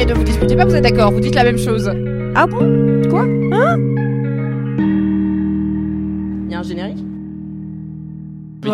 [0.00, 1.86] Mais ne vous disputez pas, vous êtes d'accord, vous dites la même chose.
[2.34, 3.02] Ah bon?
[3.10, 3.20] Quoi?
[3.20, 3.76] Hein?
[6.46, 7.04] Il y a un générique?
[8.64, 8.72] Hello,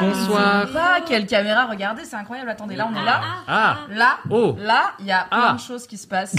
[0.00, 0.66] bonsoir.
[0.74, 2.50] Ah, quelle caméra, regardez, c'est incroyable.
[2.50, 3.20] Attendez, là on est là.
[3.46, 3.78] Ah.
[3.94, 4.56] Là, Oh.
[4.60, 5.54] là, il y a plein Ah.
[5.54, 6.34] de choses qui se passent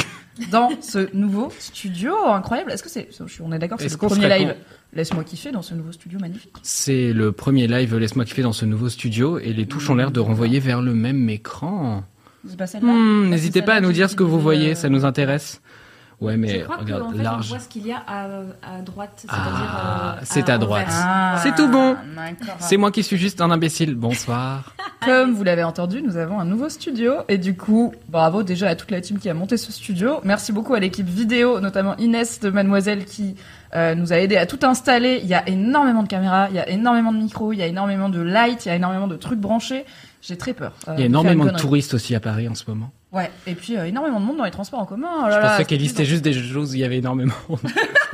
[0.52, 2.73] dans ce nouveau studio incroyable.
[2.73, 3.07] Est-ce que c'est,
[3.41, 4.53] on est d'accord, que c'est Est-ce le premier live
[4.91, 6.52] Laisse-moi kiffer dans ce nouveau studio magnifique.
[6.61, 10.11] C'est le premier live Laisse-moi kiffer dans ce nouveau studio et les touches ont l'air
[10.11, 12.03] de renvoyer vers le même écran.
[12.47, 14.89] C'est pas celle-là Hmm, N'hésitez pas à nous dire ce que vous voyez, euh, ça
[14.89, 15.61] nous intéresse.
[16.21, 17.49] Ouais, mais Je crois regarde, fait, on large.
[17.49, 18.23] voit ce qu'il y a à,
[18.63, 20.88] à droite, Ah, c'est-à-dire euh, c'est à droite.
[20.89, 21.97] Ah, C'est tout bon.
[22.59, 23.95] C'est moi qui suis juste un imbécile.
[23.95, 24.73] Bonsoir.
[25.05, 28.75] Comme vous l'avez entendu, nous avons un nouveau studio et du coup, bravo déjà à
[28.75, 30.21] toute la team qui a monté ce studio.
[30.23, 33.35] Merci beaucoup à l'équipe vidéo, notamment Inès de Mademoiselle qui
[33.75, 35.19] euh, nous a aidé à tout installer.
[35.21, 37.67] Il y a énormément de caméras, il y a énormément de micros, il y a
[37.67, 39.85] énormément de lights, il y a énormément de trucs branchés.
[40.28, 40.73] J'ai très peur.
[40.88, 42.92] euh, Il y a faire énormément de touristes aussi à Paris en ce moment.
[43.12, 45.08] Ouais, et puis euh, énormément de monde dans les transports en commun.
[45.20, 47.34] Oh là Je là, pensais qu'elle listait juste des choses où il y avait énormément.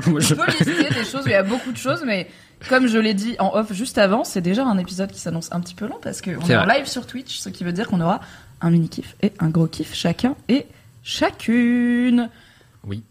[0.06, 2.28] Je peux lister des choses, où il y a beaucoup de choses, mais
[2.70, 5.60] comme je l'ai dit en off juste avant, c'est déjà un épisode qui s'annonce un
[5.62, 7.88] petit peu long parce qu'on C'est est en live sur Twitch, ce qui veut dire
[7.88, 8.20] qu'on aura
[8.62, 10.68] un mini kiff et un gros kiff chacun et
[11.04, 12.30] chacune.
[12.86, 13.04] Oui.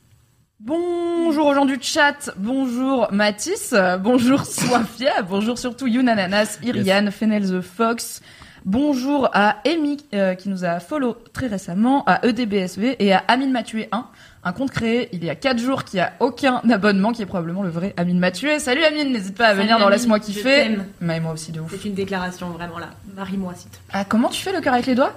[0.60, 7.49] Bonjour aux gens du chat, bonjour Mathis, euh, bonjour Swafia, bonjour surtout Younananas, Iriane, Fenel
[7.49, 8.21] the Fox,
[8.65, 13.53] bonjour à Amy euh, qui nous a follow très récemment, à EDBSV et à Amine
[13.53, 14.06] Mathieu 1,
[14.44, 17.62] un compte créé il y a 4 jours qui a aucun abonnement, qui est probablement
[17.62, 18.59] le vrai Amine Mathieu.
[18.59, 20.43] Salut Amine, n'hésite pas à Salut venir dans Amine, Laisse-moi je kiffer.
[20.43, 20.87] t'aime.
[21.00, 21.71] Mais moi aussi de ouf.
[21.71, 22.91] C'est une déclaration vraiment là.
[23.16, 23.71] Marie-moi plaît.
[23.93, 25.12] Ah, comment tu fais le cœur avec les doigts?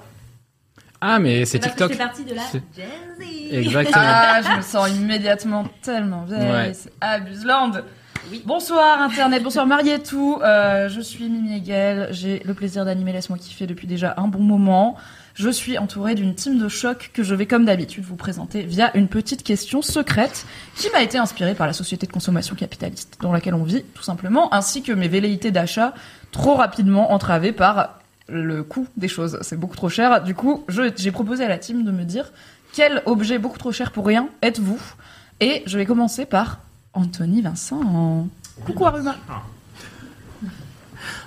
[1.05, 1.91] Ah, mais c'est TikTok.
[1.91, 2.43] C'est partie de la.
[3.51, 3.97] Exactement.
[3.97, 6.49] Ah, je me sens immédiatement tellement vieille.
[6.49, 6.73] Ouais.
[6.73, 7.71] C'est Abuseland.
[8.45, 10.39] Bonsoir Internet, bonsoir Marietou.
[10.41, 12.07] Euh, je suis Mimi Hegel.
[12.11, 14.95] J'ai le plaisir d'animer Laisse-moi kiffer depuis déjà un bon moment.
[15.33, 18.95] Je suis entourée d'une team de choc que je vais comme d'habitude vous présenter via
[18.95, 20.45] une petite question secrète
[20.77, 24.03] qui m'a été inspirée par la société de consommation capitaliste dans laquelle on vit tout
[24.03, 25.93] simplement, ainsi que mes velléités d'achat
[26.31, 29.37] trop rapidement entravées par le coût des choses.
[29.41, 30.23] C'est beaucoup trop cher.
[30.23, 32.31] Du coup, j'ai proposé à la team de me dire
[32.71, 34.79] quel objet beaucoup trop cher pour rien êtes-vous?
[35.41, 36.59] Et je vais commencer par
[36.93, 38.27] Anthony Vincent.
[38.65, 39.15] Coucou Aruma.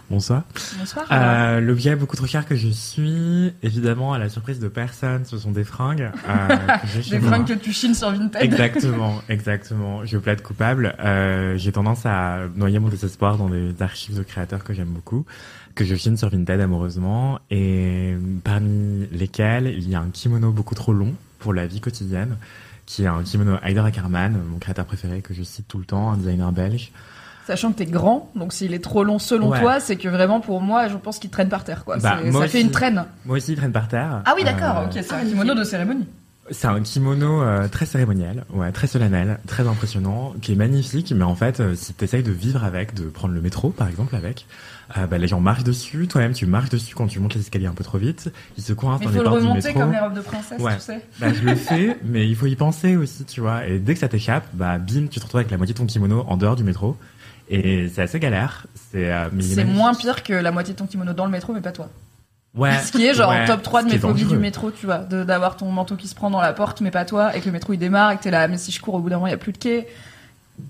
[0.09, 0.44] Bonsoir.
[0.78, 1.04] Bonsoir.
[1.10, 5.37] Euh, L'objet beaucoup trop cher que je suis, évidemment, à la surprise de personne, ce
[5.37, 6.12] sont des fringues.
[6.28, 6.49] euh,
[7.04, 7.31] que Des moi.
[7.31, 8.41] fringues que tu chines sur Vinted.
[8.41, 10.04] Exactement, exactement.
[10.06, 10.94] Je plaide coupable.
[11.00, 15.27] Euh, j'ai tendance à noyer mon désespoir dans des archives de créateurs que j'aime beaucoup,
[15.75, 20.77] que je chine sur Vinted amoureusement, et parmi lesquels il y a un kimono beaucoup
[20.77, 22.37] trop long pour la vie quotidienne,
[22.86, 26.12] qui est un kimono Heider Ackerman, mon créateur préféré que je cite tout le temps,
[26.12, 26.92] un designer belge.
[27.47, 29.60] Sachant que t'es grand, donc s'il est trop long selon Ouais.
[29.60, 31.84] toi, c'est que vraiment pour moi, je pense qu'il traîne par terre.
[31.84, 31.98] Quoi.
[31.98, 33.04] Bah, ça fait une traîne.
[33.24, 34.22] Moi aussi, il traîne par terre.
[34.24, 34.78] Ah oui, d'accord.
[34.78, 36.06] Euh, ok, c'est un kimono de cérémonie.
[36.51, 41.25] C'est un kimono euh, très cérémoniel, ouais, très solennel, très impressionnant, qui est magnifique, mais
[41.25, 44.15] en fait, euh, si tu essayes de vivre avec, de prendre le métro par exemple
[44.15, 44.47] avec,
[44.97, 47.66] euh, bah, les gens marchent dessus, toi-même tu marches dessus quand tu montes les escaliers
[47.66, 49.69] un peu trop vite, ils se coincent dans il faut les le portes du remonter
[49.69, 49.81] métro.
[49.81, 50.77] comme les robes de princesse, Ouais.
[50.77, 51.01] tu sais.
[51.21, 53.66] Bah, je le fais, mais il faut y penser aussi, tu vois.
[53.66, 55.87] Et dès que ça t'échappe, bah bim, tu te retrouves avec la moitié de ton
[55.87, 56.97] kimono en dehors du métro.
[57.49, 58.66] Et c'est assez galère.
[58.92, 61.60] C'est euh, il moins pire que la moitié de ton kimono dans le métro, mais
[61.60, 61.89] pas toi.
[62.56, 62.78] Ouais.
[62.80, 64.98] Ce qui est genre Ouais, top 3 de mes phobies du métro, tu vois.
[64.98, 67.47] de- D'avoir ton manteau qui se prend dans la porte, mais pas toi, et que
[67.47, 69.16] le métro il démarre, et que t'es là, mais si je cours au bout d'un
[69.16, 69.86] moment, il y a plus de quai.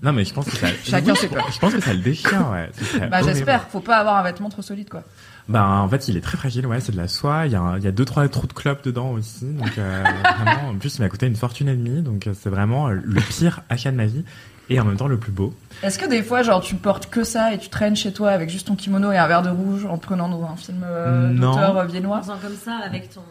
[0.03, 0.67] Non, mais je pense que ça.
[0.83, 1.49] Chacun Oui, ses peurs.
[1.49, 2.69] Je pense que ça le déchire, ouais.
[3.09, 5.03] Bah j'espère, faut pas avoir un vêtement trop solide, quoi.
[5.49, 7.61] Bah en fait il est très fragile ouais c'est de la soie il y a
[7.61, 10.03] un- il y a deux trois trous de clope dedans aussi donc euh,
[10.43, 12.95] vraiment en plus il m'a coûté une fortune et demie donc euh, c'est vraiment euh,
[13.01, 14.25] le pire achat de ma vie
[14.69, 15.53] et en même temps le plus beau.
[15.83, 18.49] Est-ce que des fois, genre, tu portes que ça et tu traînes chez toi avec
[18.49, 21.51] juste ton kimono et un verre de rouge en prenant dans un film euh, Non.
[21.51, 23.21] d'auteur euh, En viennois faisant comme ça avec ton.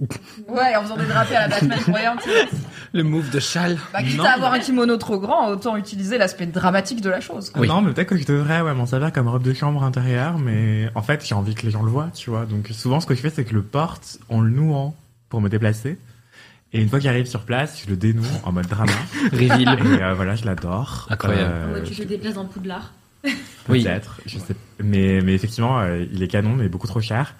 [0.48, 2.18] Ouais, en faisant des drapés à la Batman croyante.
[2.92, 3.78] Le move de châle.
[3.92, 4.24] Bah, quitte Non.
[4.24, 7.50] à avoir un kimono trop grand, autant utiliser l'aspect dramatique de la chose.
[7.50, 7.60] quoi.
[7.62, 7.68] Oui.
[7.68, 10.90] Non, mais peut-être que je devrais ouais, m'en servir comme robe de chambre intérieure, mais
[10.96, 12.44] en fait, j'ai envie que les gens le voient, tu vois.
[12.44, 14.94] Donc souvent, ce que je fais, c'est que je le porte en le nouant
[15.28, 15.96] pour me déplacer.
[16.74, 18.92] Et une fois qu'il arrive sur place, je le dénoue en mode drama.
[19.32, 19.78] Reveal.
[19.98, 21.06] Et euh, voilà, je l'adore.
[21.08, 21.54] Incroyable.
[21.70, 22.92] En Euh, tu te déplaces dans Poudlard.
[23.70, 23.82] Oui.
[23.82, 24.54] Peut-être, je sais.
[24.82, 27.34] Mais, mais effectivement, euh, il est canon, mais beaucoup trop cher.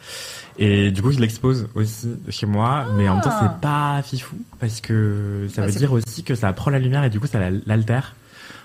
[0.59, 3.41] Et du coup, je l'expose aussi chez moi, mais en même temps, Ah.
[3.55, 7.05] c'est pas fifou parce que ça Bah, veut dire aussi que ça prend la lumière
[7.05, 8.15] et du coup, ça la- l'altère.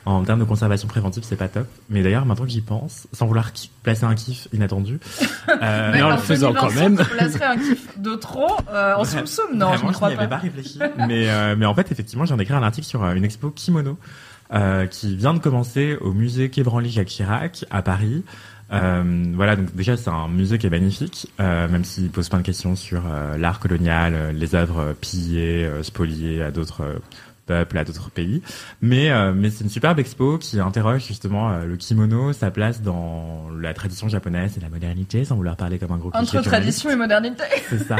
[0.09, 1.67] En termes de conservation préventive, c'est pas top.
[1.89, 3.51] Mais d'ailleurs, maintenant que j'y pense, sans vouloir
[3.83, 4.99] placer un kiff inattendu,
[5.49, 6.97] euh, Mais en le faisant quand même.
[6.97, 10.15] Tu placerais un kiff de trop euh, en soum soum Non, je ne crois n'y
[10.15, 10.37] avais pas.
[10.37, 10.79] pas réfléchi.
[11.07, 13.99] mais, euh, mais en fait, effectivement, j'ai écrit un article sur euh, une expo kimono
[14.51, 18.23] euh, qui vient de commencer au musée Quai Branly Jacques Chirac à Paris.
[18.71, 22.37] Euh, voilà, donc déjà c'est un musée qui est magnifique, euh, même s'il pose plein
[22.39, 26.83] de questions sur euh, l'art colonial, les œuvres pillées, euh, spoliées à d'autres
[27.49, 28.41] peuples, à d'autres pays.
[28.81, 32.81] Mais euh, mais c'est une superbe expo qui interroge justement euh, le kimono, sa place
[32.81, 36.91] dans la tradition japonaise et la modernité, sans vouloir parler comme un gros Entre tradition
[36.91, 37.43] et modernité.
[37.69, 37.95] C'est ça.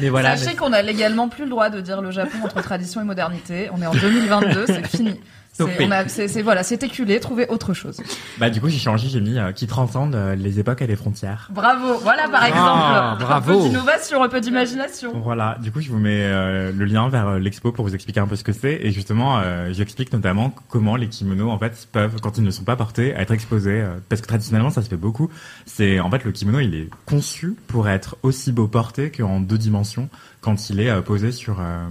[0.00, 0.36] Mais voilà.
[0.36, 3.04] Sachez mais- qu'on a légalement plus le droit de dire le Japon entre tradition et
[3.04, 3.68] modernité.
[3.76, 5.20] On est en 2022, c'est fini.
[5.56, 8.00] C'est, voilà, c'est éculé, trouvez autre chose.
[8.38, 10.96] Bah du coup j'ai changé, j'ai mis euh, qui transcende euh, les époques et les
[10.96, 11.48] frontières.
[11.52, 13.24] Bravo, voilà par Ah, exemple.
[13.24, 13.52] bravo.
[13.52, 15.12] Un peu d'innovation, un peu d'imagination.
[15.20, 18.18] Voilà, du coup je vous mets euh, le lien vers euh, l'expo pour vous expliquer
[18.20, 21.86] un peu ce que c'est et justement euh, j'explique notamment comment les kimonos en fait
[21.92, 24.96] peuvent quand ils ne sont pas portés être exposés parce que traditionnellement ça se fait
[24.96, 25.30] beaucoup.
[25.66, 29.58] C'est en fait le kimono il est conçu pour être aussi beau porté qu'en deux
[29.58, 30.08] dimensions
[30.40, 31.86] quand il est posé sur euh,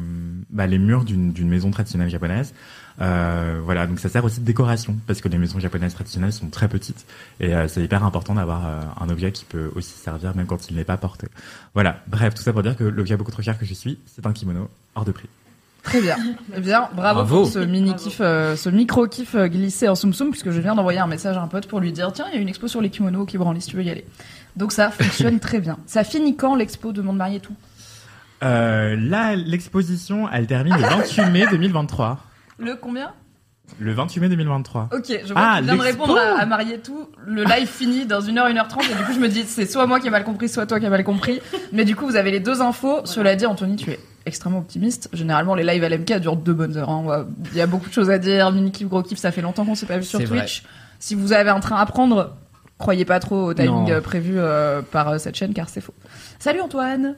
[0.50, 2.54] bah, les murs d'une maison traditionnelle japonaise.
[3.02, 6.50] Euh, voilà, donc ça sert aussi de décoration parce que les maisons japonaises traditionnelles sont
[6.50, 7.06] très petites
[7.40, 10.70] et euh, c'est hyper important d'avoir euh, un objet qui peut aussi servir même quand
[10.70, 11.28] il n'est pas porté.
[11.74, 14.26] Voilà, bref, tout ça pour dire que l'objet beaucoup trop cher que je suis, c'est
[14.28, 15.28] un kimono hors de prix.
[15.82, 16.16] Très bien.
[16.56, 17.42] Eh bien, bravo, Bravo.
[17.42, 20.76] pour ce mini kiff, euh, ce micro kiff glissé en soum soum, puisque je viens
[20.76, 22.70] d'envoyer un message à un pote pour lui dire tiens, il y a une expo
[22.70, 24.06] sur les kimonos qui branle si tu veux y aller.
[24.56, 25.78] Donc ça fonctionne très bien.
[25.86, 27.56] Ça finit quand l'expo de Monde Marié tout?
[28.44, 32.20] Euh, là, l'exposition, elle termine le 28 mai 2023.
[32.58, 33.12] Le combien
[33.80, 34.90] Le 28 mai 2023.
[34.94, 37.08] Ok, je vois Ah, que tu viens de répondre à, à tout.
[37.26, 40.00] Le live finit dans 1h, 1h30 et du coup je me dis c'est soit moi
[40.00, 41.42] qui ai mal compris, soit toi qui as mal compris.
[41.72, 43.02] Mais du coup vous avez les deux infos.
[43.06, 45.10] Cela dit, Anthony, tu es extrêmement optimiste.
[45.14, 46.90] Généralement les lives à l'MK durent deux bonnes heures.
[46.90, 47.26] hein.
[47.52, 48.52] Il y a beaucoup de choses à dire.
[48.52, 50.40] Mini kiff, gros kiff, ça fait longtemps qu'on s'est pas vu sur vrai.
[50.40, 50.64] Twitch.
[51.00, 52.36] Si vous avez un train à prendre,
[52.78, 54.02] croyez pas trop au timing Non.
[54.02, 55.94] prévu euh, par euh, cette chaîne car c'est faux.
[56.40, 57.16] Salut Antoine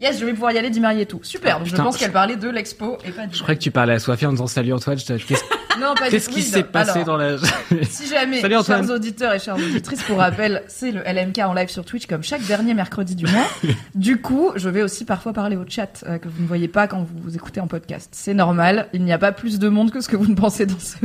[0.00, 1.18] Yes, je vais pouvoir y aller, dit Marié tout.
[1.24, 3.62] Super, donc je pense je- qu'elle parlait de l'expo et pas du Je croyais que
[3.64, 4.96] tu parlais à Sophie en disant salut Antoine.
[4.98, 5.12] je te-
[5.80, 7.36] Non, pas du qu'est-ce qui s'est passé alors, dans la.
[7.88, 8.84] Si jamais, Salut, Antoine.
[8.84, 12.22] chers auditeurs et chères auditrices, pour rappel, c'est le LMK en live sur Twitch comme
[12.24, 13.46] chaque dernier mercredi du mois.
[13.94, 16.88] du coup, je vais aussi parfois parler au chat euh, que vous ne voyez pas
[16.88, 18.08] quand vous vous écoutez en podcast.
[18.12, 20.66] C'est normal, il n'y a pas plus de monde que ce que vous ne pensez
[20.66, 20.96] dans, ce,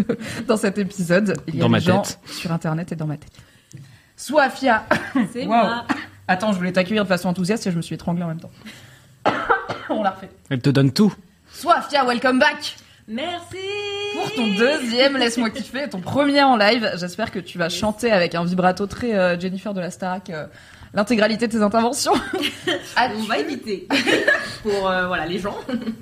[0.47, 1.35] dans cet épisode.
[1.47, 2.19] Il y a Dans des ma gens tête.
[2.25, 3.31] sur Internet et dans ma tête.
[4.17, 4.85] Soifia
[5.33, 5.47] C'est Wow.
[5.47, 5.85] moi.
[6.27, 8.51] Attends, je voulais t'accueillir de façon enthousiaste et je me suis étranglée en même temps.
[9.89, 10.29] On l'a refait.
[10.49, 11.13] Elle te donne tout.
[11.51, 12.75] Soifia, welcome back
[13.07, 13.57] Merci.
[14.15, 18.33] Pour ton deuxième Laisse-moi kiffer, ton premier en live, j'espère que tu vas chanter avec
[18.33, 20.45] un vibrato très euh, Jennifer de la Starac euh,
[20.93, 22.13] l'intégralité de tes interventions.
[22.95, 23.87] As-tu- On va éviter.
[24.63, 25.57] Pour euh, voilà les gens.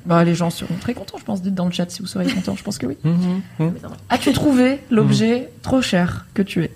[0.06, 1.42] Bah, les gens seront très contents, je pense.
[1.42, 2.98] Dites dans le chat si vous seriez contents, je pense que oui.
[3.04, 3.74] Mhm, mhm.
[4.10, 6.72] As-tu trouvé l'objet trop cher que tu es?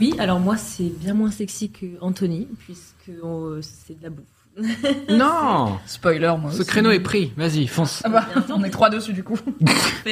[0.00, 4.24] Oui, alors moi c'est bien moins sexy que Anthony puisque euh, c'est de la bouffe.
[5.08, 6.66] Non Spoiler, moi Ce aussi.
[6.68, 7.32] créneau est pris.
[7.36, 8.02] Vas-y, fonce.
[8.04, 9.38] Ah bah, on est trois dessus du coup.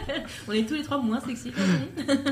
[0.48, 1.52] On est tous les trois moins sexy.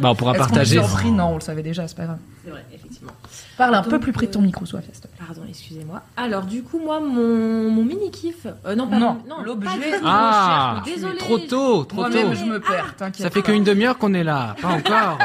[0.01, 0.77] Bah, on pourra Est-ce qu'on est partager.
[0.79, 2.19] surpris Non, on le savait déjà, c'est pas grave.
[2.45, 3.13] C'est vrai, effectivement.
[3.57, 4.89] Parle un Donc, peu plus près de ton euh, micro, Soifia.
[4.93, 5.25] s'il te plaît.
[5.27, 6.03] Pardon, excusez-moi.
[6.17, 8.47] Alors du coup moi mon, mon mini kiff.
[8.67, 9.69] Euh, non pas Non, non l'objet.
[10.05, 11.19] Ah désolée.
[11.19, 12.35] Trop tôt, trop Moi-même, tôt.
[12.35, 13.23] je me perds, t'inquiète.
[13.23, 14.57] Ça fait qu'une demi-heure qu'on est là.
[14.61, 15.19] Pas encore.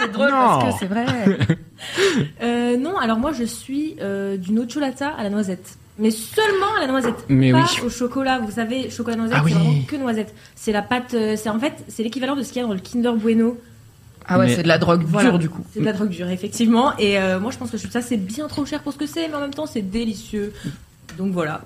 [0.00, 0.58] C'est drôle Non.
[0.60, 1.06] parce que c'est vrai.
[2.42, 5.78] Euh, non, alors moi je suis euh, du nocciolata à la noisette.
[6.02, 7.24] Mais seulement à la noisette.
[7.28, 7.86] Mais pas oui.
[7.86, 8.40] au chocolat.
[8.40, 9.60] Vous savez, chocolat noisette, Ah c'est oui.
[9.60, 10.34] vraiment que noisette.
[10.54, 11.14] C'est la pâte.
[11.14, 13.56] euh, c'est en fait, c'est l'équivalent de ce qu'il y a dans le Kinder Bueno.
[14.26, 15.30] Ah ouais, Mais- c'est de la drogue Voilà.
[15.30, 15.64] dure du coup.
[15.72, 16.96] C'est de la drogue dure, effectivement.
[16.98, 19.28] Et euh, moi je pense que ça c'est bien trop cher pour ce que c'est,
[19.28, 20.52] mais en même temps c'est délicieux.
[21.18, 21.60] Donc voilà.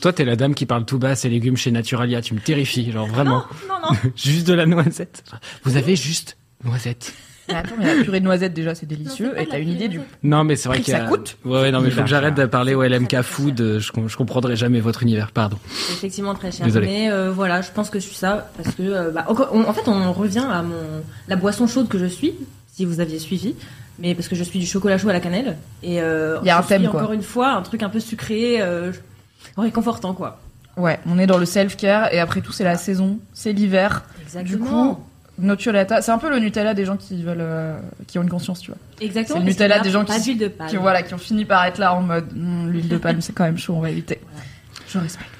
[0.00, 2.22] Toi, t'es la dame qui parle tout bas ses légumes chez Naturalia.
[2.22, 3.44] Tu me terrifies, genre vraiment.
[3.68, 4.10] Non, non, non.
[4.16, 5.22] Juste de la noisette.
[5.64, 7.12] Vous avez juste noisette.
[7.48, 10.00] Mais attends, mais la purée de noisettes déjà c'est délicieux et t'as une idée du.
[10.22, 11.36] Non, mais c'est vrai que qu'il y ça coûte?
[11.44, 13.78] Ouais, ouais, non, mais il faut que j'arrête de parler au LMK Food.
[13.78, 15.56] Je, com- je comprendrai jamais votre univers, pardon.
[15.92, 16.66] Effectivement très cher.
[16.66, 16.86] Désolé.
[16.86, 19.72] Mais euh, voilà, je pense que je suis ça parce que, euh, bah, on- en
[19.72, 20.74] fait, on revient à mon
[21.28, 22.34] la boisson chaude que je suis,
[22.74, 23.54] si vous aviez suivi.
[23.98, 26.50] Mais parce que je suis du chocolat chaud à la cannelle et euh, Il y
[26.50, 27.00] a je un thème, suis quoi.
[27.00, 28.92] encore une fois un truc un peu sucré, euh,
[29.56, 30.38] réconfortant quoi.
[30.76, 34.04] Ouais, on est dans le self-care et après tout c'est la saison, c'est l'hiver.
[34.44, 34.98] Du coup,
[35.38, 38.60] Nocciolata, c'est un peu le Nutella des gens qui veulent, euh, qui ont une conscience,
[38.60, 38.78] tu vois.
[39.00, 39.38] exactement.
[39.40, 40.70] c'est le Nutella des gens qui- d'huile de palme.
[40.70, 43.32] Qui voilà, qui ont fini par être là en mode Hmm, l'huile de palme c'est
[43.34, 44.20] quand même chaud, on va éviter.
[44.88, 45.30] Je respecte.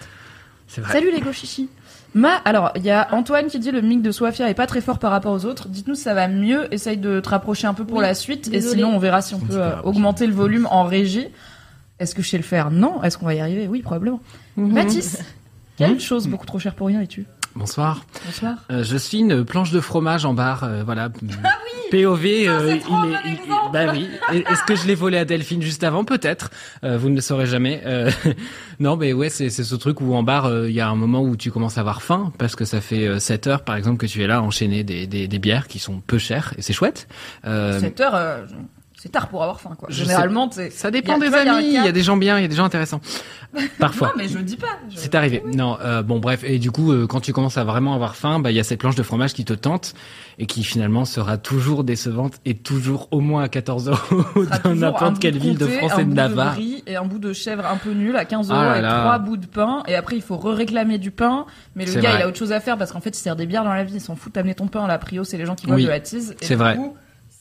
[0.69, 0.93] C'est vrai.
[0.93, 1.69] Salut les gros chichis.
[2.15, 4.81] Ma, alors, il y a Antoine qui dit le mic de Sofia est pas très
[4.81, 5.69] fort par rapport aux autres.
[5.69, 6.73] Dites-nous si ça va mieux.
[6.73, 8.49] Essaye de te rapprocher un peu pour Oui, la suite.
[8.53, 11.29] Et sinon, on verra si on On peut euh, augmenter le volume en régie.
[11.99, 12.71] Est-ce que je sais le faire?
[12.71, 13.03] Non.
[13.03, 13.69] Est-ce qu'on va y arriver?
[13.69, 14.21] Oui, probablement.
[14.57, 14.73] Mhm.
[14.73, 15.19] Mathis,
[15.77, 16.01] quelle Mhm.
[16.01, 17.27] chose beaucoup trop chère pour rien es-tu?
[17.57, 18.05] Bonsoir.
[18.27, 18.55] Bonsoir.
[18.71, 21.09] Euh, je suis une planche de fromage en bar, euh, voilà.
[21.91, 23.39] POV, euh, c'est trop il un est- il-
[23.73, 24.09] bah oui.
[24.33, 26.51] Est-ce que je l'ai volé à Delphine juste avant Peut-être.
[26.85, 27.81] Euh, vous ne le saurez jamais.
[27.87, 28.11] Euh,
[28.81, 31.23] non, mais ouais, c'est ce truc où en bar, euh, il y a un moment
[31.23, 33.99] où tu commences à avoir faim parce que ça fait euh, 7 heures, par exemple,
[33.99, 36.63] que tu es là à enchaîner des, des, des bières qui sont peu chères et
[36.63, 37.07] c'est chouette.
[37.47, 38.45] Euh, 7 heures, euh,
[39.07, 39.89] c'est tard pour avoir faim, quoi.
[39.91, 40.71] Je Généralement, c'est.
[40.71, 41.67] ça dépend des il y amis.
[41.67, 43.01] Il y, a des gens bien, il y a des gens intéressants.
[43.79, 44.09] Parfois.
[44.09, 44.67] Non, mais je dis pas.
[44.91, 45.43] Je- C'est arrivé.
[45.55, 48.41] Non, euh, bon bref, et du coup, euh, quand tu commences à vraiment avoir faim,
[48.41, 49.95] bah il y a cette planche de fromage qui te tente
[50.39, 54.25] et qui finalement sera toujours décevante et toujours au moins à 14 euros
[54.65, 56.57] dans n'importe quelle ville de France et de Navarre.
[56.87, 59.37] et un bout de chèvre un peu nul à 15 euros Ah avec trois bouts
[59.37, 59.83] de pain.
[59.87, 61.47] Et après, il faut re-réclamer du pain.
[61.75, 62.21] Mais le gars, vrai.
[62.21, 63.85] il a autre chose à faire parce qu'en fait, il sert des bières dans la
[63.85, 63.95] vie.
[63.95, 64.87] Il s'en fout d'amener ton pain.
[64.87, 66.35] La prio, c'est les gens qui boivent Oui, de la tease.
[66.41, 66.77] Et c'est vrai.
[66.77, 66.95] coup,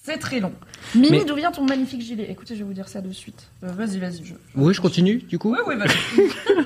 [0.05, 0.53] c'est très long.
[0.93, 2.27] Mimi, Mais- d'où vient ton magnifique gilet?
[2.29, 3.47] Écoutez, je vais vous dire ça de suite.
[3.63, 4.23] Euh, vas-y, vas-y.
[4.23, 4.33] Je...
[4.55, 5.51] Oui, je continue du coup.
[5.53, 6.65] Oui, oui, vas-y.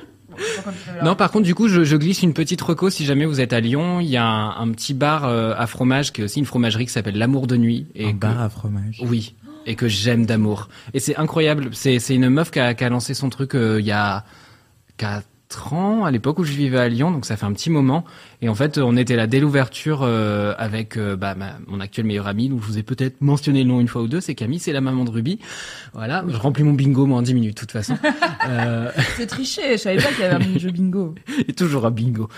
[1.04, 3.52] Non, par contre, du coup, je, je glisse une petite reco si jamais vous êtes
[3.52, 4.00] à Lyon.
[4.00, 6.86] Il y a un, un petit bar euh, à fromage qui est aussi une fromagerie
[6.86, 7.86] qui s'appelle l'Amour de Nuit.
[7.94, 9.02] Et un que- bar à fromage.
[9.04, 9.34] Oui,
[9.66, 10.68] et que j'aime d'amour.
[10.94, 11.70] Et c'est incroyable.
[11.72, 14.24] C'est c'est une meuf qui a, qui a lancé son truc euh, il y a
[14.96, 15.26] quatre
[15.72, 18.04] ans, à l'époque où je vivais à Lyon, donc ça fait un petit moment.
[18.42, 22.06] Et en fait, on était là dès l'ouverture euh, avec euh, bah, ma- mon actuel
[22.06, 24.34] meilleur ami, dont je vous ai peut-être mentionné le nom une fois ou deux, c'est
[24.34, 25.38] Camille, c'est la maman de Ruby.
[25.92, 27.96] Voilà, je remplis mon bingo moi en 10 minutes, de toute façon.
[28.48, 29.72] euh, C'est triché.
[29.72, 31.14] Je savais pas qu'il y avait un mini-jeu bingo.
[31.48, 32.28] et toujours un bingo.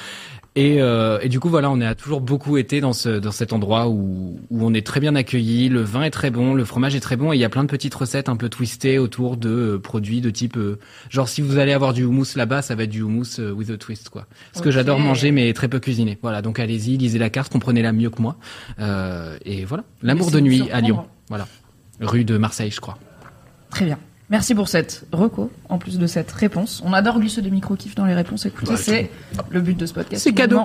[0.55, 3.55] Et, euh, et du coup, voilà, on a toujours beaucoup été dans, ce, dans cet
[3.55, 5.71] endroit où, où on est très bien accueilli.
[5.71, 7.65] Le vin est très bon, le fromage est très bon, et il y a plein
[7.65, 10.79] de petites recettes un peu twistées autour de euh, produits de type, euh,
[11.09, 13.79] genre si vous allez avoir du houmous là-bas, ça va être du houmous with a
[13.79, 14.27] twist, quoi.
[14.53, 16.19] Parce que j'adore manger, mais très peu cuisiner.
[16.21, 18.37] Voilà, donc allez-y, lisez la carte, comprenez-la mieux que moi.
[19.45, 20.81] Et voilà, l'amour de nuit à.
[20.83, 21.07] Lyon.
[21.29, 21.49] Voilà,
[22.01, 22.99] rue de Marseille, je crois.
[23.71, 23.99] Très bien.
[24.33, 26.83] Merci pour cette reco, en plus de cette réponse.
[26.87, 28.47] On adore glisser des micro-kiffs dans les réponses.
[28.47, 29.11] Écoutez, Ouais, c'est
[29.51, 30.25] le but de ce podcast.
[30.25, 30.63] C'est cadeau.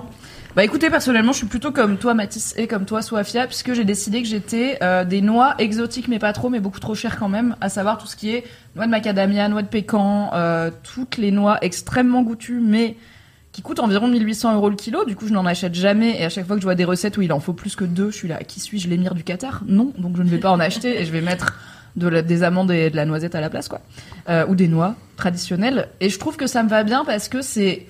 [0.55, 3.83] Bah écoutez, personnellement, je suis plutôt comme toi, Mathis, et comme toi, Sofia, puisque j'ai
[3.83, 7.27] décidé que j'étais euh, des noix exotiques, mais pas trop, mais beaucoup trop chères quand
[7.27, 8.45] même, à savoir tout ce qui est
[8.77, 12.95] noix de macadamia, noix de pécan, euh, toutes les noix extrêmement goûtues, mais
[13.51, 15.03] qui coûtent environ 1800 euros le kilo.
[15.03, 17.17] Du coup, je n'en achète jamais, et à chaque fois que je vois des recettes
[17.17, 19.63] où il en faut plus que deux, je suis là, qui suis-je, l'émir du Qatar?
[19.67, 21.53] Non, donc je ne vais pas en acheter, et je vais mettre
[21.97, 23.81] de la- des amandes et de la noisette à la place, quoi.
[24.29, 25.89] Euh, ou des noix traditionnelles.
[25.99, 27.85] Et je trouve que ça me va bien parce que c'est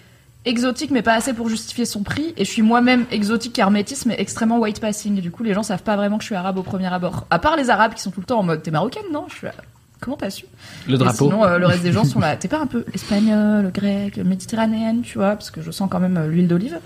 [0.46, 2.34] exotique, mais pas assez pour justifier son prix.
[2.38, 5.18] Et je suis moi-même exotique car métisse, mais extrêmement white passing.
[5.18, 7.28] Et du coup, les gens savent pas vraiment que je suis arabe au premier abord.
[7.30, 9.26] À part les arabes qui sont tout le temps en mode, t'es marocaine, non?
[9.30, 9.54] Je suis là,
[10.00, 10.46] Comment t'as su?
[10.88, 11.26] Le Et drapeau.
[11.26, 12.36] Sinon, euh, le reste des gens sont là.
[12.40, 15.32] T'es pas un peu espagnol, grec, méditerranéenne, tu vois?
[15.32, 16.80] Parce que je sens quand même euh, l'huile d'olive.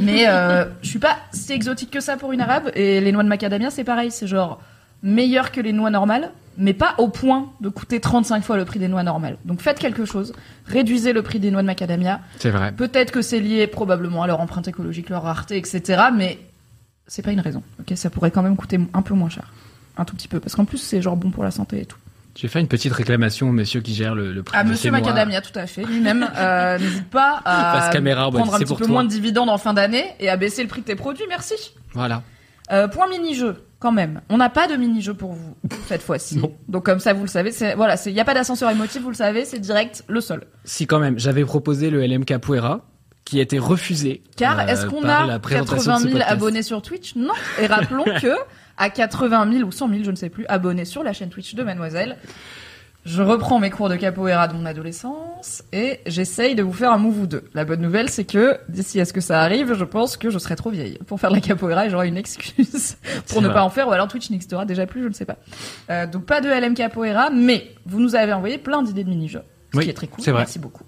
[0.00, 2.70] Mais euh, je suis pas si exotique que ça pour une arabe.
[2.74, 4.10] Et les noix de macadamia, c'est pareil.
[4.10, 4.62] C'est genre
[5.02, 8.78] meilleur que les noix normales, mais pas au point de coûter 35 fois le prix
[8.78, 9.36] des noix normales.
[9.44, 10.32] Donc faites quelque chose.
[10.66, 12.20] Réduisez le prix des noix de macadamia.
[12.38, 12.72] C'est vrai.
[12.72, 16.04] Peut-être que c'est lié probablement à leur empreinte écologique, leur rareté, etc.
[16.14, 16.38] Mais
[17.06, 17.62] c'est pas une raison.
[17.80, 19.52] Ok, ça pourrait quand même coûter un peu moins cher.
[19.96, 20.40] Un tout petit peu.
[20.40, 21.98] Parce qu'en plus, c'est genre bon pour la santé et tout.
[22.36, 24.72] J'ai fait une petite réclamation au monsieur qui gère le, le prix À de Ah,
[24.72, 24.90] Monsieur.
[24.90, 25.84] Macadamia, tout à fait.
[25.84, 28.88] Lui-même, euh, n'hésite pas à caméra, prendre un petit peu toi.
[28.88, 31.24] moins de dividendes en fin d'année et à baisser le prix de tes produits.
[31.28, 31.54] Merci.
[31.92, 32.22] Voilà.
[32.72, 34.22] Euh, point mini-jeu, quand même.
[34.30, 35.54] On n'a pas de mini-jeu pour vous
[35.88, 36.40] cette fois-ci.
[36.68, 39.10] Donc comme ça, vous le savez, c'est voilà, il n'y a pas d'ascenseur émotif, vous
[39.10, 40.46] le savez, c'est direct le sol.
[40.64, 42.86] Si quand même, j'avais proposé le LM Capoeira
[43.26, 44.22] qui a été refusé.
[44.38, 46.32] Car euh, est-ce qu'on a la présentation 80 de ce 000 podcast.
[46.32, 47.14] abonnés sur Twitch?
[47.14, 47.34] Non.
[47.60, 48.34] Et rappelons que
[48.78, 51.54] à 80 000 ou 100 000, je ne sais plus, abonnés sur la chaîne Twitch
[51.54, 52.16] de Mademoiselle,
[53.04, 56.96] je reprends mes cours de capoeira de mon adolescence et j'essaye de vous faire un
[56.98, 57.44] move ou deux.
[57.52, 60.38] La bonne nouvelle, c'est que d'ici à ce que ça arrive, je pense que je
[60.38, 62.96] serai trop vieille pour faire de la capoeira et j'aurai une excuse
[63.28, 63.54] pour ne vrai.
[63.54, 65.36] pas en faire ou alors Twitch n'existera déjà plus, je ne sais pas.
[65.90, 69.42] Euh, donc pas de LM capoeira, mais vous nous avez envoyé plein d'idées de mini-jeux,
[69.72, 70.24] ce Oui, qui est très cool.
[70.24, 70.32] vrai.
[70.32, 70.84] Merci beaucoup.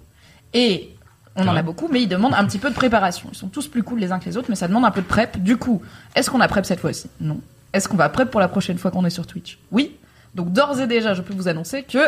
[0.55, 0.95] Et
[1.39, 3.29] on en a beaucoup, mais ils demandent un petit peu de préparation.
[3.31, 5.03] Ils sont tous plus cool les uns que les autres, mais ça demande un peu
[5.03, 5.37] de prep.
[5.37, 5.83] Du coup,
[6.15, 7.11] est-ce qu'on a prep cette fois-ci?
[7.21, 7.41] Non.
[7.75, 9.59] Est-ce qu'on va prêt pour la prochaine fois qu'on est sur Twitch?
[9.71, 9.97] Oui.
[10.37, 11.99] Donc d'ores et déjà, je peux vous annoncer que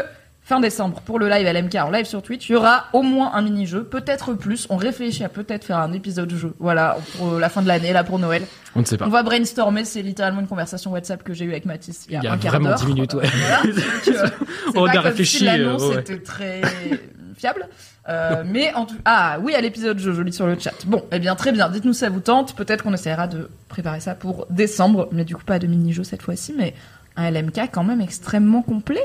[0.42, 3.32] fin décembre, pour le live LMK en live sur Twitch, il y aura au moins
[3.34, 4.66] un mini-jeu, peut-être plus.
[4.70, 6.54] On réfléchit à peut-être faire un épisode jeu.
[6.58, 8.42] Voilà, pour la fin de l'année, là pour Noël.
[8.76, 9.08] On ne sait On pas.
[9.08, 12.20] va brainstormer, c'est littéralement une conversation WhatsApp que j'ai eue avec Mathis il y a,
[12.20, 12.78] Il y a un quart vraiment d'heure.
[12.80, 13.26] 10 minutes, ouais.
[13.26, 13.62] Voilà.
[13.62, 14.28] Donc, euh,
[14.74, 16.00] On a réfléchi, si l'annonce euh, ouais.
[16.00, 16.60] était très
[17.36, 17.66] fiable.
[18.08, 21.04] Euh, mais en tout ah oui à l'épisode jeu je lis sur le chat bon
[21.12, 24.14] eh bien très bien dites-nous si ça vous tente peut-être qu'on essaiera de préparer ça
[24.14, 26.72] pour décembre mais du coup pas de mini-jeu cette fois-ci mais
[27.18, 29.02] un LMK quand même extrêmement complet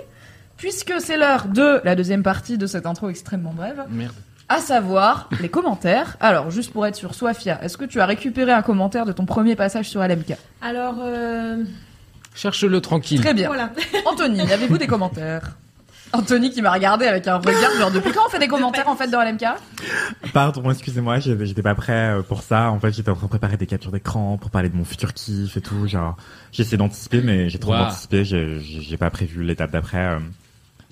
[0.55, 4.13] puisque c'est l'heure de la deuxième partie de cette intro extrêmement brève Merde.
[4.49, 8.51] à savoir les commentaires alors juste pour être sûr Soifia est-ce que tu as récupéré
[8.53, 11.63] un commentaire de ton premier passage sur LMK Alors, euh,
[12.35, 13.19] Cherche-le tranquille.
[13.21, 13.71] très bien voilà.
[14.05, 15.55] Anthony, avez-vous des commentaires?
[16.13, 18.95] Anthony qui m'a regardé avec un regard genre depuis quand on fait des commentaires en
[18.95, 19.43] fait dans LMK
[20.33, 22.71] Pardon, excusez-moi, j'étais j'étais pas prêt euh, pour ça.
[22.71, 25.13] En fait, j'étais en train de préparer des captures d'écran pour parler de mon futur
[25.13, 25.87] kiff et tout.
[25.87, 26.15] Genre,
[26.51, 27.79] j'essaie d'anticiper, mais j'ai trop Wow.
[27.81, 28.23] anticipé.
[28.23, 30.17] J'ai pas prévu l'étape d'après.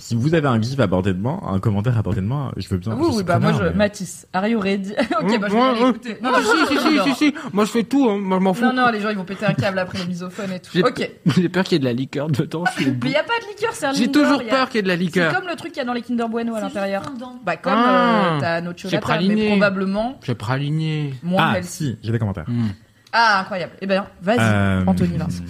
[0.01, 0.03] Euh.
[0.03, 2.51] Si vous avez un gif à portée de moi, un commentaire à portée de moi,
[2.57, 2.93] je veux bien.
[2.95, 4.91] Oui, je oui, bah moi je Matisse, are you ready
[5.21, 5.89] Ok, bah je vais Ouais, aller ouais.
[5.91, 6.17] écouter.
[6.21, 7.35] Non, Ah, non, si, si, si, si, si.
[7.53, 8.17] Moi, je fais tout, hein.
[8.19, 8.65] Moi, je m'en fous.
[8.65, 10.69] Non, non, les gens ils vont péter un câble après les misophones et tout.
[10.73, 11.09] J'ai- Ok.
[11.27, 12.63] J'ai peur qu'il y ait de la liqueur dedans.
[12.75, 14.79] je suis- Mais y a pas de liqueur, c'est un J'ai toujours peur qu'il y
[14.79, 15.33] ait de la C'est liqueur.
[15.35, 17.03] comme le truc qu'il y a dans les Kinder Bueno à l'intérieur.
[17.45, 19.47] Bah comme Ah, euh, t'as notre j'ai chocolat, mais praliné.
[19.49, 21.13] probablement J'ai praligné.
[21.23, 22.45] moins Ah, si, j'ai des commentaires.
[22.47, 22.69] Hmm.
[23.13, 23.73] Ah, incroyable.
[23.81, 25.43] Eh ben, vas-y, Euh, Anthony Vincent.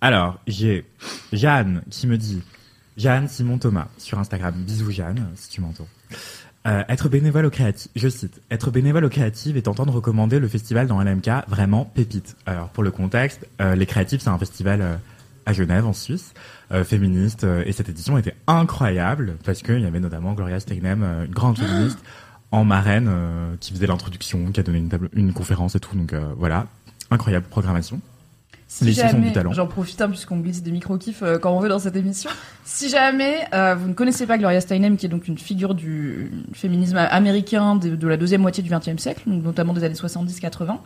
[0.00, 0.84] Alors, j'ai
[1.32, 2.42] Jeanne qui me dit,
[2.96, 4.54] Jeanne Simon Thomas sur Instagram.
[4.54, 5.88] Bisous Jeanne, si tu m'entends.
[6.66, 10.48] Euh, être bénévole au créatif, je cite, être bénévole au créatif et t'entendre recommander le
[10.48, 12.36] festival dans LMK, vraiment pépite.
[12.46, 14.96] Alors pour le contexte, euh, les créatifs c'est un festival euh,
[15.44, 16.32] à Genève en Suisse,
[16.84, 21.58] féministe, et cette édition était incroyable parce qu'il y avait notamment Gloria Steinem, une grande
[21.58, 21.98] féministe,
[22.50, 23.10] en marraine
[23.60, 26.66] qui faisait l'introduction, qui a donné une, table, une conférence et tout, donc voilà,
[27.10, 28.00] incroyable programmation.
[28.74, 29.52] Si Les jamais, du talent.
[29.52, 32.28] j'en profite hein, puisqu'on glisse des micro-kifs euh, quand on veut dans cette émission.
[32.64, 36.32] Si jamais euh, vous ne connaissez pas Gloria Steinem, qui est donc une figure du
[36.54, 40.78] féminisme américain de, de la deuxième moitié du XXe siècle, notamment des années 70-80,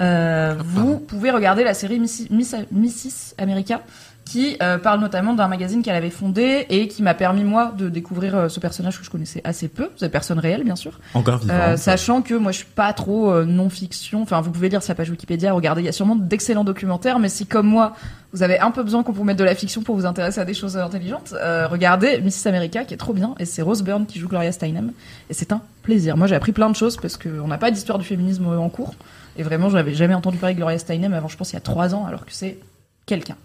[0.00, 3.34] euh, vous pouvez regarder la série Miss, Miss, Mrs.
[3.38, 3.82] America,
[4.24, 7.88] qui euh, parle notamment d'un magazine qu'elle avait fondé et qui m'a permis moi de
[7.88, 10.98] découvrir euh, ce personnage que je connaissais assez peu, cette personne réelle bien sûr.
[11.14, 11.40] Encore.
[11.50, 15.10] Euh, sachant que moi je suis pas trop non-fiction, enfin vous pouvez lire sa page
[15.10, 17.94] Wikipédia, regardez, il y a sûrement d'excellents documentaires, mais si comme moi
[18.32, 20.44] vous avez un peu besoin qu'on vous mette de la fiction pour vous intéresser à
[20.44, 21.34] des choses intelligentes,
[21.70, 24.92] regardez Mrs America qui est trop bien, et c'est Rose Byrne qui joue Gloria Steinem,
[25.30, 26.16] et c'est un plaisir.
[26.16, 28.94] Moi j'ai appris plein de choses parce qu'on n'a pas d'histoire du féminisme en cours,
[29.36, 31.58] et vraiment je n'avais jamais entendu parler de Gloria Steinem avant je pense il y
[31.58, 32.58] a trois ans, alors que c'est
[33.06, 33.36] quelqu'un.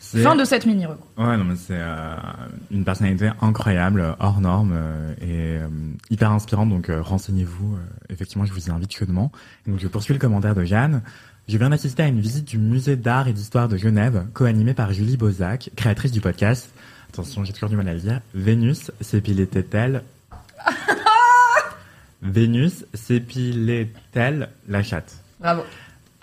[0.00, 1.04] Fin de cette mini-reco.
[1.18, 2.14] Ouais, non, mais c'est euh,
[2.70, 5.68] une personnalité incroyable, hors norme euh, et euh,
[6.08, 6.70] hyper inspirante.
[6.70, 7.74] Donc euh, renseignez-vous.
[7.74, 7.78] euh,
[8.08, 9.30] effectivement, je vous y invite chaudement.
[9.66, 11.02] Donc je poursuis le commentaire de Jeanne.
[11.48, 14.92] Je viens d'assister à une visite du musée d'art et d'histoire de Genève, co-animée par
[14.92, 16.70] Julie Bozac, créatrice du podcast.
[17.12, 18.20] Attention, j'ai toujours du mal à le dire.
[18.34, 20.02] Vénus s'épilait-elle
[22.22, 25.16] Vénus s'épilait-elle la chatte?
[25.40, 25.62] Bravo.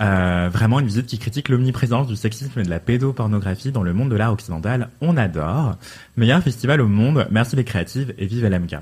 [0.01, 3.93] Euh, vraiment une visite qui critique l'omniprésence du sexisme et de la pédopornographie dans le
[3.93, 4.89] monde de l'art occidental.
[5.01, 5.77] On adore.
[6.17, 7.27] Meilleur festival au monde.
[7.31, 8.75] Merci les créatives et vive LMK.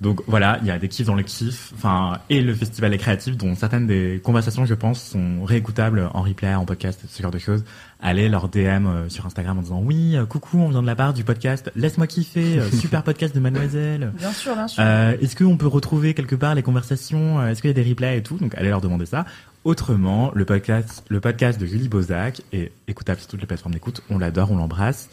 [0.00, 2.98] Donc voilà, il y a des kiffs dans le kiff, enfin et le festival est
[2.98, 7.30] créatif, dont certaines des conversations, je pense, sont réécoutables en replay, en podcast, ce genre
[7.30, 7.64] de choses.
[8.02, 10.96] Allez leur DM euh, sur Instagram en disant oui, euh, coucou, on vient de la
[10.96, 14.12] part du podcast, laisse-moi kiffer, euh, super podcast de Mademoiselle.
[14.18, 14.82] Bien sûr, bien sûr.
[14.84, 17.46] Euh, Est-ce qu'on peut retrouver quelque part les conversations?
[17.46, 18.36] Est-ce qu'il y a des replays et tout?
[18.36, 19.24] Donc allez leur demander ça.
[19.64, 24.02] Autrement, le podcast, le podcast de Julie Bozac est écoutable sur toutes les plateformes d'écoute.
[24.10, 25.08] On l'adore, on l'embrasse.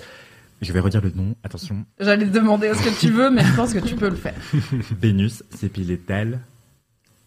[0.62, 1.36] Je vais redire le nom.
[1.44, 1.86] Attention.
[2.00, 4.36] J'allais te demander est-ce que tu veux, mais je pense que tu peux le faire.
[5.02, 6.40] Vénus s'épilait-elle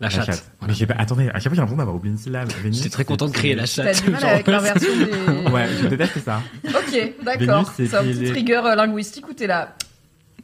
[0.00, 0.50] La chatte.
[0.66, 0.94] Mais j'ai pas.
[0.98, 2.50] Attendez, à chaque fois j'ai l'impression d'avoir oublié une syllabe.
[2.62, 4.04] Vénus J'étais très content de créer la s'épilait- T'as chatte.
[4.04, 5.50] du mal avec l'inversion des...
[5.50, 6.42] Ouais, je déteste ça.
[6.66, 7.64] Ok, d'accord.
[7.64, 9.74] Vénus, C'est un c'est petit trigger euh, linguistique où t'es là.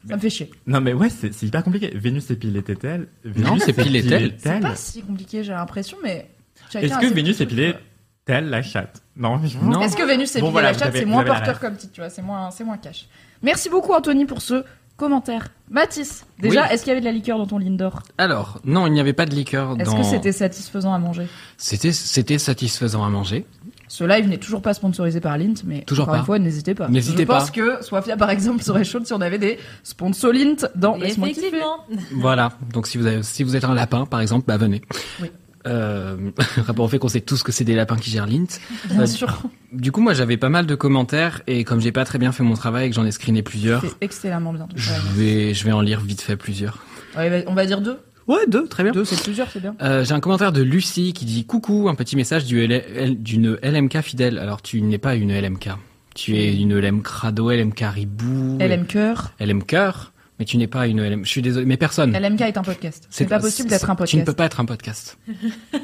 [0.08, 0.50] Ça me fait chier.
[0.66, 1.92] Non mais ouais, c'est c'est hyper compliqué.
[1.94, 4.34] Vénus s'épilait-elle Non, s'épilait-elle.
[4.38, 6.30] C'est pas si compliqué, j'ai l'impression, mais.
[6.75, 9.81] Est-ce que Vénus petits trucs, épilait-elle la chatte Non, je Non.
[9.83, 12.11] Est-ce que Vénus épilait Bon, voilà, la chatte, c'est moins porteur comme titre, tu vois,
[12.11, 13.07] c'est moins, c'est moins cash.
[13.42, 14.64] Merci beaucoup, Anthony, pour ce
[14.96, 15.49] commentaire.
[15.70, 16.68] Mathis, déjà, Oui.
[16.73, 19.14] est-ce qu'il y avait de la liqueur dans ton Lindor Alors, non, il n'y avait
[19.14, 19.96] pas de liqueur Est-ce dans...
[19.96, 21.27] que c'était satisfaisant à manger?
[21.57, 23.46] C'était, c'était satisfaisant à manger.
[23.88, 26.18] Ce live n'est toujours pas sponsorisé par Lint, mais Toujours encore pas.
[26.20, 26.87] une fois, n'hésitez pas.
[26.88, 27.57] N'hésitez Je pense pas.
[27.57, 31.23] que Sofia, par exemple, serait chaude si on avait des sponsors Lint dans kiffer.
[31.31, 31.79] Effectivement.
[32.12, 32.53] Voilà.
[32.73, 34.83] Donc si vous avez, si vous êtes un lapin, par exemple, bah venez.
[35.23, 35.31] Oui.
[35.66, 36.16] Euh,
[36.66, 38.46] rapport au fait qu'on sait tous que c'est des lapins qui gèrent Lint.
[38.88, 39.42] Bien Euh, sûr.
[39.73, 42.42] Du coup, moi, j'avais pas mal de commentaires et comme j'ai pas très bien fait
[42.42, 44.66] mon travail et que j'en ai screené plusieurs, C'est excellemment bien.
[44.75, 46.79] je vais, je vais en lire vite fait plusieurs.
[47.16, 47.99] Ouais, on va dire deux.
[48.27, 48.92] Ouais, deux, très bien.
[48.92, 49.75] Deux, c'est plusieurs, c'est bien.
[49.83, 54.38] Euh, J'ai un commentaire de Lucie qui dit coucou, un petit message d'une LMK fidèle.
[54.38, 55.70] Alors tu n'es pas une LMK,
[56.14, 59.33] tu es une LM Crado, LM Caribou, LM Cœur.
[59.40, 61.24] LM Cœur, mais tu n'es pas une LM.
[61.24, 62.12] Je suis désolé, mais personne.
[62.16, 63.07] LMK est un podcast.
[63.11, 64.24] C'est pas possible d'être un Tu ne podcast.
[64.26, 65.18] peux pas être un podcast.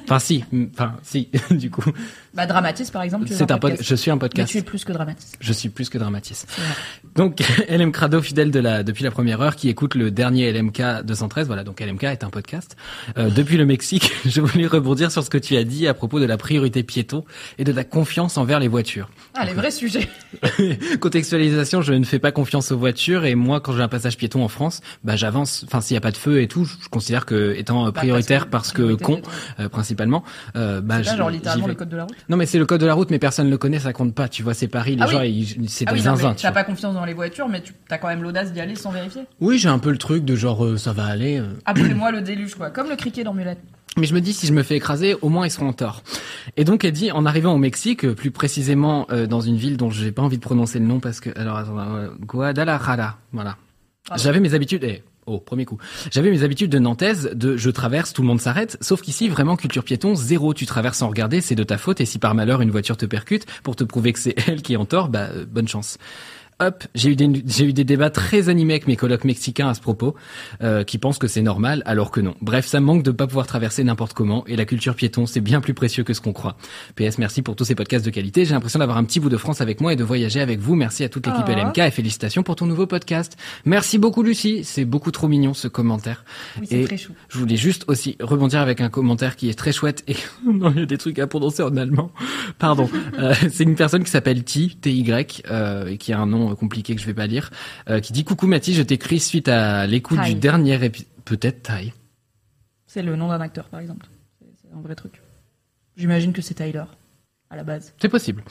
[0.04, 0.42] enfin si,
[0.72, 1.84] enfin si, du coup.
[2.34, 3.82] Bah, Dramatis, par exemple, tu es C'est un un podcast.
[3.82, 4.50] pod- je suis un Mais podcast.
[4.50, 5.32] tu es plus que Dramatis.
[5.40, 6.46] Je suis plus que Dramatis.
[7.14, 11.02] Donc LM Crado fidèle de la depuis la première heure qui écoute le dernier LMK
[11.04, 12.76] 213 voilà donc LMK est un podcast
[13.18, 16.18] Euh, depuis le Mexique je voulais rebondir sur ce que tu as dit à propos
[16.20, 17.24] de la priorité piéton
[17.58, 20.08] et de la confiance envers les voitures Ah, les vrais sujets.
[21.00, 24.44] contextualisation je ne fais pas confiance aux voitures et moi quand j'ai un passage piéton
[24.46, 27.26] en France bah j'avance enfin s'il y a pas de feu et tout je considère
[27.26, 29.20] que étant euh, prioritaire parce que, con
[29.60, 30.24] euh, principalement
[30.56, 32.16] euh, bah C'est pas je- genre littéralement le code de la route.
[32.28, 34.28] non mais c'est le code de la route mais personne le connaît ça compte pas
[34.28, 35.56] tu vois c'est Paris les Ah gens oui.
[35.68, 37.98] c'est Ah des oui, zinzins tu t'as pas confiance dans les voitures, mais tu as
[37.98, 39.22] quand même l'audace d'y aller sans vérifier.
[39.40, 41.40] oui j'ai un peu le truc de genre euh, ça va aller.
[41.64, 42.70] Après-moi le déluge, quoi.
[42.70, 43.34] Comme le criquet dans.
[43.34, 46.02] Mais je me dis, si je me fais écraser, au moins ils seront en tort.
[46.56, 49.90] Et donc, elle dit, en arrivant au Mexique, plus précisément euh, dans une ville dont
[49.90, 53.56] j'ai pas envie de prononcer le nom parce que, alors, attends, euh, Guadalajara, voilà.
[54.14, 55.78] J'avais mes habitudes, eh, oh, premier coup.
[56.12, 59.56] J'avais mes habitudes de nantaise, de je traverse, tout le monde s'arrête, sauf qu'ici, vraiment,
[59.56, 62.62] culture piéton, zéro, tu traverses sans regarder, c'est de ta faute, et si par malheur
[62.62, 65.28] une voiture te percute, pour te prouver que c'est elle qui est en tort, bah,
[65.32, 65.98] euh, bonne chance.
[66.58, 69.74] Hop, j'ai eu des j'ai eu des débats très animés avec mes colocs mexicains à
[69.74, 70.14] ce propos,
[70.62, 72.34] euh, qui pensent que c'est normal alors que non.
[72.40, 75.42] Bref, ça me manque de pas pouvoir traverser n'importe comment et la culture piéton c'est
[75.42, 76.56] bien plus précieux que ce qu'on croit.
[76.94, 78.46] PS, merci pour tous ces podcasts de qualité.
[78.46, 80.76] J'ai l'impression d'avoir un petit bout de France avec moi et de voyager avec vous.
[80.76, 81.52] Merci à toute l'équipe Ah.
[81.52, 83.36] LMK et félicitations pour ton nouveau podcast.
[83.66, 86.24] Merci beaucoup Lucie, c'est beaucoup trop mignon ce commentaire.
[86.58, 87.12] Oui, c'est Et très chou.
[87.28, 90.16] Je voulais juste aussi rebondir avec un commentaire qui est très chouette et
[90.46, 92.10] non, il y a des trucs à prononcer en allemand.
[92.58, 92.88] Pardon.
[93.18, 96.94] Euh, c'est une personne qui s'appelle T, T-Y, euh, et qui a un nom compliqué
[96.94, 97.50] que je vais pas lire,
[97.88, 101.08] euh, qui dit coucou Mathis, je t'écris suite à l'écoute du dernier épisode.
[101.24, 101.92] Peut-être Ty.
[102.86, 104.06] C'est le nom d'un acteur, par exemple.
[104.38, 105.20] C'est c'est un vrai truc.
[105.96, 106.84] J'imagine que c'est Tyler,
[107.50, 107.94] à la base.
[108.00, 108.42] C'est possible.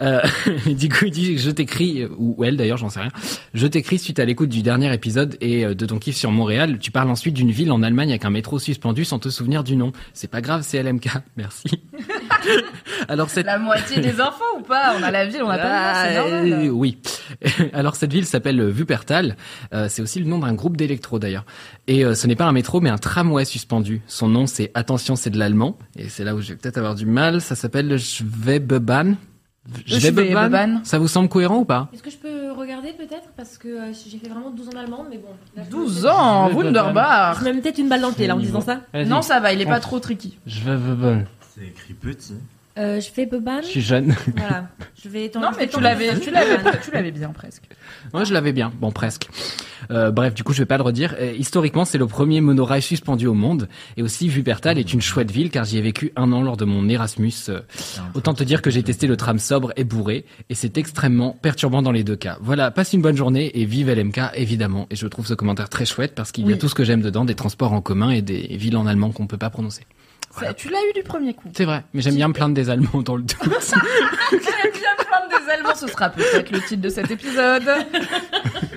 [0.00, 0.20] Euh,
[0.66, 3.10] du coup, il dit, je t'écris, euh, ou elle d'ailleurs, j'en sais rien.
[3.52, 6.78] Je t'écris suite à l'écoute du dernier épisode et euh, de ton kiff sur Montréal.
[6.78, 9.74] Tu parles ensuite d'une ville en Allemagne avec un métro suspendu sans te souvenir du
[9.74, 9.90] nom.
[10.12, 11.08] C'est pas grave, c'est LMK.
[11.36, 11.82] Merci.
[13.08, 14.94] Alors cette La moitié des infos ou pas?
[14.98, 16.70] On a la ville, on a pas le nom, Euh, normal.
[16.70, 16.98] oui.
[17.72, 19.36] Alors cette ville s'appelle euh, Wuppertal.
[19.72, 21.44] Euh, c'est aussi le nom d'un groupe d'électro d'ailleurs.
[21.86, 24.00] Et euh, ce n'est pas un métro, mais un tramway suspendu.
[24.06, 25.76] Son nom, c'est attention, c'est de l'allemand.
[25.96, 27.40] Et c'est là où je vais peut-être avoir du mal.
[27.40, 27.98] Ça s'appelle
[28.46, 29.16] le Schwebebahn.
[29.86, 30.80] Schwebebahn.
[30.84, 31.88] Ça vous semble cohérent ou pas?
[31.92, 33.28] Est-ce que je peux regarder peut-être?
[33.36, 35.28] Parce que euh, j'ai fait vraiment 12 ans d'allemand, mais bon.
[35.56, 38.00] là, je me 12 mets- ans, Je vais Wunderbar Je me mets peut-être une balle
[38.02, 38.80] dans le pied là en disant ça.
[39.06, 40.38] Non, ça va, il est pas trop tricky.
[40.46, 41.26] Schwebebahn.
[41.54, 42.34] C'est écrit petit.
[42.76, 43.62] Euh, je fais Boban.
[43.62, 44.16] Je suis jeune.
[44.36, 44.68] Voilà.
[45.00, 47.62] Je vais Non, mais tu l'avais, tu l'avais, tu l'avais bien presque.
[48.12, 48.72] Moi, je l'avais bien.
[48.80, 49.28] Bon, presque.
[49.92, 51.14] Euh, bref, du coup, je vais pas le redire.
[51.20, 53.68] Euh, historiquement, c'est le premier monorail suspendu au monde.
[53.96, 56.64] Et aussi, Wuppertal est une chouette ville car j'y ai vécu un an lors de
[56.64, 57.32] mon Erasmus.
[57.48, 57.60] Euh,
[58.14, 60.24] Autant te dire que j'ai testé le tram sobre et bourré.
[60.48, 62.38] Et c'est extrêmement perturbant dans les deux cas.
[62.40, 64.86] Voilà, passe une bonne journée et vive LMK, évidemment.
[64.90, 66.58] Et je trouve ce commentaire très chouette parce qu'il y a Oui.
[66.58, 69.26] tout ce que j'aime dedans, des transports en commun et des villes en allemand qu'on
[69.28, 69.82] peut pas prononcer.
[70.40, 71.48] Ça, Tu l'as eu du premier coup.
[71.56, 73.36] C'est vrai, mais j'aime bien me plaindre des Allemands dans le doute.
[73.44, 74.40] J'aime
[74.72, 77.68] bien plaindre des Allemands, ce sera peut-être le titre de cet épisode.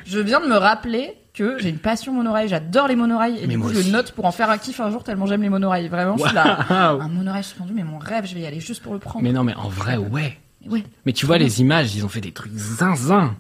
[0.06, 3.54] Je viens de me rappeler que j'ai une passion monorail, j'adore les monorails et Mais
[3.54, 3.91] du coup moi je aussi.
[3.91, 5.88] note pour en faire un kiff un jour tellement j'aime les monorails.
[5.88, 6.65] Vraiment, je suis là.
[6.70, 9.24] Un monorail suspendu, mais mon rêve, je vais y aller juste pour le prendre.
[9.24, 10.38] mais non, mais en vrai, ouais.
[10.63, 10.84] Mais ouais.
[11.06, 13.36] Mais tu vois les images, ils ont fait des trucs zinzin.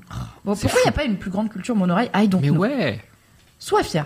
[0.45, 2.57] Bon, pourquoi il n'y a pas une plus grande culture monorail I don't Mais know.
[2.61, 2.99] ouais.
[3.59, 4.05] Sois fier.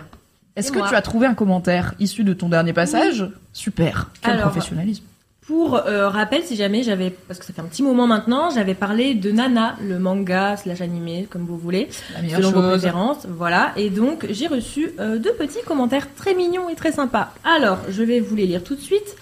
[0.56, 3.26] Est-ce que moi tu as trouvé un commentaire issu de ton dernier passage?
[3.52, 4.10] Super.
[4.20, 5.04] Quel Alors, professionnalisme.
[5.46, 8.74] Pour euh, rappel, si jamais j'avais, parce que ça fait un petit moment maintenant, j'avais
[8.74, 11.88] parlé de Nana, le manga slash animé, comme vous voulez,
[12.30, 13.26] selon vos préférences.
[13.26, 13.72] Voilà.
[13.76, 17.32] Et donc, j'ai reçu euh, deux petits commentaires très mignons et très sympas.
[17.44, 19.16] Alors, je vais vous les lire tout de suite.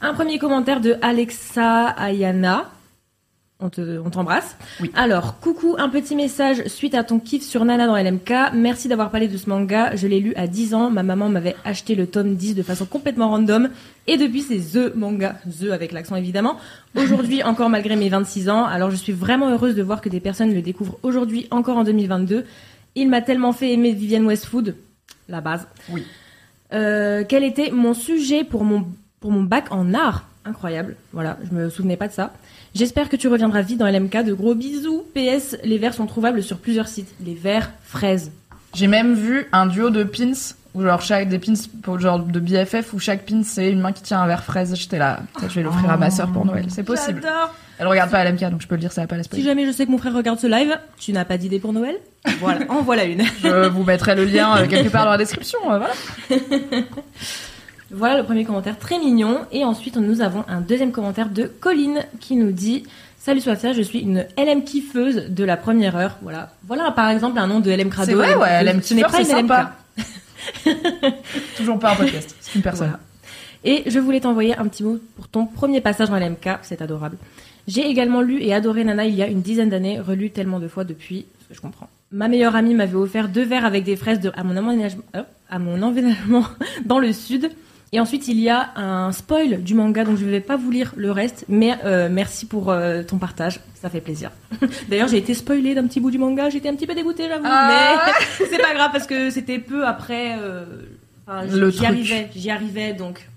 [0.00, 2.70] Un premier commentaire de Alexa Ayana.
[3.58, 4.54] On te- on t'embrasse.
[4.82, 4.90] Oui.
[4.94, 8.52] Alors, coucou, un petit message suite à ton kiff sur Nana dans LMK.
[8.52, 9.96] Merci d'avoir parlé de ce manga.
[9.96, 10.90] Je l'ai lu à 10 ans.
[10.90, 13.70] Ma maman m'avait acheté le tome 10 de façon complètement random.
[14.06, 15.36] Et depuis, c'est The Manga.
[15.58, 16.58] The avec l'accent évidemment.
[16.96, 18.64] Aujourd'hui, encore malgré mes 26 ans.
[18.66, 21.84] Alors, je suis vraiment heureuse de voir que des personnes le découvrent aujourd'hui, encore en
[21.84, 22.44] 2022.
[22.94, 24.74] Il m'a tellement fait aimer Vivienne Westwood.
[25.30, 25.66] La base.
[25.88, 26.04] Oui.
[26.74, 28.84] Euh, quel était mon sujet pour mon,
[29.20, 30.26] pour mon bac en art?
[30.44, 30.94] Incroyable.
[31.14, 32.32] Voilà, je me souvenais pas de ça.
[32.76, 34.22] J'espère que tu reviendras vite dans LMK.
[34.24, 35.04] De gros bisous.
[35.14, 37.08] PS, les verres sont trouvables sur plusieurs sites.
[37.24, 38.30] Les verres fraises.
[38.74, 40.32] J'ai même vu un duo de pins
[40.74, 43.92] où genre chaque des pins pour genre de BFF où chaque pin c'est une main
[43.92, 44.74] qui tient un verre fraise.
[44.76, 46.66] J'étais là, je vais l'offrir à ma sœur pour Noël.
[46.68, 47.22] C'est possible.
[47.78, 49.44] Elle regarde pas LMK donc je peux le dire, ça va pas la Si spoiler.
[49.44, 51.96] jamais je sais que mon frère regarde ce live, tu n'as pas d'idée pour Noël
[52.40, 53.22] Voilà, en voilà une.
[53.42, 55.58] Je vous mettrai le lien euh, quelque part dans la description.
[55.72, 55.94] euh, voilà.
[57.90, 59.40] Voilà le premier commentaire très mignon.
[59.52, 62.84] Et ensuite, nous avons un deuxième commentaire de Colline qui nous dit
[63.18, 66.18] Salut Sofia, je suis une LM kiffeuse de la première heure.
[66.22, 68.08] Voilà, voilà par exemple un nom de LM Crado.
[68.08, 69.72] C'est vrai, ouais, LM Ce n'est kiffeur, pas c'est sympa.
[71.56, 72.88] Toujours pas un podcast, c'est une personne.
[72.88, 73.00] Voilà.
[73.64, 77.16] Et je voulais t'envoyer un petit mot pour ton premier passage dans LMK, c'est adorable.
[77.66, 80.68] J'ai également lu et adoré Nana il y a une dizaine d'années, relu tellement de
[80.68, 81.88] fois depuis, ce que je comprends.
[82.12, 84.56] Ma meilleure amie m'avait offert deux verres avec des fraises de, à, mon
[85.50, 86.44] à mon emménagement
[86.84, 87.50] dans le sud.
[87.92, 90.70] Et ensuite, il y a un spoil du manga, donc je ne vais pas vous
[90.70, 94.32] lire le reste, mais euh, merci pour euh, ton partage, ça fait plaisir.
[94.88, 97.44] D'ailleurs, j'ai été spoilée d'un petit bout du manga, j'étais un petit peu dégoûtée, j'avoue,
[97.46, 98.02] Ah.
[98.08, 100.36] mais c'est pas grave parce que c'était peu après.
[100.38, 100.64] euh,
[101.26, 103.28] enfin, j'y arrivais, j'y arrivais, donc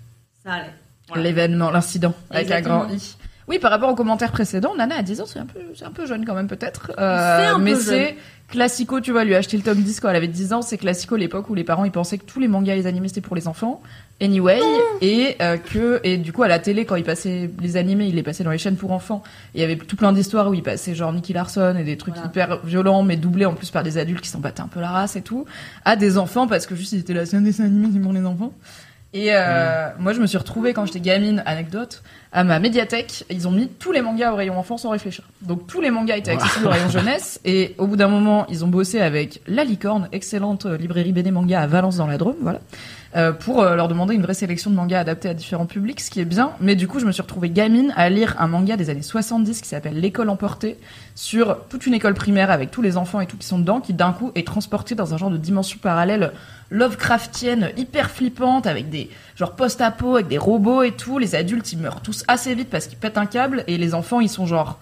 [0.44, 0.74] ça allait.
[1.08, 1.22] Voilà.
[1.22, 2.78] L'événement, l'incident, avec un Exactement.
[2.86, 3.16] grand I.
[3.48, 5.90] Oui, par rapport au commentaire précédent, Nana à 10 ans, c'est un peu, c'est un
[5.90, 6.92] peu jeune quand même peut-être.
[6.96, 8.16] Peu mais c'est
[8.48, 11.16] classico, tu vois, lui acheter le tome 10 quand elle avait 10 ans, c'est classico
[11.16, 13.34] l'époque où les parents ils pensaient que tous les mangas et les animés c'était pour
[13.36, 13.80] les enfants.
[14.22, 14.60] Anyway,
[15.00, 18.14] et euh, que et du coup à la télé quand ils passaient les animés, ils
[18.14, 19.22] les passaient dans les chaînes pour enfants.
[19.54, 21.96] Et il y avait tout plein d'histoires où ils passaient genre Nicky Larson et des
[21.96, 22.28] trucs Voilà.
[22.28, 24.90] hyper violents mais doublés en plus par des adultes qui s'en battaient un peu la
[24.90, 25.46] race et tout,
[25.86, 28.12] à des enfants parce que juste ils étaient là, c'est un dessin animé, c'est pour
[28.12, 28.52] les enfants.
[29.12, 33.24] Et euh, moi, je me suis retrouvée quand j'étais gamine, anecdote, à ma médiathèque.
[33.28, 35.24] Ils ont mis tous les mangas au rayon enfant sans réfléchir.
[35.42, 37.40] Donc tous les mangas étaient accessibles au rayon jeunesse.
[37.44, 41.32] Et au bout d'un moment, ils ont bossé avec La Licorne, excellente euh, librairie BD
[41.32, 42.60] manga à Valence dans la Drôme, voilà,
[43.16, 46.10] euh, pour euh, leur demander une vraie sélection de mangas adaptés à différents publics, ce
[46.10, 46.52] qui est bien.
[46.60, 49.60] Mais du coup, je me suis retrouvée gamine à lire un manga des années 70
[49.60, 50.78] qui s'appelle L'école emportée
[51.16, 53.92] sur toute une école primaire avec tous les enfants et tout qui sont dedans, qui
[53.92, 56.32] d'un coup est transporté dans un genre de dimension parallèle
[56.70, 61.18] Lovecraftienne hyper flippante avec des genre post-apo avec des robots et tout.
[61.18, 64.20] Les adultes ils meurent tous assez vite parce qu'ils pètent un câble et les enfants
[64.20, 64.78] ils sont genre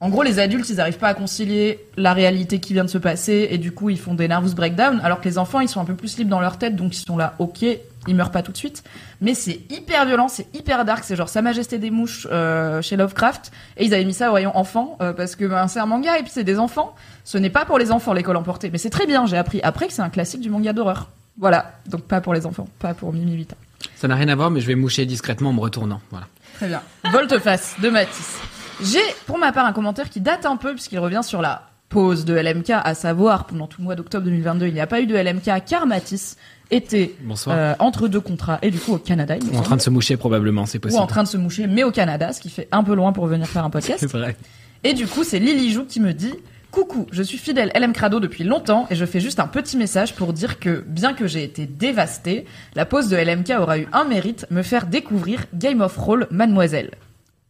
[0.00, 2.98] en gros les adultes ils arrivent pas à concilier la réalité qui vient de se
[2.98, 5.80] passer et du coup ils font des nervous breakdown alors que les enfants ils sont
[5.80, 7.64] un peu plus libres dans leur tête donc ils sont là ok
[8.06, 8.82] ils meurent pas tout de suite.
[9.20, 12.96] Mais c'est hyper violent c'est hyper dark c'est genre Sa Majesté des mouches euh, chez
[12.96, 13.52] Lovecraft.
[13.76, 16.22] Et ils avaient mis ça rayon enfant euh, parce que ben, c'est un manga et
[16.22, 16.94] puis c'est des enfants.
[17.24, 18.70] Ce n'est pas pour les enfants l'école emportée.
[18.70, 21.78] Mais c'est très bien j'ai appris après que c'est un classique du manga d'horreur voilà
[21.86, 23.56] donc pas pour les enfants pas pour Mimi 8 ans
[23.96, 26.00] Ça n'a rien à voir, mais je vais moucher discrètement en me retournant.
[26.10, 26.26] Voilà.
[26.54, 26.80] Très bien.
[27.12, 28.38] Volte-face de Matisse.
[28.82, 32.24] J'ai pour ma part un commentaire qui date un peu puisqu'il revient sur la pause
[32.24, 35.06] de LMK, à savoir pendant tout le mois d'octobre 2022, il n'y a pas eu
[35.06, 36.36] de LMK car Matisse
[36.70, 37.14] était
[37.46, 39.90] euh, entre deux contrats et du coup au Canada, il Ou en train de se
[39.90, 41.00] moucher probablement, c'est ou possible.
[41.02, 43.26] en train de se moucher, mais au Canada, ce qui fait un peu loin pour
[43.26, 43.98] venir faire un podcast.
[44.00, 44.36] C'est vrai.
[44.82, 46.34] Et du coup, c'est Lily Jou qui me dit
[46.76, 50.14] Coucou, je suis fidèle LM Crado depuis longtemps et je fais juste un petit message
[50.14, 54.04] pour dire que, bien que j'ai été dévastée, la pause de LMK aura eu un
[54.04, 56.90] mérite, me faire découvrir Game of Roll Mademoiselle.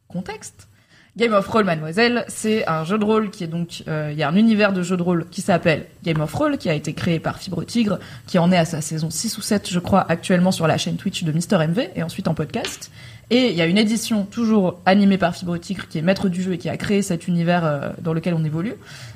[0.07, 0.69] Contexte
[1.17, 4.23] Game of Roll Mademoiselle, c'est un jeu de rôle qui est donc, euh, il y
[4.23, 6.93] a un univers de jeu de rôle qui s'appelle Game of Roll, qui a été
[6.93, 10.07] créé par Fibre Tigre, qui en est à sa saison 6 ou 7, je crois,
[10.09, 12.93] actuellement sur la chaîne Twitch de Mister MV et ensuite en podcast.
[13.31, 16.43] Et il y a une édition toujours animée par Fibre Tigre qui est maître du
[16.43, 18.75] jeu et qui a créé cet univers euh, dans lequel on évolue,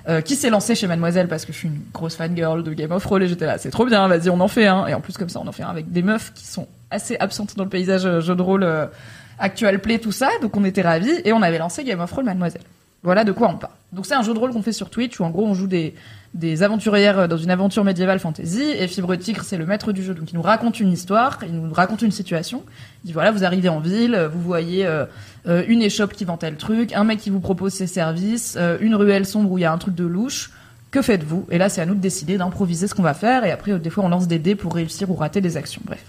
[0.09, 2.91] euh, qui s'est lancé chez Mademoiselle parce que je suis une grosse fangirl de Game
[2.91, 4.89] of Roll et j'étais là, c'est trop bien, vas-y, on en fait un.
[4.89, 7.17] Et en plus comme ça, on en fait un avec des meufs qui sont assez
[7.19, 8.87] absentes dans le paysage euh, jeu de rôle euh,
[9.39, 10.31] actual play, tout ça.
[10.43, 12.63] Donc on était ravis et on avait lancé Game of Roll Mademoiselle.
[13.03, 13.73] Voilà de quoi on parle.
[13.93, 15.67] Donc c'est un jeu de rôle qu'on fait sur Twitch où en gros on joue
[15.67, 15.95] des,
[16.35, 20.03] des aventurières euh, dans une aventure médiévale fantasy et Fibre Tigre c'est le maître du
[20.03, 22.63] jeu donc il nous raconte une histoire, il nous raconte une situation.
[23.05, 25.07] Il dit voilà vous arrivez en ville, euh, vous voyez euh,
[25.67, 29.27] une échoppe qui vend tel truc, un mec qui vous propose ses services, une ruelle
[29.27, 30.53] sombre où il y a un truc de louche.
[30.91, 31.47] Que faites-vous?
[31.51, 33.91] Et là c'est à nous de décider d'improviser ce qu'on va faire et après des
[33.91, 35.83] fois on lance des dés pour réussir ou rater des actions.
[35.85, 36.05] Bref.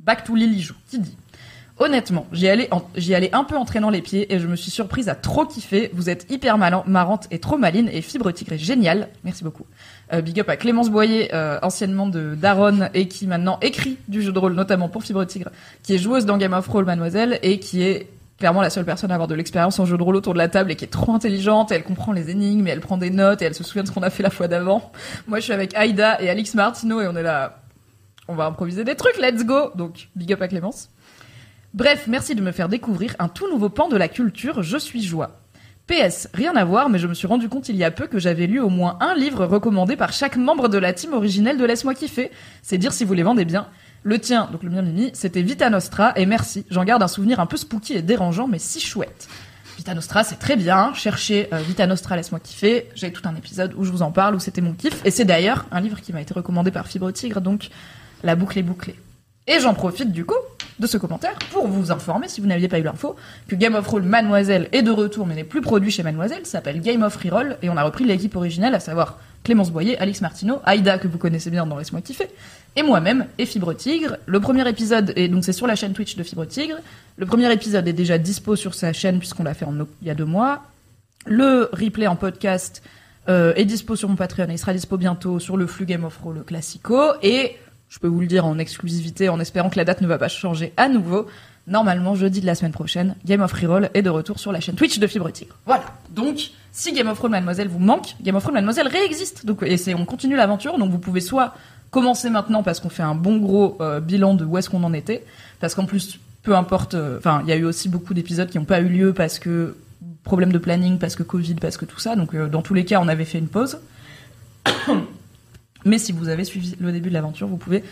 [0.00, 1.16] Back to Lily Jou, qui dit?
[1.82, 2.68] Honnêtement, j'y allais,
[3.32, 5.90] un peu en traînant les pieds et je me suis surprise à trop kiffer.
[5.92, 9.08] Vous êtes hyper malin, marrante et trop maline et Fibre Tigre est génial.
[9.24, 9.66] Merci beaucoup.
[10.12, 14.22] Euh, big up à Clémence Boyer, euh, anciennement de Daron et qui maintenant écrit du
[14.22, 15.50] jeu de rôle, notamment pour Fibre Tigre,
[15.82, 18.06] qui est joueuse dans Game of Roll Mademoiselle et qui est
[18.38, 20.48] clairement la seule personne à avoir de l'expérience en jeu de rôle autour de la
[20.48, 21.72] table et qui est trop intelligente.
[21.72, 24.04] Elle comprend les énigmes elle prend des notes et elle se souvient de ce qu'on
[24.04, 24.92] a fait la fois d'avant.
[25.26, 27.58] Moi, je suis avec Aïda et Alix Martino et on est là.
[28.28, 29.72] On va improviser des trucs, let's go!
[29.74, 30.88] Donc, big up à Clémence.
[31.74, 35.02] Bref, merci de me faire découvrir un tout nouveau pan de la culture, je suis
[35.02, 35.40] joie.
[35.86, 38.18] PS, rien à voir, mais je me suis rendu compte il y a peu que
[38.18, 41.64] j'avais lu au moins un livre recommandé par chaque membre de la team originelle de
[41.64, 42.30] Laisse-moi kiffer.
[42.62, 43.68] C'est dire si vous les vendez bien.
[44.02, 46.66] Le tien, donc le mien Mimi, c'était Vita Nostra, et merci.
[46.70, 49.28] J'en garde un souvenir un peu spooky et dérangeant, mais si chouette.
[49.78, 50.92] Vita Nostra, c'est très bien.
[50.92, 52.90] Cherchez euh, Vita Nostra, laisse-moi kiffer.
[52.94, 55.00] J'ai tout un épisode où je vous en parle, où c'était mon kiff.
[55.06, 57.70] Et c'est d'ailleurs un livre qui m'a été recommandé par Fibre Tigre, donc
[58.22, 58.96] la boucle est bouclée.
[59.46, 60.36] Et j'en profite du coup
[60.78, 63.16] de ce commentaire pour vous informer, si vous n'aviez pas eu l'info,
[63.48, 66.80] que Game of Roll Mademoiselle est de retour mais n'est plus produit chez Mademoiselle, s'appelle
[66.80, 70.60] Game of Reroll et on a repris l'équipe originelle, à savoir Clémence Boyer, Alix Martineau,
[70.64, 72.28] Aïda que vous connaissez bien dans Laisse-moi kiffer,
[72.76, 74.16] et moi-même et Fibre Tigre.
[74.26, 76.76] Le premier épisode est donc c'est sur la chaîne Twitch de Fibre Tigre.
[77.16, 80.10] Le premier épisode est déjà dispo sur sa chaîne puisqu'on l'a fait en, il y
[80.10, 80.62] a deux mois.
[81.26, 82.82] Le replay en podcast
[83.28, 86.04] euh, est dispo sur mon Patreon et il sera dispo bientôt sur le flux Game
[86.04, 87.12] of le classico.
[87.22, 87.56] Et
[87.92, 90.28] je peux vous le dire en exclusivité en espérant que la date ne va pas
[90.28, 91.26] changer à nouveau.
[91.66, 94.76] Normalement, jeudi de la semaine prochaine, Game of Reroll est de retour sur la chaîne
[94.76, 95.54] Twitch de Fibre Tigre.
[95.66, 95.84] Voilà.
[96.08, 99.44] Donc, si Game of Thrones Mademoiselle vous manque, Game of Thrones Mademoiselle réexiste.
[99.44, 100.78] Donc, et c'est, on continue l'aventure.
[100.78, 101.54] Donc, vous pouvez soit
[101.90, 104.94] commencer maintenant parce qu'on fait un bon gros euh, bilan de où est-ce qu'on en
[104.94, 105.22] était.
[105.60, 108.58] Parce qu'en plus, peu importe, euh, enfin, il y a eu aussi beaucoup d'épisodes qui
[108.58, 109.76] n'ont pas eu lieu parce que
[110.24, 112.16] problème de planning, parce que Covid, parce que tout ça.
[112.16, 113.78] Donc, euh, dans tous les cas, on avait fait une pause.
[115.84, 117.82] Mais si vous avez suivi le début de l'aventure, vous pouvez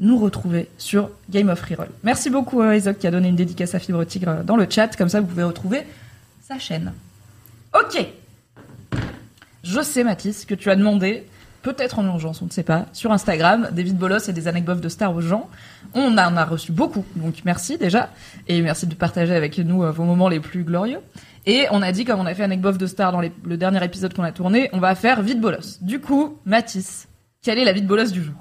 [0.00, 1.88] nous retrouver sur Game of Reroll.
[2.04, 4.66] Merci beaucoup à Isaac qui a donné une dédicace à Fibre Tigre euh, dans le
[4.68, 5.82] chat, comme ça vous pouvez retrouver
[6.42, 6.92] sa chaîne.
[7.74, 8.06] Ok.
[9.64, 11.26] Je sais Mathis que tu as demandé,
[11.62, 14.80] peut-être en urgence, on ne sait pas, sur Instagram, des vides bolos et des anecdotes
[14.80, 15.50] de stars aux gens.
[15.94, 18.10] On en a reçu beaucoup, donc merci déjà,
[18.46, 21.00] et merci de partager avec nous euh, vos moments les plus glorieux.
[21.44, 24.14] Et on a dit, comme on a fait anecdote de stars dans le dernier épisode
[24.14, 25.78] qu'on a tourné, on va faire vide bolos.
[25.80, 27.07] Du coup, Mathis,
[27.48, 28.34] quelle est la vide bolos du jour?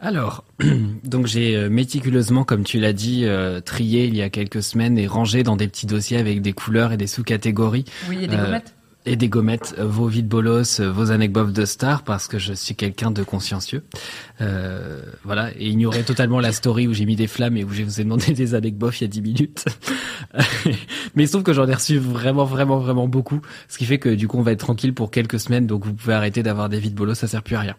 [0.00, 0.44] Alors,
[1.04, 4.98] donc j'ai euh, méticuleusement, comme tu l'as dit, euh, trié il y a quelques semaines
[4.98, 7.86] et rangé dans des petits dossiers avec des couleurs et des sous-catégories.
[8.06, 8.74] Oui, et des Euh, gommettes
[9.06, 12.54] et des gommettes, euh, vos vides bolos, euh, vos anecdotes de stars, parce que je
[12.54, 13.84] suis quelqu'un de consciencieux.
[14.40, 17.82] Euh, voilà, et ignorer totalement la story où j'ai mis des flammes et où je
[17.82, 19.64] vous ai demandé des anecdotes il y a 10 minutes.
[21.14, 23.98] Mais il se trouve que j'en ai reçu vraiment, vraiment, vraiment beaucoup, ce qui fait
[23.98, 26.68] que du coup on va être tranquille pour quelques semaines, donc vous pouvez arrêter d'avoir
[26.68, 27.76] des vides bolos, ça sert plus à rien.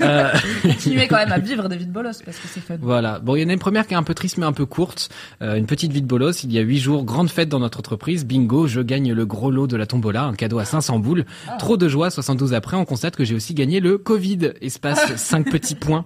[0.00, 0.30] Euh,
[0.62, 2.76] Continuez quand même à vivre des vides bolos parce que c'est fun.
[2.80, 3.18] Voilà.
[3.18, 4.66] Bon, il y en a une première qui est un peu triste mais un peu
[4.66, 5.10] courte.
[5.42, 6.44] Euh, une petite vie de bolos.
[6.44, 8.24] Il y a huit jours, grande fête dans notre entreprise.
[8.24, 11.24] Bingo, je gagne le gros lot de la tombola, un cadeau à 500 boules.
[11.58, 12.10] Trop de joie.
[12.10, 14.52] 72 après, on constate que j'ai aussi gagné le Covid.
[14.60, 16.04] Espace cinq petits points.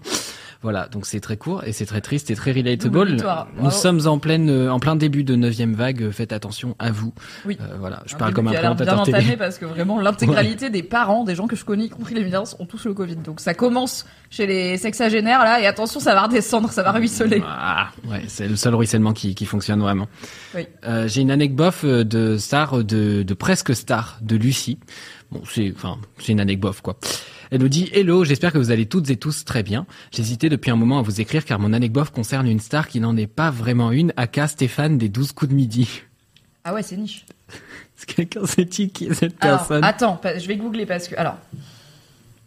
[0.64, 3.16] Voilà, donc c'est très court et c'est très triste et très relatable.
[3.60, 6.08] Nous sommes en pleine, euh, en plein début de neuvième vague.
[6.10, 7.12] Faites attention à vous.
[7.44, 7.58] Oui.
[7.60, 9.36] Euh, voilà, je Un parle comme un l'air bien présentateur entamé télé.
[9.36, 12.44] parce que vraiment l'intégralité des parents, des gens que je connais, y compris les miens,
[12.58, 13.16] ont tous le Covid.
[13.16, 17.42] Donc ça commence chez les sexagénaires là et attention ça va redescendre, ça va ruisseler.
[17.46, 20.08] Ah, ouais, c'est le seul ruissellement qui, qui fonctionne vraiment.
[20.54, 20.66] Oui.
[20.86, 24.78] Euh, J'ai une anecdote euh, de star, euh, de, de presque star, de Lucie.
[25.30, 26.96] Bon, c'est, enfin, c'est une anecdote quoi.
[27.54, 29.86] Elle nous dit Hello, j'espère que vous allez toutes et tous très bien.
[30.10, 33.16] J'hésitais depuis un moment à vous écrire car mon anecdote concerne une star qui n'en
[33.16, 36.02] est pas vraiment une, aka Stéphane des 12 coups de midi.
[36.64, 37.24] Ah ouais c'est niche.
[38.08, 39.84] Quelqu'un sait qui est cette Alors personne?
[39.84, 41.36] attends, je vais googler parce que alors.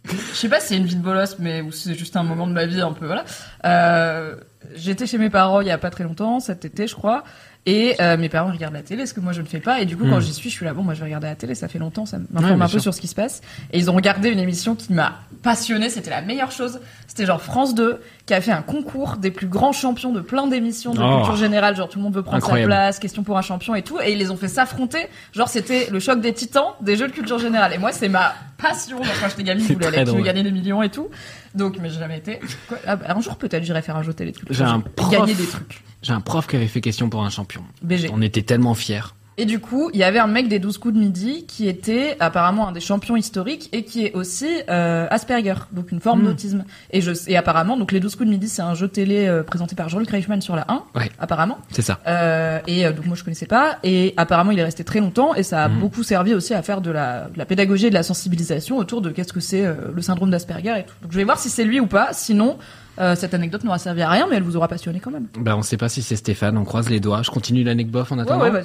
[0.03, 2.23] Je sais pas si c'est une vie de bolos, mais ou si c'est juste un
[2.23, 3.23] moment de ma vie un peu voilà.
[3.63, 4.35] Euh,
[4.75, 7.23] J'étais chez mes parents il y a pas très longtemps, cet été je crois,
[7.67, 9.85] et euh, mes parents regardent la télé, ce que moi je ne fais pas, et
[9.85, 10.21] du coup quand Hmm.
[10.21, 12.05] j'y suis, je suis là bon moi je vais regarder la télé, ça fait longtemps,
[12.05, 12.81] ça m'informe un peu sûr.
[12.81, 13.41] sur ce qui se passe,
[13.73, 17.41] et ils ont regardé une émission qui m'a passionnée, c'était la meilleure chose, c'était genre
[17.41, 21.01] France 2 qui a fait un concours des plus grands champions de plein d'émissions de
[21.01, 21.17] Oh.
[21.17, 22.71] culture générale, genre tout le monde veut prendre Incroyable.
[22.71, 25.49] sa place, question pour un champion et tout, et ils les ont fait s'affronter, genre
[25.49, 29.03] c'était le choc des titans des jeux de culture générale, et moi c'est ma passion,
[29.03, 31.09] genre, quand j'étais gamine, je voulais aller qui gagner des millions et tout,
[31.53, 32.39] donc mais j'ai jamais été.
[32.69, 35.11] Quoi Ah, un jour peut-être j'irai faire un jeu télé de culture J'ai un prof.
[35.11, 35.83] gagner des trucs.
[36.01, 37.63] J'ai un prof qui avait fait question pour un champion.
[37.81, 38.09] BG.
[38.13, 39.01] On était tellement fiers.
[39.39, 42.17] Et du coup, il y avait un mec des 12 coups de midi qui était
[42.19, 46.25] apparemment un des champions historiques et qui est aussi euh, Asperger, donc une forme Mm.
[46.25, 46.65] d'autisme.
[46.89, 49.43] Et je et apparemment, donc les 12 coups de midi, c'est un jeu télé euh,
[49.43, 51.11] présenté par Jean-Luc Reichmann sur la 1, Ouais.
[51.19, 51.59] apparemment.
[51.71, 51.99] C'est ça.
[52.07, 55.43] Euh, et donc moi je connaissais pas et apparemment il est resté très longtemps et
[55.43, 55.81] ça a Mhm.
[55.81, 59.01] beaucoup servi aussi à faire de la, de la pédagogie et de la sensibilisation autour
[59.03, 60.95] de qu'est-ce que c'est le syndrome d'Asperger et tout.
[61.03, 62.09] Donc je vais voir si c'est lui ou pas.
[62.11, 62.57] Sinon
[62.99, 65.27] euh, cette anecdote n'aura servi à rien mais elle vous aura passionné quand même.
[65.39, 66.57] Bah, on sait pas si c'est Stéphane.
[66.57, 67.21] On croise les doigts.
[67.23, 68.51] Je continue l'anecdote en attendant.
[68.51, 68.63] ouais.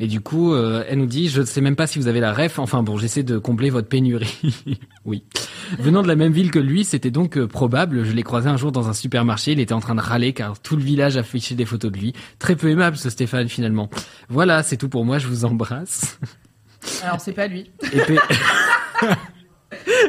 [0.00, 2.20] Et du coup, euh, elle nous dit, je ne sais même pas si vous avez
[2.20, 2.60] la ref.
[2.60, 4.78] Enfin bon, j'essaie de combler votre pénurie.
[5.04, 5.24] oui.
[5.78, 8.04] Venant de la même ville que lui, c'était donc euh, probable.
[8.04, 9.52] Je l'ai croisé un jour dans un supermarché.
[9.52, 12.12] Il était en train de râler car tout le village affichait des photos de lui.
[12.38, 13.90] Très peu aimable ce Stéphane finalement.
[14.28, 15.18] Voilà, c'est tout pour moi.
[15.18, 16.18] Je vous embrasse.
[17.02, 17.70] Alors c'est pas lui.
[17.92, 17.98] Et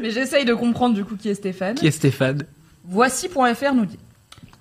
[0.01, 1.75] Mais j'essaye de comprendre du coup qui est Stéphane.
[1.75, 2.43] qui est Stéphane
[2.89, 3.99] Voici.fr nous dit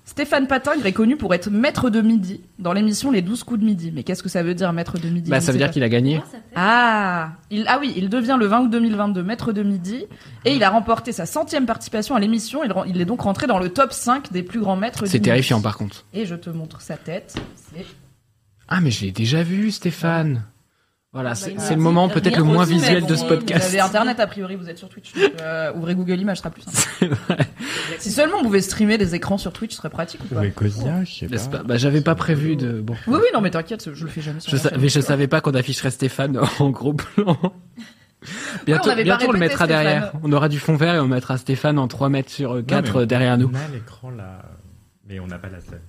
[0.05, 3.65] Stéphane Patingre est connu pour être maître de midi dans l'émission Les 12 coups de
[3.65, 3.91] midi.
[3.93, 5.89] Mais qu'est-ce que ça veut dire maître de midi Bah, ça veut dire qu'il a
[5.89, 6.21] gagné.
[6.55, 10.05] Ah, il, ah oui, il devient le 20 août 2022 maître de midi
[10.45, 12.63] et il a remporté sa centième participation à l'émission.
[12.63, 15.17] Il, il est donc rentré dans le top 5 des plus grands maîtres du C'est
[15.17, 15.29] midi.
[15.29, 16.05] terrifiant par contre.
[16.13, 17.35] Et je te montre sa tête.
[17.73, 17.85] C'est
[18.67, 20.43] Ah, mais je l'ai déjà vu, Stéphane.
[21.11, 23.29] Voilà, c'est il c'est le moment rien peut-être le moins visuel bon, de ce Vous
[23.29, 23.67] podcast.
[23.69, 25.11] avez internet a priori, vous êtes sur Twitch.
[25.15, 27.15] donc, euh, ouvrez Google Images, ce sera plus simple.
[27.99, 30.51] si seulement on pouvait streamer des écrans sur Twitch, ce serait pratique ou pas Mais
[30.51, 31.57] Cosia, je sais pas.
[31.57, 31.63] pas?
[31.63, 32.79] Bah, j'avais pas prévu de.
[32.81, 32.93] Bon.
[33.07, 35.27] Oui, oui, non, mais t'inquiète, je le fais jamais sur Je sa- mais je savais
[35.27, 37.35] pas qu'on afficherait Stéphane en gros plan.
[38.67, 39.83] Bientôt, on bientôt on le mettra Stéphane.
[39.83, 40.11] derrière.
[40.21, 43.37] On aura du fond vert et on mettra Stéphane en 3 mètres sur 4 derrière
[43.39, 43.49] nous.
[43.51, 44.41] On a l'écran là,
[45.07, 45.79] mais on n'a pas la scène.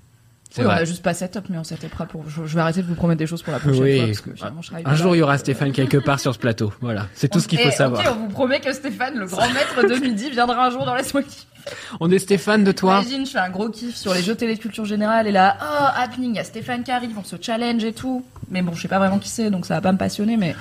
[0.59, 0.81] Oui, on vrai.
[0.81, 2.25] a juste pas setup, mais on s'était prêt pour.
[2.29, 3.97] Je, je vais arrêter de vous promettre des choses pour la prochaine Oui.
[3.99, 6.39] fois parce que finalement, je Un jour, il y aura Stéphane quelque part sur ce
[6.39, 6.73] plateau.
[6.81, 7.07] Voilà.
[7.15, 8.01] C'est tout ce qu'il faut Eh, savoir.
[8.01, 10.95] Ok, on vous promet que Stéphane, le grand maître de midi, viendra un jour dans
[10.95, 11.23] Laisse-moi.
[12.01, 13.01] On est Stéphane de toi.
[13.03, 15.57] Imagine, je fais un gros kiff sur les jeux télé de culture générale et là,
[15.61, 18.25] oh, happening, il y a Stéphane qui arrive, on se challenge et tout.
[18.51, 20.57] Mais bon, je sais pas vraiment qui c'est, donc ça va pas me passionner, mais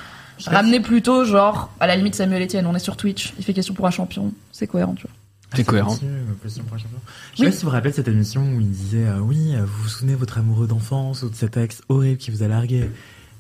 [0.46, 3.74] ramener plutôt, genre, à la limite Samuel Etienne, on est sur Twitch, il fait question
[3.74, 5.12] pour un champion, c'est cohérent, tu vois.
[5.56, 5.98] C'est cohérent.
[6.04, 6.24] Euh.
[6.44, 9.66] Je sais pas si vous vous rappelez cette émission où il disait euh, oui, euh,
[9.66, 12.48] vous vous souvenez de votre amoureux d'enfance ou de cet ex horrible qui vous a
[12.48, 12.90] largué?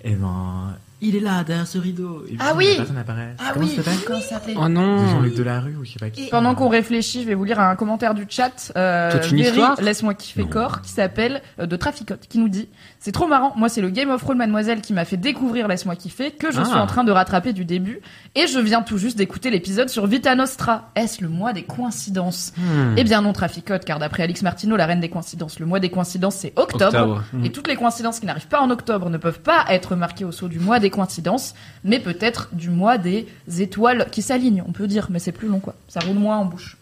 [0.03, 2.24] Et ben, il est là derrière ce rideau.
[2.26, 3.36] Et puis, Ah oui la personne apparaît.
[3.39, 5.08] Ah Comment oui, ça s'appelle comment ça s'appelait Oh non.
[5.08, 6.28] Jean-Luc Delarue ou je sais pas qui.
[6.30, 8.72] Pendant qu'on réfléchit, je vais vous lire un commentaire du chat.
[8.76, 10.47] Euh, Toute une Véry, histoire Laisse-moi kiffer Non.
[10.50, 12.68] corps, qui s'appelle euh, de Traficote, qui nous dit
[13.00, 15.95] C'est trop marrant, moi c'est le Game of Thrones Mademoiselle qui m'a fait découvrir Laisse-moi
[15.95, 16.66] kiffer, que je Ah.
[16.66, 18.02] suis en train de rattraper du début,
[18.36, 20.91] et je viens tout juste d'écouter l'épisode sur Vita Nostra.
[20.95, 22.95] Est-ce le mois des coïncidences Hmm.
[22.97, 25.89] Eh bien non, Traficote, car d'après Alix Martineau, la reine des coïncidences, le mois des
[25.89, 26.86] coïncidences c'est octobre.
[26.88, 27.24] Octobre.
[27.34, 27.45] Hmm.
[27.45, 30.32] Et toutes les coïncidences qui n'arrivent pas en octobre ne peuvent pas être marquées au
[30.32, 33.28] saut du mois des coïncidences, mais peut-être du mois des
[33.60, 35.76] étoiles qui s'alignent, on peut dire, mais c'est plus long quoi.
[35.88, 36.76] Ça roule moins en bouche.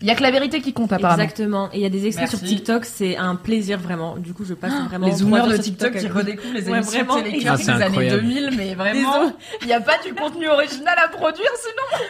[0.00, 1.22] Il y a que la vérité qui compte apparemment.
[1.22, 1.70] Exactement.
[1.72, 2.46] Et il y a des extraits Merci.
[2.46, 4.16] sur TikTok, c'est un plaisir vraiment.
[4.16, 5.06] Du coup, je passe vraiment.
[5.06, 7.22] Les zoomers de TikTok qui redécouvrent les Ouais, émissions vraiment.
[7.22, 8.20] télé Ah, des années incroyable.
[8.22, 12.04] 2000, mais vraiment, il n'y a pas du contenu original à produire sinon.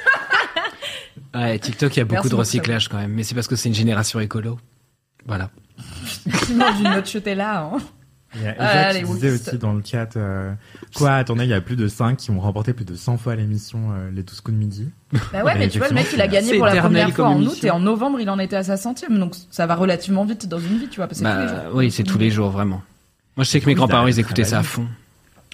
[1.40, 3.10] Ouais, TikTok, il y a beaucoup Merci de beaucoup, recyclage quand même.
[3.12, 4.58] Mais c'est parce que c'est une génération écolo.
[5.26, 5.50] Voilà.
[6.46, 7.70] Tu manges une note chetée là.
[7.74, 7.78] Hein.
[8.36, 10.52] Il y a Ah, qui disait aussi dans le chat euh,
[10.94, 13.34] Quoi, attendez, il y a plus de 5 qui ont remporté plus de 100 fois
[13.36, 14.88] l'émission euh, Les 12 coups de midi?
[15.32, 17.40] Bah ouais, mais tu vois, le mec il a gagné pour la première fois en
[17.42, 20.48] août et en novembre il en était à sa centième, donc ça va relativement vite
[20.48, 21.06] dans une vie, tu vois.
[21.06, 21.74] parce que c'est tous les Bah, jours.
[21.76, 22.82] oui, c'est tous les jours, vraiment.
[23.36, 24.86] Moi, je sais que mes grands-parents, ils écoutaient ça à fond.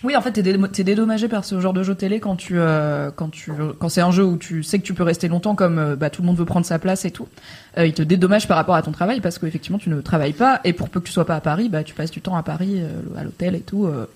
[0.02, 2.58] Oui, en fait, t'es, dé- t'es dédommagé par ce genre de jeu télé quand tu,
[2.58, 5.54] euh, quand tu, quand c'est un jeu où tu sais que tu peux rester longtemps,
[5.54, 7.28] comme euh, bah, tout le monde veut prendre sa place et tout.
[7.76, 10.60] Euh, il te dédommage par rapport à ton travail parce qu'effectivement tu ne travailles pas
[10.64, 12.42] et pour peu que tu sois pas à Paris, bah tu passes du temps à
[12.42, 12.88] Paris, euh,
[13.18, 13.84] à l'hôtel et tout.
[13.86, 14.06] euh,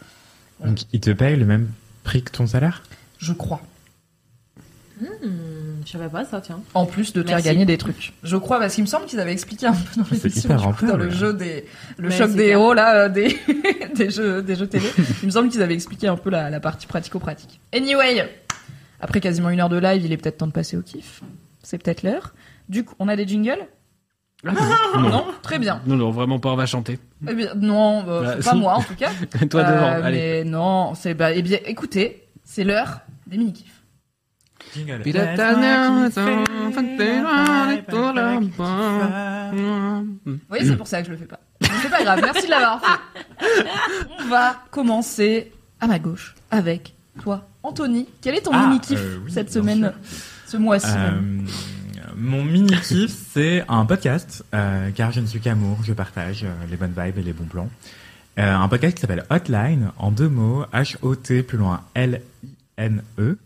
[0.64, 1.68] Donc, ils te payent le même
[2.02, 2.82] prix que ton salaire?
[3.18, 3.60] Je crois.
[5.00, 5.06] Hmm,
[5.84, 6.60] je savais pas ça, tiens.
[6.74, 8.12] En plus de te faire gagner des trucs.
[8.22, 10.68] Je crois parce qu'il me semble qu'ils avaient expliqué un peu dans C'est l'émission, hyper
[10.68, 11.64] du coup, dans le jeu des,
[11.98, 12.48] le Mais choc des clair.
[12.50, 13.38] héros là, euh, des,
[13.94, 14.88] des jeux, des jeux télé.
[15.22, 17.60] Il me semble qu'ils avaient expliqué un peu la, la partie pratico-pratique.
[17.74, 18.28] Anyway,
[19.00, 21.20] après quasiment une heure de live, il est peut-être temps de passer au kiff.
[21.62, 22.34] C'est peut-être l'heure.
[22.68, 23.66] Du coup, on a des jingles
[24.46, 24.52] Ah,
[24.98, 25.00] non.
[25.10, 25.80] Non, très bien.
[25.86, 26.98] Non, non, vraiment pas, on va chanter.
[27.28, 28.56] Eh bien, non, euh, Bah, pas si.
[28.56, 29.10] moi en tout cas.
[29.50, 30.16] Toi Euh, devant, allez.
[30.18, 33.64] Mais non, c'est bah, eh bien, écoutez, c'est l'heure des mini
[40.24, 41.40] Vous voyez, c'est pour ça que je le fais pas.
[41.60, 43.66] C'est pas grave, merci de l'avoir fait.
[44.20, 48.08] On va commencer à ma gauche avec toi, Anthony.
[48.20, 49.92] Quel est ton Ah, mini kiff euh, oui, cette semaine, sûr.
[50.46, 51.46] ce mois-ci Euh, même
[52.16, 56.48] mon mini kiff, c'est un podcast, euh, car je ne suis qu'amour, je partage euh,
[56.70, 57.68] les bonnes vibes et les bons plans.
[58.38, 63.38] Euh, un podcast qui s'appelle Hotline, en deux mots, H-O-T plus loin L-I-N-E,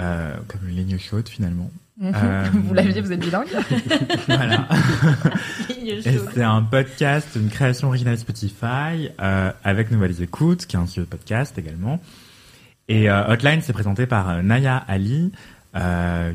[0.00, 1.70] euh, comme une ligne chaude finalement.
[2.00, 2.12] Mhm.
[2.16, 3.48] euh, Vous l'aviez, vous êtes bilingue
[4.26, 4.66] voilà.
[6.32, 11.04] C'est un podcast, une création originale Spotify, euh, avec Nouvelles Écoutes, qui est un studio
[11.04, 12.00] de podcast également.
[12.88, 15.30] Et euh, Hotline, c'est présenté par Naya Ali,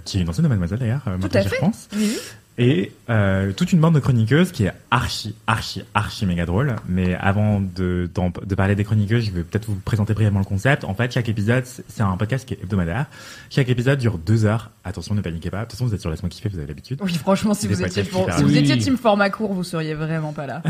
[0.05, 1.49] qui est une ancienne de Mademoiselle d'ailleurs, maintenant fait.
[1.49, 1.89] repense.
[1.95, 2.17] Oui.
[2.57, 6.75] Et euh, toute une bande de chroniqueuses qui est archi, archi, archi méga drôle.
[6.87, 8.09] Mais avant de,
[8.45, 10.85] de parler des chroniqueuses, je vais peut-être vous présenter brièvement le concept.
[10.85, 13.07] En fait, chaque épisode, c'est un podcast qui est hebdomadaire.
[13.49, 14.71] Chaque épisode dure deux heures.
[14.85, 15.59] Attention, ne paniquez pas.
[15.59, 16.99] De toute façon, vous êtes sur Laisse-moi kiffer, vous avez l'habitude.
[17.03, 20.31] Oui, franchement, si vous étiez, pour, si vous étiez team format court, vous seriez vraiment
[20.31, 20.63] pas là.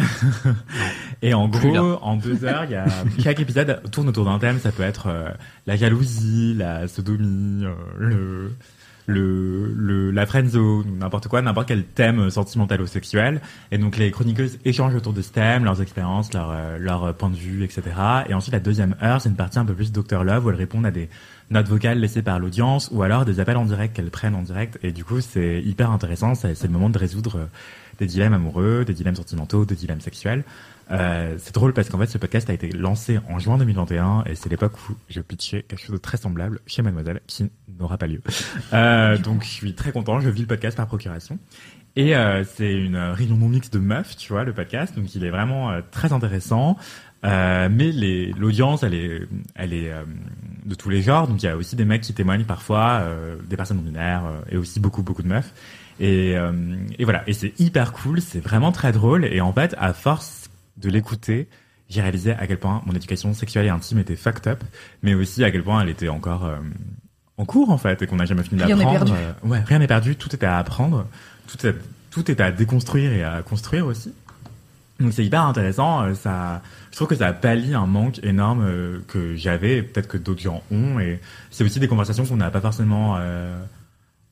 [1.22, 2.88] Et en Plus gros, en deux heures, il y a
[3.24, 4.60] chaque épisode tourne autour d'un thème.
[4.60, 5.30] Ça peut être euh,
[5.68, 8.52] la jalousie, la sodomie, euh, le
[9.08, 13.42] le, le la friendzone, n'importe quoi, n'importe quel thème sentimental ou sexuel.
[13.72, 17.30] Et donc les chroniqueuses échangent autour de ce thème, leurs expériences, leur euh, leur point
[17.30, 17.84] de vue, etc.
[18.28, 20.56] Et ensuite la deuxième heure, c'est une partie un peu plus Dr Love où elles
[20.56, 21.10] répondent à des
[21.52, 24.80] notes vocales laissées par l'audience ou alors des appels en direct qu'elles prennent en direct.
[24.84, 26.34] Et du coup, c'est hyper intéressant.
[26.36, 27.46] C'est c'est le moment de résoudre euh,
[28.00, 30.44] des dilemmes amoureux, des dilemmes sentimentaux, des dilemmes sexuels.
[30.92, 34.36] Euh, c'est drôle parce qu'en fait ce podcast a été lancé en juin 2021 et
[34.36, 38.08] c'est l'époque où je pitchais quelque chose de très semblable chez Mademoiselle qui n'aura pas
[38.08, 38.22] lieu.
[38.74, 41.40] Euh, donc je suis très content, je vis le podcast par procuration.
[41.96, 44.96] Et euh, c'est une réunion non mixte de meufs, tu vois, le podcast.
[44.96, 46.78] Donc il est vraiment euh, très intéressant.
[47.24, 47.92] Euh, mais
[48.38, 49.22] l'audience, elle est,
[49.56, 49.92] elle est
[50.66, 51.28] de tous les genres.
[51.28, 53.04] Donc il y a aussi des mecs qui témoignent parfois,
[53.50, 55.52] des personnes non binaires et aussi beaucoup beaucoup de meufs.
[56.00, 56.36] Et,
[57.00, 57.24] et voilà.
[57.26, 58.22] Et c'est hyper cool.
[58.22, 59.26] C'est vraiment très drôle.
[59.26, 60.45] Et en fait, à force
[60.78, 61.48] de l'écouter,
[61.90, 64.64] j'ai réalisé à quel point mon éducation sexuelle et intime était fucked up,
[65.04, 66.58] mais aussi à quel point elle était encore euh,
[67.38, 69.06] en cours en fait et qu'on n'a jamais fini Rien n'est d'apprendre.
[69.14, 69.22] perdu.
[69.46, 71.08] Euh, ouais, rien n'est perdu, tout est à apprendre,
[71.48, 71.76] tout est,
[72.12, 74.14] tout est à déconstruire et à construire aussi.
[75.00, 76.04] Donc c'est hyper intéressant.
[76.04, 76.62] euh, Ça,
[76.92, 80.42] je trouve que ça pallie un manque énorme euh, que j'avais, et peut-être que d'autres
[80.42, 81.00] gens ont.
[81.02, 81.20] Et
[81.52, 83.58] c'est aussi des conversations qu'on n'a pas forcément euh,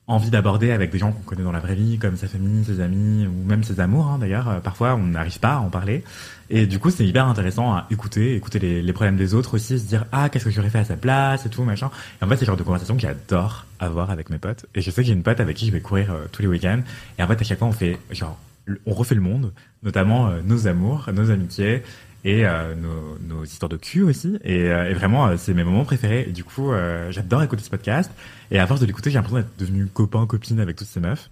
[0.06, 2.80] envie d'aborder avec des gens qu'on connaît dans la vraie vie, comme sa famille, ses
[2.80, 4.06] amis ou même ses amours.
[4.06, 6.04] hein, D'ailleurs, Euh, parfois on n'arrive pas à en parler.
[6.50, 9.86] Et du coup, c'est hyper intéressant à écouter, écouter les, problèmes des autres aussi, se
[9.86, 11.90] dire ah qu'est-ce que j'aurais fait à sa place et tout machin.
[12.20, 14.66] Et en fait, c'est le genre de conversation que j'adore avoir avec mes potes.
[14.74, 16.48] Et je sais que j'ai une pote avec qui je vais courir euh, tous les
[16.48, 16.82] week-ends.
[17.18, 18.38] Et en fait, à chaque fois, on fait genre
[18.86, 19.52] on refait le monde,
[19.82, 21.82] notamment euh, nos amours, nos amitiés
[22.24, 24.38] et euh, nos, nos histoires de cul aussi.
[24.44, 26.24] Et, euh, et vraiment, euh, c'est mes moments préférés.
[26.28, 26.72] Et du coup,
[27.10, 28.10] j'adore écouter ce podcast.
[28.50, 31.30] Et à force de l'écouter, j'ai l'impression d'être devenu copain, copine avec toutes ces meufs.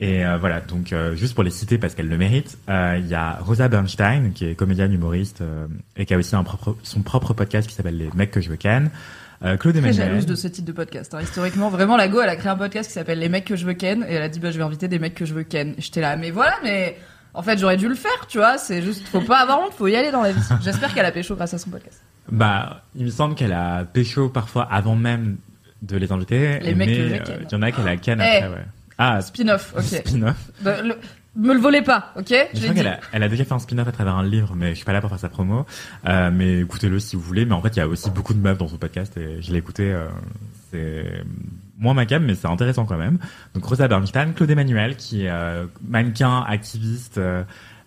[0.00, 3.68] Et voilà, donc juste pour les citer parce qu'elles le méritent, il y a Rosa
[3.68, 5.44] Bernstein qui est comédienne humoriste
[5.96, 8.48] et qui a aussi un propre, son propre podcast qui s'appelle Les mecs que je
[8.50, 8.90] veux ken.
[9.44, 11.14] Euh, Claude Très jalouse de ce type de podcast.
[11.14, 11.20] hein.
[11.20, 13.66] Historiquement, vraiment, la Go, elle a créé un podcast qui s'appelle Les mecs que je
[13.66, 15.42] veux ken, et elle a dit, bah, je vais inviter des mecs que je veux
[15.42, 15.74] ken.
[15.78, 16.96] J'étais là, mais voilà, mais
[17.34, 18.58] en fait, j'aurais dû le faire, tu vois.
[18.58, 20.40] C'est juste, faut pas avoir honte, faut y aller dans la vie.
[20.62, 22.00] J'espère qu'elle a pécho grâce à son podcast.
[22.30, 25.36] Bah, il me semble qu'elle a pécho parfois avant même
[25.82, 26.60] de les inviter.
[26.60, 28.36] Les mecs je euh, il y en a qu'elle a ken Eh.
[28.36, 28.64] après, ouais.
[28.98, 29.82] Ah, Spin-off, ok.
[30.06, 30.36] spin-off.
[30.60, 30.96] Bah, le-
[31.34, 33.58] Me le volez pas, ok Je Je crois qu'elle a, elle a déjà fait un
[33.58, 35.64] spin-off à travers un livre, mais je suis pas là pour faire sa promo.
[36.06, 37.46] Euh, mais écoutez-le si vous voulez.
[37.46, 39.50] Mais en fait, il y a aussi beaucoup de meufs dans son podcast et je
[39.50, 39.90] l'ai écouté.
[39.90, 40.08] Euh,
[40.70, 41.22] c'est
[41.82, 43.18] moins ma cam, mais c'est intéressant quand même.
[43.54, 47.42] Donc Rosa Bernstein, Claude Emmanuel, qui est euh, mannequin, activiste, euh,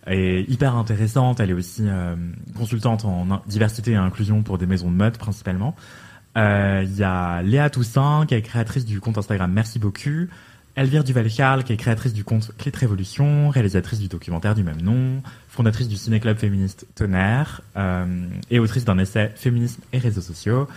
[0.06, 1.40] est hyper intéressante.
[1.40, 2.14] Elle est aussi euh,
[2.56, 5.74] consultante en diversité et inclusion pour des maisons de mode principalement.
[6.36, 10.28] Il y a Léa Toussaint, qui est créatrice du compte Instagram Merci beaucoup.
[10.76, 15.22] Elvire Duval-Charles, qui est créatrice du compte de Révolution, réalisatrice du documentaire du même nom,
[15.48, 17.62] fondatrice du ciné-club féministe Tonnerre,
[18.50, 20.68] et autrice d'un essai Féminisme et réseaux sociaux.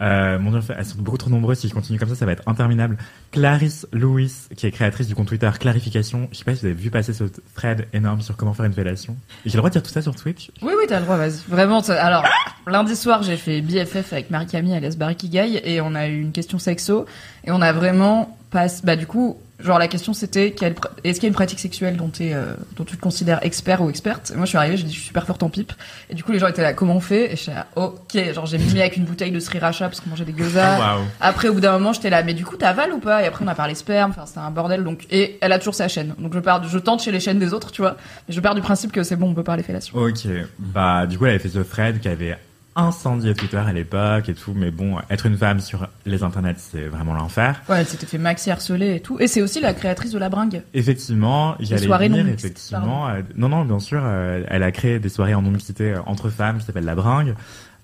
[0.00, 1.58] Euh, mon Dieu, elles sont beaucoup trop nombreuses.
[1.58, 2.96] Si je continue comme ça, ça va être interminable.
[3.32, 6.28] Clarisse Lewis, qui est créatrice du compte Twitter Clarification.
[6.32, 7.24] Je sais pas si vous avez vu passer ce
[7.54, 9.16] thread énorme sur comment faire une fellation.
[9.44, 10.50] J'ai le droit de dire tout ça sur Twitch?
[10.62, 11.40] Oui, oui, t'as le droit, vas-y.
[11.48, 12.24] Vraiment, alors,
[12.66, 16.58] lundi soir, j'ai fait BFF avec Marie-Camille alias Barikigai et on a eu une question
[16.58, 17.06] sexo
[17.44, 21.24] et on a vraiment pas, bah, du coup, genre, la question c'était, quelle est-ce qu'il
[21.24, 24.30] y a une pratique sexuelle dont, euh, dont tu te considères expert ou experte?
[24.32, 25.72] Et moi, je suis arrivée, j'ai dit, je suis super forte en pipe.
[26.08, 27.32] Et du coup, les gens étaient là, comment on fait?
[27.32, 30.10] Et je suis là, ok, genre, j'ai mis avec une bouteille de sriracha parce qu'on
[30.10, 30.78] mangeait des gyoza.
[30.78, 31.04] Waouh.
[31.20, 33.22] Après, au bout d'un moment, j'étais là, mais du coup, t'avales ou pas?
[33.22, 34.84] Et après, on a parlé sperme, enfin, c'était un bordel.
[34.84, 36.14] Donc, et elle a toujours sa chaîne.
[36.18, 37.96] Donc, je pars, je tente chez les chaînes des autres, tu vois.
[38.28, 39.98] Mais je pars du principe que c'est bon, on peut parler fellation.
[39.98, 40.26] Ok,
[40.58, 42.38] bah du coup elle avait fait ce thread qui avait
[42.76, 46.86] incendié Twitter à l'époque et tout, mais bon, être une femme sur les internets c'est
[46.86, 47.60] vraiment l'enfer.
[47.68, 49.18] Ouais, elle s'était fait maxi harceler et tout.
[49.20, 50.62] Et c'est aussi la créatrice de la bringue.
[50.72, 53.08] Effectivement, j'allais dire non effectivement.
[53.08, 56.00] euh, non non, bien sûr, euh, elle a créé des soirées en non mixité euh,
[56.06, 57.34] entre femmes qui s'appelle La Bringue.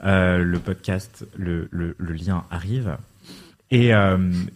[0.04, 2.96] Euh, le podcast, le, le, le lien arrive.
[3.72, 3.90] Et,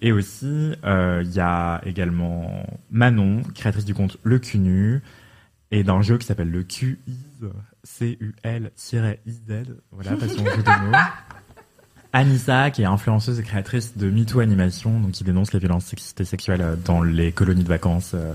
[0.03, 5.03] et aussi, il y a également Manon, créatrice du compte Le Cunu,
[5.73, 7.47] et d'un jeu qui s'appelle Le QIZ,
[7.85, 10.97] C-U-L-I-Z, voilà, passion jeu de mots.
[12.13, 16.21] Anissa, qui est influenceuse et créatrice de MeToo Animation, donc qui dénonce les violences sexistes
[16.21, 18.33] et sexuelles dans les colonies de vacances, euh,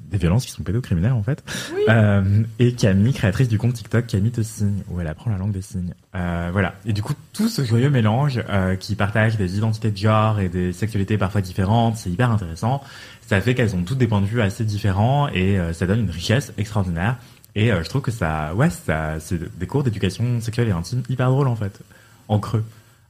[0.00, 1.44] des violences qui sont pédocriminelles en fait.
[1.88, 5.52] Euh, et Camille, créatrice du compte TikTok Camille te signe, où elle apprend la langue
[5.52, 5.92] des signes.
[6.14, 6.74] Euh, voilà.
[6.86, 8.42] Et du coup, tout ce joyeux mélange
[8.80, 12.82] qui partage des identités de genre et des sexualités parfois différentes, c'est hyper intéressant.
[13.26, 16.10] Ça fait qu'elles ont toutes des points de vue assez différents et ça donne une
[16.10, 17.18] richesse extraordinaire.
[17.56, 21.02] Et euh, je trouve que ça, ouais, ça, c'est des cours d'éducation sexuelle et intime
[21.08, 21.80] hyper drôles en fait,
[22.28, 22.62] en creux.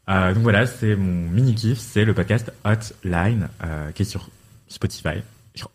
[0.08, 4.28] Euh, donc voilà, c'est mon mini kiff, c'est le podcast Hotline euh, qui est sur
[4.68, 5.20] Spotify.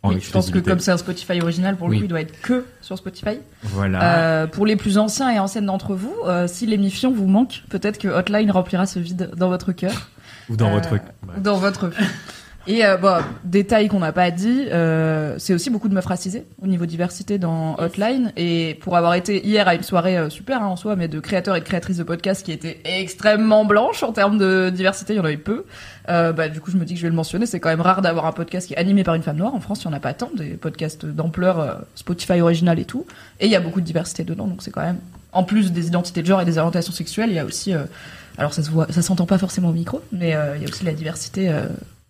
[0.04, 1.98] Oui, je pense que comme c'est un Spotify original, pour le Oui.
[2.00, 3.40] coup, il doit être que sur Spotify.
[3.64, 4.44] Voilà.
[4.44, 7.98] Euh, pour les plus anciens et anciennes d'entre vous, euh, si l'émission vous manque, peut-être
[7.98, 10.10] que Hotline remplira ce vide dans votre cœur.
[10.50, 10.94] Ou dans euh, votre.
[10.94, 11.90] ou Dans votre.
[12.68, 16.46] Et euh, bon, détail qu'on n'a pas dit, euh, c'est aussi beaucoup de meufs racisées
[16.62, 18.32] au niveau diversité dans Hotline.
[18.38, 21.20] Et pour avoir été hier à une soirée euh, super hein, en soi, mais de
[21.20, 25.18] créateurs et de créatrices de podcasts qui étaient extrêmement blanches en termes de diversité, il
[25.18, 25.66] y en avait peu.
[26.08, 27.46] Bah, du coup, je me dis que je vais le mentionner.
[27.46, 29.56] C'est quand même rare d'avoir un podcast qui est animé par une femme noire.
[29.56, 33.06] En France, il n'y en a pas tant, des podcasts d'ampleur, Spotify original et tout.
[33.40, 34.98] Et il y a beaucoup de diversité dedans, donc c'est quand même,
[35.32, 37.74] en plus des identités de genre et des orientations sexuelles, il y a aussi,
[38.38, 40.84] alors ça se voit, ça s'entend pas forcément au micro, mais il y a aussi
[40.84, 41.50] la diversité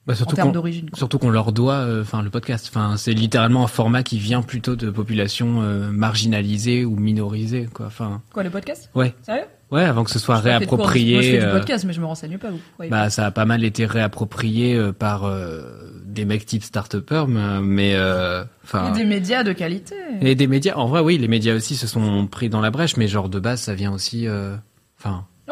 [0.01, 0.89] euh, Bah, en surtout termes qu'on d'origine.
[0.89, 0.97] quoi.
[0.97, 2.67] surtout qu'on leur doit, euh, enfin le podcast.
[2.69, 7.85] Enfin, c'est littéralement un format qui vient plutôt de populations euh, marginalisées ou minorisées, quoi.
[7.87, 8.89] Enfin, Quoi, le podcast?
[8.95, 9.43] Ouais, Sérieux?
[9.71, 10.49] Ouais, avant que ce soit Je cours.
[10.49, 11.21] Moi, je réapproprié.
[11.21, 12.49] fais du euh, podcast, mais je me renseigne pas.
[12.49, 15.61] Vous bah, ça a pas mal été réapproprié euh, par euh,
[16.03, 18.91] des mecs type start-upper, mais, mais, euh, enfin.
[18.93, 19.95] Et des médias de qualité.
[20.19, 22.97] Et des médias, en vrai, oui, les médias aussi se sont pris dans la brèche,
[22.97, 24.57] mais genre de base, ça vient aussi, euh,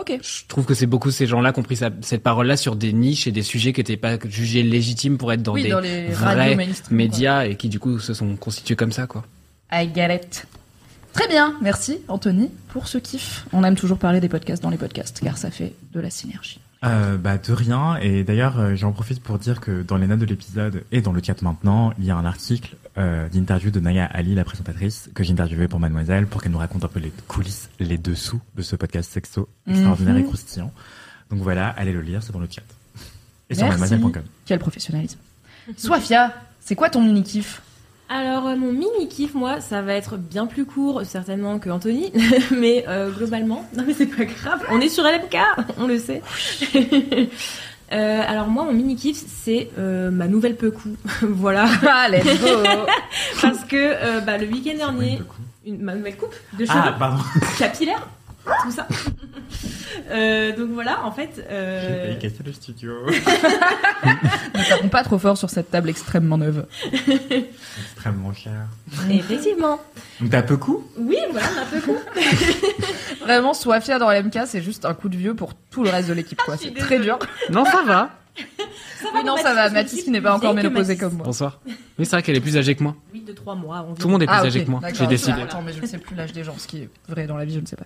[0.07, 2.93] Je trouve que c'est beaucoup ces gens-là qui ont pris sa- cette parole-là sur des
[2.93, 5.79] niches et des sujets qui n'étaient pas jugés légitimes pour être dans oui, des dans
[5.79, 6.57] les vrais
[6.91, 9.23] médias et qui du coup se sont constitués comme ça, quoi.
[9.69, 9.81] quoi.
[9.83, 10.47] I get it.
[11.13, 13.45] Très bien, merci Anthony pour ce kiff.
[13.51, 16.59] On aime toujours parler des podcasts dans les podcasts car ça fait de la synergie.
[16.86, 17.97] Euh, bah de rien.
[17.97, 21.11] Et d'ailleurs euh, j'en profite pour dire que dans les notes de l'épisode et dans
[21.11, 25.09] le chat maintenant il y a un article euh, d'interview de Naya Ali la présentatrice
[25.13, 28.39] que j'ai interviewée pour Mademoiselle pour qu'elle nous raconte un peu les coulisses les dessous
[28.55, 30.21] de ce podcast sexo extraordinaire Mhm.
[30.21, 30.71] et croustillant.
[31.30, 32.63] Donc voilà allez le lire c'est dans le chat.
[33.49, 35.19] Et sur mademoiselle.com Quel professionnalisme.
[35.75, 37.61] Soifia, c'est quoi ton mini kiff
[38.10, 42.12] Alors euh, mon mini kiff moi ça va être bien plus court certainement que Anthony
[42.51, 44.66] mais euh, globalement non mais c'est pas grave.
[44.72, 45.38] On est sur LMK
[45.78, 46.22] on le sait.
[47.91, 51.68] Euh, alors moi mon mini kiff c'est euh, ma nouvelle pecou voilà.
[51.88, 52.64] Ah, let's go.
[53.41, 55.20] Parce que euh, bah, le week-end dernier
[55.66, 56.80] une, ma nouvelle coupe de cheveux.
[56.80, 57.24] ah pardon.
[57.57, 58.07] Capillaire
[58.63, 58.87] tout ça
[60.11, 65.19] Euh, donc voilà en fait j'ai euh, failli casser le studio Ne tapons pas trop
[65.19, 66.65] fort sur cette table extrêmement neuve.
[67.83, 68.67] extrêmement cher
[69.09, 69.79] effectivement
[70.19, 71.95] donc t'as peu coup oui voilà ma pecou
[73.21, 76.13] Vraiment, Soifia dans l'MK, c'est juste un coup de vieux pour tout le reste de
[76.13, 76.57] l'équipe, quoi.
[76.57, 77.19] C'est très dur.
[77.51, 78.09] Non, ça va.
[78.37, 79.69] Oui, non, ça va.
[79.69, 81.25] Mathis qui n'est pas encore ménopausée comme moi.
[81.25, 81.59] Bonsoir.
[81.67, 82.95] Oui, c'est vrai qu'elle est plus âgée que moi.
[83.13, 83.95] oui de 3 mois environ.
[83.95, 84.81] Tout le monde est plus Ah, âgé ok, que moi.
[84.93, 85.41] J'ai décidé.
[85.41, 87.45] Attends, mais je ne sais plus l'âge des gens, ce qui est vrai dans la
[87.45, 87.85] vie, je ne sais pas.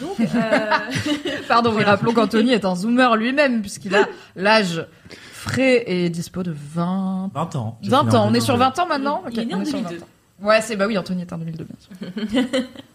[0.00, 0.28] Donc euh,
[1.48, 4.86] Pardon, oui, rappelons qu'Anthony est un zoomer lui-même, puisqu'il a l'âge
[5.32, 7.30] frais et dispo de 20...
[7.34, 8.28] 20 ans J'ai 20 fini en ans.
[8.30, 8.58] On est sur 2022.
[8.58, 9.96] 20 ans maintenant Il est né en est sur 2002.
[9.98, 10.08] 20 ans.
[10.42, 12.62] Ouais, c'est bah oui, Anthony est un 2002 bien sûr.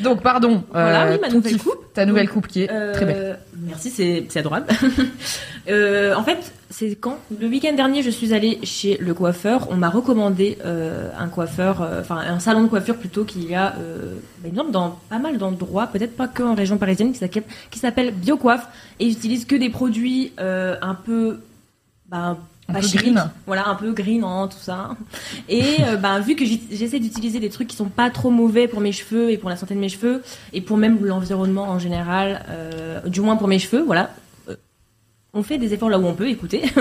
[0.00, 1.92] Donc pardon, Voilà, euh, oui, ma nouvelle coupe.
[1.94, 3.38] ta nouvelle coupe qui est Euh, très belle.
[3.66, 4.66] Merci, c'est adorable.
[5.68, 9.68] Euh, en fait, c'est quand Le week-end dernier, je suis allée chez le coiffeur.
[9.70, 13.74] On m'a recommandé euh, un coiffeur, enfin un salon de coiffure plutôt qu'il y a,
[14.42, 18.12] bah, il me dans pas mal d'endroits, peut-être pas que en région parisienne, qui s'appelle-
[18.12, 18.66] Biocoiffe
[18.98, 21.38] et ils utilisent que des produits un peu,
[22.08, 22.38] bah,
[22.68, 23.30] Un peu green.
[23.46, 24.90] Voilà, un peu green, hein, tout ça.
[25.48, 28.80] Et euh, ben, vu que j'essaie d'utiliser des trucs qui sont pas trop mauvais pour
[28.80, 32.44] mes cheveux et pour la santé de mes cheveux et pour même l'environnement en général,
[32.48, 34.10] euh, du moins pour mes cheveux, voilà.
[34.48, 34.54] euh,
[35.34, 36.62] On fait des efforts là où on peut, écoutez.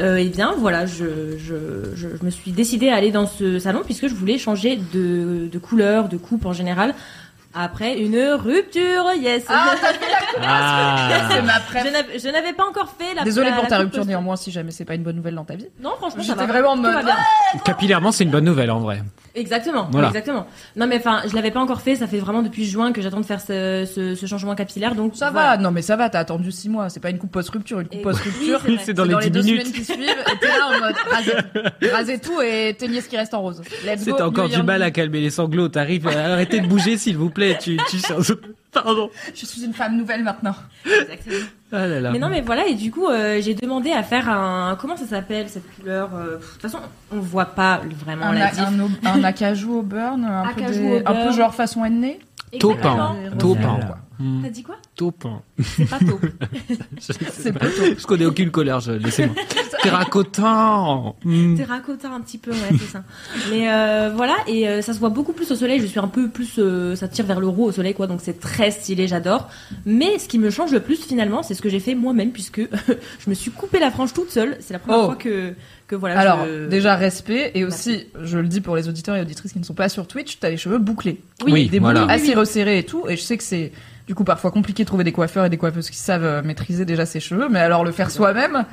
[0.00, 3.60] Euh, et bien voilà, je, je, je, je me suis décidée à aller dans ce
[3.60, 6.94] salon puisque je voulais changer de, de couleur, de coupe en général.
[7.56, 9.44] Après une rupture, yes.
[9.48, 11.08] Ah, t'as fait la Ah.
[11.30, 11.52] C'est ma
[11.84, 14.34] je n'avais- je n'avais pas encore fait la Désolée pour la ta rupture post- néanmoins
[14.36, 15.66] si jamais c'est pas une bonne nouvelle dans ta vie.
[15.80, 17.04] Non, franchement, J'étais vraiment en mode.
[17.64, 19.02] Capillairement, c'est une bonne nouvelle en vrai.
[19.36, 20.08] Exactement, Voilà.
[20.08, 20.46] exactement.
[20.76, 23.20] Non mais enfin, je l'avais pas encore fait, ça fait vraiment depuis juin que j'attends
[23.20, 25.50] de faire ce, ce, ce changement capillaire, donc Ça voilà.
[25.50, 27.88] va, non mais ça va, t'as attendu 6 mois, c'est pas une coupe post-rupture, une
[27.88, 28.60] coupe Et- post-rupture.
[28.66, 29.60] oui, c'est dans les 10 deux minutes.
[29.66, 33.16] semaines qui suivent, et t'es là en mode raser, raser tout et teigner ce qui
[33.16, 33.60] reste en rose.
[33.98, 35.68] C'est encore du mal à calmer les sanglots.
[35.68, 37.43] T'arrives, à arrêtez de bouger s'il vous plaît.
[37.60, 37.98] Tu, tu,
[38.72, 39.10] pardon.
[39.34, 40.54] Je suis une femme nouvelle maintenant.
[40.84, 41.36] Exactement.
[41.72, 42.10] Ah là là.
[42.12, 45.06] Mais non mais voilà, et du coup, euh, j'ai demandé à faire un, comment ça
[45.06, 46.78] s'appelle cette couleur euh, De toute façon,
[47.12, 48.64] on voit pas vraiment Un, la a- diff.
[49.04, 52.18] un, un acajou au burn, un, peu, des- au un peu genre façon Henné.
[52.60, 53.16] Taupin.
[53.38, 53.60] Taupin.
[53.80, 53.98] Voilà.
[54.18, 54.42] Hmm.
[54.42, 54.76] T'as dit quoi?
[54.96, 55.42] Taupin.
[55.60, 56.24] C'est pas taupe.
[57.00, 59.34] C'est pas Je connais aucune couleur, je, laissez-moi.
[59.82, 61.14] Terracotin.
[61.24, 61.56] Hmm.
[61.56, 63.04] Terracotta un petit peu, ouais, c'est ça.
[63.50, 65.80] Mais euh, voilà, et euh, ça se voit beaucoup plus au soleil.
[65.80, 68.06] Je suis un peu plus, euh, ça tire vers le roux au soleil, quoi.
[68.06, 69.48] Donc c'est très stylé, j'adore.
[69.84, 72.60] Mais ce qui me change le plus finalement, c'est ce que j'ai fait moi-même, puisque
[73.18, 74.56] je me suis coupé la frange toute seule.
[74.60, 75.06] C'est la première Oh.
[75.06, 75.54] fois que
[75.86, 76.18] que voilà.
[76.18, 79.58] Alors, je- déjà respect, et aussi, je le dis pour les auditeurs et auditrices qui
[79.58, 81.20] ne sont pas sur Twitch, t'as les cheveux bouclés.
[81.44, 82.00] Oui, des voilà.
[82.02, 83.70] boucles assez resserrées et tout, et je sais que c'est
[84.06, 86.84] du coup parfois compliqué de trouver des coiffeurs et des coiffeuses qui savent euh, maîtriser
[86.84, 88.64] déjà ses cheveux, mais alors le faire soi-même,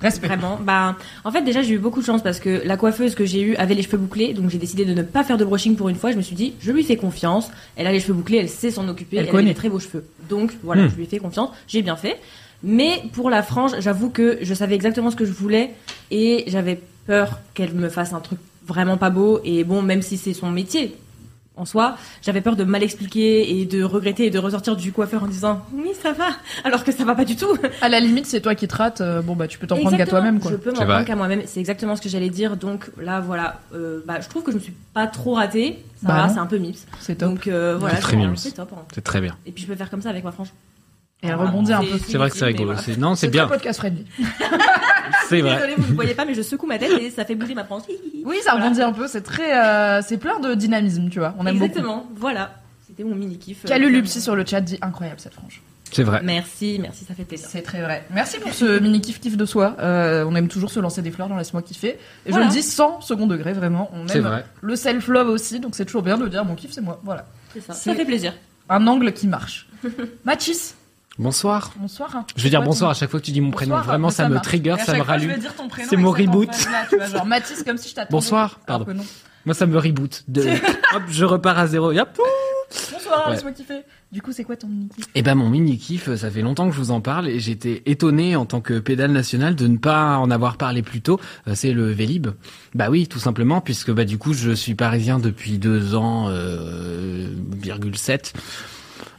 [0.00, 0.26] respect.
[0.26, 3.24] Vraiment, bah, en fait, déjà, j'ai eu beaucoup de chance parce que la coiffeuse que
[3.24, 5.76] j'ai eue avait les cheveux bouclés, donc j'ai décidé de ne pas faire de brushing
[5.76, 6.10] pour une fois.
[6.10, 7.50] Je me suis dit, je lui fais confiance.
[7.76, 9.50] Elle a les cheveux bouclés, elle sait s'en occuper, Elle elle, connaît.
[9.50, 10.04] a des très beaux cheveux.
[10.28, 10.88] Donc voilà, Hmm.
[10.90, 11.50] je lui ai fait confiance.
[11.68, 12.18] J'ai bien fait.
[12.64, 15.70] Mais pour la frange, j'avoue que je savais exactement ce que je voulais
[16.10, 19.40] et j'avais peur qu'elle me fasse un truc vraiment pas beau.
[19.44, 20.94] Et bon, même si c'est son métier,
[21.56, 25.22] en soi, j'avais peur de mal expliquer et de regretter et de ressortir du coiffeur
[25.22, 26.28] en disant oui ça va,
[26.64, 27.56] alors que ça va pas du tout.
[27.82, 29.96] À la limite, c'est toi qui te rates, euh, bon bah tu peux t'en prendre
[29.96, 30.50] qu'à toi-même quoi.
[30.50, 31.42] Je peux m'en C'est prendre qu'à moi-même.
[31.46, 32.56] C'est exactement ce que j'allais dire.
[32.56, 33.60] Donc là, voilà.
[33.74, 35.78] Euh, bah, je trouve que je me suis pas trop ratée.
[36.00, 36.78] Ça Bah va, c'est un peu mips.
[37.00, 37.28] C'est top.
[37.30, 37.96] Donc euh, voilà.
[37.96, 38.36] très je- mimes.
[38.36, 38.70] C'est top.
[38.74, 38.82] hein.
[38.94, 39.36] C'est très bien.
[39.46, 40.48] Et puis je peux faire comme ça avec ma frange.
[41.22, 41.98] Et elle rebondit un peu.
[42.06, 42.66] C'est vrai que c'est rigolo.
[42.72, 42.82] voilà.
[42.82, 43.46] C'est, non, c'est C'est bien.
[43.46, 44.04] podcast friendly.
[45.28, 45.54] C'est vrai.
[45.54, 47.64] Désolée, vous ne voyez pas, mais je secoue ma tête et ça fait bouger ma
[47.64, 47.82] frange.
[48.24, 48.64] Oui, ça Voilà.
[48.66, 51.34] rebondit un peu, c'est très, euh, c'est plein de dynamisme, tu vois.
[51.38, 51.64] On aime beaucoup.
[51.66, 52.06] Exactement.
[52.16, 52.52] Voilà.
[52.86, 53.64] C'était mon mini kiff.
[53.64, 55.62] Calulupsi sur le chat dit incroyable cette frange.
[55.90, 56.20] C'est vrai.
[56.24, 57.46] Merci, merci, ça fait plaisir.
[57.50, 58.04] C'est très vrai.
[58.12, 59.76] Merci pour ce mini kiff kiff de soi.
[59.80, 61.98] Euh, on aime toujours se lancer des fleurs dans laisse-moi kiffer.
[62.26, 62.46] Et Voilà.
[62.46, 63.90] je le dis sans second degré, vraiment.
[63.94, 64.44] On C'est aime vrai.
[64.60, 67.00] le self-love aussi, donc c'est toujours bien de dire mon kiff c'est moi.
[67.04, 67.26] Voilà.
[67.54, 67.72] C'est ça.
[67.74, 68.34] Ça fait plaisir.
[68.68, 69.68] Un angle qui marche.
[70.24, 70.74] Mathis,
[71.18, 71.72] Bonsoir.
[71.76, 72.24] Bonsoir.
[72.36, 73.78] Je veux dire bonsoir à chaque fois que tu dis mon prénom.
[73.80, 75.34] Vraiment, ça me trigger, ça me rallume.
[75.88, 76.50] C'est mon reboot.
[77.12, 78.12] genre Mathis comme si je t'attendais.
[78.12, 78.86] Bonsoir, pardon.
[79.44, 80.22] Moi, ça me reboot.
[80.28, 80.42] De...
[80.94, 81.90] Hop, je repars à zéro.
[81.92, 82.08] Et hop.
[82.92, 83.34] Bonsoir, Ouais.
[83.34, 83.80] laisse-moi kiffer.
[84.12, 86.68] Du coup, c'est quoi ton mini kiff Eh ben mon mini kiff, ça fait longtemps
[86.68, 89.76] que je vous en parle et j'étais étonné en tant que pédale nationale de ne
[89.76, 91.20] pas en avoir parlé plus tôt.
[91.48, 92.28] Euh, C'est le Vélib.
[92.74, 97.28] Bah oui, tout simplement puisque bah du coup je suis parisien depuis deux ans, euh,
[97.58, 98.32] virgule sept.
[98.36, 98.40] Euh,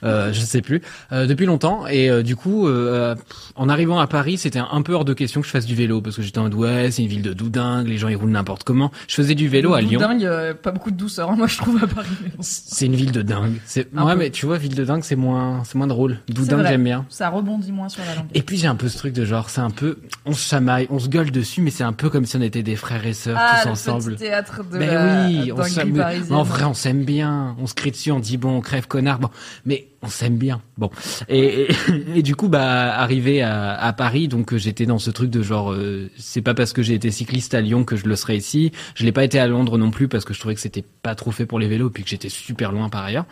[0.03, 0.81] je sais plus,
[1.11, 1.87] euh, depuis longtemps.
[1.87, 3.15] Et euh, du coup, euh,
[3.55, 6.01] en arrivant à Paris, c'était un peu hors de question que je fasse du vélo
[6.01, 8.31] parce que j'étais en mode ouais, c'est une ville de doudingue, les gens ils roulent
[8.31, 8.91] n'importe comment.
[9.07, 9.99] Je faisais du vélo à Lyon.
[9.99, 12.07] Dingue, euh, pas beaucoup de douceur, hein, moi je trouve à Paris.
[12.21, 12.41] bon.
[12.41, 13.59] C'est une ville de dingue.
[13.65, 14.19] C'est ouais, peu.
[14.19, 16.19] mais tu vois, ville de dingue, c'est moins, c'est moins drôle.
[16.29, 17.05] Doudingue, j'aime bien.
[17.09, 18.27] Ça rebondit moins sur la langue.
[18.33, 20.87] Et puis j'ai un peu ce truc de genre, c'est un peu, on se chamaille,
[20.89, 23.13] on se gueule dessus, mais c'est un peu comme si on était des frères et
[23.13, 24.11] sœurs ah, tous le ensemble.
[24.13, 25.51] petit théâtre de Ben la oui,
[26.31, 27.55] on En vrai, on s'aime bien.
[27.59, 29.19] On se crie dessus, on dit bon, on crève connard.
[29.19, 29.29] Bon,
[29.65, 30.61] mais on s'aime bien.
[30.77, 30.89] Bon,
[31.29, 31.67] et, et,
[32.15, 35.41] et du coup, bah, arrivé à, à Paris, donc euh, j'étais dans ce truc de
[35.41, 38.35] genre, euh, c'est pas parce que j'ai été cycliste à Lyon que je le serai
[38.35, 38.71] ici.
[38.95, 41.15] Je l'ai pas été à Londres non plus parce que je trouvais que c'était pas
[41.15, 43.25] trop fait pour les vélos, puis que j'étais super loin par ailleurs.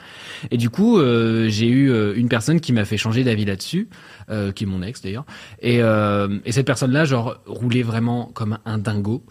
[0.50, 3.90] Et du coup, euh, j'ai eu euh, une personne qui m'a fait changer d'avis là-dessus,
[4.30, 5.26] euh, qui est mon ex d'ailleurs.
[5.62, 9.24] Et, euh, et cette personne-là, genre, roulait vraiment comme un dingo.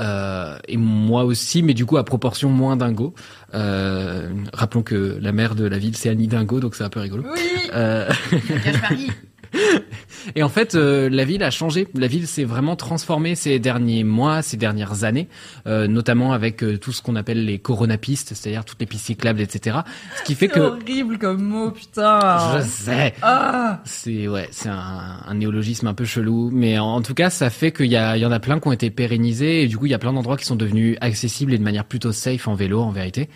[0.00, 3.14] Euh, et moi aussi, mais du coup à proportion moins dingo.
[3.54, 7.00] Euh, rappelons que la mère de la ville c'est Annie Dingo, donc c'est un peu
[7.00, 7.24] rigolo.
[7.34, 7.40] Oui,
[7.74, 8.08] Euh.
[10.34, 11.86] et en fait, euh, la ville a changé.
[11.94, 15.28] La ville s'est vraiment transformée ces derniers mois, ces dernières années,
[15.66, 19.40] euh, notamment avec euh, tout ce qu'on appelle les coronapistes, c'est-à-dire toutes les pistes cyclables,
[19.40, 19.78] etc.
[20.18, 22.38] Ce qui fait C'est que horrible comme mot, putain.
[22.58, 23.14] je sais.
[23.22, 27.30] Ah, C'est ouais, c'est un, un néologisme un peu chelou, mais en, en tout cas,
[27.30, 29.66] ça fait qu'il y, a, il y en a plein qui ont été pérennisés et
[29.68, 32.12] du coup, il y a plein d'endroits qui sont devenus accessibles et de manière plutôt
[32.12, 33.28] safe en vélo, en vérité.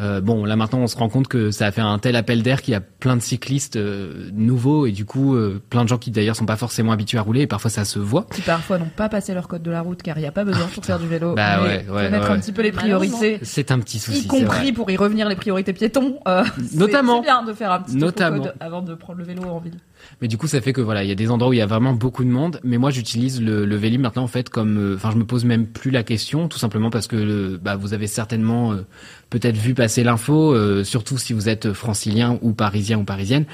[0.00, 2.42] Euh, bon, là maintenant, on se rend compte que ça a fait un tel appel
[2.42, 5.88] d'air qu'il y a plein de cyclistes euh, nouveaux et du coup, euh, plein de
[5.88, 8.26] gens qui d'ailleurs sont pas forcément habitués à rouler et parfois ça se voit.
[8.34, 10.44] qui parfois n'ont pas passé leur code de la route car il n'y a pas
[10.44, 11.34] besoin pour faire du vélo.
[11.34, 13.38] Bah mais ouais, ouais, connaître ouais, un petit peu les priorités.
[13.42, 16.18] C'est un petit souci, y compris pour y revenir les priorités piétons.
[16.28, 16.44] euh,
[16.74, 17.16] Notamment.
[17.22, 18.42] C'est bien de faire un petit Notamment.
[18.42, 19.78] code avant de prendre le vélo en ville.
[20.20, 21.62] Mais du coup, ça fait que voilà, il y a des endroits où il y
[21.62, 22.60] a vraiment beaucoup de monde.
[22.64, 25.44] Mais moi, j'utilise le, le Vélib maintenant en fait comme, euh, enfin, je me pose
[25.44, 28.86] même plus la question, tout simplement parce que le- bah, vous avez certainement euh,
[29.30, 33.44] peut-être vu passer l'info, euh, surtout si vous êtes francilien ou parisien ou parisienne.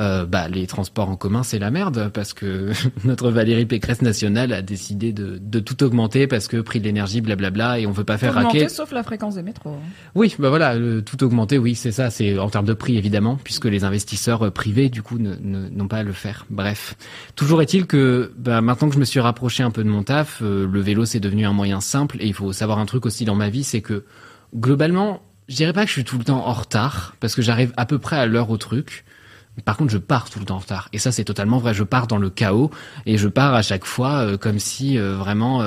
[0.00, 2.70] Euh, bah, les transports en commun, c'est la merde parce que
[3.04, 7.20] notre Valérie Pécresse nationale a décidé de, de tout augmenter parce que prix de l'énergie,
[7.20, 8.68] blablabla, et on veut pas faire Augmenter, raquer.
[8.68, 9.76] sauf la fréquence des métros.
[10.14, 13.38] Oui, bah voilà, le- tout augmenter, oui, c'est ça, c'est en termes de prix évidemment,
[13.42, 16.46] puisque les investisseurs euh, privés du coup n'ont pas le faire.
[16.50, 16.94] Bref,
[17.36, 20.40] toujours est-il que bah, maintenant que je me suis rapproché un peu de mon taf,
[20.42, 23.24] euh, le vélo c'est devenu un moyen simple et il faut savoir un truc aussi
[23.24, 24.04] dans ma vie, c'est que
[24.54, 27.72] globalement, je dirais pas que je suis tout le temps en retard parce que j'arrive
[27.76, 29.04] à peu près à l'heure au truc.
[29.64, 30.88] Par contre, je pars tout le temps en retard.
[30.92, 31.74] Et ça, c'est totalement vrai.
[31.74, 32.70] Je pars dans le chaos
[33.06, 35.64] et je pars à chaque fois euh, comme si euh, vraiment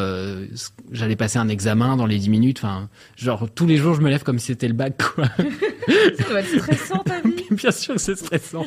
[0.91, 2.59] j'allais passer un examen dans les 10 minutes.
[2.63, 4.95] Enfin, genre tous les jours, je me lève comme si c'était le bac.
[5.17, 7.40] Ça doit être stressant ta vie.
[7.61, 8.65] Bien sûr c'est stressant.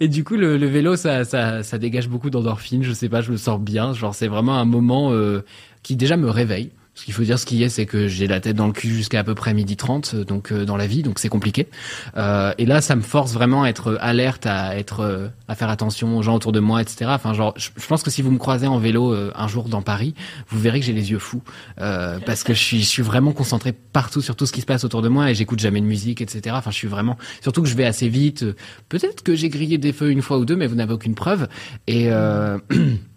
[0.00, 2.82] Et du coup, le, le vélo, ça, ça, ça dégage beaucoup d'endorphines.
[2.82, 3.92] Je sais pas, je me sens bien.
[3.92, 5.44] Genre, c'est vraiment un moment euh,
[5.82, 6.70] qui déjà me réveille.
[6.94, 8.90] Ce qu'il faut dire, ce qui est, c'est que j'ai la tête dans le cul
[8.90, 11.68] jusqu'à à peu près midi 30, euh, donc euh, dans la vie, donc c'est compliqué.
[12.18, 15.70] Euh, et là, ça me force vraiment à être alerte, à être, euh, à faire
[15.70, 17.10] attention aux gens autour de moi, etc.
[17.14, 19.80] Enfin, genre, je, pense que si vous me croisez en vélo euh, un jour dans
[19.80, 20.14] Paris,
[20.48, 21.42] vous verrez que j'ai les yeux fous,
[21.80, 24.66] euh, parce que je suis, je suis vraiment concentré partout sur tout ce qui se
[24.66, 26.54] passe autour de moi et j'écoute jamais de musique, etc.
[26.58, 28.44] Enfin, je suis vraiment, surtout que je vais assez vite.
[28.90, 31.48] Peut-être que j'ai grillé des feux une fois ou deux, mais vous n'avez aucune preuve.
[31.86, 32.10] Et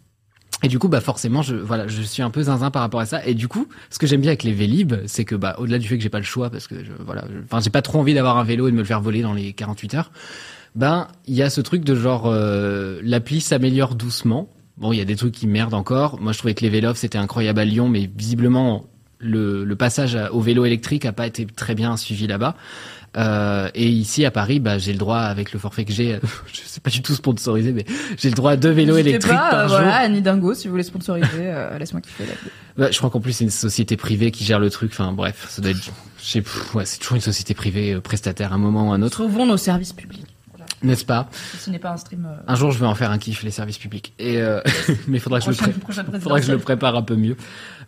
[0.65, 3.05] Et du coup, bah forcément, je voilà, je suis un peu zinzin par rapport à
[3.05, 3.23] ça.
[3.23, 5.87] Et du coup, ce que j'aime bien avec les Vélib, c'est que bah au-delà du
[5.87, 8.15] fait que j'ai pas le choix parce que je, voilà, enfin j'ai pas trop envie
[8.15, 10.11] d'avoir un vélo et de me le faire voler dans les 48 heures.
[10.73, 14.49] Ben il y a ce truc de genre euh, l'appli s'améliore doucement.
[14.77, 16.19] Bon, il y a des trucs qui merdent encore.
[16.19, 18.85] Moi, je trouvais que les vélos c'était incroyable à Lyon, mais visiblement
[19.19, 22.55] le, le passage au vélo électrique a pas été très bien suivi là-bas.
[23.17, 26.19] Euh, et ici à Paris, bah, j'ai le droit avec le forfait que j'ai,
[26.53, 27.85] je sais pas du tout sponsorisé, mais
[28.17, 29.77] j'ai le droit à deux vélos électriques pas, par euh, jour.
[29.77, 32.25] Voilà, Annie Dingo, si vous voulez sponsoriser, euh, laisse-moi kiffer.
[32.77, 34.91] Bah, je crois qu'en plus c'est une société privée qui gère le truc.
[34.93, 35.91] Enfin bref, ça doit être,
[36.21, 36.43] je sais,
[36.73, 39.17] ouais, c'est toujours une société privée euh, prestataire à un moment ou à un autre,
[39.17, 40.24] Sauvons nos services publics.
[40.83, 41.29] N'est-ce pas?
[41.57, 42.25] Ce n'est pas un stream.
[42.29, 44.13] euh, Un jour, je vais en faire un kiff les services publics.
[44.19, 44.61] Et euh,
[45.07, 45.71] mais il faudra que je pré-
[46.19, 47.37] faudra que je le prépare un peu mieux,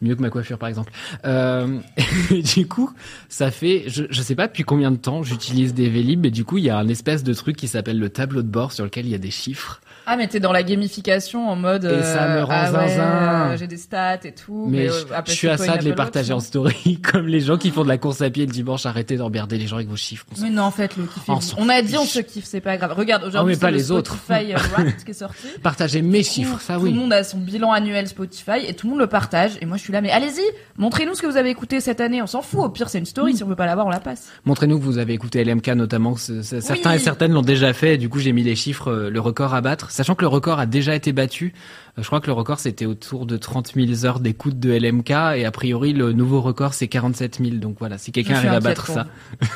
[0.02, 0.92] mieux que ma coiffure par exemple.
[1.26, 1.80] Euh,
[2.32, 2.92] et du coup,
[3.30, 6.44] ça fait, je, je sais pas depuis combien de temps j'utilise des Vélib, et du
[6.46, 8.84] coup, il y a un espèce de truc qui s'appelle le tableau de bord sur
[8.86, 9.82] lequel il y a des chiffres.
[10.10, 11.84] Ah, mais t'es dans la gamification en mode.
[11.84, 13.52] Et ça me euh, rend ah zinzin.
[13.52, 14.68] euh, J'ai des stats et tout.
[14.70, 17.42] Mais, euh, je, après, je suis à ça de les partager en story, comme les
[17.42, 18.86] gens qui font de la course à pied le dimanche.
[18.86, 20.26] Arrêtez d'emmerder les gens avec vos chiffres.
[20.42, 21.28] Mais non, en fait, le kiff.
[21.28, 22.94] est- On a dit, on se kiffe, c'est pas grave.
[22.94, 24.16] Regarde, aujourd'hui, pas c'est le les autres.
[24.16, 25.48] Spotify euh, Wrapped qui est sorti.
[25.62, 26.94] Partagez mes Tout- chiffres, ça Tout oui.
[26.94, 29.52] le monde a son bilan annuel Spotify et tout le monde le partage.
[29.62, 30.42] Et moi, je suis là, mais allez-y,
[30.78, 32.22] montrez-nous ce que vous avez écouté cette année.
[32.22, 32.62] On s'en fout.
[32.64, 33.36] Au pire, c'est une story.
[33.36, 34.28] Si on veut pas l'avoir, on la passe.
[34.46, 36.16] Montrez-nous que vous avez écouté LMK notamment.
[36.16, 36.96] Certains Oui.
[36.96, 37.98] et certaines l'ont déjà fait.
[37.98, 39.92] Du coup, j'ai mis les chiffres, le record à battre.
[39.98, 41.54] Sachant que le record a déjà été battu.
[41.98, 45.10] Euh, Je crois que le record, c'était autour de 30 000 heures d'écoute de LMK.
[45.10, 47.56] Et a priori, le nouveau record, c'est 47 000.
[47.58, 49.08] Donc voilà, si quelqu'un arrive à battre ça.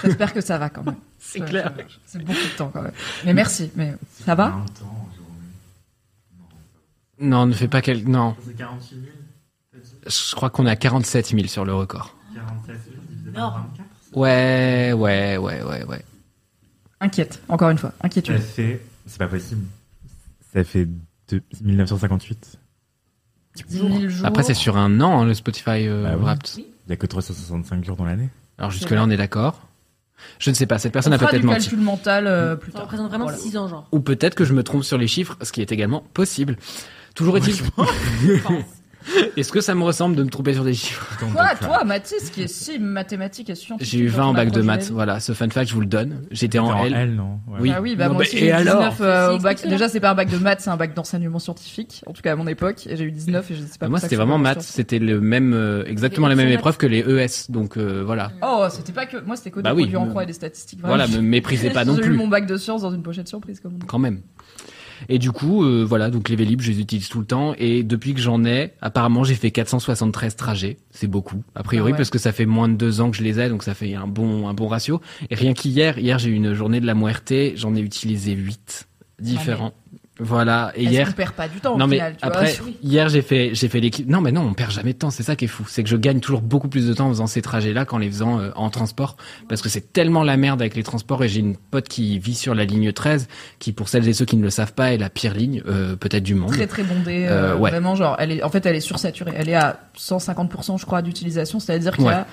[0.04, 0.96] J'espère que ça va quand même.
[1.20, 1.72] C'est clair.
[2.08, 2.92] C'est beaucoup de temps quand même.
[3.24, 3.70] Mais merci.
[3.76, 3.94] Mais
[4.26, 4.56] ça va?
[7.20, 8.08] Non, ne fais pas quel...
[8.10, 8.36] Non.
[8.44, 9.06] C'est 48 000
[9.72, 9.94] t'as dit
[10.30, 12.16] Je crois qu'on est à 47 000 sur le record.
[12.34, 16.06] 47 000 divisé par 24 Ouais, ouais, ouais, ouais, ouais.
[17.00, 17.42] Inquiète.
[17.48, 18.40] Encore une fois, Ça inquiétude.
[18.40, 18.82] fait.
[19.06, 19.62] C'est pas possible.
[20.54, 20.88] Ça fait
[21.30, 22.60] de 1958.
[23.68, 24.26] 10 000 jours.
[24.26, 26.24] Après, c'est sur un an, hein, le Spotify euh, Bah oui.
[26.24, 26.50] Wrapped.
[26.58, 28.30] Il y a que 365 jours dans l'année.
[28.58, 29.68] Alors jusque-là, on est d'accord.
[30.40, 31.62] Je ne sais pas, cette personne On a peut-être menti.
[31.62, 32.84] calcul mental euh, plus Ça tard.
[32.84, 33.40] représente vraiment Voilà.
[33.40, 33.88] 6 ans, genre.
[33.92, 36.58] Ou peut-être que je me trompe sur les chiffres, ce qui est également possible.
[37.16, 37.56] Toujours est-il.
[39.38, 42.44] Est-ce que ça me ressemble de me tromper sur des chiffres Toi, toi, Mathis, qui
[42.44, 43.92] est si mathématique et scientifique.
[43.92, 45.20] J'ai eu dans 20 en bac de maths, voilà.
[45.20, 46.24] Ce fun fact, je vous le donne.
[46.32, 47.16] J'étais T'es en L.
[47.16, 47.58] non Ouais.
[47.62, 47.72] Oui.
[47.76, 49.66] Ah oui, bah Non, moi aussi et j'ai eu alors 19 euh, au bac.
[49.68, 52.04] Déjà, c'est pas un bac de maths, c'est un bac d'enseignement scientifique.
[52.08, 52.88] En tout cas, à mon époque.
[52.88, 54.62] Et j'ai eu 19 et je sais pas Bah, moi, c'était vraiment maths.
[54.62, 57.50] C'était le même, euh, exactement la même épreuve que les ES.
[57.52, 58.32] Donc euh, voilà.
[58.42, 59.18] Oh, c'était pas que.
[59.18, 60.80] Moi, c'était que des Bah oui, produits en croix et des statistiques.
[60.84, 62.16] Voilà, me méprisez pas non J'ai eu plus.
[62.18, 63.80] mon bac de sciences dans une pochette surprise, comme.
[63.88, 64.22] Quand même.
[65.10, 67.54] Et du coup, euh, voilà, donc les Vélib, je les utilise tout le temps.
[67.58, 70.78] Et depuis que j'en ai, apparemment, j'ai fait 473 trajets.
[70.92, 71.98] C'est beaucoup, a priori, Ah ouais.
[71.98, 73.94] parce que ça fait moins de deux ans que je les ai, donc ça fait
[73.96, 75.02] un bon, un bon ratio.
[75.30, 78.88] Et rien qu'hier, hier, j'ai eu une journée de la muerte, j'en ai utilisé 8
[79.20, 79.74] différents.
[80.24, 80.72] Voilà.
[80.76, 83.22] Et hier, perd pas du temps non au mais final, tu après vois hier j'ai
[83.24, 85.46] fait j'ai fait l'équipe non mais non on perd jamais de temps c'est ça qui
[85.46, 87.74] est fou c'est que je gagne toujours beaucoup plus de temps en faisant ces trajets
[87.74, 89.18] là qu'en les faisant euh, en transport
[89.50, 92.36] parce que c'est tellement la merde avec les transports et j'ai une pote qui vit
[92.36, 93.28] sur la ligne 13
[93.60, 95.96] qui pour celles et ceux qui ne le savent pas est la pire ligne euh,
[95.96, 97.72] peut-être du monde Très très bondée, Euh, euh, ouais.
[97.72, 99.32] vraiment genre, elle est, en fait, elle est sursaturée.
[99.36, 102.24] Elle est à 150% je crois d'utilisation, c'est-à-dire qu'il y Ouais.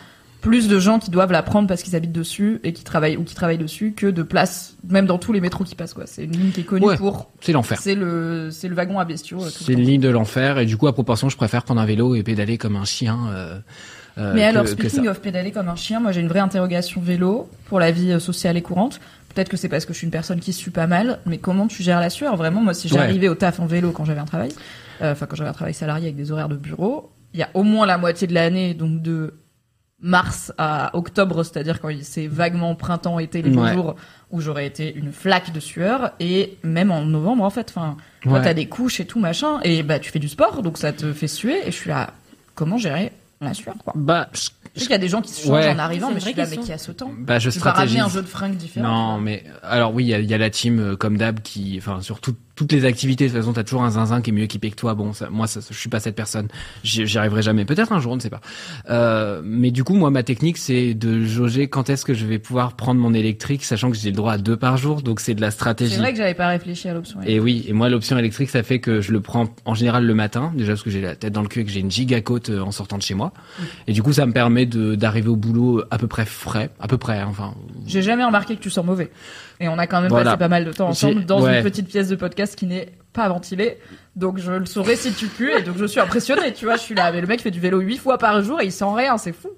[0.40, 3.24] Plus de gens qui doivent la prendre parce qu'ils habitent dessus et qui travaillent ou
[3.24, 6.04] qui travaillent dessus que de places, même dans tous les métros qui passent quoi.
[6.06, 6.96] C'est une ligne qui est connue Ouais.
[6.96, 9.42] pour, c'est l'enfer c'est le, c'est le wagon à bestiaux.
[9.42, 11.86] euh, c'est une ligne de l'enfer et du coup à proportion je préfère prendre un
[11.86, 13.58] vélo et pédaler comme un chien euh,
[14.18, 17.00] euh, Mais que- alors, speaking of pédaler comme un chien, moi j'ai une vraie interrogation
[17.00, 19.00] vélo pour la vie sociale et courante.
[19.34, 21.66] Peut-être que c'est parce que je suis une personne qui sue pas mal, mais comment
[21.68, 22.34] tu gères la sueur?
[22.36, 22.94] Vraiment, moi si Ouais.
[22.98, 24.50] j'arrivais au taf en vélo quand j'avais un travail,
[25.02, 27.48] euh, enfin quand j'avais un travail salarié avec des horaires de bureau, il y a
[27.54, 29.34] au moins la moitié de l'année, donc de
[30.00, 33.72] mars à octobre, c'est-à-dire quand il- c'est vaguement printemps, été, les Ouais.
[33.72, 33.96] jours,
[34.30, 38.34] où j'aurais été une flaque de sueur, et même en novembre en fait, enfin, toi
[38.34, 38.42] Ouais.
[38.42, 41.12] t'as des couches et tout machin, et bah tu fais du sport, donc ça te
[41.12, 42.10] fait suer, et je suis là,
[42.54, 43.92] comment gérer la sueur quoi?
[43.96, 45.70] Bah je, je sais qu'il y a des gens qui se changent Ouais.
[45.70, 46.62] en arrivant, mais je suis là, mais question.
[46.62, 47.10] qui a ce temps?
[47.18, 49.14] Bah je Tu vas ramener stratégise un jeu de fringues différent.
[49.14, 52.00] Non, mais alors oui, il y y a la team euh, comme d'hab qui, enfin
[52.02, 54.42] sur tout- toutes les activités, de toute façon, t'as toujours un zinzin qui est mieux
[54.42, 54.94] équipé que toi.
[54.94, 56.48] Bon, ça, moi, ça, je suis pas cette personne.
[56.82, 57.64] J'y arriverai jamais.
[57.64, 58.40] Peut-être un jour, on ne sait pas.
[58.90, 62.40] Euh, mais du coup, moi, ma technique, c'est de jauger quand est-ce que je vais
[62.40, 65.34] pouvoir prendre mon électrique, sachant que j'ai le droit à deux par jour, donc c'est
[65.34, 65.92] de la stratégie.
[65.94, 67.20] C'est vrai que j'avais pas réfléchi à l'option.
[67.24, 70.14] Et oui, et moi l'option électrique, ça fait que je le prends en général le
[70.14, 72.20] matin, déjà parce que j'ai la tête dans le cul et que j'ai une giga
[72.20, 73.32] côte euh, en sortant de chez moi.
[73.86, 76.88] Et du coup, ça me permet de d'arriver au boulot à peu près frais, à
[76.88, 77.18] peu près.
[77.20, 77.54] hein, Enfin,
[77.86, 79.10] J'ai jamais remarqué que tu sens mauvais.
[79.60, 80.24] Et on a quand même Voilà.
[80.32, 81.58] passé pas mal de temps ensemble dans ouais.
[81.58, 83.78] une petite pièce de podcast qui n'est pas ventilée.
[84.16, 86.82] Donc je le saurais si tu pues et donc je suis impressionnée, tu vois, je
[86.82, 87.10] suis là.
[87.12, 89.32] Mais le mec fait du vélo huit fois par jour et il sent rien, c'est
[89.32, 89.48] fou.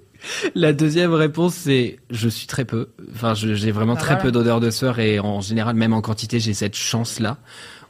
[0.55, 2.89] La deuxième réponse, c'est je suis très peu.
[3.15, 4.23] Enfin, j'ai vraiment Ah, très voilà.
[4.23, 7.39] peu d'odeur de sueur et en général, même en quantité, j'ai cette chance-là.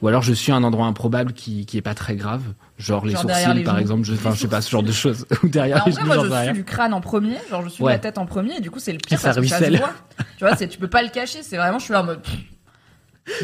[0.00, 2.42] Ou alors, je suis à un endroit improbable qui qui est pas très grave,
[2.80, 4.04] genre les Genre derrière sourcils, par exemple.
[4.04, 5.26] Je, enfin, je sais pas ce genre de choses.
[5.42, 7.62] Ou derrière en les genoux, moi j'en je sais suis du crâne en premier, genre
[7.62, 7.92] je suis Ouais.
[7.92, 9.58] de la tête en premier et du coup c'est le pire Ça parce que ça
[9.58, 9.92] se voit.
[10.38, 12.20] Tu vois, c'est tu peux pas le cacher, c'est vraiment je suis là en mode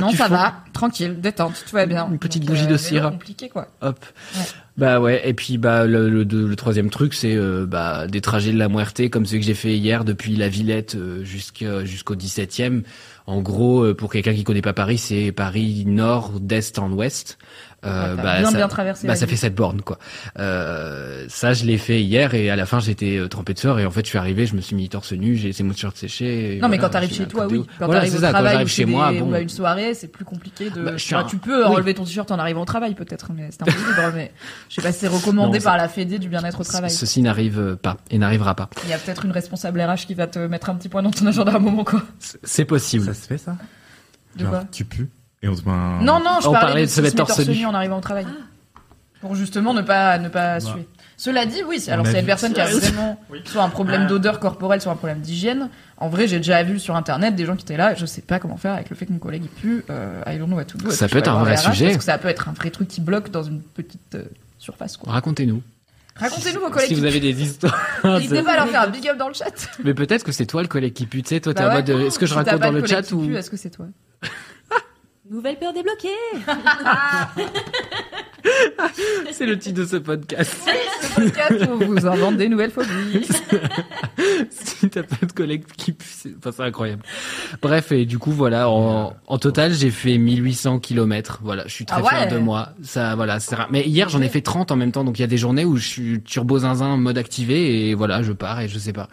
[0.00, 2.08] non Tu ça va, tranquille, détente, tout va bien.
[2.10, 3.10] Une petite Donc, bougie de vélo cire.
[3.10, 3.68] compliqué quoi.
[3.82, 4.04] Hop.
[4.34, 4.40] Ouais.
[4.78, 5.28] Bah ouais.
[5.28, 8.58] Et puis bah le, le, de- le troisième truc, c'est euh, bah des trajets de
[8.58, 12.82] la Muerte comme ceux que j'ai fait hier depuis la Villette euh, jusqu'à jusqu'au 17e.
[13.26, 17.38] En gros, euh, pour quelqu'un qui connaît pas Paris, c'est Paris nord d'est en ouest.
[17.86, 19.98] Euh, Ouais, t'as bien, ça, bien traversé bah, ça fait cette borne quoi.
[20.38, 23.78] Euh, ça je l'ai fait hier et à la fin j'étais euh, trempé de sueur
[23.78, 25.72] et en fait je suis arrivé, je me suis mis torse nu, j'ai laissé mon
[25.72, 26.58] t-shirt séché.
[26.60, 27.64] Non, mais quand t'arrives chez toi, oui.
[27.78, 28.26] Quand Voilà, t'arrives au ça.
[28.28, 29.30] Quand travail ou chez moi, des- bon.
[29.30, 30.82] ou à une soirée, c'est plus compliqué de.
[30.82, 31.74] Bah, je suis Enfin, un- Tu peux oui.
[31.74, 34.12] enlever ton t-shirt en arrivant au travail, peut-être, mais c'est un peu libre.
[34.14, 34.32] mais
[34.68, 36.90] je sais pas si c'est recommandé Non, par la Fédé du bien-être au travail.
[36.90, 38.68] Ceci n'arrive pas et n'arrivera pas.
[38.84, 41.10] Il y a peut-être une responsable RH qui va te mettre un petit point dans
[41.10, 42.02] ton agenda à un moment, quoi.
[42.44, 43.04] C'est- possible.
[43.06, 43.56] Ça se fait ça?
[44.36, 44.64] De quoi?
[44.72, 45.06] tu pues?
[45.42, 46.02] Et on te met un...
[46.02, 47.66] Non, non, je On parlais parlait de se mettre torse nu.
[47.66, 48.26] en arrivant au travail.
[49.20, 50.60] Pour justement ne pas ne pas Bah.
[50.60, 50.86] suer.
[51.16, 51.80] Cela dit, oui.
[51.80, 53.40] c'est- On Alors a c'est une vu- personne qui a vraiment Oui.
[53.46, 54.08] soit un problème Ah.
[54.08, 55.70] d'odeur corporelle, soit un problème d'hygiène.
[55.96, 57.94] En vrai, j'ai déjà vu sur internet des gens qui étaient là.
[57.94, 59.84] Je sais pas comment faire avec le fait que mon collègue il pue.
[59.88, 60.90] Euh, I don't know what to do.
[60.90, 61.72] Ça je peut être un vrai voir les RH?
[61.72, 61.84] sujet.
[61.86, 64.24] Parce que ça peut être un vrai truc qui bloque dans une petite euh,
[64.58, 64.98] surface.
[64.98, 65.10] Quoi.
[65.12, 65.62] Racontez-nous.
[66.16, 66.88] Racontez-nous vos collègues.
[66.88, 67.78] Si vous avez des histoires.
[68.04, 69.68] N'hésitez pas à leur faire un big up dans le chat.
[69.84, 71.22] Mais peut-être que c'est toi le collègue qui pue.
[71.22, 71.76] Tu sais, toi, t'es Bah en ouais.
[71.76, 71.90] mode.
[71.90, 73.34] euh, Est-ce que je Si t'as raconte pas dans de le collègue chat qui ou.
[73.36, 73.86] Est-ce que c'est toi?
[75.30, 76.08] Nouvelle peur débloquée
[79.32, 80.56] C'est le titre de ce podcast.
[81.02, 83.22] Ce podcast où on vous invente des nouvelles phobies.
[84.50, 87.02] si t'as pas de collègue qui c'est enfin, c'est incroyable.
[87.60, 91.40] Bref, et du coup, voilà, en, en total, j'ai fait 1800 kilomètres.
[91.42, 92.08] Voilà, je suis très Ah ouais.
[92.10, 92.68] fier de moi.
[92.82, 93.56] Ça, voilà, c'est.
[93.70, 95.64] Mais hier, j'en ai fait 30 en même temps, donc il y a des journées
[95.64, 99.08] où je suis turbo zinzin, mode activé, et voilà, je pars et je sais pas.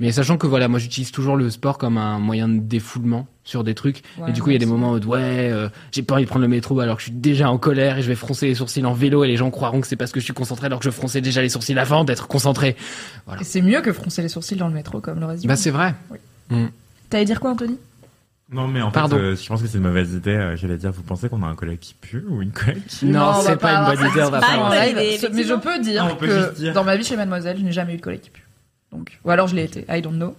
[0.00, 3.64] Mais sachant que voilà, moi j'utilise toujours le sport comme un moyen de défoulement sur
[3.64, 4.02] des trucs.
[4.18, 6.22] Ouais, et du coup, il y a des moments où ouais, euh, j'ai pas envie
[6.24, 8.46] de prendre le métro alors que je suis déjà en colère et je vais froncer
[8.46, 10.66] les sourcils en vélo et les gens croiront que c'est parce que je suis concentré
[10.66, 12.76] alors que je fronçais déjà les sourcils avant d'être concentré.
[13.40, 15.56] Et c'est mieux que froncer les sourcils dans le métro comme le reste du Bah
[15.56, 15.94] c'est vrai.
[17.10, 17.76] T'allais dire quoi, Anthony?
[18.50, 19.16] Non, mais en Pardon.
[19.16, 20.30] fait, euh, je pense que c'est une mauvaise idée.
[20.30, 23.04] euh, J'allais dire, vous pensez qu'on a un collègue qui pue ou une collègue qui...
[23.04, 24.94] Non, on va c'est pas une avoir bonne idée, on va pas en live.
[24.96, 26.72] Mais je peux dire que dire.
[26.72, 28.42] dans ma vie chez Mademoiselle, je n'ai jamais eu de collègue qui pue.
[28.92, 30.36] Donc, ou alors je l'ai été, I don't know.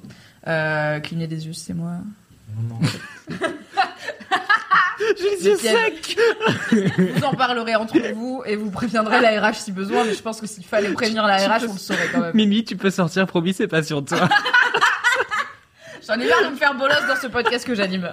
[0.48, 1.98] Euh, cligner des yeux, c'est moi.
[2.56, 2.88] Non, non.
[5.42, 6.18] J'ai sec
[6.72, 10.42] Vous en parlerez entre vous et vous préviendrez la RH si besoin, mais je pense
[10.42, 12.36] que s'il fallait prévenir la RH, on le saurait quand même.
[12.36, 14.28] Mimi, tu peux sortir, promis, c'est pas sur toi.
[16.08, 18.12] J'en ai marre de me faire bolos dans ce podcast que j'anime.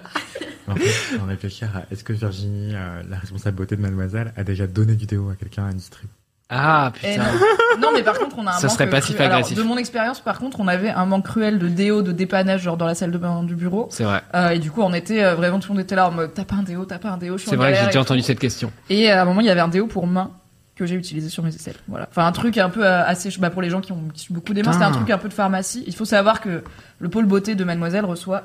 [0.69, 4.45] En fait, en réfléchir à est-ce que Virginie, euh, la responsable beauté de Mademoiselle, a
[4.45, 6.11] déjà donné du déo à quelqu'un à une strip
[6.49, 7.25] Ah, Et putain.
[7.25, 7.81] non.
[7.81, 9.59] non, mais par contre, on a un Ça manque serait passif cru- alors, agressif.
[9.59, 12.77] de mon expérience, par contre, on avait un manque cruel de déo, de dépannage, genre
[12.77, 13.89] dans la salle de bain du bureau.
[13.91, 14.23] C'est vrai.
[14.35, 16.35] Euh, et du coup, on était euh, vraiment tout le monde était là en mode
[16.35, 18.27] t'as pas un déo, t'as pas un déo, C'est vrai que j'ai déjà entendu tout.
[18.27, 18.71] cette question.
[18.91, 20.31] Et euh, à un moment, il y avait un déo pour main
[20.77, 21.75] que j'ai utilisé sur mes aisselles.
[21.89, 22.07] Voilà.
[22.11, 24.63] Enfin, un truc un peu assez, bah, pour les gens qui ont qui beaucoup des
[24.63, 25.83] mains, c'était un truc un peu de pharmacie.
[25.87, 26.63] Il faut savoir que
[27.01, 28.43] le pôle beauté de Mademoiselle reçoit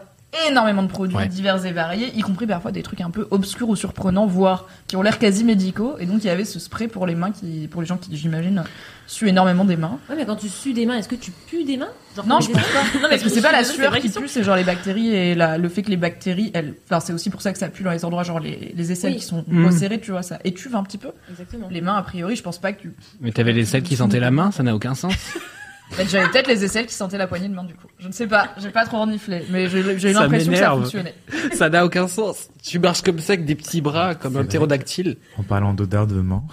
[0.47, 1.27] énormément de produits Ouais.
[1.27, 4.95] divers et variés, y compris parfois des trucs un peu obscurs ou surprenants, voire qui
[4.95, 5.95] ont l'air quasi médicaux.
[5.99, 8.15] Et donc, il y avait ce spray pour les mains qui, pour les gens qui,
[8.15, 8.63] j'imagine,
[9.07, 9.99] suent énormément des mains.
[10.09, 11.89] Ouais, mais quand tu sues des mains, est-ce que tu pues des mains?
[12.15, 12.83] Genre, Non, je pense pas?
[12.95, 15.35] Non, mais Parce que c'est pas la sueur qui pue, c'est genre les bactéries et
[15.35, 17.83] la- le fait que les bactéries, elles, enfin c'est aussi pour ça que ça pue
[17.83, 19.19] dans les endroits genre les, les aisselles Oui.
[19.19, 19.65] qui sont Mm.
[19.65, 21.09] resserrées, tu vois ça étuve un petit peu.
[21.29, 21.67] Exactement.
[21.71, 22.93] Les mains a priori, je pense pas que tu.
[23.21, 25.13] Mais t'avais les selles qui sentaient la main, ça n'a aucun sens.
[26.07, 27.87] J'avais peut-être les aisselles qui sentaient la poignée de main du coup.
[27.99, 30.63] Je ne sais pas, j'ai pas trop reniflé, mais j'ai j'ai eu l'impression que ça
[30.69, 30.81] m'énerve.
[30.83, 31.15] fonctionnait.
[31.53, 32.49] ça n'a aucun sens.
[32.63, 35.17] Tu marches comme ça avec des petits bras, comme un ptérodactyle.
[35.37, 36.43] En parlant d'odeur de main,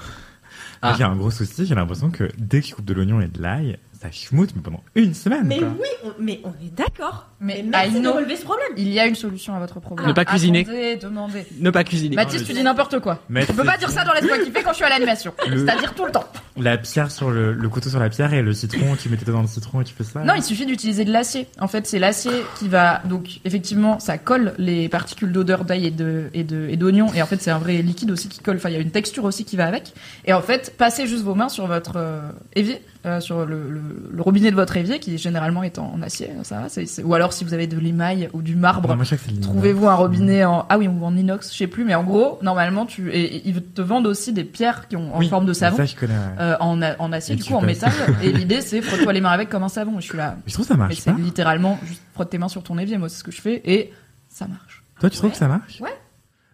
[0.83, 0.95] Ah.
[0.99, 1.67] j'ai un gros souci.
[1.67, 4.63] J'ai l'impression que dès que je coupe de l'oignon et de l'ail, ça schmoute mais
[4.63, 5.45] pendant une semaine.
[5.45, 5.69] Mais quoi.
[5.79, 7.27] oui, on, mais on est d'accord.
[7.41, 8.69] Mais Mais merci de relever ce problème.
[8.77, 10.07] Il y a une solution à votre problème.
[10.09, 10.61] Ne pas cuisiner.
[10.61, 11.47] Attendez, demandez.
[11.61, 12.17] Ne pas cuisiner.
[12.17, 13.21] Mathis, tu dis n'importe quoi.
[13.29, 15.33] Mais Tu peux pas dire ça dans Laisse-moi kiffer quand je suis à l'animation.
[15.49, 16.25] Le- C'est-à-dire tout le temps.
[16.57, 19.43] La pierre sur le, le couteau sur la pierre et le citron, tu mettais dans
[19.43, 20.25] le citron et tu fais ça.
[20.25, 21.47] Non, il suffit d'utiliser de l'acier.
[21.61, 25.91] En fait, c'est l'acier qui va donc effectivement, ça colle les particules d'odeur d'ail et
[25.91, 27.13] de et de et d'oignon.
[27.15, 28.57] Et en fait, c'est un vrai liquide aussi qui colle.
[28.57, 29.93] Enfin, il y a une texture aussi qui va avec.
[30.25, 32.21] Et en fait, passez juste vos mains sur votre euh,
[32.57, 33.81] évier, euh, sur le, le,
[34.13, 36.31] le robinet de votre évier qui généralement est en, en acier.
[36.43, 36.83] Ça va.
[37.05, 38.97] Ou alors si vous avez de l'émail ou du marbre.
[39.43, 42.39] Trouvez-vous un robinet en ah oui ou en inox, je sais plus, mais en gros
[42.43, 45.47] normalement tu et, et ils te vendent aussi des pierres qui ont en Oui, forme
[45.47, 46.13] de savon Ça, je connais.
[46.15, 46.21] ouais.
[46.41, 47.93] euh, en, en acier Et du coup en métal
[48.23, 50.43] et l'idée c'est frotte-toi les mains avec comme un savon et je suis là Mais
[50.49, 53.09] je trouve ça mais marche c'est littéralement juste frotte tes mains sur ton évier moi
[53.09, 53.93] c'est ce que je fais et
[54.29, 55.81] ça marche Toi, tu trouves que ça marche?
[55.81, 55.95] Ouais.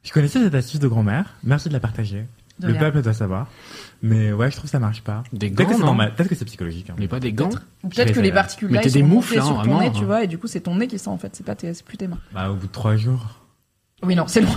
[0.03, 1.35] Je connaissais cette astuce de grand-mère.
[1.43, 2.27] Merci de la partager.
[2.61, 2.83] De le rien.
[2.83, 3.49] peuple doit savoir.
[4.07, 5.23] Mais ouais, je trouve que ça marche pas.
[5.33, 6.91] Des Peut-être que gants, c'est peut-être que c'est psychologique.
[6.91, 6.95] hein.
[6.99, 7.49] Mais pas des gants.
[7.83, 9.81] ou peut-être que les particules là Mettez ils des sont moufles, hein, sur ton vraiment,
[9.81, 10.05] nez tu hein.
[10.05, 11.85] vois et du coup c'est ton nez qui sent en fait c'est pas tes c'est
[11.87, 13.41] plus tes mains Bah, au bout de trois jours.
[14.03, 14.53] oui non c'est bon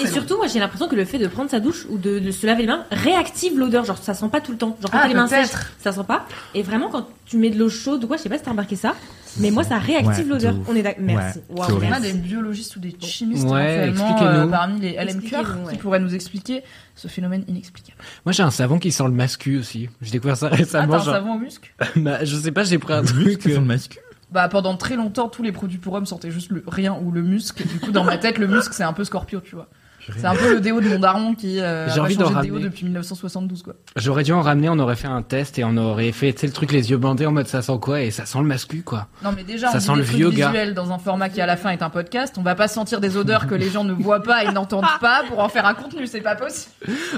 [0.00, 2.30] Et, surtout, moi, j'ai l'impression que le fait de prendre sa douche ou de, de
[2.30, 3.84] se laver les mains réactive l'odeur.
[3.84, 4.76] Genre, ça sent pas tout le temps.
[4.80, 6.26] Genre, quand Ah, t'as les mains sèches, ça sent pas.
[6.54, 8.50] Et vraiment, quand tu mets de l'eau chaude ou quoi, je sais pas si t'as
[8.50, 8.94] remarqué ça,
[9.40, 10.54] mais moi, ça réactive Ouais, l'odeur.
[10.68, 11.02] On est d'accord.
[11.04, 11.38] Merci.
[11.50, 11.86] Ouais, horrible.
[11.90, 14.38] on a des biologistes ou des chimistes Ouais, éventuellement expliquez-nous.
[14.38, 15.72] euh, parmi les ouais.
[15.72, 16.62] qui pourraient nous expliquer
[16.94, 19.88] ce phénomène inexplicable Moi, j'ai un savon qui sent le mascu aussi.
[20.02, 20.92] J'ai découvert ça ah récemment.
[20.94, 23.24] t'as un genre- savon au musc Bah, je sais pas, j'ai pris un truc.
[23.26, 24.00] muscle euh, sur le masque.
[24.32, 27.22] bah pendant très longtemps tous les produits pour hommes sentaient juste le rien ou le
[27.22, 29.68] musc du coup dans ma tête le musc c'est un peu Scorpio tu vois
[30.16, 32.48] C'est un peu le déo de mon daron qui euh, J'ai a envie d'en changé
[32.48, 33.74] de déo depuis 1972 quoi.
[33.96, 36.46] J'aurais dû en ramener, on aurait fait un test et on aurait fait, tu sais,
[36.46, 38.82] le truc les yeux bandés en mode ça sent quoi et ça sent le mascu,
[38.82, 39.06] quoi.
[39.22, 40.46] Non mais déjà Ça on sent dit le des vieux gars.
[40.48, 43.00] visuels dans un format qui à la fin est un podcast, on va pas sentir
[43.00, 45.74] des odeurs que les gens ne voient pas et n'entendent pas pour en faire un
[45.74, 46.72] contenu, c'est pas possible.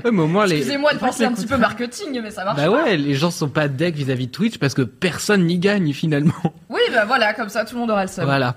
[0.04, 0.56] Ouais, mais au moins les.
[0.56, 2.56] Excusez-moi de penser un petit peu marketing mais ça marche.
[2.56, 2.70] Bah pas.
[2.84, 6.32] ouais, les gens sont pas deck vis-à-vis de Twitch parce que personne n'y gagne finalement.
[6.68, 8.24] Oui bah voilà comme ça tout le monde aura le seum.
[8.24, 8.56] Voilà.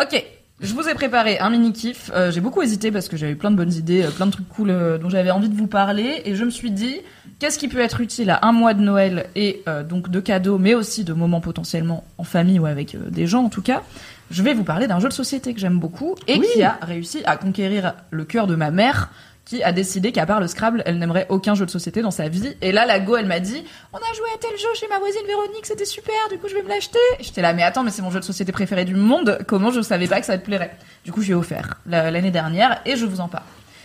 [0.00, 0.24] Ok.
[0.62, 2.12] Je vous ai préparé un mini kiff.
[2.14, 4.48] Euh, j'ai beaucoup hésité parce que j'avais plein de bonnes idées, euh, plein de trucs
[4.48, 7.00] cool euh, dont j'avais envie de vous parler, et je me suis dit
[7.40, 10.74] Qu'est-ce qui peut être utile à un mois de Noël et donc de cadeaux, mais
[10.74, 13.82] aussi de moments potentiellement en famille ou avec des gens en tout cas.
[14.30, 17.22] Je vais vous parler d'un jeu de société que j'aime beaucoup et qui a réussi
[17.24, 19.10] à conquérir le cœur de ma mère
[19.44, 22.28] qui a décidé qu'à part le Scrabble, elle n'aimerait aucun jeu de société dans sa
[22.28, 22.54] vie.
[22.62, 24.98] Et là, la go, elle m'a dit, on a joué à tel jeu chez ma
[24.98, 26.98] voisine Véronique, c'était super, du coup je vais me l'acheter.
[27.20, 29.80] J'étais là, mais attends, mais c'est mon jeu de société préféré du monde, comment je
[29.80, 30.76] savais pas que ça te plairait?
[31.04, 33.44] Du coup, je lui ai offert la- l'année dernière et je vous en parle.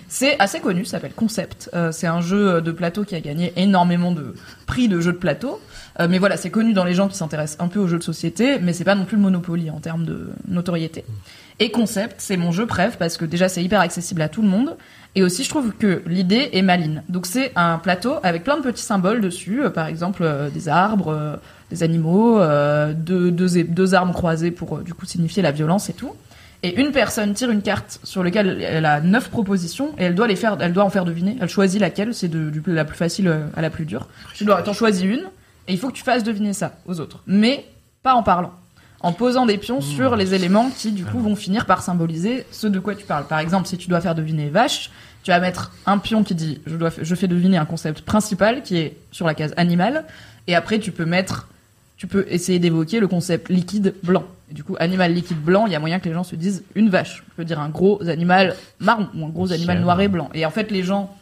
[0.10, 1.70] C'est assez connu, ça s'appelle Concept.
[1.74, 4.36] Euh, c'est un jeu de plateau qui a gagné énormément de
[4.66, 5.60] prix de jeux de plateau.
[5.99, 8.03] Euh, mais voilà, c'est connu dans les gens qui s'intéressent un peu aux jeux de
[8.03, 11.03] société, mais c'est pas non plus le Monopoly en termes de notoriété.
[11.60, 14.47] Et Concept, c'est mon jeu préf parce que déjà c'est hyper accessible à tout le
[14.47, 14.78] monde.
[15.16, 17.03] Et aussi, je trouve que l'idée est maline.
[17.10, 20.70] Donc c'est un plateau avec plein de petits symboles dessus, euh, par exemple euh, des
[20.70, 21.36] arbres, euh,
[21.72, 22.39] des animaux,
[22.93, 26.12] deux, deux, armes croisées pour du coup signifier la violence et tout.
[26.64, 30.28] Et une personne tire une carte sur laquelle elle a neuf propositions et elle doit
[30.28, 31.36] les faire, elle doit en faire deviner.
[31.41, 34.08] Elle choisit laquelle, c'est de, la plus facile à la plus dure.
[34.34, 35.24] Tu dois, t'en choisis une
[35.68, 37.66] et il faut que tu fasses deviner ça aux autres, mais
[38.01, 38.53] pas en parlant,
[39.02, 42.68] en posant des pions sur les éléments qui du coup vont finir par symboliser ce
[42.68, 43.28] de quoi tu parles.
[43.28, 44.89] Par exemple, si tu dois faire deviner vache,
[45.24, 48.64] tu vas mettre un pion qui dit je dois, je fais deviner un concept principal
[48.64, 50.06] qui est sur la case animal,
[50.48, 51.48] et après tu peux mettre
[51.98, 54.24] tu peux essayer d'évoquer le concept liquide blanc.
[54.52, 56.64] Et du coup, animal liquide blanc, il y a moyen que les gens se disent
[56.76, 57.24] une vache.
[57.26, 60.30] Tu peux dire un gros animal marron ou un gros animal noir et blanc.
[60.36, 61.16] Et en fait, les gens,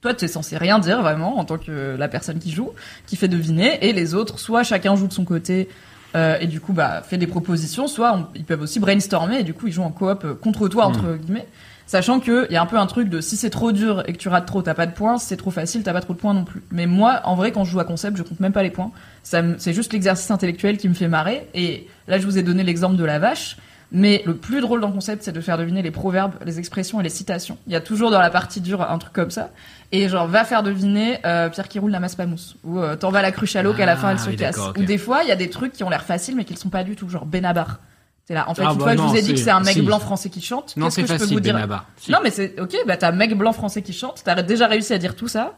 [0.00, 2.70] toi, tu es censé rien dire vraiment en tant que la personne qui joue,
[3.06, 5.68] qui fait deviner, et les autres, soit chacun joue de son côté.
[6.14, 9.42] Euh, et du coup, bah, fait des propositions, soit on- ils peuvent aussi brainstormer, et
[9.44, 11.46] du coup, ils jouent en coop euh, contre toi, entre guillemets.
[11.86, 14.18] Sachant que y a un peu un truc de si c'est trop dur et que
[14.18, 15.18] tu rates trop, t'as pas de points.
[15.18, 16.62] Si c'est trop facile, t'as pas trop de points non plus.
[16.70, 18.90] Mais moi, en vrai, quand je joue à concept, je compte même pas les points.
[19.22, 21.46] Ça, c'est juste l'exercice intellectuel qui me fait marrer.
[21.52, 23.58] Et là, je vous ai donné l'exemple de la vache.
[23.92, 27.00] Mais le plus drôle dans le concept, c'est de faire deviner les proverbes, les expressions
[27.00, 27.58] et les citations.
[27.66, 29.50] Il y a toujours dans la partie dure un truc comme ça.
[29.96, 32.56] Et genre, va faire deviner euh, Pierre qui roule la masse pas mousse.
[32.64, 34.36] Ou euh, t'en vas la cruche à l'eau qu'à la fin elle se Ah, oui,
[34.36, 34.58] casse.
[34.76, 36.58] Ou des fois, il y a des trucs qui ont l'air faciles mais qui le
[36.58, 37.08] sont pas du tout.
[37.08, 37.78] Genre Benabar.
[38.26, 38.48] C'est là.
[38.48, 39.82] En fait, Ah, une bah fois, je vous ai dit que c'est- un mec si.
[39.82, 40.74] blanc français qui chante.
[40.76, 41.86] Non, Qu'est-ce je peux facile, vous dire Benabar.
[41.98, 42.10] Si.
[42.10, 44.98] non, mais c'est ok, bah t'as mec blanc français qui chante, t'as déjà réussi à
[44.98, 45.54] dire tout ça.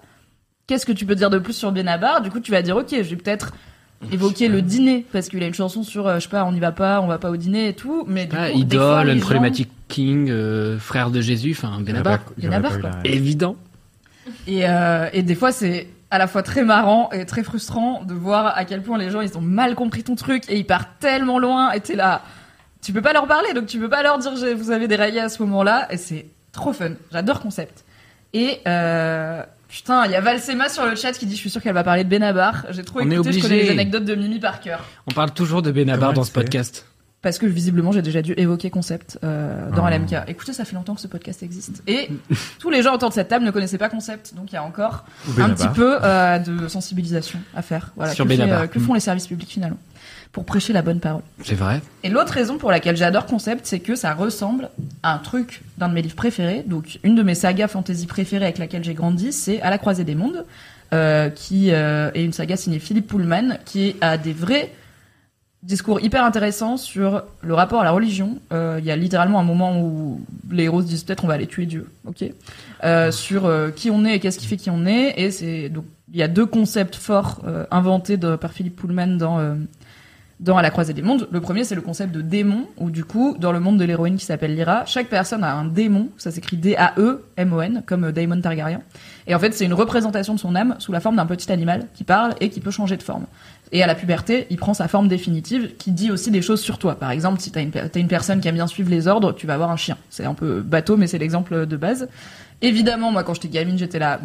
[0.66, 2.20] Qu'est-ce que tu peux dire de plus sur Benabar?
[2.22, 3.52] Du coup, tu vas dire ok, je vais peut-être
[4.12, 6.60] évoquer le dîner parce qu'il a une chanson sur euh, je sais pas, on n'y
[6.60, 8.04] va pas, on va pas au dîner et tout.
[8.08, 11.52] Mais du Ah, coup, fois, idole, les une gens- problématique King, euh, frère de Jésus,
[11.56, 12.18] enfin Benabar.
[12.36, 13.00] Benabar, Benabar, quoi.
[13.04, 13.54] Évident.
[14.46, 18.14] Et, euh, et des fois, c'est à la fois très marrant et très frustrant de
[18.14, 20.98] voir à quel point les gens ils ont mal compris ton truc et ils partent
[21.00, 22.22] tellement loin et t'es là.
[22.82, 25.20] Tu peux pas leur parler, donc tu peux pas leur dire j'ai- vous avez déraillé
[25.20, 26.90] à ce moment-là et c'est trop fun.
[27.12, 27.84] J'adore concept.
[28.32, 31.60] Et euh, putain, il y a Valsema sur le chat qui dit je suis sûr
[31.60, 32.66] qu'elle va parler de Benabar.
[32.70, 33.64] J'ai trop On est écouté, je connais obligé.
[33.64, 34.84] les anecdotes de Mimi par cœur.
[35.08, 36.40] On parle toujours de Benabar Comment dans ce fait?
[36.40, 36.86] podcast.
[37.26, 39.90] Parce que visiblement j'ai déjà dû évoquer concept euh, dans Ah.
[39.90, 40.28] LMK.
[40.28, 41.82] Écoutez, ça fait longtemps que ce podcast existe.
[41.88, 42.08] Et
[42.60, 44.62] tous les gens autour de cette table ne connaissaient pas concept, donc il y a
[44.62, 47.90] encore Ou un petit peu euh, de sensibilisation à faire.
[47.96, 49.76] Voilà, Sur que, fait, euh, que font les services publics finalement
[50.30, 51.22] pour prêcher la bonne parole.
[51.42, 51.80] C'est vrai.
[52.04, 54.70] Et l'autre raison pour laquelle j'adore Concept, c'est que ça ressemble
[55.02, 56.62] à un truc d'un de mes livres préférés.
[56.64, 60.04] Donc une de mes sagas fantasy préférées avec laquelle j'ai grandi, c'est À la croisée
[60.04, 60.44] des mondes,
[60.92, 64.70] euh, qui euh, est une saga signée Philippe Pullman, qui a des vrais
[65.66, 68.38] discours hyper intéressants sur le rapport à la religion.
[68.52, 71.34] Euh, Il y a littéralement un moment où les héros se disent peut-être on va
[71.34, 72.24] aller tuer Dieu, ok
[72.84, 75.14] euh, Sur euh, qui on est et qu'est-ce qui fait qui on est.
[75.20, 77.42] Et c'est donc il y a deux concepts forts
[77.72, 79.56] inventés par Philippe Pullman dans
[80.38, 81.28] dans À la croisée des mondes.
[81.30, 84.16] Le premier, c'est le concept de démon, où du coup, dans le monde de l'héroïne
[84.16, 88.82] qui s'appelle Lyra, chaque personne a un démon, ça s'écrit D-A-E-M-O-N, comme euh, Daemon Targaryen.
[89.26, 91.86] Et en fait, c'est une représentation de son âme sous la forme d'un petit animal
[91.94, 93.24] qui parle et qui peut changer de forme.
[93.72, 96.78] Et à la puberté, il prend sa forme définitive, qui dit aussi des choses sur
[96.78, 96.94] toi.
[96.94, 99.54] Par exemple, si t'as une, une personne qui aime bien suivre les ordres, tu vas
[99.54, 99.98] avoir un chien.
[100.08, 102.08] C'est un peu bateau, mais c'est l'exemple de base.
[102.62, 104.20] Évidemment, moi, quand j'étais gamine, j'étais là,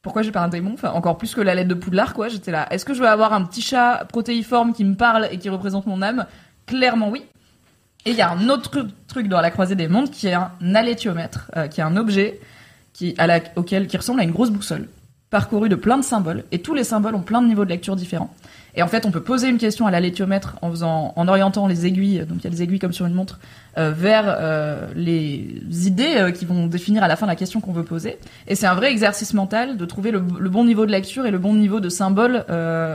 [0.00, 0.74] pourquoi j'ai pas un démon?
[0.74, 2.28] Enfin, encore plus que la lettre de Poudlard, quoi.
[2.28, 2.66] J'étais là.
[2.72, 5.86] Est-ce que je veux avoir un petit chat protéiforme qui me parle et qui représente
[5.86, 6.26] mon âme?
[6.66, 7.24] Clairement, oui.
[8.06, 10.34] Et il y a un autre tru- truc dans la croisée des mondes qui est
[10.34, 12.40] un alétiomètre, euh, qui est un objet
[12.92, 14.88] qui, la, auquel, qui ressemble à une grosse boussole,
[15.30, 16.44] parcouru de plein de symboles.
[16.52, 18.34] Et tous les symboles ont plein de niveaux de lecture différents.
[18.74, 21.84] Et en fait, on peut poser une question à l'alétiomètre en faisant, en orientant les
[21.86, 23.40] aiguilles, donc il y a des aiguilles comme sur une montre,
[23.76, 27.72] euh, vers euh, les idées euh, qui vont définir à la fin la question qu'on
[27.72, 28.18] veut poser.
[28.46, 31.32] Et c'est un vrai exercice mental de trouver le, le bon niveau de lecture et
[31.32, 32.44] le bon niveau de symbole,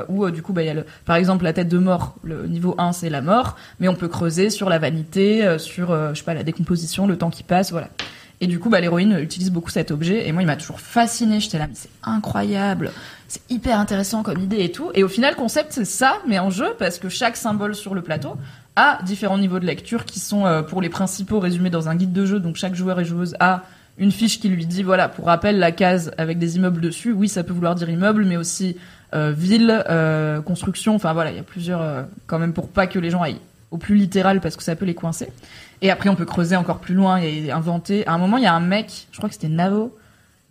[0.08, 2.48] où du coup, bah, il y a le, par exemple la tête de mort, le
[2.48, 6.24] niveau 1 c'est la mort, mais on peut creuser sur la vanité, sur, je sais
[6.24, 7.90] pas, la décomposition, le temps qui passe, voilà.
[8.42, 10.28] Et du coup, bah, l'héroïne utilise beaucoup cet objet.
[10.28, 11.40] Et moi, il m'a toujours fasciné.
[11.40, 12.92] J'étais là, mais c'est incroyable.
[13.28, 14.92] C'est hyper intéressant comme idée et tout.
[14.96, 17.96] Et au final, le concept, c'est ça, mais en jeu, parce que chaque symbole sur
[17.96, 18.36] le plateau
[18.76, 22.14] a différents niveaux de lecture qui sont, euh, pour les principaux, résumés dans un guide
[22.14, 22.40] de jeu.
[22.40, 23.64] Donc, chaque joueur et joueuse a
[23.98, 27.30] une fiche qui lui dit voilà, pour rappel, la case avec des immeubles dessus, oui,
[27.30, 28.76] ça peut vouloir dire immeuble, mais aussi
[29.14, 30.96] euh, ville, euh, construction.
[30.96, 33.40] Enfin voilà, il y a plusieurs quand même pour pas que les gens aillent
[33.74, 35.30] au plus littéral parce que ça peut les coincer.
[35.84, 38.08] Et après, on peut creuser encore plus loin et inventer.
[38.08, 39.96] À un moment, il y a un mec, je crois que c'était Navo,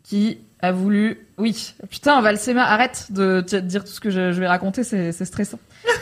[0.05, 1.27] qui a voulu.
[1.39, 5.59] Oui, putain, Valsema, arrête de dire tout ce que je, je vais raconter, c'est stressant.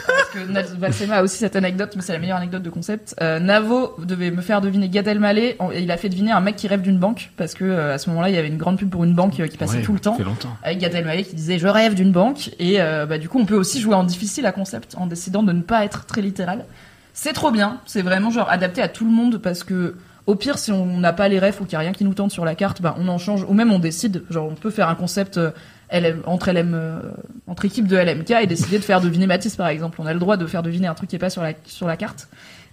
[0.06, 3.14] Parce que Valsema a aussi cette anecdote, mais c'est la meilleure anecdote de concept.
[3.20, 6.56] Euh, Navo devait me faire deviner Gad Elmaleh, et il a fait deviner un mec
[6.56, 8.78] qui rêve d'une banque, parce que euh, à ce moment-là, il y avait une grande
[8.78, 10.56] pub pour une banque euh, qui passait Ouais, tout le temps longtemps.
[10.64, 13.54] avec Gad Elmaleh qui disait je rêve d'une banque et bah, du coup on peut
[13.56, 16.64] aussi jouer en difficile à concept en décidant de ne pas être très littéral.
[17.12, 19.96] C'est trop bien, c'est vraiment genre adapté à tout le monde parce que
[20.26, 22.14] au pire si on n'a pas les refs ou qu'il y a rien qui nous
[22.14, 24.70] tente sur la carte, bah on en change ou même on décide, genre on peut
[24.70, 25.50] faire un concept euh,
[25.92, 27.00] LM, entre LM euh,
[27.46, 30.00] entre équipes de LMK et décider de faire deviner Matisse par exemple.
[30.00, 31.86] On a le droit de faire deviner un truc qui est pas sur la sur
[31.86, 32.28] la carte.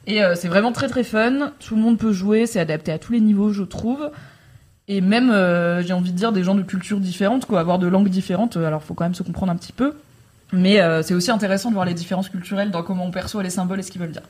[0.06, 3.00] Et euh, c'est vraiment très très fun, tout le monde peut jouer, c'est adapté à
[3.00, 4.12] tous les niveaux je trouve.
[4.90, 5.34] Et même,
[5.86, 8.56] j'ai envie de dire, des gens de cultures différentes, quoi, avoir de langues différentes.
[8.56, 9.96] Alors, faut quand même se comprendre un petit peu.
[10.54, 13.50] Mais euh, c'est aussi intéressant de voir les différences culturelles dans comment on perçoit les
[13.50, 14.24] symboles et ce qu'ils veulent dire.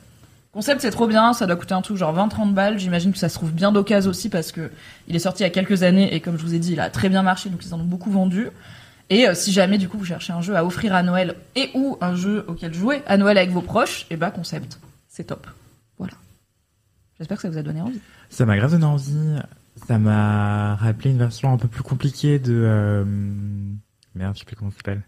[0.52, 1.34] Concept, c'est trop bien.
[1.34, 2.80] Ça doit coûter un truc genre 20-30 balles.
[2.80, 4.72] J'imagine que ça se trouve bien d'occasion aussi parce que
[5.08, 6.80] il est sorti il y a quelques années et comme je vous ai dit, il
[6.80, 8.48] a très bien marché, donc ils en ont beaucoup vendu.
[9.10, 11.70] Et euh, si jamais du coup vous cherchez un jeu à offrir à Noël et
[11.76, 15.46] ou un jeu auquel jouer à Noël avec vos proches, et bah concept, c'est top.
[16.00, 16.14] Voilà.
[17.20, 18.00] J'espère que ça vous a donné envie.
[18.30, 19.36] Ça m'a grave donné envie.
[19.88, 22.54] Ça m'a rappelé une version un peu plus compliquée de.
[22.66, 23.06] euh,
[24.16, 25.04] Merde, je sais plus comment ça s'appelle.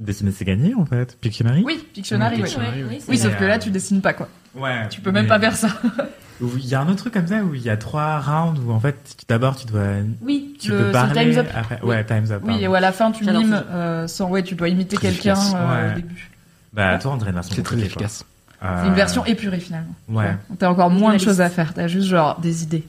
[0.00, 1.18] Dessiner, c'est gagné en fait.
[1.20, 2.44] Pictionary Oui, Pictionary, Oui, oui.
[2.44, 2.98] Pictionary, oui.
[3.08, 4.28] Oui, sauf que là, tu dessines pas, quoi.
[4.54, 4.88] Ouais.
[4.88, 5.68] Tu peux même mais- pas faire ça.
[6.40, 8.70] Il y a un autre truc comme ça où il y a trois rounds où
[8.70, 9.80] en fait, d'abord tu dois.
[10.20, 11.14] Oui, Tu le- peux parler.
[11.32, 11.46] Time's Up.
[11.56, 11.78] Après...
[11.82, 11.88] Oui.
[11.88, 12.42] Ouais, Time's Up.
[12.44, 12.60] Oui, pardon.
[12.74, 14.28] et à la fin, tu mimes euh, sans.
[14.28, 15.92] Ouais, tu dois imiter quelqu'un euh, Ouais.
[15.92, 16.30] au début.
[16.74, 18.22] Bah, toi, dirait une version C'est très efficace.
[18.62, 19.94] Euh, C'est une version épurée finalement.
[20.10, 20.36] Ouais.
[20.58, 21.72] T'as encore moins de choses à faire.
[21.72, 22.84] T'as juste genre des idées.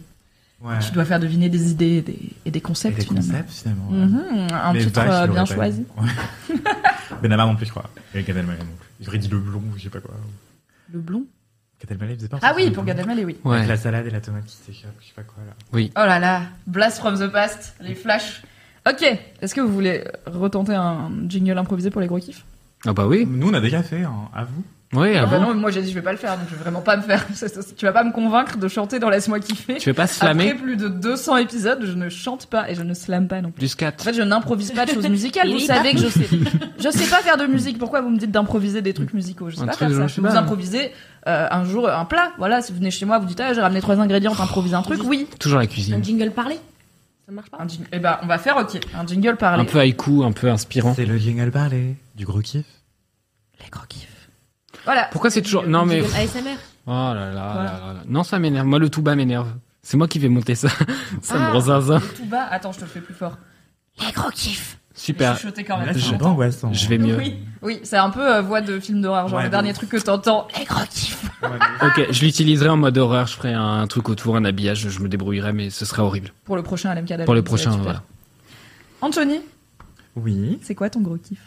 [0.62, 0.80] Ouais.
[0.80, 3.28] Tu dois faire deviner des idées et des, et des Et concepts des finalement.
[3.32, 3.90] concepts finalement.
[3.90, 3.98] ouais.
[3.98, 5.86] Mhm, un Mais titre vache, euh, bien choisi.
[5.98, 6.56] Ouais.
[7.22, 7.90] Benabar non plus, je crois.
[8.16, 9.06] Et Gad Elmaleh non plus.
[9.06, 10.16] J'aurais dit le blond, je sais pas quoi.
[10.92, 11.26] Le blond.
[11.80, 13.38] Gad Elmaleh faisait pas un Ah oui, pour Gad Elmaleh, oui.
[13.46, 15.54] Avec la salade et la tomate qui s'échappent, je sais pas quoi là.
[15.96, 18.42] Oh là là, Blast from the Past, les flashs.
[18.90, 19.04] Ok,
[19.42, 22.46] est-ce que vous voulez retenter un jingle improvisé pour les gros kiffs?
[22.86, 23.26] Ah bah oui.
[23.30, 24.64] Nous, on a déjà fait, hein, à vous.
[24.94, 25.48] Oui, Ah ah bah bon.
[25.48, 27.02] non, moi j'ai dit je vais pas le faire, donc je vais vraiment pas me
[27.02, 27.26] faire.
[27.78, 29.76] Tu vas pas me convaincre de chanter dans Laisse-moi kiffer.
[29.80, 32.84] Tu veux pas Après slammer plus de 200 épisodes, je ne chante pas et je
[32.84, 33.60] ne slame pas non plus.
[33.60, 35.50] du En scat fait, je n'improvise pas de choses musicales.
[35.52, 36.28] Vous savez que je sais,
[36.80, 37.78] je sais pas faire de musique.
[37.80, 39.50] Pourquoi vous me dites d'improviser des trucs musicaux?
[39.50, 40.08] Je sais Un pas faire ça.
[40.08, 40.38] je vous pas.
[40.38, 40.92] improviser
[41.28, 42.32] euh, un jour un plat.
[42.38, 44.84] Voilà, si vous venez chez moi, vous dites ah j'ai ramené trois ingrédients, t'improvises un
[44.84, 45.02] truc.
[45.04, 45.28] Oui.
[45.38, 46.02] Toujours la Un cuisine.
[46.02, 46.56] jingle parlé?
[47.26, 47.58] Ça marche pas?
[47.60, 47.88] Un jingle.
[47.92, 48.80] Eh ben, on va faire ok.
[48.98, 49.62] Un jingle parlé.
[49.62, 50.94] Un peu haïku, un peu inspirant.
[50.96, 52.64] C'est le jingle parlé du gros kiff.
[53.62, 54.08] Les gros kiffs.
[54.88, 55.08] Voilà.
[55.12, 56.58] Pourquoi c'est toujours non mais ASMR
[56.88, 57.72] oh là là, là Voilà.
[57.72, 58.00] là là.
[58.08, 58.66] non ça m'énerve.
[58.66, 59.50] Moi le tout bas m'énerve.
[59.84, 60.70] C'est moi qui vais monter ça.
[61.22, 62.00] ça Ah, me rend zinzin.
[62.18, 62.48] Tout bas.
[62.50, 63.38] Attends, je te le fais plus fort.
[64.06, 64.78] Les gros kiffs.
[64.94, 65.38] Super.
[65.38, 65.94] Chuchoter quand Là, même.
[65.98, 66.74] je-.
[66.74, 67.16] Je vais mieux.
[67.18, 69.72] Oui, oui, c'est un peu euh, voix de film d'horreur, genre Ouais, le de dernier
[69.74, 70.48] truc que t'entends.
[70.58, 71.24] Les gros kiffs.
[71.44, 71.50] Ouais,
[71.82, 73.28] mais- Ok, je l'utiliserai en mode horreur.
[73.28, 74.90] Je ferai un truc autour, un habillage.
[74.90, 76.32] Je me débrouillerai, mais ce serait horrible.
[76.46, 78.02] Pour le prochain LMK Pour le prochain, voilà.
[79.02, 79.40] Anthony,
[80.16, 80.60] Oui.
[80.64, 81.40] c'est quoi ton gros kiff?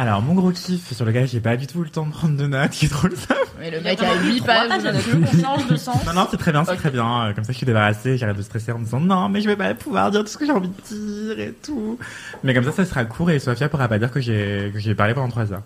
[0.00, 2.36] Alors, mon gros kiff sur lequel j'ai pas du tout eu le temps de prendre
[2.36, 3.34] de notes, qui est trop le ça.
[3.58, 6.06] Mais le mec a 8 pages, qu'on change de sens.
[6.06, 7.24] Non, non, c'est très bien, c'est très bien.
[7.24, 9.48] Euh, Comme ça, je suis débarrassée, j'arrête de stresser en me disant non, mais je
[9.48, 11.98] vais pas pouvoir dire tout ce que j'ai envie de dire et tout.
[12.44, 14.94] Mais comme ça, ça sera court et Sophia pourra pas dire que j'ai, que j'ai
[14.94, 15.64] parlé pendant trois heures.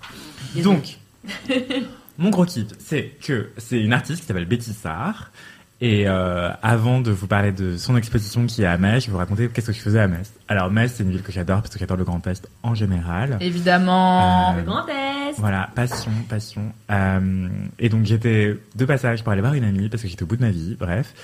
[0.57, 0.97] Donc,
[2.17, 5.31] mon gros kiff, c'est que c'est une artiste qui s'appelle Betty Sarr.
[5.83, 9.13] Et euh, avant de vous parler de son exposition qui est à Metz, je vais
[9.13, 10.33] vous raconter qu'est-ce que je faisais à Metz.
[10.47, 13.37] Alors Metz, c'est une ville que j'adore parce que j'adore le Grand Est en général.
[13.41, 14.53] Évidemment.
[14.53, 16.73] Euh, Le Grand Est Voilà, passion, passion.
[16.89, 17.49] Euh,
[17.81, 20.37] et donc j'étais de passage pour aller voir une amie parce que j'étais au bout
[20.37, 21.15] de ma vie, bref.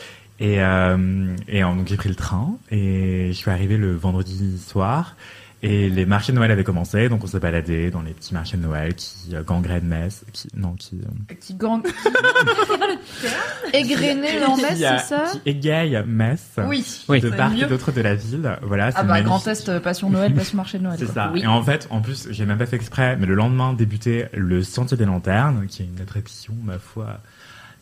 [0.40, 5.14] Et, euh, et donc j'ai pris le train et je suis arrivé le vendredi soir
[5.60, 8.56] et les marchés de Noël avaient commencé, donc on s'est baladé dans les petits marchés
[8.56, 11.82] de Noël qui euh, gangrènent Metz, qui non qui euh, Qui gang.
[13.72, 16.84] Égrené en Metz, c'est ça qui égaye Metz Oui.
[17.08, 17.20] Oui.
[17.20, 18.56] de part et d'autre de la ville.
[18.62, 19.26] Voilà, c'est Ah bah magnifique.
[19.26, 20.96] Grand Est, euh, passion Noël, passion marché de Noël.
[20.98, 21.30] C'est ça.
[21.32, 21.42] Oui.
[21.42, 24.62] Et en fait, en plus, j'ai même pas fait exprès, mais le lendemain débutait le
[24.62, 27.18] Sentier des Lanternes, qui est une attraction, ma foi,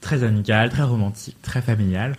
[0.01, 2.15] très amicale, très romantique, très familiale,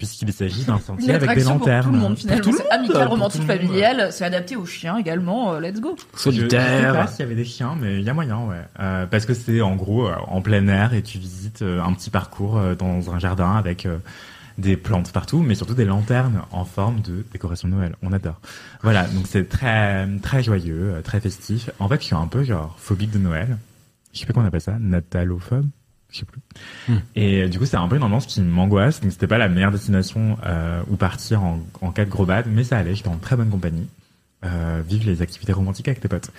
[0.00, 1.84] puisqu'il s'agit d'un sentier avec des attraction pour lanternes.
[1.84, 2.42] tout le monde finalement.
[2.42, 3.62] Tout le C'est amical, pour romantique, tout le monde.
[3.66, 4.08] familial.
[4.12, 5.52] C'est adapté aux chiens également.
[5.52, 5.94] euh, let's go.
[5.96, 6.92] Je, je sais Solitaire.
[6.94, 8.62] pas s'il y avait des chiens, mais il y a moyen, ouais.
[8.80, 11.92] Euh, parce que c'est en gros euh, en plein air et tu visites euh, un
[11.92, 13.86] petit parcours dans un jardin avec
[14.56, 17.94] des plantes partout, mais surtout des lanternes en forme de décoration de Noël.
[18.02, 18.40] On adore.
[18.82, 21.68] Voilà, donc c'est très très joyeux, très festif.
[21.78, 23.58] En fait, je suis un peu genre phobique de Noël.
[24.12, 25.66] Je sais pas comment on appelle ça, natalophobe.
[26.10, 26.40] Je sais plus.
[26.88, 26.98] Hmm.
[27.14, 29.00] Et euh, du coup, c'est un peu une ambiance qui m'angoisse.
[29.00, 32.46] Donc, c'était pas la meilleure destination euh, où partir en, en cas de gros bad,
[32.48, 32.94] mais ça allait.
[32.94, 33.86] J'étais en très bonne compagnie.
[34.44, 36.30] Euh, vive les activités romantiques avec tes potes.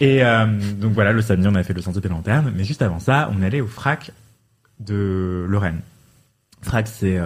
[0.00, 2.52] Et euh, donc voilà, le samedi, on a fait le sentier des lanternes.
[2.54, 4.12] Mais juste avant ça, on allait au FRAC
[4.80, 5.80] de Lorraine.
[6.62, 7.18] FRAC, c'est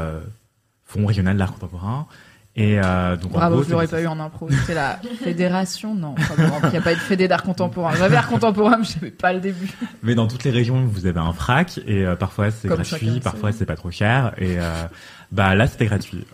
[0.84, 2.06] Fonds régional d'art contemporain.
[2.54, 4.46] Et euh, donc en Bravo, gros, je l'aurais c'est- pas eu en impro.
[4.50, 6.14] C'était la fédération, non.
[6.18, 7.94] Enfin, bon, il n'y a pas eu de fédé d'art contemporain.
[7.96, 9.70] J'avais art contemporain, mais je savais pas le début.
[10.02, 13.52] Mais dans toutes les régions, vous avez un frac et euh, parfois c'est gratuit, parfois
[13.52, 14.34] c'est pas trop cher.
[14.36, 14.84] Et euh,
[15.30, 16.26] bah là, c'était gratuit.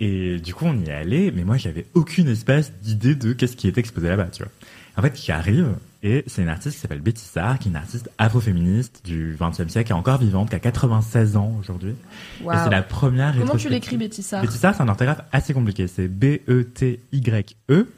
[0.00, 3.56] Et du coup, on y est allé, mais moi, j'avais aucune espèce d'idée de qu'est-ce
[3.56, 4.52] qui était exposé là-bas, tu vois.
[4.98, 5.68] En fait, j'y arrive
[6.02, 9.68] et c'est une artiste qui s'appelle Betty Sarr, qui est une artiste afroféministe du XXe
[9.68, 11.94] siècle, qui est encore vivante, qui a 96 ans aujourd'hui.
[12.40, 13.34] Et c'est la première.
[13.36, 15.86] Comment tu l'écris, Betty Sarr Betty Sarr, c'est un orthographe assez compliqué.
[15.88, 17.88] C'est B-E-T-Y-E,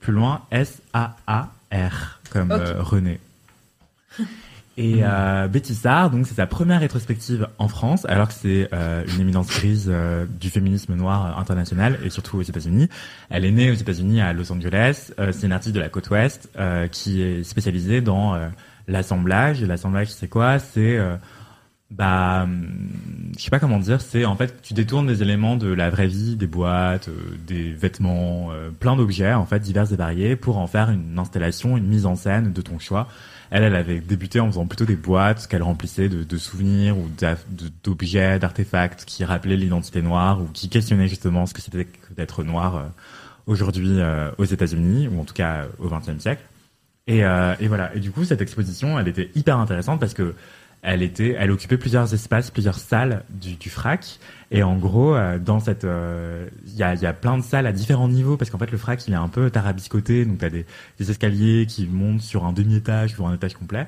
[0.00, 2.58] plus loin S-A-A-R, comme Ok.
[2.60, 3.20] euh, René.
[4.80, 9.02] Et euh, Betty Sarr, donc c'est sa première rétrospective en France, alors que c'est euh,
[9.12, 12.88] une éminence grise euh, du féminisme noir international et surtout aux États-Unis.
[13.28, 15.10] Elle est née aux États-Unis à Los Angeles.
[15.18, 18.46] Euh, c'est une artiste de la côte ouest euh, qui est spécialisée dans euh,
[18.86, 19.64] l'assemblage.
[19.64, 20.60] Et l'assemblage, c'est quoi?
[20.60, 21.16] C'est euh,
[21.90, 22.68] bah, hum,
[23.36, 24.00] je sais pas comment dire.
[24.00, 27.72] C'est en fait, tu détournes des éléments de la vraie vie, des boîtes, euh, des
[27.72, 31.88] vêtements, euh, plein d'objets en fait divers et variés pour en faire une installation, une
[31.88, 33.08] mise en scène de ton choix.
[33.50, 37.08] Elle, elle avait débuté en faisant plutôt des boîtes qu'elle remplissait de, souvenirs ou
[37.82, 42.76] d'objets, d'artefacts qui rappelaient l'identité noire ou qui questionnaient justement ce que c'était d'être noir
[42.76, 42.82] euh,
[43.48, 46.42] aujourd'hui euh, aux États-Unis ou en tout cas euh, au XXe siècle.
[47.08, 47.94] Et, euh, et voilà.
[47.96, 50.34] Et du coup, cette exposition, elle était hyper intéressante parce que
[50.82, 54.18] elle était, elle occupait plusieurs espaces, plusieurs salles du, du FRAC.
[54.50, 57.66] Et en gros, euh, dans cette, euh, il y, a, y a plein de salles
[57.66, 60.24] à différents niveaux parce qu'en fait, le FRAC, il est un peu tarabiscoté.
[60.24, 60.66] Donc, t'as des,
[60.98, 63.86] des escaliers qui montent sur un demi-étage ou un étage complet.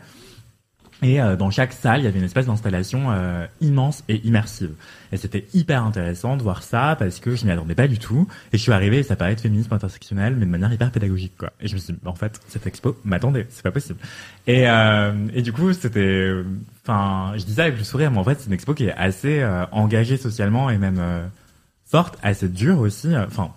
[1.02, 4.72] Et euh, dans chaque salle, il y avait une espèce d'installation euh, immense et immersive.
[5.12, 8.28] Et c'était hyper intéressant de voir ça parce que je m'y attendais pas du tout.
[8.52, 11.52] Et je suis arrivé ça paraît être féminisme intersectionnel, mais de manière hyper pédagogique, quoi.
[11.60, 13.98] Et je me suis dit, bah, en fait, cette expo m'attendait, c'est pas possible.
[14.46, 16.32] Et, euh, et du coup, c'était,
[16.84, 18.94] enfin, je dis ça avec le sourire, mais en fait, c'est une expo qui est
[18.94, 21.26] assez euh, engagée socialement et même euh,
[21.86, 23.16] forte, assez dure aussi.
[23.16, 23.50] Enfin,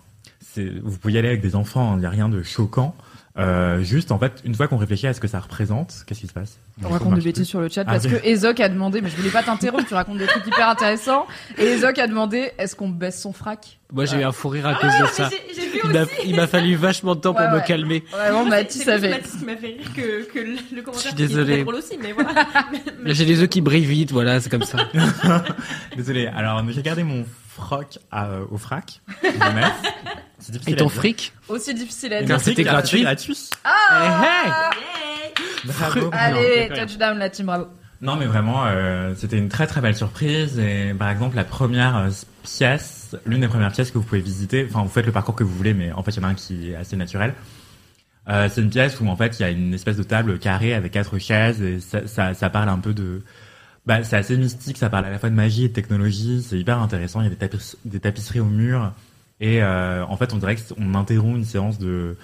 [0.57, 2.95] vous pouvez y aller avec des enfants, il n'y a rien de choquant.
[3.35, 6.27] Euh, juste, en fait, une fois qu'on réfléchit à ce que ça représente, qu'est-ce qui
[6.27, 8.11] se passe On raconte des bêtises sur le chat Ah, parce ok.
[8.21, 11.25] que Ezok a demandé, mais je voulais pas t'interrompre, tu racontes des trucs hyper intéressants.
[11.57, 13.79] Et Ezok a demandé, est-ce qu'on baisse son frac?
[13.91, 15.29] Moi, j'ai eu un fou rire à cause de ça.
[15.31, 16.11] J'ai j'ai vu Il m'a, aussi.
[16.25, 18.03] il m'a fallu vachement de temps pour Ouais, me calmer.
[18.11, 19.09] Vraiment, Mathis C'est avait.
[19.09, 20.93] Mathis qui m'a fait rire que, que le, le commentaire.
[20.93, 21.63] Je suis désolé.
[21.63, 22.33] drôle aussi, mais voilà.
[22.71, 24.77] Mais- mais- Là, j'ai les yeux qui brillent vite, voilà, c'est comme ça.
[25.97, 26.27] Désolé.
[26.27, 29.01] Alors, j'ai gardé mon froc à, euh, au frac.
[30.67, 32.29] Et ton fric Aussi difficile à Et dire.
[32.35, 33.01] merci, c'était gratuit.
[33.03, 33.49] gratuit.
[33.65, 34.51] Eh, hey
[35.65, 36.09] Bravo.
[36.11, 37.67] Allez, Non, touchdown la team, bravo.
[38.01, 40.59] Non, mais vraiment, euh, c'était une très très belle surprise.
[40.59, 42.09] Et par exemple, la première euh,
[42.43, 45.45] pièce, l'une des premières pièces que vous pouvez visiter, enfin, vous faites le parcours que
[45.45, 47.33] vous voulez, mais en fait, il y en a un qui est assez naturel.
[48.27, 50.73] Euh, c'est une pièce où en fait, il y a une espèce de table carrée
[50.73, 53.21] avec quatre chaises et ça, ça, ça parle un peu de.
[53.85, 56.41] Bah, c'est assez mystique, ça parle à la fois de magie et de technologie.
[56.41, 57.21] C'est hyper intéressant.
[57.21, 58.93] Il y a des, tapis- des tapisseries au mur
[59.39, 62.15] et euh, en fait, on dirait qu'on interrompt une séance de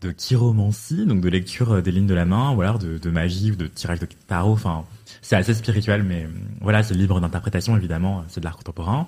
[0.00, 3.52] de chiromancie, donc de lecture euh, des lignes de la main, ou alors de, magie
[3.52, 4.52] ou de tirage de tarot.
[4.52, 4.84] Enfin,
[5.22, 6.28] c'est assez spirituel, mais
[6.60, 8.24] voilà, c'est libre d'interprétation évidemment.
[8.28, 9.06] C'est de l'art contemporain.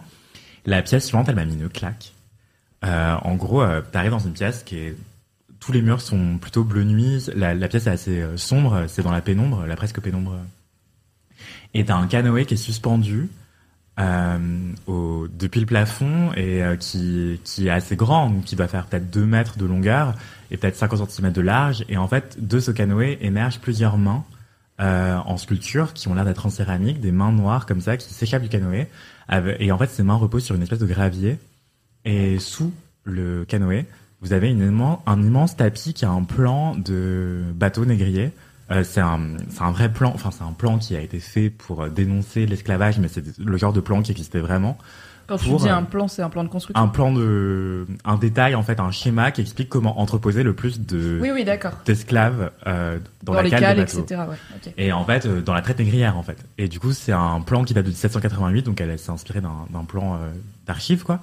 [0.65, 2.13] La pièce suivante, elle m'a mis une claque.
[2.85, 4.97] Euh, en gros, euh, t'arrives dans une pièce qui est
[5.61, 7.27] tous les murs sont plutôt bleu nuit.
[7.35, 10.39] La, la pièce est assez sombre, c'est dans la pénombre, la presque pénombre.
[11.75, 13.29] Et t'as un canoë qui est suspendu
[13.99, 14.39] euh,
[15.39, 19.25] depuis le plafond et euh, qui, qui est assez grand, qui doit faire peut-être 2
[19.25, 20.15] mètres de longueur
[20.51, 21.85] et peut-être 50 cm de large.
[21.89, 24.25] Et en fait, de ce canoë émergent plusieurs mains
[24.81, 28.13] euh, en sculpture qui ont l'air d'être en céramique, des mains noires comme ça qui
[28.13, 28.87] s'échappent du canoë.
[29.59, 31.39] Et en fait, ces mains reposent sur une espèce de gravier.
[32.05, 32.73] Et sous
[33.05, 33.87] le canoë,
[34.21, 38.31] vous avez un immense tapis qui a un plan de bateau négrier.
[38.71, 41.51] Euh, c'est un, c'est un vrai plan, enfin c'est un plan qui a été fait
[41.51, 44.77] pour euh, dénoncer l'esclavage, mais c'est le genre de plan qui existait vraiment.
[45.29, 46.81] Quand tu Pour, dis euh, un plan, c'est un plan de construction.
[46.81, 50.81] Un plan de, un détail en fait, un schéma qui explique comment entreposer le plus
[50.81, 51.73] de Oui, oui, d'accord.
[51.85, 54.05] d'esclaves euh, dans, Dans, la les cale cales, etc.
[54.11, 54.73] Ouais, ok.
[54.77, 56.39] Et en fait, euh, dans la traite négrière, en fait.
[56.59, 59.67] Et du coup, c'est un plan qui date de 1788, donc elle s'est inspirée d'un
[59.71, 60.31] d'un plan euh,
[60.67, 61.21] d'archives, quoi.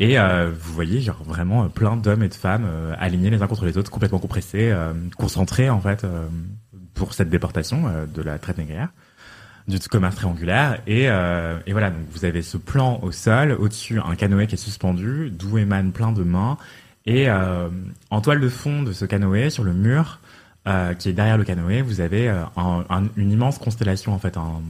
[0.00, 3.40] Et euh, vous voyez, genre vraiment euh, plein d'hommes et de femmes euh, alignés les
[3.42, 6.26] uns contre les autres, complètement compressés, euh, concentrés en fait euh,
[6.94, 8.88] pour cette déportation euh, de la traite négrière
[9.66, 10.80] du commerce triangulaire.
[10.86, 14.56] Et, euh, et voilà, donc vous avez ce plan au sol, au-dessus un canoë qui
[14.56, 16.58] est suspendu, d'où émanent plein de mains.
[17.06, 17.68] Et euh,
[18.10, 20.20] en toile de fond de ce canoë, sur le mur,
[20.68, 24.18] euh, qui est derrière le canoë, vous avez euh, un- un- une immense constellation en
[24.18, 24.60] fait, un-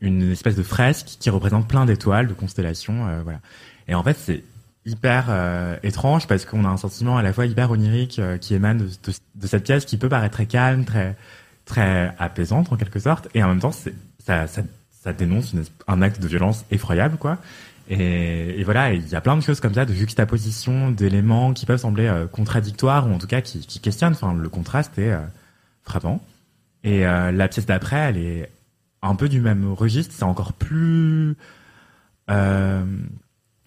[0.00, 3.40] une espèce de fresque qui représente plein d'étoiles, de constellations, euh, voilà.
[3.86, 4.42] Et en fait, c'est
[4.86, 8.54] hyper euh, étrange parce qu'on a un sentiment à la fois hyper onirique euh, qui
[8.54, 11.16] émane de, de- de cette pièce qui peut paraître très calme, très
[11.66, 13.90] très apaisante en quelque sorte, et en même temps, ça,
[14.48, 15.54] ça, ça dénonce
[15.86, 17.38] un acte de violence effroyable, quoi.
[17.88, 21.66] Et, et voilà, il y a plein de choses comme ça, de juxtaposition d'éléments qui
[21.66, 24.12] peuvent sembler euh, contradictoires ou en tout cas qui, qui questionnent.
[24.14, 25.20] Enfin, le contraste est euh,
[25.84, 26.20] frappant.
[26.84, 28.50] Et euh, la pièce d'après, elle est
[29.02, 30.14] un peu du même registre.
[30.16, 31.36] C'est encore plus
[32.30, 32.84] euh,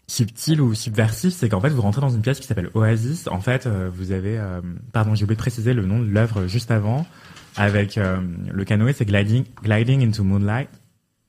[0.07, 1.33] subtil ou subversif.
[1.33, 3.27] C'est qu'en fait, vous rentrez dans une pièce qui s'appelle Oasis.
[3.27, 4.61] En fait, euh, vous avez, euh,
[4.91, 7.05] pardon, j'ai oublié de préciser le nom de l'œuvre juste avant.
[7.55, 8.17] Avec euh,
[8.51, 10.69] le canoë, c'est gliding, gliding into moonlight.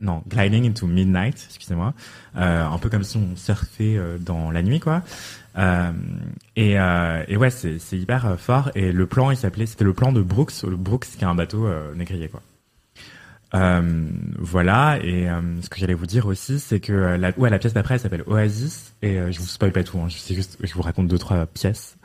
[0.01, 1.95] Non, gliding into midnight, excusez-moi.
[2.37, 5.03] Euh, un peu comme si on surfait euh, dans la nuit, quoi.
[5.57, 5.93] Euh,
[6.57, 8.71] et, et ouais, c'est hyper fort.
[8.75, 11.35] Et le plan, il s'appelait, c'était le plan de Brooks, le Brooks qui est un
[11.35, 12.43] bateau négrier, quoi.
[13.55, 14.09] Euh,
[14.39, 14.99] voilà.
[15.03, 17.73] Et euh, ce que j'allais vous dire aussi, c'est que euh, la, ouais, la pièce
[17.73, 18.95] d'après, elle s'appelle Oasis.
[19.03, 19.99] Et euh, je vous spoil pas tout.
[19.99, 21.97] Hein, c'est juste, je vous raconte deux trois pièces.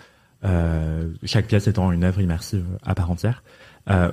[0.46, 3.44] Euh, chaque pièce étant une œuvre immersive à part entière.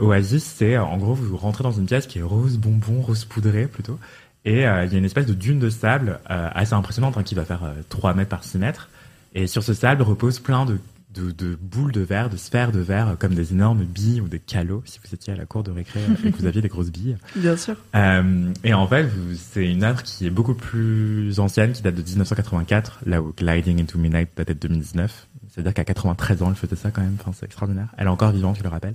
[0.01, 3.67] Oasis, c'est en gros vous rentrez dans une pièce qui est rose bonbon, rose poudré
[3.67, 3.99] plutôt,
[4.47, 7.45] et il y a une espèce de dune de sable assez impressionnante hein, qui va
[7.45, 8.89] faire euh, 3 mètres par 6 mètres.
[9.35, 10.79] Et sur ce sable repose plein de,
[11.17, 14.29] de, de boules de verre, de sphères de verre, euh, comme des énormes billes ou
[14.29, 16.63] des calots, si vous étiez à la cour de récré euh, et que vous aviez
[16.63, 17.17] des grosses billes.
[17.37, 17.77] Bien sûr.
[17.95, 22.03] Euh, et en fait, c'est une œuvre qui est beaucoup plus ancienne, qui date de
[22.03, 25.29] 1984, là où Gliding into Midnight datait de 2019.
[25.49, 27.17] C'est-à-dire qu'à 93 ans, elle faisait ça quand même.
[27.21, 27.89] Enfin, c'est extraordinaire.
[27.97, 28.95] Elle est encore vivante, je le rappelle.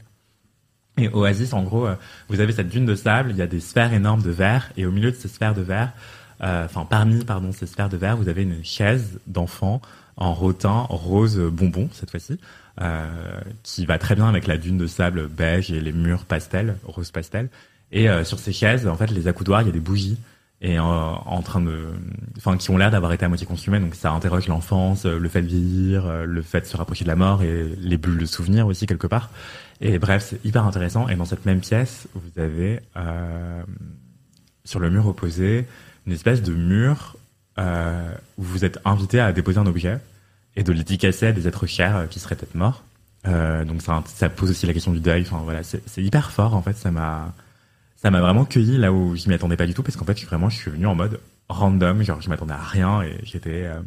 [0.98, 1.88] Et Oasis, en gros,
[2.28, 4.86] vous avez cette dune de sable, il y a des sphères énormes de verre, et
[4.86, 5.94] au milieu de ces sphères de verre,
[6.44, 9.82] euh, enfin parmi pardon ces sphères de verre, vous avez une chaise d'enfant
[10.22, 12.40] en rotin rose bonbon cette fois-ci,
[12.80, 13.10] euh,
[13.64, 17.10] qui va très bien avec la dune de sable beige et les murs pastel, rose
[17.12, 17.50] pastel.
[17.92, 20.18] Et euh, sur ces chaises, en fait, les accoudoirs, il y a des bougies
[20.62, 21.88] et euh, en train de,
[22.38, 23.80] enfin, qui ont l'air d'avoir été à moitié consumées.
[23.80, 27.16] Donc ça interroge l'enfance, le fait de vieillir, le fait de se rapprocher de la
[27.16, 29.32] mort et les bulles de souvenirs aussi quelque part.
[29.82, 31.10] Et bref, c'est hyper intéressant.
[31.10, 32.80] Et dans cette même pièce, vous avez
[34.66, 35.66] sur le mur opposé
[36.06, 37.18] une espèce de mur
[37.58, 39.98] où vous êtes invité à déposer un objet
[40.56, 42.84] et de le dédicacer à des êtres chers euh, qui seraient peut-être morts.
[43.28, 45.22] Euh, donc ça, pose aussi la question du deuil.
[45.22, 46.76] Enfin voilà, c'est hyper fort en fait.
[46.78, 47.34] Ça m'a
[47.98, 50.20] ça m'a vraiment cueilli là où je m'y attendais pas du tout parce qu'en fait
[50.20, 51.20] je- vraiment je suis venu en mode
[51.50, 53.80] random, genre je m'attendais à rien et j'étais euh,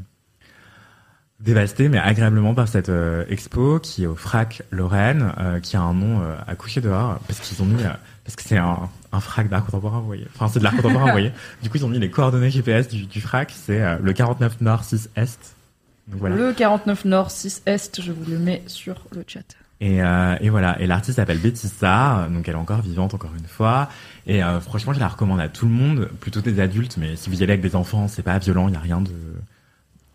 [1.40, 2.92] dévasté mais agréablement par cette
[3.28, 5.32] expo qui est au Frac Lorraine,
[5.62, 7.82] qui a un nom euh, à coucher dehors parce qu'ils ont mis
[8.24, 10.26] parce que c'est un, un frac d'art contemporain, vous voyez.
[10.34, 11.32] Enfin, c'est de l'art contemporain, vous voyez.
[11.62, 13.52] Du coup, ils ont mis les coordonnées GPS du, du frac.
[13.54, 15.53] C'est le 49 Nord 6 Est.
[16.08, 16.36] Donc voilà.
[16.36, 19.40] Le 49 Nord 6 Est, je vous le mets sur le chat.
[19.80, 20.80] Et, euh, et voilà.
[20.80, 23.88] Et l'artiste s'appelle Betty Sarr, donc elle est encore vivante encore une fois.
[24.26, 26.96] Et euh, franchement, je la recommande à tout le monde, plutôt des adultes.
[26.96, 28.68] Mais si vous y allez avec des enfants, c'est pas violent.
[28.68, 29.10] Il y a rien de,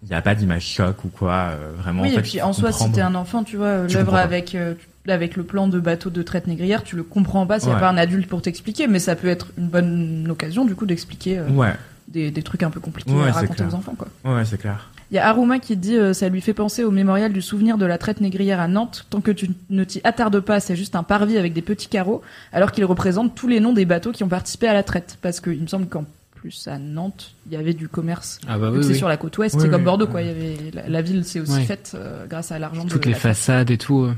[0.04, 1.34] il y a pas d'image choc ou quoi.
[1.52, 2.04] euh, vraiment.
[2.04, 4.16] oui, en fait, et puis en soi, si t'es un enfant, tu vois, Tu l'œuvre
[4.16, 4.76] avec, euh,
[5.08, 7.80] avec le plan de bateau de traite négrière, tu le comprends pas s'il n'y a
[7.80, 11.40] pas un adulte pour t'expliquer, mais ça peut être une bonne occasion, du coup, d'expliquer
[11.40, 11.74] euh, Ouais,
[12.08, 13.70] des, des trucs un peu compliqués Ouais, à raconter clair.
[13.70, 14.08] aux enfants, quoi.
[14.24, 14.90] ouais, c'est clair.
[15.12, 17.78] Il y a Aruma qui dit euh, ça lui fait penser au mémorial du souvenir
[17.80, 19.06] de la traite négrière à Nantes.
[19.10, 22.22] Tant que tu ne t'y attardes pas, c'est juste un parvis avec des petits carreaux,
[22.54, 25.18] alors qu'il représente tous les noms des bateaux qui ont participé à la traite.
[25.22, 26.06] Parce qu'il me semble qu'en
[26.36, 28.40] plus à Nantes, il y avait du commerce.
[28.48, 28.96] Ah bah oui, c'est oui.
[28.98, 30.22] sur la côte ouest, Oui, c'est comme Bordeaux, quoi.
[30.22, 33.06] Il y avait la, la ville s'est aussi faite euh, grâce à l'argent de Toutes
[33.08, 34.04] les la façades et tout.
[34.04, 34.14] euh.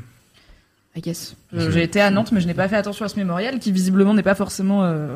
[0.96, 1.36] I guess.
[1.54, 3.72] Euh, J'ai été à Nantes, mais je n'ai pas fait attention à ce mémorial qui
[3.72, 5.08] visiblement n'est pas forcément euh,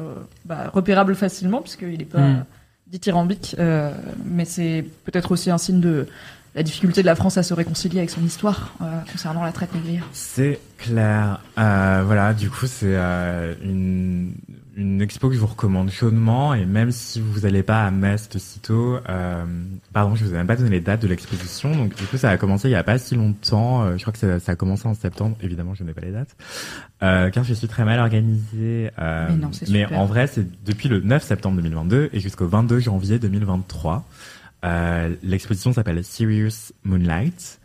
[0.46, 2.46] bah, repérable facilement puisqu'il n'est pas Mm.
[2.88, 3.56] Dithyrambique.
[3.60, 3.92] euh,
[4.26, 6.08] mais c'est peut-être aussi un signe de
[6.56, 9.74] la difficulté de la France à se réconcilier avec son histoire euh, concernant la traite
[9.76, 10.08] négrière.
[10.14, 11.42] C'est clair.
[11.58, 14.34] Euh, voilà, du coup, c'est euh, une,
[14.76, 16.54] une expo que je vous recommande chaudement.
[16.54, 19.46] Et même si vous n'allez pas à Metz de sitôt, euh,
[19.94, 21.72] pardon, je vous ai même pas donné les dates de l'exposition.
[21.76, 23.84] Donc, du coup, ça a commencé il y a pas si longtemps.
[23.84, 25.38] Euh, je crois que ça, ça a commencé en septembre.
[25.42, 26.36] Évidemment, je n'ai pas les dates.
[27.04, 28.92] Euh, car je suis très mal organisée.
[29.00, 29.30] Euh,
[29.70, 34.06] Mais non, en vrai, c'est depuis le 9 septembre 2022 et jusqu'au 22 janvier 2023.
[34.66, 37.60] Euh, L'exposition s'appelle Serious Moonlight.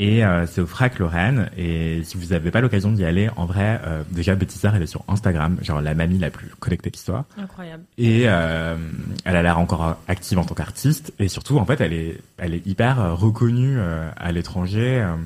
[0.00, 1.50] Et euh, c'est au Frac Lorraine.
[1.56, 4.86] Et si vous n'avez pas l'occasion d'y aller, en vrai, euh, déjà Betty elle est
[4.86, 7.24] sur Instagram, genre la mamie la plus connectée qui soit.
[7.36, 7.82] Incroyable.
[7.96, 8.76] Et euh,
[9.24, 11.12] elle a l'air encore active en tant qu'artiste.
[11.18, 15.16] Et surtout, en fait, elle est, elle est hyper euh, reconnue euh, à l'étranger euh,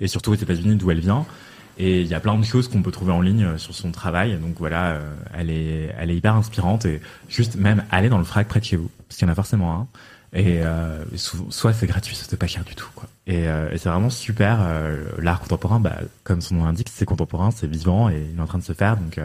[0.00, 1.26] et surtout aux États-Unis, d'où elle vient.
[1.76, 4.36] Et il y a plein de choses qu'on peut trouver en ligne sur son travail.
[4.38, 4.98] Donc voilà,
[5.32, 8.64] elle est, elle est hyper inspirante et juste même aller dans le Frac près de
[8.64, 9.86] chez vous, parce qu'il y en a forcément un.
[10.34, 13.08] Et euh, soit c'est gratuit, soit c'est pas cher du tout, quoi.
[13.26, 14.58] Et, euh, et c'est vraiment super.
[14.60, 18.42] euh, L'art contemporain, bah, comme son nom l'indique, c'est contemporain, c'est vivant et il est
[18.42, 18.96] en train de se faire.
[18.98, 19.18] Donc,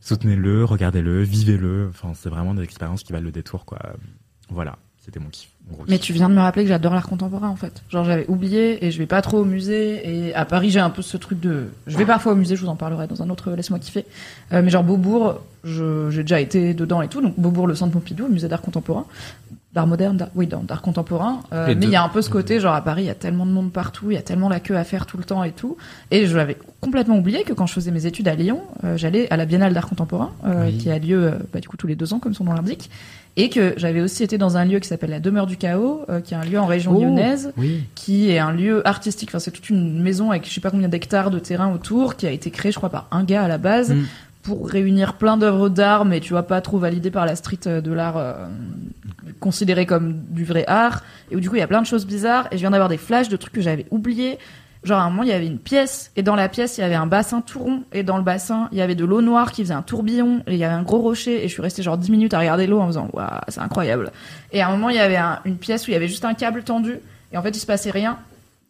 [0.00, 1.88] soutenez-le, regardez-le, vivez-le.
[1.90, 3.78] Enfin, c'est vraiment des expériences qui valent le détour, quoi.
[4.50, 5.48] Voilà, c'était mon kiff.
[5.70, 6.06] mon Mais kiff.
[6.06, 7.82] tu viens de me rappeler que j'adore l'art contemporain en fait.
[7.90, 10.90] Genre j'avais oublié et je vais pas trop au musée et à Paris j'ai un
[10.90, 11.68] peu ce truc de.
[11.88, 14.04] Je vais parfois au musée, je vous en parlerai dans un autre laisse-moi kiffer.
[14.52, 17.20] Mais genre Beaubourg, j'ai déjà été dedans et tout.
[17.20, 19.04] Donc Beaubourg, le Centre Pompidou, le musée d'art contemporain,
[19.76, 21.40] d'art moderne, d'art- oui d'art contemporain.
[21.52, 23.14] Euh, mais il y a un peu ce côté genre à Paris, il y a
[23.14, 25.44] tellement de monde partout, il y a tellement la queue à faire tout le temps
[25.44, 25.76] et tout.
[26.10, 29.30] Et je l'avais complètement oublié que quand je faisais mes études à Lyon, euh, j'allais
[29.30, 30.78] à la Biennale d'art contemporain euh, Oui.
[30.78, 32.90] qui a lieu bah, du coup tous les deux ans comme son nom l'indique.
[33.38, 36.32] Et que j'avais aussi été dans un lieu qui s'appelle la Demeure du Chaos, qui
[36.32, 37.02] est un lieu en région Oh.
[37.02, 37.84] lyonnaise, Oui.
[37.94, 39.28] qui est un lieu artistique.
[39.28, 42.26] Enfin, c'est toute une maison avec je sais pas combien d'hectares de terrain autour, qui
[42.26, 44.04] a été créée, je crois, par un gars à la base, Mm.
[44.46, 47.80] Pour réunir plein d'œuvres d'art, mais tu vois pas trop validées par la street euh,
[47.80, 48.32] de l'art euh,
[49.40, 51.02] considéré comme du vrai art.
[51.30, 52.46] Et où du coup, il y a plein de choses bizarres.
[52.52, 54.38] Et je viens d'avoir des flashs de trucs que j'avais oubliés.
[54.84, 56.84] Genre, à un moment, il y avait une pièce, et dans la pièce, il y
[56.84, 59.50] avait un bassin tout rond, et dans le bassin, il y avait de l'eau noire
[59.50, 61.82] qui faisait un tourbillon, et il y avait un gros rocher, et je suis restée
[61.82, 64.12] genre 10 minutes à regarder l'eau en faisant, waouh, c'est incroyable.
[64.52, 66.24] Et à un moment, il y avait un- une pièce où il y avait juste
[66.24, 67.00] un câble tendu,
[67.32, 68.16] et en fait, il se passait rien.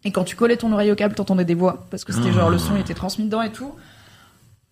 [0.05, 2.49] Et quand tu collais ton oreille au câble, t'entendais des voix, parce que c'était genre
[2.49, 3.73] le son était transmis dedans et tout.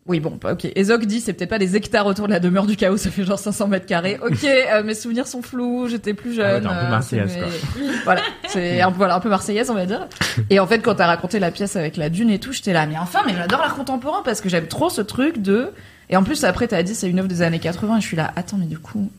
[0.06, 0.66] Oui, bon, bah, ok.
[0.76, 3.24] Ezok dit, c'est peut-être pas des hectares autour de la demeure du chaos, ça fait
[3.24, 4.18] genre 500 mètres carrés.
[4.22, 6.62] Ok, euh, mes souvenirs sont flous, j'étais plus Ah ouais, jeune.
[6.62, 7.82] t'es un peu euh, marseillaise, quoi.
[8.04, 10.06] voilà, c'est un, voilà, un peu marseillaise, on va dire.
[10.50, 12.86] Et en fait, quand t'as raconté la pièce avec la dune et tout, j'étais là,
[12.86, 15.70] mais enfin, mais j'adore l'art contemporain parce que j'aime trop ce truc de.
[16.10, 18.16] Et en plus, après, t'as dit, c'est une œuvre des années 80, et je suis
[18.16, 19.10] là, attends, mais du coup.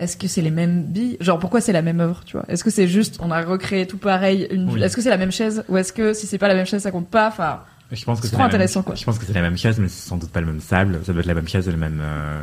[0.00, 1.16] Est-ce que c'est les mêmes billes?
[1.20, 2.46] Genre, pourquoi c'est la même œuvre, tu vois?
[2.48, 4.70] Est-ce que c'est juste, on a recréé tout pareil une...
[4.70, 4.82] Oui.
[4.82, 5.64] Est-ce que c'est la même chaise?
[5.68, 7.26] Ou est-ce que si c'est pas la même chaise, ça compte pas?
[7.26, 8.94] Enfin, Je pense que C'est la même- intéressant, quoi.
[8.94, 11.00] Je pense que c'est la même chose, mais c'est sans doute pas le même sable.
[11.04, 12.42] Ça doit être la même chose, les mêmes, euh,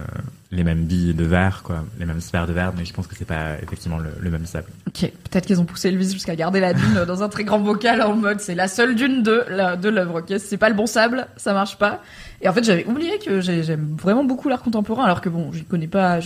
[0.52, 1.86] les mêmes billes de verre, quoi.
[2.00, 4.48] Les mêmes sphères de verre, mais je pense que c'est pas effectivement le, le même
[4.48, 4.66] sable.
[4.88, 7.60] ok, peut-être qu'ils ont poussé le vis jusqu'à garder la dune dans un très grand
[7.60, 10.34] bocal en mode c'est la seule dune de la- de l'œuvre, ok?
[10.40, 12.02] C'est pas le bon sable, ça marche pas.
[12.42, 15.52] Et en fait, j'avais oublié que j'ai- j'aime vraiment beaucoup l'art contemporain, alors que bon,
[15.52, 16.20] je connais pas,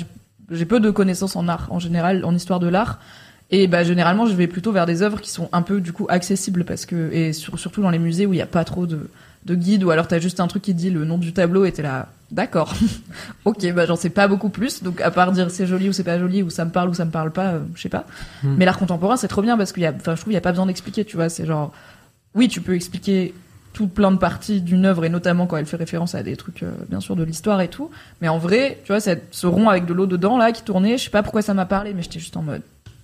[0.50, 3.00] j'ai peu de connaissances en art en général, en histoire de l'art.
[3.52, 6.06] Et bah généralement, je vais plutôt vers des œuvres qui sont un peu du coup
[6.10, 8.86] accessibles parce que et sur- surtout dans les musées où il y a pas trop
[8.86, 9.10] de
[9.46, 11.72] de guide ou alors t'as juste un truc qui dit le nom du tableau et
[11.72, 12.74] t'es là d'accord.
[13.46, 14.84] Ok bah j'en sais pas beaucoup plus.
[14.84, 16.94] Donc à part dire c'est joli ou c'est pas joli ou ça me parle ou
[16.94, 18.06] ça me parle pas euh, je sais pas.
[18.44, 18.56] Hmm.
[18.58, 20.38] mais l'art contemporain c'est trop bien parce qu'il y a enfin je trouve il y
[20.38, 21.30] a pas besoin d'expliquer tu vois.
[21.30, 21.72] C'est genre
[22.36, 23.34] oui tu peux expliquer
[23.74, 26.62] tout plein de parties d'une œuvre et notamment quand elle fait référence à des trucs
[26.64, 27.90] euh, bien sûr de l'histoire et tout.
[28.22, 31.06] Mais en vrai tu vois ce rond avec de l'eau dedans là qui tournait je
[31.06, 32.62] sais pas pourquoi ça m'a parlé mais j'étais juste en mode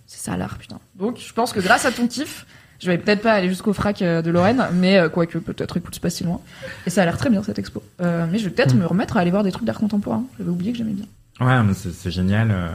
[0.07, 2.45] c'est ça l'art putain donc je pense que grâce à ton kiff
[2.79, 5.93] je vais peut-être pas aller jusqu'au frac euh, de Lorraine, mais euh, quoique peut-être écoute
[5.95, 6.41] c'est pas si loin.
[6.85, 7.81] Et ça a l'air très bien cette expo.
[8.01, 10.25] Euh, mais je vais peut-être me remettre à aller voir des trucs d'art contemporain.
[10.37, 11.05] J'avais oublié que j'aimais bien.
[11.39, 12.51] Ouais, mais c'est c'est génial.
[12.51, 12.67] euh,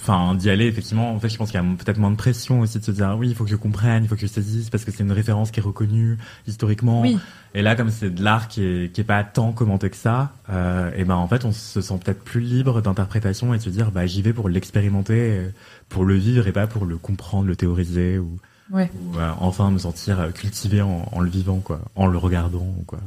[0.00, 1.12] Enfin, d'y aller, effectivement.
[1.12, 3.08] En fait, je pense qu'il y a peut-être moins de pression aussi de se dire,
[3.08, 5.02] ah oui, il faut que je comprenne, il faut que je saisisse, parce que c'est
[5.02, 7.02] une référence qui est reconnue historiquement.
[7.02, 7.18] Oui.
[7.54, 10.32] Et là, comme c'est de l'art qui est, qui est pas tant commenté que ça,
[10.50, 13.70] euh, et ben en fait, on se sent peut-être plus libre d'interprétation et de se
[13.70, 15.48] dire, bah j'y vais pour l'expérimenter,
[15.88, 18.38] pour le vivre et pas pour le comprendre, le théoriser ou,
[18.70, 22.18] Ouais, ou, euh, enfin me sentir euh, cultivé en, en le vivant, quoi, en le
[22.18, 23.00] regardant, quoi.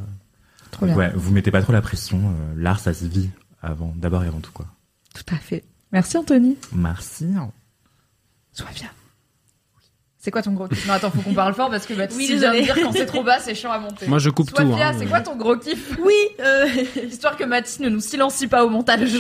[0.72, 0.96] trop bien.
[0.96, 2.20] Ouais, vous mettez pas trop la pression.
[2.58, 3.30] l'art, ça se vit
[3.62, 4.66] avant, d'abord et avant tout, quoi.
[5.14, 5.64] Tout à fait.
[5.92, 6.58] Merci Anthony.
[6.74, 7.28] Merci.
[8.54, 8.90] Sois bien.
[10.24, 10.86] C'est quoi ton gros kiff?
[10.88, 12.62] Non attends, faut qu'on parle fort parce que Baptiste Oui, de désolé.
[12.62, 14.06] dire quand c'est trop bas, c'est chiant à monter.
[14.08, 14.62] Moi, je coupe tout.
[14.62, 14.96] Sophia, hein.
[14.98, 15.98] c'est quoi ton gros kiff?
[16.00, 16.68] Oui, euh,
[17.10, 19.12] Histoire que Mathis ne nous silencie pas au montage.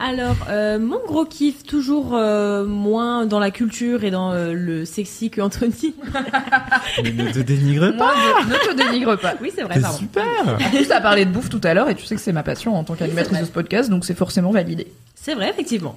[0.00, 4.84] alors, euh, mon gros kiff, toujours euh, moins dans la culture et dans euh, le
[4.86, 5.94] sexy que Anthony.
[7.04, 8.14] Mais ne te dénigre pas.
[8.14, 9.34] Moi, ne te dénigre pas.
[9.42, 10.24] Oui, c'est vrai, C'est super.
[10.48, 12.42] En plus, t'as parlé de bouffe tout à l'heure et tu sais que c'est ma
[12.42, 14.88] passion en tant qu'animatrice de ce podcast, donc c'est forcément validé.
[15.22, 15.96] C'est vrai, effectivement.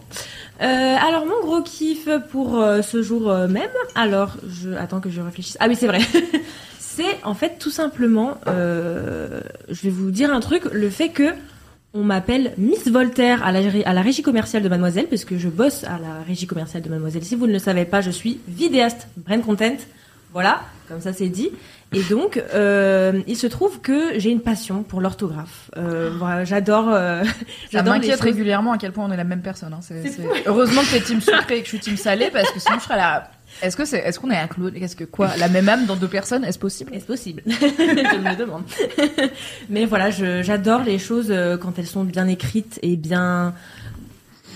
[0.61, 5.09] Euh, alors, mon gros kiff pour euh, ce jour euh, même, alors, je attends que
[5.09, 5.55] je réfléchisse.
[5.61, 6.01] Ah oui, c'est vrai.
[6.79, 9.39] c'est en fait tout simplement, euh,
[9.69, 11.33] je vais vous dire un truc, le fait que
[11.93, 15.47] on m'appelle Miss Voltaire à la, à la régie commerciale de Mademoiselle, parce que je
[15.49, 17.23] bosse à la régie commerciale de Mademoiselle.
[17.23, 19.75] Si vous ne le savez pas, je suis vidéaste brand content.
[20.33, 21.49] Voilà, comme ça c'est dit.
[21.95, 25.69] Et donc, euh, il se trouve que j'ai une passion pour l'orthographe.
[25.77, 26.89] Euh, j'adore.
[26.89, 27.23] euh,
[27.71, 29.73] Ça m'inquiète régulièrement à quel point on est la même personne.
[29.73, 29.79] Hein.
[29.81, 32.59] C'est- c'est- Heureusement que t'es team sucré et que je suis team salé parce que
[32.59, 33.29] sinon je serais là.
[33.61, 35.35] Est-ce que c'est, est-ce qu'on est un clone Qu'est-ce que quoi?
[35.37, 36.93] La même âme dans deux personnes Est-ce possible?
[36.93, 37.41] Est-ce possible?
[37.47, 38.63] Je me le demande.
[39.69, 43.53] Mais voilà, je- j'adore les choses euh, quand elles sont bien écrites et bien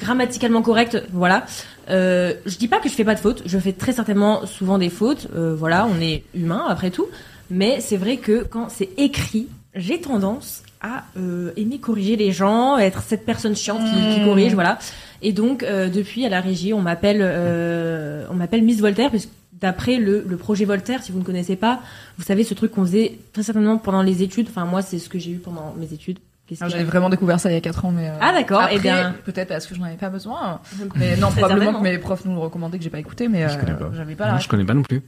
[0.02, 1.02] grammaticalement correctes.
[1.14, 1.46] Voilà.
[1.90, 3.44] Euh, je dis pas que je fais pas de fautes.
[3.46, 5.28] Je fais très certainement souvent des fautes.
[5.36, 7.08] Euh, voilà, on est humain après tout.
[7.50, 12.78] Mais c'est vrai que quand c'est écrit, j'ai tendance à euh, aimer corriger les gens,
[12.78, 14.26] être cette personne chiante qui, qui Mmh.
[14.26, 14.78] corrige, voilà.
[15.22, 19.26] Et donc euh, depuis à la régie, on m'appelle, euh, on m'appelle Miss Voltaire parce
[19.26, 21.80] que d'après le, le projet Voltaire, si vous ne connaissez pas,
[22.18, 24.48] vous savez ce truc qu'on faisait très certainement pendant les études.
[24.50, 26.20] Enfin moi c'est ce que j'ai eu pendant mes études.
[26.46, 28.08] Qu'est-ce Alors, qu'il y a J'avais vraiment découvert ça il y a 4 ans, mais.
[28.10, 30.62] euh, Ah, d'accord, après, eh bien- Peut-être parce que je n'en avais pas besoin.
[30.96, 33.56] Mais non, probablement que mes profs nous le recommandaient que j'ai pas écouté, mais Je
[33.56, 33.90] euh, connais pas.
[33.94, 35.02] j'avais pas la Non, je connais pas non plus.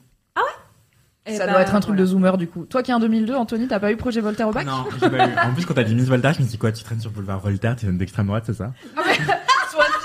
[1.25, 2.01] Eh Ça ben, doit être un truc voilà.
[2.01, 2.65] de zoomer du coup.
[2.65, 4.65] Toi qui es en 2002, Anthony, t'as pas eu projet Voltaire au bac?
[4.65, 5.31] Non, j'ai pas eu.
[5.49, 7.11] En plus, quand t'as dit Miss Voltaire, je me suis dit quoi, tu traînes sur
[7.11, 8.71] boulevard Voltaire, tu viens d'extrême droite, c'est ça?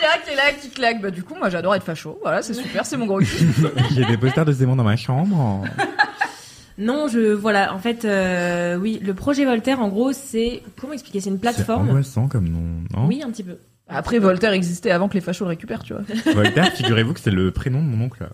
[0.04, 1.00] Soit qui est là, qui claque.
[1.00, 2.18] Bah du coup, moi j'adore être facho.
[2.22, 3.60] Voilà, c'est super, c'est mon gros kiff.
[3.94, 5.64] J'ai des posters de Zemmour dans ma chambre.
[6.76, 11.20] Non, je voilà, en fait, euh, oui, le projet Voltaire, en gros, c'est comment expliquer?
[11.20, 11.88] C'est une C'est plateforme.
[11.88, 13.06] angoissant comme nom, non?
[13.06, 13.58] Oui, un petit peu.
[13.88, 16.02] Après, Voltaire existait avant que les fachos le récupèrent, tu vois.
[16.34, 18.24] Voltaire, figurez-vous que c'est le prénom de mon oncle.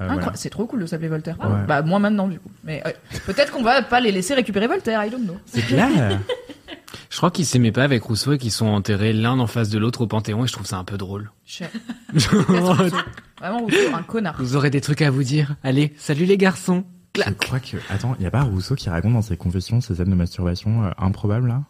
[0.00, 0.32] Euh, voilà.
[0.34, 1.36] C'est trop cool de s'appeler Voltaire.
[1.40, 1.66] Ouais.
[1.68, 2.50] Bah moi maintenant du coup.
[2.64, 2.90] Mais euh,
[3.26, 5.36] peut-être qu'on va pas les laisser récupérer Voltaire, I don't know.
[5.44, 5.88] C'est clair.
[7.10, 9.78] Je crois qu'ils s'aimaient pas avec Rousseau et qu'ils sont enterrés l'un en face de
[9.78, 11.30] l'autre au Panthéon et je trouve ça un peu drôle.
[11.44, 11.68] Cher.
[12.14, 14.34] Vraiment Rousseau, un connard.
[14.38, 15.56] Vous aurez des trucs à vous dire.
[15.62, 16.84] Allez, salut les garçons.
[17.16, 17.76] Je crois que.
[17.88, 20.84] Attends, il y a pas Rousseau qui raconte dans ses confessions ces scènes de masturbation
[20.84, 21.62] euh, improbables là?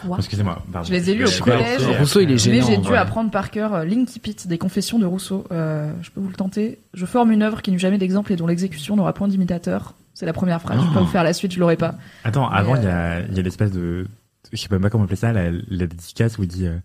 [0.00, 0.18] Quoi?
[0.18, 0.86] Excusez-moi, pardon.
[0.86, 1.80] Je les ai lus au collège.
[1.98, 2.50] Rousseau, il est après.
[2.50, 2.98] Mais gênant, j'ai dû vrai.
[2.98, 5.44] apprendre par cœur euh, L'Incipit des confessions de Rousseau.
[5.50, 6.78] Euh, je peux vous le tenter.
[6.94, 9.94] Je forme une œuvre qui n'eut jamais d'exemple et dont l'exécution n'aura point d'imitateur.
[10.14, 10.80] C'est la première phrase.
[10.80, 11.04] Je peux pas Oh.
[11.04, 11.94] vous faire la suite, je l'aurai pas.
[12.22, 14.06] Attends, avant, il y a, il y a l'espèce de.
[14.52, 16.76] Je sais même pas comment appeler ça, la, la dédicace où il dit euh,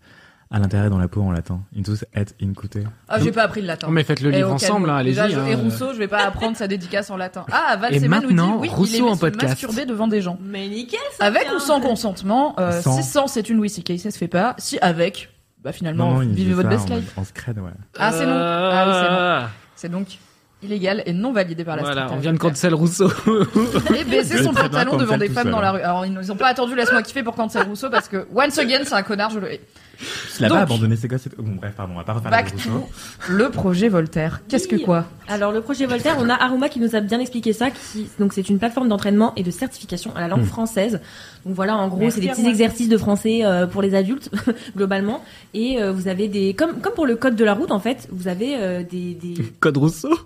[0.50, 1.62] à l'intérieur dans la peau en latin.
[1.76, 2.78] Intus et incute.
[3.08, 3.88] Ah, j'ai pas appris le latin.
[3.90, 5.14] Mais faites le livre au ensemble, hein, allez-y.
[5.30, 5.46] je- hein.
[5.46, 7.44] Et Rousseau, je vais pas apprendre sa dédicace en latin.
[7.50, 9.48] Ah, Val Et Semen nous dit maintenant, oui, Rousseau il aimait en podcast.
[9.52, 10.38] masturber devant des gens.
[10.42, 12.96] Mais nickel, ça Avec ou sans consentement, euh, Sans.
[12.96, 14.54] si sans, c'est une oui, si ça se fait pas.
[14.58, 15.30] Si avec,
[15.62, 17.12] bah finalement, Non, vivez votre best en, life.
[17.16, 17.70] en scred, ouais.
[17.98, 18.32] Ah, c'est non.
[18.36, 19.18] Ah oui, c'est non.
[19.18, 20.18] Ah, C'est donc
[20.64, 23.10] illégal et non validé par la Voilà, on vient de cancel Rousseau.
[23.98, 25.80] Et baiser Je son vais très bien pantalon devant des femmes dans la rue.
[25.80, 28.80] Alors, ils nous ont pas attendu, laisse-moi kiffer pour cancel Rousseau parce que, once again,
[28.84, 29.60] c'est un connard, je le hais.
[30.40, 31.28] Il a Donc- pas abandonné ses gosses.
[31.38, 32.88] Bon, bref, pardon, on va pas refaire Back to
[33.28, 34.40] le projet Voltaire.
[34.48, 35.06] Qu'est-ce que quoi?
[35.28, 37.70] Alors le projet Voltaire, on a Aruma qui nous a bien expliqué ça.
[37.70, 40.46] Qui, donc c'est une plateforme d'entraînement et de certification à la langue Hmm.
[40.46, 41.00] française.
[41.46, 44.30] Donc voilà, en gros, c'est des petits exercices de français euh, pour les adultes
[44.76, 45.22] globalement.
[45.54, 48.08] Et euh, vous avez des, comme comme pour le code de la route en fait,
[48.12, 50.18] vous avez euh, des, des Code Rousseau?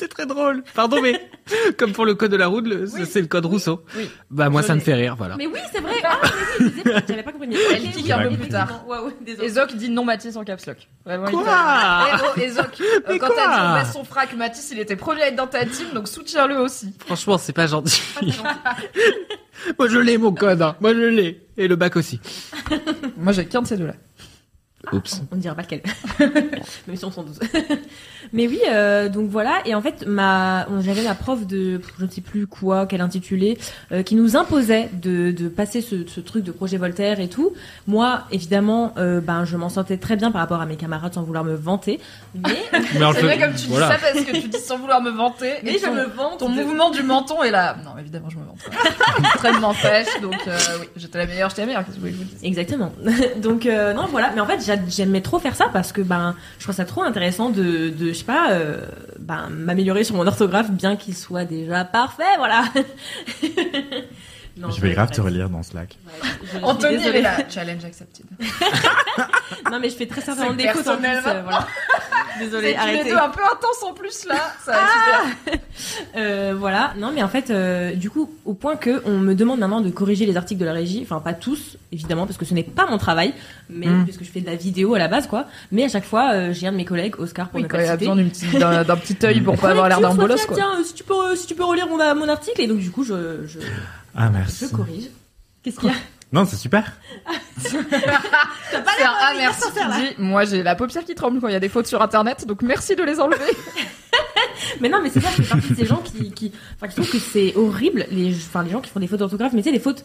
[0.00, 0.62] C'est très drôle.
[0.74, 1.20] Pardon, mais
[1.76, 3.04] comme pour le code de la route, Oui.
[3.06, 3.84] c'est le code Rousseau.
[3.94, 4.08] Oui.
[4.30, 5.36] Bah moi, Je ça me fait rire, voilà.
[5.36, 5.92] Mais oui, c'est vrai.
[6.02, 7.48] Ah, mais oui, je disais, j'avais pas compris.
[7.52, 8.84] Elle ok, pique oui, un peu plus tard.
[8.88, 9.46] Ouais, ouais, désolé.
[9.46, 10.78] Et Zoc dit non Mathis en caps lock.
[11.04, 14.34] Vraiment, Quoi t'a- Eh oh, et Zoc, euh, quand t'as dit on baisse son frac,
[14.34, 16.94] Mathis, il était premier à être dans ta team, donc soutiens-le aussi.
[17.04, 18.00] Franchement, c'est pas gentil.
[19.78, 20.62] Moi, je l'ai, mon code.
[20.62, 20.76] hein.
[20.80, 21.46] Moi, je l'ai.
[21.58, 22.20] Et le bac aussi.
[23.18, 23.94] Moi, j'ai qu'un de ces deux-là.
[24.92, 25.20] Oups.
[25.30, 25.82] On ne dira pas lequel.
[26.86, 27.38] Même si on sont 12.
[28.32, 29.60] Mais oui, euh, donc voilà.
[29.66, 33.00] Et en fait, ma, on- j'avais ma prof de, je ne sais plus quoi, quel
[33.00, 33.58] intitulé,
[33.92, 37.52] euh, qui nous imposait de, de passer ce, ce truc de projet Voltaire et tout.
[37.86, 41.22] Moi, évidemment, euh, ben, je m'en sentais très bien par rapport à mes camarades sans
[41.24, 42.00] vouloir me vanter.
[42.34, 43.88] Mais, C'est vrai comme tu voilà.
[43.88, 45.54] dis ça parce que tu dis sans vouloir me vanter.
[45.62, 46.38] mais et je ton, me vante.
[46.38, 47.76] ton de- mouvement du menton est là.
[47.84, 48.58] Non, évidemment, je me vante.
[49.18, 51.84] Extrêmement fraîche, donc euh, oui, j'étais la meilleure, j'étais la meilleure.
[51.84, 52.44] Qu'est-ce que vous voulez que je vous dise?
[52.44, 52.92] Exactement.
[53.42, 56.64] donc euh, non voilà, mais en fait j'aimais trop faire ça parce que ben je
[56.64, 58.86] trouve ça trop intéressant de, de je sais pas euh,
[59.18, 62.64] ben m'améliorer sur mon orthographe bien qu'il soit déjà parfait voilà.
[64.56, 65.96] Non, je vais grave te relire dans Slack.
[66.06, 67.36] Ouais, je- je Anthony, est là.
[67.48, 68.26] Challenge accepted.
[69.70, 71.06] Non mais je fais très certainement des fautes en plus.
[71.06, 71.66] euh, voilà.
[72.38, 73.10] Désolée, C'est tous les arrêtez.
[73.10, 74.52] deux un peu intense en plus là.
[74.64, 75.58] Ça super.
[76.16, 79.60] Euh, voilà, non mais en fait, euh, du coup, au point que on me demande
[79.60, 82.52] maintenant de corriger les articles de la régie, enfin pas tous, évidemment, parce que ce
[82.52, 83.32] n'est pas mon travail,
[83.70, 84.04] mais Mm.
[84.04, 85.46] puisque je fais de la vidéo à la base, quoi.
[85.72, 87.78] Mais à chaque fois, euh, j'ai un de mes collègues, Oscar, pour Oui, ne quand
[87.78, 90.56] pas il a besoin d'un petit œil pour pas avoir l'air d'un bolos quoi.
[90.56, 92.90] Tiens, euh, si tu peux, si tu peux relire mon, mon article, et donc du
[92.90, 93.58] coup, je, je,
[94.14, 94.70] Ah, je merci.
[94.72, 95.10] corrige.
[95.62, 95.96] Qu'est-ce qu'il y a
[96.32, 96.92] Non, c'est super.
[97.58, 101.56] C'est un ah merci qui dit moi j'ai la paupière qui tremble quand il y
[101.56, 103.44] a des fautes sur internet donc merci de les enlever.
[104.80, 106.94] Mais non, mais c'est ça, je fais partie de ces gens qui, qui, enfin, qui
[106.94, 109.68] trouvent que c'est horrible, les, enfin, les gens qui font des fautes d'orthographe, mais tu
[109.68, 110.04] sais, des fautes,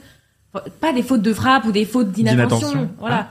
[0.80, 2.69] pas des fautes de frappe ou des fautes d'inattention.
[2.69, 2.95] D'inattention.
[2.99, 3.30] Voilà.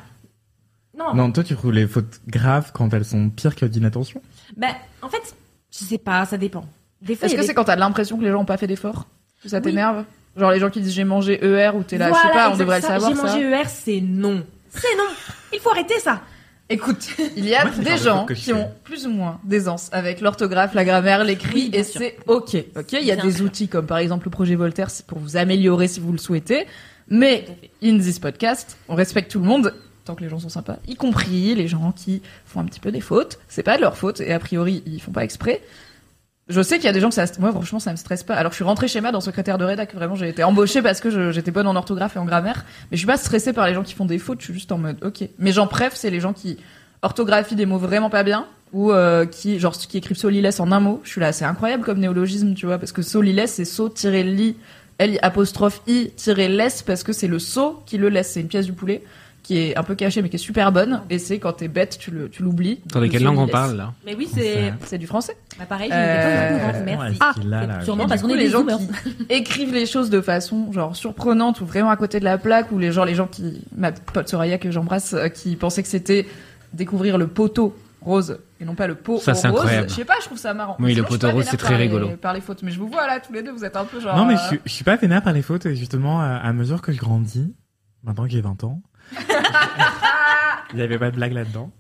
[0.96, 4.22] Non, Non, toi, tu trouves les fautes graves quand elles sont pires que d'inattention?
[4.56, 5.34] Ben, en fait,
[5.72, 6.66] je sais pas, ça dépend.
[7.06, 9.06] Est-ce que des- c'est quand t'as l'impression que les gens ont pas fait d'efforts?
[9.42, 9.62] Que ça Oui.
[9.64, 10.04] t'énerve?
[10.36, 12.56] Genre les gens qui disent j'ai mangé ER ou t'es là je sais pas on
[12.56, 12.98] devrait le ça.
[13.00, 14.44] savoir J'ai mangé ER, c'est non.
[14.68, 15.04] C'est non.
[15.52, 16.20] Il faut arrêter ça.
[16.70, 17.06] Écoute,
[17.36, 20.72] il y a Moi, le des gens qui ont plus ou moins d'aisance avec l'orthographe,
[20.74, 22.56] la grammaire, l'écrit, Oui, et c'est ok.
[22.76, 23.44] Ok, il y a Bien des sûr.
[23.44, 26.66] outils comme par exemple le projet Voltaire, c'est pour vous améliorer si vous le souhaitez.
[27.08, 27.44] Mais
[27.82, 29.74] in this podcast, on respecte tout le monde
[30.06, 32.90] tant que les gens sont sympas, y compris les gens qui font un petit peu
[32.92, 33.38] des fautes.
[33.48, 35.62] C'est pas de leur faute et a priori ils font pas exprès.
[36.48, 38.34] Je sais qu'il y a des gens que ça, moi franchement ça me stresse pas.
[38.34, 41.00] Alors je suis rentrée chez moi dans secrétaire de rédac, vraiment j'ai été embauchée parce
[41.00, 43.72] que j'étais bonne en orthographe et en grammaire, mais je suis pas stressée par les
[43.72, 44.40] gens qui font des fautes.
[44.40, 45.26] Je suis juste en mode ok.
[45.38, 46.58] Mais j'en préf, c'est les gens qui
[47.00, 50.80] orthographie des mots vraiment pas bien ou euh, qui genre qui écrivent solilès en un
[50.80, 51.00] mot.
[51.02, 54.56] Je suis là, c'est incroyable comme néologisme, tu vois, parce que solilès c'est so li
[54.98, 58.32] l apostrophe i less parce que c'est le saut qui le laisse.
[58.32, 59.02] C'est une pièce du poulet
[59.44, 61.96] qui est un peu cachée mais qui est super bonne et c'est quand t'es bête
[62.00, 62.80] tu le tu l'oublies.
[62.86, 65.36] Dans Le quelle langue on parle là Mais oui, c'est C'est du français.
[65.58, 66.78] bah, pareil, je Euh, pas.
[66.80, 67.18] Merci.
[67.20, 68.88] Ah, a, là, sûrement parce qu'on est les des gens qui
[69.28, 72.78] écrivent les choses de façon genre surprenante ou vraiment à côté de la plaque ou
[72.78, 76.26] les gens les gens qui ma pote Soraya que j'embrasse euh, qui pensaient que c'était
[76.72, 79.60] découvrir le poteau rose et non pas le pot Ça, c'est rose.
[79.60, 79.88] incroyable.
[79.90, 80.76] Je sais pas, je trouve ça marrant.
[80.78, 82.08] Oui, le Sinon, suis poteau rose, c'est par très les- rigolo.
[82.20, 84.00] Par les fautes, mais je vous vois là tous les deux, vous êtes un peu
[84.00, 84.16] genre.
[84.16, 86.26] Non, mais euh, je suis, je suis pas vénère par les fautes, et justement, à,
[86.36, 87.54] à mesure que je grandis,
[88.02, 88.82] maintenant que j'ai 20 ans,
[90.72, 91.70] il n'y avait pas de blague là-dedans.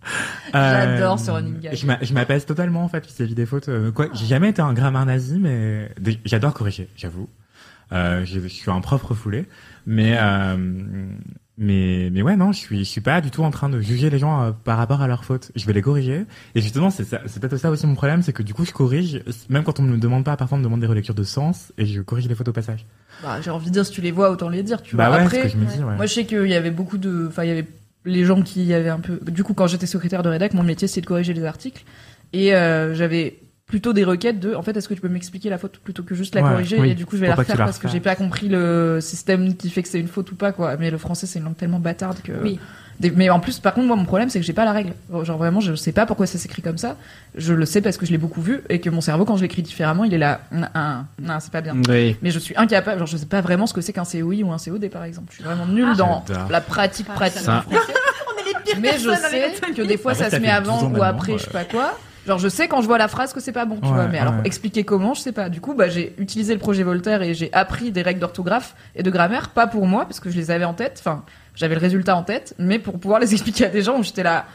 [0.52, 1.74] J'adore ce running gag.
[1.74, 3.68] Je m'a- je m'apaise totalement, en fait, vis-à-vis des fautes.
[3.68, 5.90] Euh, Quoi, j'ai jamais été un grammaire nazi, mais
[6.24, 7.28] j'adore corriger, j'avoue.
[7.92, 9.46] Euh, je, suis un prof refoulé,
[9.86, 10.56] mais euh,
[11.56, 14.10] mais mais ouais non, je suis je suis pas du tout en train de juger
[14.10, 15.52] les gens euh, par rapport à leurs fautes.
[15.54, 16.24] Je vais les corriger.
[16.54, 18.72] Et justement, c'est ça, c'est peut-être ça aussi mon problème, c'est que du coup, je
[18.72, 21.72] corrige, même quand on me demande pas, parfois on me demande des relectures de sens,
[21.78, 22.86] et je corrige les fautes au passage.
[23.22, 25.18] bah, j'ai envie de dire si tu les vois autant les dire, tu bah vois.
[25.18, 25.78] ouais, Après, que je me dis.
[25.78, 25.94] Ouais.
[25.96, 27.66] Moi, je sais qu'il y avait beaucoup de, enfin, il y avait
[28.04, 29.20] les gens qui avaient un peu.
[29.30, 31.84] Du coup, quand j'étais secrétaire de rédac, mon métier c'était de corriger les articles,
[32.32, 34.54] et euh, j'avais plutôt des requêtes de.
[34.54, 36.78] En fait, est-ce que tu peux m'expliquer la faute plutôt que juste la Ouais, corriger
[36.80, 36.90] oui.
[36.90, 39.70] Et du coup, je vais la refaire parce que j'ai pas compris le système qui
[39.70, 40.76] fait que c'est une faute ou pas, quoi.
[40.76, 42.32] Mais le français, c'est une langue tellement bâtarde que.
[42.42, 42.58] Oui.
[43.00, 44.92] Des- Mais en plus, par contre, moi, mon problème, c'est que j'ai pas la règle.
[45.24, 46.96] Genre vraiment, je sais pas pourquoi ça s'écrit comme ça.
[47.34, 49.42] Je le sais parce que je l'ai beaucoup vu et que mon cerveau, quand je
[49.42, 50.42] l'écris différemment, il est là.
[50.52, 51.74] Un, un, non, c'est pas bien.
[51.88, 52.16] Oui.
[52.22, 54.52] Mais je suis incapable, genre je sais pas vraiment ce que c'est qu'un COI ou
[54.52, 55.28] un COD par exemple.
[55.30, 57.48] Je suis vraiment nulle Ah, dans la pratique Ah, pratique.
[58.80, 61.44] Mais je sais que des fois ça se met avant 12 ans ou après, je
[61.44, 61.98] sais pas quoi.
[62.26, 64.06] Genre je sais quand je vois la phrase que c'est pas bon, tu Ouais, vois.
[64.08, 64.40] Mais alors ouais.
[64.44, 65.48] expliquer comment, je sais pas.
[65.48, 69.02] Du coup, bah j'ai utilisé le projet Voltaire et j'ai appris des règles d'orthographe et
[69.02, 70.96] de grammaire, pas pour moi parce que je les avais en tête.
[71.00, 71.24] Enfin,
[71.54, 74.22] j'avais le résultat en tête, mais pour pouvoir les expliquer à des gens où j'étais
[74.22, 74.46] là.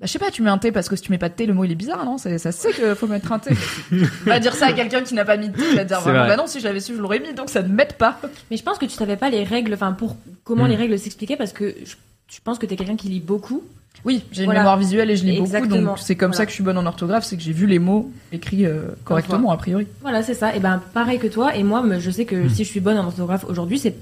[0.00, 1.34] Bah, je sais pas, tu mets un T parce que si tu mets pas de
[1.34, 2.18] T, le mot il est bizarre, non?
[2.18, 3.54] C'est- Ça se sait qu'il faut mettre un T.
[3.92, 3.96] On
[4.28, 6.02] va dire ça à quelqu'un qui n'a pas mis de T, il va dire C'est
[6.10, 6.28] vraiment, vrai.
[6.30, 8.18] bah non, si je l'avais su, je l'aurais mis, donc ça ne m'aide pas.
[8.50, 10.68] Mais je pense que tu savais pas les règles, enfin pour comment Hmm.
[10.68, 11.94] les règles s'expliquaient parce que je,
[12.28, 13.62] je pense que t'es quelqu'un qui lit beaucoup.
[14.04, 15.82] Oui, j'ai une mémoire visuelle et je lis beaucoup, Exactement.
[15.92, 16.36] donc c'est comme Voilà.
[16.38, 18.88] ça que je suis bonne en orthographe, c'est que j'ai vu les mots écrits euh,
[19.04, 19.86] correctement, a priori.
[20.02, 20.54] Voilà, c'est ça.
[20.54, 21.56] Et ben pareil que toi.
[21.56, 22.48] Et moi, je sais que Hmm.
[22.50, 23.94] si je suis bonne en orthographe aujourd'hui, c'est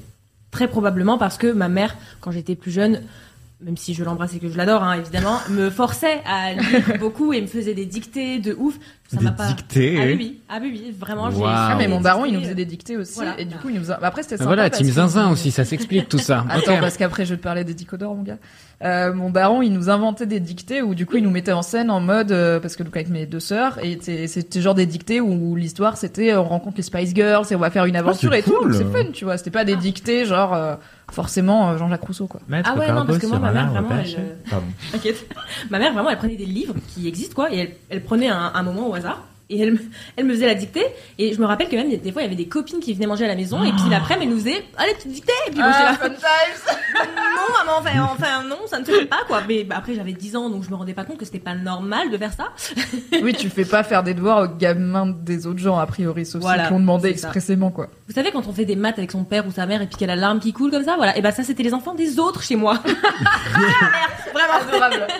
[0.50, 3.02] très probablement parce que ma mère, quand j'étais plus jeune,
[3.64, 7.32] même si je l'embrasse et que je l'adore, hein, évidemment, me forçait à lire beaucoup
[7.32, 8.78] et me faisait des dictées de ouf.
[9.08, 9.48] Ça Des m'a pas.
[9.48, 9.98] dictées.
[10.00, 11.30] Ah oui, oui, ah oui, oui, vraiment.
[11.30, 11.46] j'ai- Waouh.
[11.48, 13.38] Ah, Ah mais mon baron, il nous faisait des dictées aussi, Voilà.
[13.38, 13.96] et du coup, il nous a...
[13.98, 14.48] bah, Après, c'était Ah, sympa.
[14.48, 16.46] voilà, que- Zinzin aussi, ça s'explique tout ça.
[16.50, 18.38] Attends, parce qu'après, je vais te parler des Dicodores, mon gars.
[18.82, 21.60] Euh, mon baron, il nous inventait des dictées où, du coup, il nous mettait en
[21.62, 24.74] scène en mode, euh, parce que donc avec mes deux sœurs, et c'était- c'était genre
[24.74, 27.84] des dictées où l'histoire c'était, euh, on rencontre les Spice Girls et on va faire
[27.84, 28.72] une aventure c'est et tout, cool.
[28.72, 29.36] donc c'est fun, tu vois.
[29.36, 30.74] C'était pas des dictées genre, euh,
[31.12, 32.40] forcément, euh, Jean-Jacques Rousseau, quoi.
[32.48, 34.60] Maître Ah ouais, non, parce que moi, ma mère, vraiment, elle, euh.
[35.70, 38.52] Ma mère, vraiment, elle prenait des livres qui existent, quoi, et elle, elle prenait un,
[38.54, 39.22] un moment au hasard.
[39.50, 39.78] Et elle, me-
[40.16, 40.84] elle me faisait la dictée.
[41.18, 43.06] Et je me rappelle que même, des fois, il y avait des copines qui venaient
[43.06, 43.62] manger à la maison.
[43.62, 45.32] Et puis l'après, elle nous faisait, allez, petite dictée.
[45.48, 46.16] Et puis moi, là, fun times!
[47.04, 49.42] non, maman, enfin, enfin, non, ça ne se fait pas, quoi.
[49.48, 51.54] Mais bah, après, j'avais 10 ans, donc je me rendais pas compte que c'était pas
[51.54, 52.48] normal de faire ça.
[53.22, 56.40] oui, tu fais pas faire des devoirs aux gamins des autres gens, a priori, sauf
[56.42, 57.88] Voilà, ceux qui l'ont demandé expressément, quoi.
[58.08, 59.96] Vous savez, quand on fait des maths avec son père ou sa mère et puis
[59.96, 61.16] qu'il y a la larme qui coule comme ça, voilà.
[61.16, 62.80] Et bah, ça, c'était les enfants des autres chez moi.
[62.86, 63.92] ah, merde,
[64.32, 64.52] vraiment.
[64.66, 65.06] Adorable.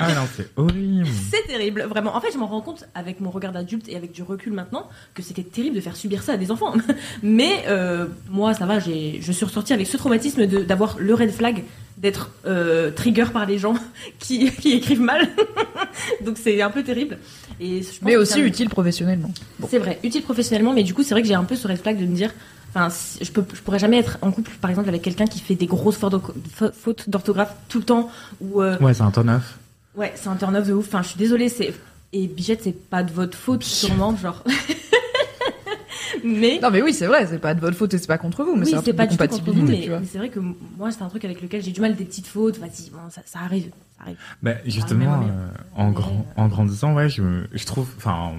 [0.00, 1.06] Ah non, c'est horrible.
[1.30, 2.14] C'est terrible, vraiment.
[2.14, 4.88] En fait, je m'en rends compte avec mon regard d'adulte et avec du recul maintenant
[5.14, 6.72] que c'était terrible de faire subir ça à des enfants.
[7.22, 11.14] Mais euh, moi, ça va, j'ai, je suis ressortie avec ce traumatisme de, d'avoir le
[11.14, 11.64] red flag,
[11.96, 13.74] d'être euh, trigger par les gens
[14.18, 15.28] qui, qui écrivent mal.
[16.24, 17.18] Donc c'est un peu terrible.
[17.60, 19.30] Et je pense Mais que aussi ça utile professionnellement.
[19.68, 21.78] C'est vrai, utile professionnellement, mais du coup, c'est vrai que j'ai un peu ce red
[21.78, 22.32] flag de me dire.
[22.74, 25.54] Enfin, je, peux, je pourrais jamais être en couple, par exemple, avec quelqu'un qui fait
[25.54, 28.10] des grosses fautes d'ortho- fa- fautes d'orthographe tout le temps,
[28.42, 29.58] ou euh, Ouais, c'est un turn off.
[29.96, 30.86] Ouais, c'est un turn off de ouf.
[30.86, 31.72] Enfin, je suis désolée, c'est
[32.12, 34.42] et Bichette, c'est pas de votre faute sûrement, genre.
[36.24, 38.44] mais Non, mais oui, c'est vrai, c'est pas de votre faute et c'est pas contre
[38.44, 40.90] vous, mais oui, c'est un c'est truc pas de compatibilité, mais, c'est vrai que moi,
[40.90, 42.58] c'est un truc avec lequel j'ai du mal des petites fautes.
[42.58, 44.16] Vas-y, bon, ça, ça arrive, ça arrive.
[44.42, 48.32] Bah, justement, mais- euh, en, grand, en grandissant, ouais, je, trouve, enfin,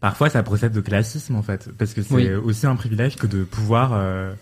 [0.00, 2.30] parfois ça procède de classisme en fait, parce que c'est Oui.
[2.34, 4.32] aussi un privilège que de pouvoir euh.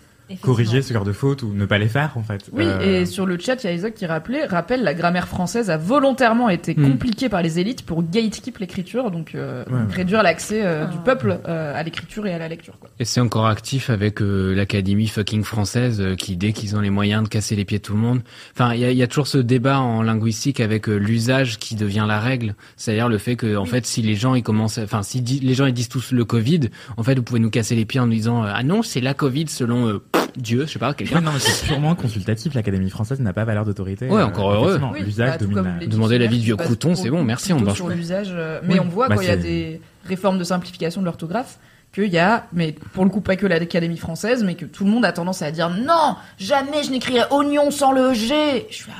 [0.41, 2.49] Corriger ce genre de fautes ou ne pas les faire en fait.
[2.51, 5.27] Oui, Euh, et sur le chat, il y a Isaac qui rappelait, rappelle, la grammaire
[5.27, 6.91] française a volontairement été Hmm.
[6.91, 9.95] compliquée par les élites pour gatekeep l'écriture, donc, euh, Ouais, donc ouais.
[9.95, 10.91] réduire l'accès euh, Ah.
[10.91, 12.77] du peuple euh, à l'écriture et à la lecture.
[12.79, 12.89] Quoi.
[12.99, 16.89] Et c'est encore actif avec euh, l'Académie fucking française euh, qui, dès qu'ils ont les
[16.89, 18.21] moyens de casser les pieds de tout le monde...
[18.53, 21.59] Enfin, il y a, il y a toujours ce débat en linguistique avec euh, l'usage
[21.59, 22.55] qui devient la règle.
[22.77, 24.77] C'est-à-dire le fait que, en fait, si les gens ils commencent...
[24.79, 26.61] Enfin, si les gens ils disent tous le Covid,
[26.97, 29.01] en fait, vous pouvez nous casser les pieds en nous disant euh, Ah non, c'est
[29.01, 30.01] la Covid selon...
[30.37, 31.21] Dieu, je sais pas, Ouais, quelqu'un.
[31.21, 32.53] non, mais c'est purement consultatif.
[32.53, 34.09] L'Académie française n'a pas valeur d'autorité.
[34.09, 34.81] Ouais, encore Euh, heureux.
[34.93, 35.77] Oui, L'usage bah, domine.
[35.79, 37.89] la- Demander l'avis de dictionnaires, vieux se basent crouton, c'est bon, merci, on marche sur
[37.89, 38.29] l'usage.
[38.31, 38.79] euh, Mais Oui.
[38.83, 41.57] on voit Bah, quand il y a des réformes de simplification de l'orthographe
[41.93, 44.91] qu'il y a, mais pour le coup pas que l'Académie française, mais que tout le
[44.91, 48.67] monde a tendance à dire non, jamais je n'écrirai oignon sans le G.
[48.69, 48.97] Je suis là,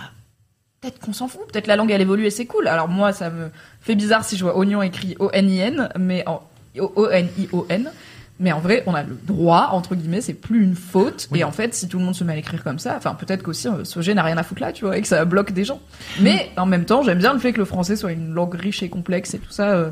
[0.79, 2.67] peut-être qu'on s'en fout, peut-être la langue elle évolue et c'est cool.
[2.69, 3.49] Alors moi ça me
[3.81, 6.41] fait bizarre si je vois oignon écrit O-N-I-N, mais en
[6.79, 7.91] O-N-I-O-N.
[8.39, 11.29] Mais en vrai, on a le droit, entre guillemets, c'est plus une faute.
[11.31, 11.39] Oui.
[11.39, 13.43] Et en fait, si tout le monde se met à l'écrire comme ça, enfin, peut-être
[13.43, 15.53] qu'aussi, euh, ce G n'a rien à foutre là, tu vois, et que ça bloque
[15.53, 15.79] des gens.
[16.19, 18.83] Mais en même temps, j'aime bien le fait que le français soit une langue riche
[18.83, 19.89] et complexe et tout ça, euh,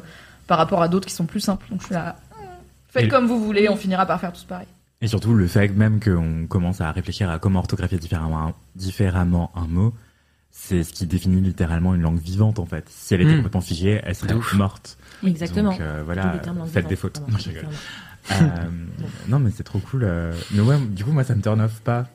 [0.48, 1.66] par rapport à d'autres qui sont plus simples.
[1.70, 2.44] Donc je suis là, hmm,
[2.90, 4.68] faites Et- comme vous voulez, on finira par faire tous pareil.
[5.00, 9.68] Et surtout, le fait même qu'on commence à réfléchir à comment orthographier différemment, différemment un
[9.68, 9.94] mot,
[10.52, 12.86] c'est ce qui définit littéralement une langue vivante, en fait.
[12.90, 13.38] Si elle était Mm.
[13.38, 14.98] complètement figée, elle serait morte.
[15.26, 15.72] Exactement.
[15.72, 16.36] Donc, euh, voilà,
[16.72, 17.22] faites des fautes.
[17.28, 17.66] Non, je rigole.
[18.32, 18.36] Euh,
[19.28, 20.04] non, mais c'est trop cool.
[20.06, 20.32] euh.
[20.52, 22.06] Mais ouais, du coup, moi, ça me turn off pas.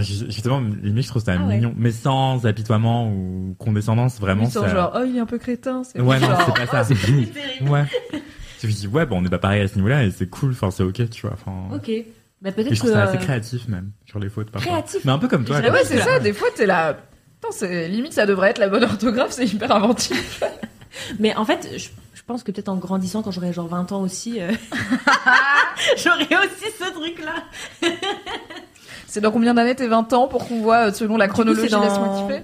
[0.00, 1.56] Justement, limite, je trouve ça Ah ouais.
[1.56, 1.72] mignon.
[1.76, 4.44] Mais sans apitoiement ou condescendance, vraiment.
[4.44, 4.68] Ils sont ça...
[4.68, 5.82] genre, oh, il est un peu crétin.
[5.84, 6.94] c'est Ouais, non, c'est pas ça.
[6.94, 7.84] ouais.
[8.60, 10.50] Je me dis, ouais, bon, on n'est pas pareil à ce niveau-là et c'est cool.
[10.50, 11.34] Enfin, c'est ok, tu vois.
[11.34, 11.90] Enfin, Ok.
[12.40, 12.76] Bah Et peut-être je que.
[12.86, 14.70] trouve ça assez euh, créatif, même, sur les fautes, parfois.
[14.72, 15.58] Créatif Mais un peu comme toi.
[15.58, 16.96] Ouais, c'est ça, des fois, t'es là.
[17.40, 20.42] Putain, limite, ça devrait être la bonne orthographe, c'est hyper inventif.
[21.20, 21.88] Mais en fait, je, je
[22.28, 24.52] pense que peut-être en grandissant, quand j'aurai genre 20 ans aussi, euh,
[25.96, 27.34] j'aurai aussi ce truc-là.
[29.06, 31.80] C'est dans combien d'années tes 20 ans pour qu'on voit, euh, selon la chronologie, c'est
[31.80, 32.42] laisse-moi dans- kiffer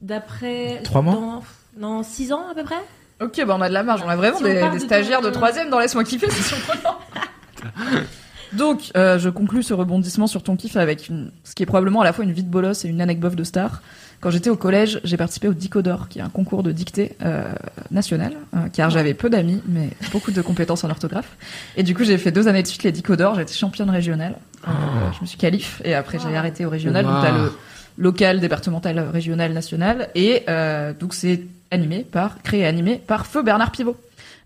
[0.00, 0.80] D'après.
[0.84, 1.42] Trois mois dans-
[1.76, 2.76] Non, 6 ans à peu près
[3.20, 4.84] Ok, bah on a de la marge, on a vraiment Si des, part des de
[4.84, 6.98] stagiaires de ton- troisième dans Laisse-moi kiffer, c'est surprenant.
[8.52, 12.00] Donc, euh, je conclus ce rebondissement sur ton kiff avec une, ce qui est probablement
[12.00, 13.82] à la fois une vie de bolos et une anecdote de star.
[14.20, 17.44] Quand j'étais au collège, j'ai participé au Dicodor, qui est un concours de dictée euh,
[17.92, 21.36] national, euh, car j'avais peu d'amis, mais beaucoup de compétences en orthographe.
[21.76, 24.34] Et du coup, j'ai fait deux années de suite les Dicodor, j'étais championne régionale.
[24.66, 24.70] Euh,
[25.16, 27.04] je me suis qualif, et après j'ai arrêté au régional.
[27.04, 27.52] Donc, t'as le
[27.96, 30.08] local, départemental, régional, national.
[30.16, 33.96] Et euh, donc c'est animé par, créé et animé par Feu Bernard Pivot.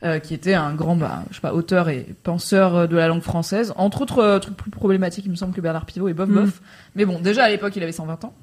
[0.04, 3.22] euh, qui était un grand, bah, je sais pas, auteur et penseur de la langue
[3.22, 3.72] française.
[3.76, 6.34] Entre autres euh, trucs plus problématiques, il me semble que Bernard Pivot est bof Mm.
[6.34, 6.60] bof.
[6.96, 8.34] Mais bon, déjà à l'époque, il avait 120 ans.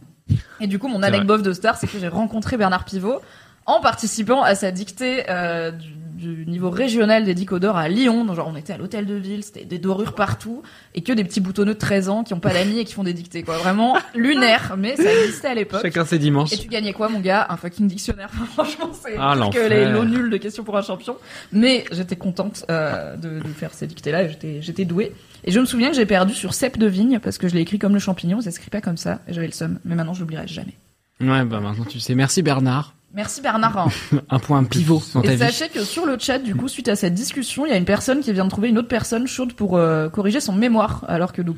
[0.59, 3.21] Et du coup, mon anecdote de star, c'est que j'ai rencontré Bernard Pivot
[3.65, 5.71] en participant à sa dictée euh,
[6.19, 8.25] du, niveau régional des Dicodors à Lyon.
[8.25, 10.61] Donc, genre, on était à l'hôtel de ville, c'était des dorures partout,
[10.93, 13.03] et que des petits boutonneux de 13 ans qui ont pas d'amis et qui font
[13.03, 13.57] des dictées, quoi.
[13.57, 15.81] Vraiment lunaire, mais ça existait à l'époque.
[15.81, 16.53] Chacun ses dimanches.
[16.53, 17.47] Et tu gagnais quoi, mon gars?
[17.49, 18.29] Un fucking dictionnaire.
[18.53, 21.15] Franchement, c'est Ah, que les lots nuls de questions pour un champion.
[21.51, 25.13] Mais j'étais contente euh, de, de faire ces dictées-là et j'étais, j'étais douée.
[25.43, 27.61] Et je me souviens que j'ai perdu sur cep de vigne parce que je l'ai
[27.61, 29.79] écrit comme le champignon, ça s'écrit pas comme ça et j'avais le seum.
[29.85, 30.77] Mais maintenant, je l'oublierai jamais.
[31.21, 32.15] Ouais, bah maintenant tu sais.
[32.15, 32.95] Merci Bernard.
[33.13, 33.89] Merci Bernard.
[34.29, 35.39] Un point pivot dans ta Et vie.
[35.39, 37.85] sachez que sur le chat, du coup, suite à cette discussion, il y a une
[37.85, 41.03] personne qui vient de trouver une autre personne chaude pour euh, corriger son mémoire.
[41.07, 41.57] Alors que donc,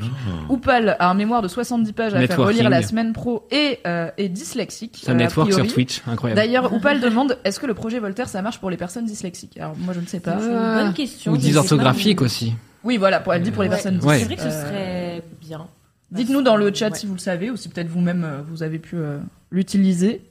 [0.49, 2.55] Oupal a un mémoire de 70 pages à faire Networking.
[2.57, 5.03] relire la semaine pro et euh, est dyslexique.
[5.07, 5.67] Un euh, network sur.
[5.67, 6.39] Twitch, incroyable.
[6.39, 9.57] D'ailleurs, Oupal demande est-ce que le projet Voltaire ça marche pour les personnes dyslexiques?
[9.57, 10.37] Alors moi je ne sais pas.
[10.39, 10.53] C'est une
[10.85, 11.33] bonne question.
[11.33, 12.53] Ou pas, dysorthographique mais- aussi.
[12.85, 13.75] Oui voilà, pour elle dit pour les Ouais.
[13.75, 14.19] personnes Ouais.
[14.19, 14.39] dyslexiques.
[14.39, 14.69] C'est vrai que ce Euh,
[15.17, 15.67] serait bien.
[16.11, 16.97] Dites-nous dans le chat Ouais.
[16.97, 19.19] si vous le savez ou si peut-être vous-même vous avez pu euh,
[19.49, 20.21] l'utiliser.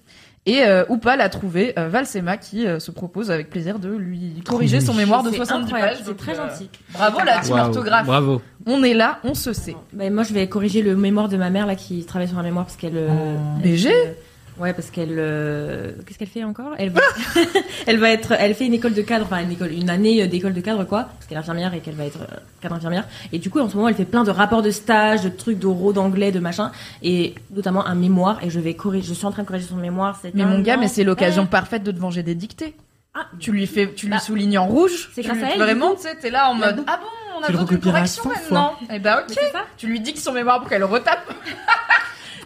[0.46, 4.42] Et euh, Oupal a trouvé euh, Valsema qui euh, se propose avec plaisir de lui
[4.48, 6.02] corriger son mémoire de C'est 70 incroyable, pages.
[6.06, 6.70] C'est très euh, gentil.
[6.94, 8.06] Bravo la team orthographe.
[8.06, 8.40] Bravo.
[8.66, 9.76] On est là, on se sait.
[9.92, 12.42] Bah, moi, je vais corriger le mémoire de ma mère là qui travaille sur un
[12.42, 12.96] mémoire parce qu'elle.
[12.96, 14.12] euh, elle BG euh,
[14.60, 15.16] Ouais, parce qu'elle.
[15.18, 16.72] euh, Qu'est-ce qu'elle fait encore?
[16.78, 17.00] Elle va.
[17.86, 18.32] elle va être.
[18.38, 20.84] Elle fait une école de cadre, enfin une école, une année euh, d'école de cadre
[20.84, 23.04] quoi, parce qu'elle est infirmière et qu'elle va être euh, cadre infirmière.
[23.32, 25.58] Et du coup, en ce moment, elle fait plein de rapports de stage, de trucs
[25.58, 26.72] d'oraux, d'anglais, de machin,
[27.02, 28.38] et notamment un mémoire.
[28.44, 29.08] Et je vais corriger.
[29.08, 30.18] Je suis en train de corriger son mémoire.
[30.20, 32.74] c'est Mais mon gars, mais c'est l'occasion parfaite de te venger des dictées.
[33.14, 35.10] Ah, Tu lui fais, tu lui Bah, soulignes en rouge.
[35.14, 37.06] c'est grâce lui- à elle, Vraiment, tu sais, t'es là en mode ah bon,
[37.40, 38.74] on a besoin d'une correction 100 maintenant.
[38.92, 39.24] Et bah ok.
[39.30, 39.64] Mais c'est ça.
[39.78, 41.28] Tu lui dictes son mémoire pour qu'elle retape.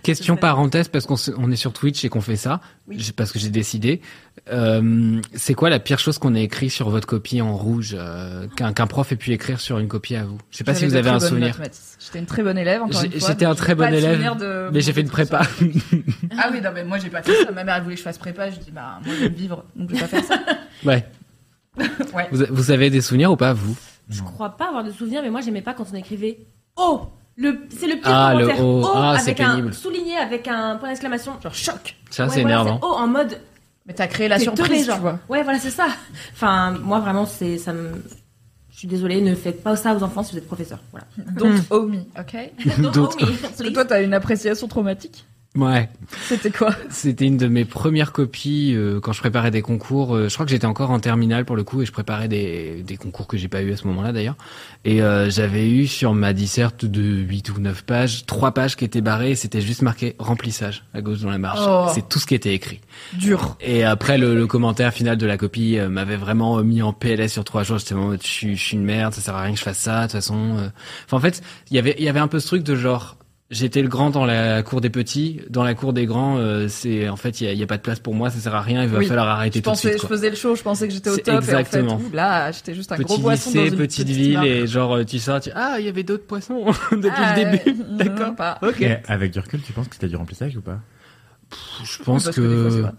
[0.04, 3.10] Question parenthèse parce qu'on on est sur Twitch et qu'on fait ça, Oui.
[3.16, 4.00] Parce que j'ai décidé.
[4.52, 8.46] Euh, c'est quoi la pire chose qu'on ait écrit sur votre copie en rouge euh,
[8.56, 10.38] qu'un prof ait pu écrire sur une copie à vous?
[10.50, 11.58] Je sais pas si vous avez un souvenir.
[11.98, 13.28] J'étais une très bonne élève encore J'ai- une fois.
[13.30, 15.42] j'étais un très bon élève, souvenir de Mais j'ai fait une prépa.
[16.38, 17.50] Ah oui, non mais moi j'ai pas fait ça.
[17.52, 18.50] Ma mère elle voulait que je fasse prépa.
[18.50, 20.38] Je dis bah moi je vais vivre donc je vais pas faire ça.
[20.84, 21.04] ouais.
[22.14, 22.28] Ouais.
[22.30, 23.76] Vous, vous avez des souvenirs ou pas vous?
[24.10, 26.38] Je crois pas avoir de souvenirs, mais moi j'aimais pas quand on écrivait
[26.76, 28.64] Oh C'est le pire Ah, le commentaire.
[28.66, 28.86] O.
[28.94, 31.32] Ah, c'est avec un souligné avec un point d'exclamation.
[31.42, 31.96] Genre choc.
[32.10, 32.78] Ça Ouais, c'est voilà, énervant.
[32.80, 33.40] c'est O en mode.
[33.86, 34.98] Mais t'as créé la surprise, teubé, tu genre.
[35.00, 35.18] vois.
[35.28, 35.88] Ouais, voilà, c'est ça.
[36.32, 38.02] Enfin, moi vraiment, c'est ça me.
[38.70, 40.78] Je suis désolée, ne faites pas ça aux enfants si vous êtes professeur.
[40.90, 41.06] Voilà.
[41.38, 42.36] Donc omis, ok.
[42.80, 43.16] Donc, D'autres.
[43.20, 45.24] oh, oui, Parce que toi t'as une appréciation traumatique.
[45.56, 45.88] Ouais.
[46.22, 50.16] C'était quoi C'était une de mes premières copies euh, quand je préparais des concours.
[50.16, 52.82] Euh, je crois que j'étais encore en terminale pour le coup et je préparais des,
[52.82, 54.34] des concours que j'ai pas eu à ce moment-là d'ailleurs.
[54.84, 58.84] Et euh, j'avais eu sur ma disserte de 8 ou 9 pages, trois pages qui
[58.84, 61.60] étaient barrées et c'était juste marqué remplissage à gauche dans la marge.
[61.64, 61.86] Oh.
[61.94, 62.80] C'est tout ce qui était écrit.
[63.12, 63.56] Dur.
[63.60, 67.28] Et après le, le commentaire final de la copie euh, m'avait vraiment mis en PLS
[67.32, 67.78] sur trois jours.
[67.78, 68.26] J'étais je
[68.56, 70.56] suis, une merde, ça sert à rien que je fasse ça de toute façon.
[70.58, 70.68] euh.
[71.06, 73.16] Enfin en fait, il y avait il y avait un peu ce truc de genre
[73.54, 77.08] J'étais le grand dans la cour des petits, dans la cour des grands, euh, c'est
[77.08, 78.52] en fait il y a, il y a pas de place pour moi, ça sert
[78.54, 79.06] à rien, il va Oui.
[79.06, 80.02] falloir arrêter Je tout de pensais, suite.
[80.02, 81.90] je faisais le show, je pensais que j'étais au top exactement.
[81.90, 84.08] et en fait, ouh, là, j'étais juste un gros Petit poisson dans une petite petite
[84.08, 87.36] ville et genre euh, tu sors, tu ah il y avait d'autres poissons depuis Ah,
[87.38, 88.34] le début, ouais, d'accord.
[88.62, 88.80] Ok.
[88.82, 90.80] Et avec du recul, tu penses que c'était du remplissage ou pas?
[91.84, 92.92] Je pense Parce que fois.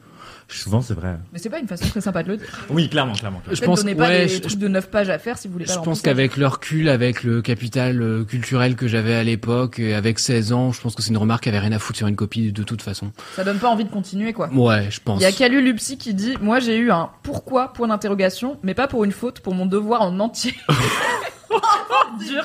[0.47, 1.17] Souvent, c'est vrai.
[1.33, 2.47] Mais c'est pas une façon très sympa de le dire.
[2.69, 3.39] Oui, clairement, clairement.
[3.39, 3.55] clairement.
[3.59, 5.65] je pense pas ouais, des je- trucs de 9 pages à faire si vous voulez
[5.65, 9.23] pas Je le pense qu'avec le recul, avec le capital euh, culturel que j'avais à
[9.23, 11.79] l'époque, et avec 16 ans, je pense que c'est une remarque qui avait rien à
[11.79, 13.11] foutre sur une copie de toute façon.
[13.35, 14.49] Ça donne pas envie de continuer, quoi.
[14.53, 15.19] Ouais, je pense.
[15.19, 18.73] Il y a Calu Lupsi qui dit Moi j'ai eu un pourquoi point d'interrogation, mais
[18.75, 20.53] pas pour une faute, pour mon devoir en entier.
[22.19, 22.43] Dur.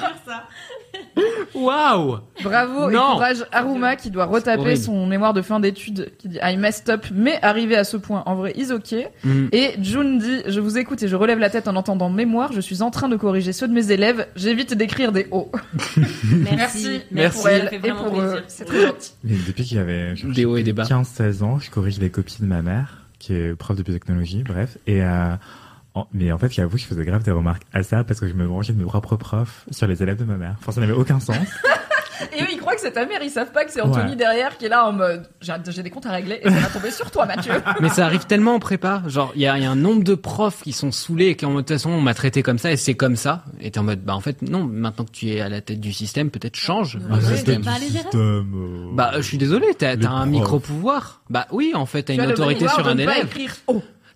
[1.54, 6.38] Waouh Bravo et courage Aruma qui doit retaper son mémoire de fin d'études qui dit
[6.42, 8.94] I messed up, mais arrivé à ce point, en vrai, is ok.
[9.24, 9.46] Mm.
[9.52, 12.60] Et June dit Je vous écoute et je relève la tête en entendant mémoire, je
[12.60, 15.50] suis en train de corriger ceux de mes élèves, j'évite d'écrire des O.
[16.24, 17.38] Merci, Merci.
[17.38, 18.42] pour elle et pour eux.
[18.48, 19.12] C'est très gentil.
[19.24, 20.84] Depuis qu'il y avait Des hauts et des bas.
[20.84, 24.78] 15-16 ans, je corrige les copies de ma mère, qui est prof de biotechnologie, bref.
[24.86, 25.34] Et euh,
[25.94, 28.34] en- mais en fait, j'avoue, je faisais grave des remarques à ça parce que je
[28.34, 30.56] me branchais de mes propres profs sur les élèves de ma mère.
[30.60, 31.36] Enfin, ça n'avait aucun sens.
[32.36, 34.16] Et eux, ils croient que c'est ta mère, ils savent pas que c'est Anthony Ouais.
[34.16, 36.90] derrière qui est là en mode J'ai des comptes à régler et ça va tomber
[36.90, 37.52] sur toi, Mathieu.
[37.80, 39.02] Mais ça arrive tellement en prépa.
[39.06, 41.34] Genre, il y a, il y a un nombre de profs qui sont saoulés et
[41.34, 43.42] qui en mode, de toute façon, on m'a traité comme ça et c'est comme ça.
[43.58, 45.80] Et t'es en mode, bah, en fait, non, maintenant que tu es à la tête
[45.80, 47.64] du système, peut-être change Ne le rejetez système.
[47.64, 47.76] pas
[48.14, 48.42] euh,
[48.92, 51.22] Bah, je suis désolé, t'as un micro-pouvoir.
[51.30, 53.24] Bah oui, en fait, t'as Tu une as le autorité sur un pas élève.
[53.24, 53.54] écrire.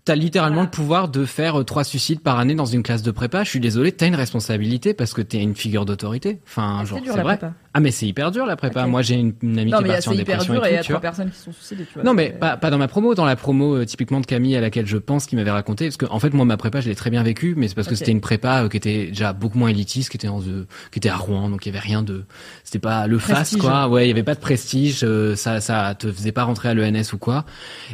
[0.05, 3.10] T'as littéralement le pouvoir de faire euh, trois suicides par année dans une classe de
[3.10, 3.43] prépa.
[3.43, 6.40] Je suis désolé, t'as une responsabilité parce que t'es une figure d'autorité.
[6.47, 7.39] Enfin, Ah, genre, c'est vrai.
[7.39, 7.55] prépa.
[7.77, 8.87] Ah, mais c'est hyper dur la prépa.
[8.87, 10.19] Moi, j'ai une, une amie Non, qui mais est il y a- partie en c'est
[10.19, 11.01] hyper dépression dur et et il y tout, a tu trois vois.
[11.01, 12.03] personnes qui sont suicidées, tu vois.
[12.05, 14.61] Non mais pas, pas dans ma promo, dans la promo euh, typiquement de Camille à
[14.61, 16.95] laquelle je pense qui m'avait raconté parce que en fait moi ma prépa je l'ai
[16.95, 19.59] très bien vécue mais c'est parce que c'était une prépa euh, qui était déjà beaucoup
[19.59, 22.03] moins élitiste, qui était en euh, qui était à Rouen donc il y avait rien
[22.03, 22.25] de
[22.63, 23.89] c'était pas le face quoi.
[23.89, 26.75] Ouais, il y avait pas de prestige, euh, ça ça te faisait pas rentrer à
[26.75, 27.45] l'ENS ou quoi.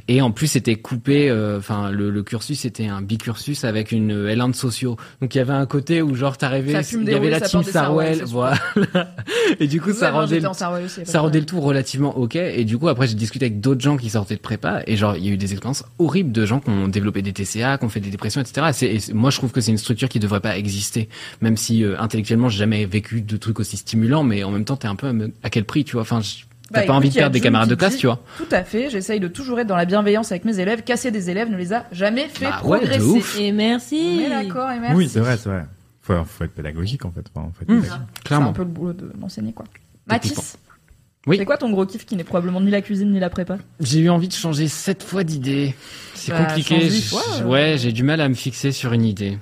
[0.08, 4.12] Et en plus c'était coupé euh, enfin le, le cursus c'était un bicursus avec une
[4.12, 4.96] euh, L1 de sociaux.
[5.22, 8.24] Donc il y avait un côté où genre t'arrivais il y avait la team Sarwell,
[8.26, 8.58] voilà.
[9.60, 12.88] Et du coup ça rendait le aussi, ça rendait tout relativement ok et du coup
[12.88, 15.32] après j'ai discuté avec d'autres gens qui sortaient de prépa et genre il y a
[15.32, 18.10] eu des expériences horribles de gens qui ont développé des TCA qui ont fait des
[18.10, 21.08] dépressions etc et moi je trouve que c'est une structure qui devrait pas exister
[21.40, 24.76] même si euh, intellectuellement j'ai jamais vécu de trucs aussi stimulants mais en même temps
[24.76, 25.08] t'es un peu
[25.42, 26.02] à, quel prix tu vois?
[26.02, 28.20] Enfin je- Bah, t'as pas envie de perdre des camarades de classe dit, tu vois?
[28.36, 30.82] Tout à fait, j'essaye de toujours être dans la bienveillance avec mes élèves.
[30.82, 33.02] Casser des élèves ne les a jamais fait Bah ouais, de progresser.
[33.04, 33.38] ouf.
[33.38, 34.00] Et merci.
[34.00, 34.96] On est d'accord et merci.
[34.96, 35.64] Oui, c'est vrai, c'est vrai.
[36.18, 37.26] Faut, faut être pédagogique en fait.
[37.34, 37.52] Enfin, Mmh.
[37.66, 37.90] pédagogique.
[37.90, 39.66] C'est un clairement peu le boulot de l'enseigner, quoi.
[40.06, 40.56] Mathis
[41.26, 41.36] Oui.
[41.38, 44.00] C'est quoi ton gros kiff qui n'est probablement ni la cuisine ni la prépa j'ai
[44.00, 45.74] eu envie de changer sept fois d'idée
[46.14, 47.44] c'est Bah, compliqué fois, euh.
[47.44, 49.38] ouais j'ai du mal à me fixer sur une idée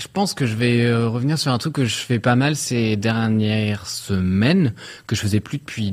[0.00, 2.54] je pense que je vais euh, revenir sur un truc que je fais pas mal
[2.54, 4.74] ces dernières semaines,
[5.08, 5.92] que je faisais plus depuis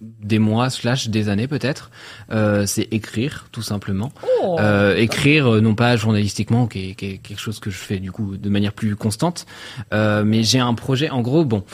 [0.00, 1.90] des mois slash des années peut-être.
[2.30, 4.12] Euh, c'est écrire tout simplement.
[4.42, 7.76] Oh Euh, écrire euh, non pas journalistiquement, qui est, qui est quelque chose que je
[7.76, 9.46] fais du coup de manière plus constante,
[9.92, 11.10] euh, mais j'ai un projet.
[11.10, 11.64] En gros, bon,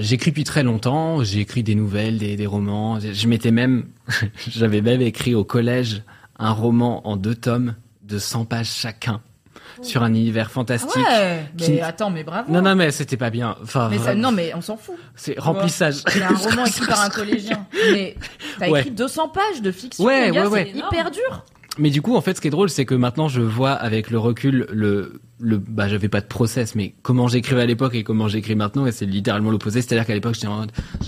[0.00, 1.22] j'écris depuis très longtemps.
[1.24, 2.98] J'ai écrit des nouvelles, des, des romans.
[3.00, 3.86] Je m'étais même,
[4.48, 6.02] j'avais même écrit au collège
[6.38, 9.20] un roman en deux tomes de 100 pages chacun
[9.80, 10.96] sur un univers Ah fantastique.
[10.96, 12.52] ouais, mais Qui- attends, mais bravo.
[12.52, 13.56] Non, non, mais c'était pas bien.
[13.62, 14.96] Enfin, mais ça, vraiment, non, mais on s'en fout.
[15.16, 16.02] c'est remplissage.
[16.06, 17.66] A un roman écrit par un collégien.
[17.92, 18.16] Mais
[18.58, 18.80] t'as Ouais.
[18.80, 20.04] écrit 200 pages de fiction.
[20.04, 20.70] Ouais, gars, ouais, ouais.
[20.72, 21.44] C'est hyper dur.
[21.78, 24.10] Mais du coup, en fait, ce qui est drôle, c'est que maintenant, je vois avec
[24.10, 28.04] le recul le le bah j'avais pas de process mais comment j'écrivais à l'époque et
[28.04, 30.70] comment j'écris maintenant et c'est littéralement l'opposé c'est-à-dire qu'à l'époque j'étais en mode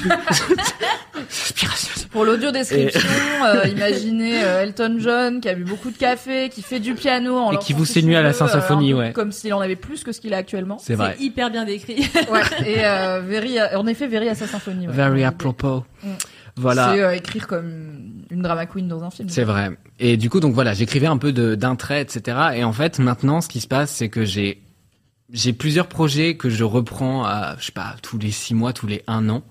[1.30, 1.99] Inspiration.
[2.10, 3.00] Pour l'audio description,
[3.44, 7.36] euh, imaginez euh, Elton John qui a bu beaucoup de café, qui fait du piano
[7.38, 9.12] en Et qui vous séduit à la cheveux, symphonie, ouais.
[9.12, 10.78] Comme s'il en avait plus que ce qu'il a actuellement.
[10.78, 12.08] c'est vrai C'est hyper bien décrit.
[12.30, 12.42] Ouais.
[12.66, 14.88] Et euh, Very, en effet, Very à sa symphonie.
[14.88, 14.92] Ouais.
[14.94, 16.08] very apropos Mm.
[16.56, 19.28] voilà C'est euh, écrire comme une drama queen dans un film.
[19.28, 19.70] C'est vrai.
[19.98, 22.36] Et du coup, donc voilà, j'écrivais un peu de- d'un trait, etc.
[22.56, 24.62] Et en fait, maintenant, ce qui se passe, c'est que j'ai
[25.32, 28.88] j'ai plusieurs projets que je reprends à, je sais pas, tous les six mois, tous
[28.88, 29.42] les un an.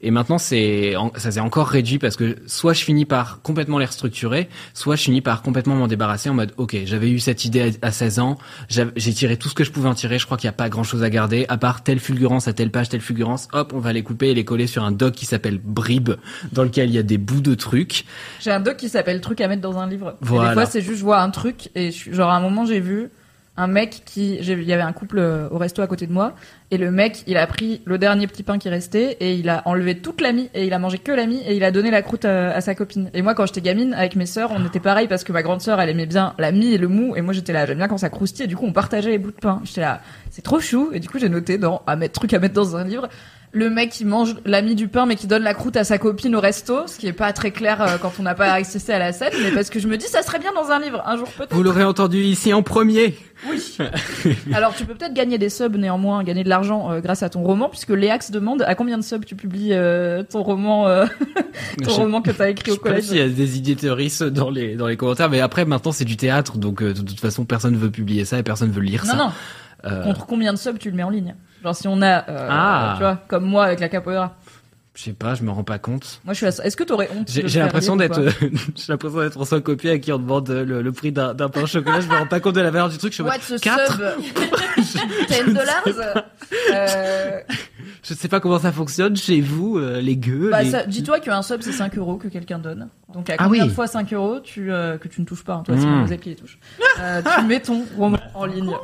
[0.00, 3.86] Et maintenant, c'est, ça s'est encore réduit parce que soit je finis par complètement les
[3.86, 7.72] restructurer, soit je finis par complètement m'en débarrasser en mode, ok, j'avais eu cette idée
[7.82, 8.38] à à 16 ans,
[8.68, 10.68] j'ai tiré tout ce que je pouvais en tirer, je crois qu'il n'y a pas
[10.68, 13.78] grand chose à garder, à part telle fulgurance à telle page, telle fulgurance, hop, on
[13.78, 16.10] va les couper et les coller sur un doc qui s'appelle Brib,
[16.52, 18.04] dans lequel il y a des bouts de trucs.
[18.40, 20.10] J'ai un doc qui s'appelle truc à mettre dans un livre.
[20.10, 20.48] Et Voilà.
[20.50, 22.80] des fois, c'est juste je vois un truc et je genre à un moment j'ai
[22.80, 23.10] vu
[23.58, 26.34] un mec qui il y avait un couple euh, au resto à côté de moi
[26.70, 29.62] et le mec il a pris le dernier petit pain qui restait et il a
[29.66, 31.90] enlevé toute la mie et il a mangé que la mie et il a donné
[31.90, 33.10] la croûte à, à sa copine.
[33.14, 35.60] Et moi quand j'étais gamine avec mes sœurs, on était pareil parce que ma grande
[35.60, 37.88] sœur elle aimait bien la mie et le mou et moi j'étais là j'aime bien
[37.88, 39.60] quand ça croustille et du coup on partageait les bouts de pain.
[39.64, 42.38] J'étais là c'est trop chou et du coup j'ai noté dans à mettre truc à
[42.38, 43.08] mettre dans un livre
[43.52, 45.96] le mec qui mange la mie du pain mais qui donne la croûte à sa
[45.98, 48.92] copine au resto, ce qui est pas très clair euh, quand on n'a pas assisté
[48.92, 51.02] à la scène, mais parce que je me dis ça serait bien dans un livre
[51.06, 51.54] un jour peut-être.
[51.54, 53.16] Vous l'aurez entendu ici en premier.
[53.48, 53.78] Oui.
[54.52, 57.42] Alors tu peux peut-être gagner des subs néanmoins, gagner de l'argent euh, grâce à ton
[57.42, 61.06] roman, puisque Léax demande à combien de subs tu publies euh, ton roman, euh,
[61.82, 63.04] ton Je- roman que t'as écrit Je au sais pas collège.
[63.04, 63.76] s'il y a des idées
[64.30, 67.20] dans les dans les commentaires, mais après maintenant c'est du théâtre, donc euh, de toute
[67.20, 69.16] façon personne veut publier ça et personne veut lire Non ça.
[69.16, 69.30] non.
[69.84, 71.36] Euh, Contre combien de subs tu le mets en ligne?
[71.62, 72.94] Genre si on a, euh, Ah.
[72.96, 74.36] tu vois, comme moi avec la capoeira.
[74.94, 76.20] je sais pas, je me rends pas compte.
[76.24, 76.46] Moi je suis.
[76.46, 76.64] à ça.
[76.64, 78.30] Est-ce que t'aurais honte de J'ai l'impression d'être, euh,
[78.74, 81.62] j'ai l'impression d'être François Copier à qui on demande euh, le, le prix d'un pain
[81.62, 82.00] au chocolat.
[82.00, 83.12] Je me rends pas compte de la valeur du truc.
[83.12, 84.16] Je, suis What the Quatre?
[84.82, 85.00] sub?
[85.46, 85.84] 10 dollars?
[86.72, 87.40] euh,
[88.02, 90.50] je sais pas comment ça fonctionne chez vous, euh, les gueux.
[90.50, 92.88] bah, les- ça- Dis-toi qu'un sub c'est 5 euros que quelqu'un donne.
[93.12, 93.68] Donc à Ah combien oui.
[93.70, 96.00] de fois 5 euros tu, euh, que tu ne touches pas hein, Toi c'est Mm.
[96.00, 96.58] Moselle qui les touche.
[97.00, 98.74] Euh, tu mets ton roman en ligne.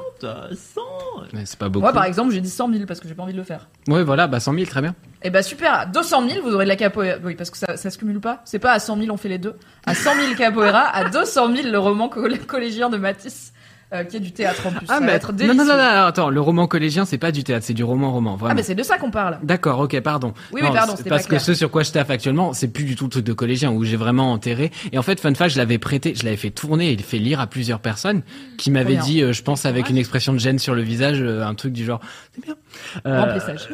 [1.32, 1.82] Mais c'est pas beaucoup.
[1.82, 3.68] Moi par exemple j'ai dit 100 000 parce que j'ai pas envie de le faire.
[3.88, 4.94] Ouais, voilà, bah 100 000, très bien.
[5.22, 7.18] Et bah super, 200 000 vous aurez de la capoeira.
[7.24, 8.42] Oui parce que ça, ça se cumule pas.
[8.44, 9.54] C'est pas à 100 000 on fait les deux.
[9.86, 13.52] À 100 000 capoeira, à 200 000 le roman coll- collégien de Matisse.
[13.94, 14.86] Euh, qui est du théâtre en plus.
[14.86, 17.64] ça va être non, non, non, non, attends, le roman collégien, c'est pas du théâtre,
[17.66, 18.52] c'est du roman-roman, vraiment.
[18.52, 19.38] Ah mais c'est de ça qu'on parle.
[19.42, 20.34] D'accord, ok, pardon.
[20.52, 21.40] Oui, oui, pardon, c'est c'était Parce pas que clair.
[21.40, 23.84] ce sur quoi je taffe actuellement, c'est plus du tout le truc de collégien où
[23.84, 24.70] j'ai vraiment enterré.
[24.92, 27.40] Et en fait, fun fact, je l'avais prêté, je l'avais fait tourner et fait lire
[27.40, 28.22] à plusieurs personnes
[28.58, 31.44] qui m'avaient dit, euh, je pense avec une expression de gêne sur le visage, euh,
[31.44, 32.00] un truc du genre,
[32.34, 32.54] c'est bien.
[33.06, 33.68] Euh, Remplissage.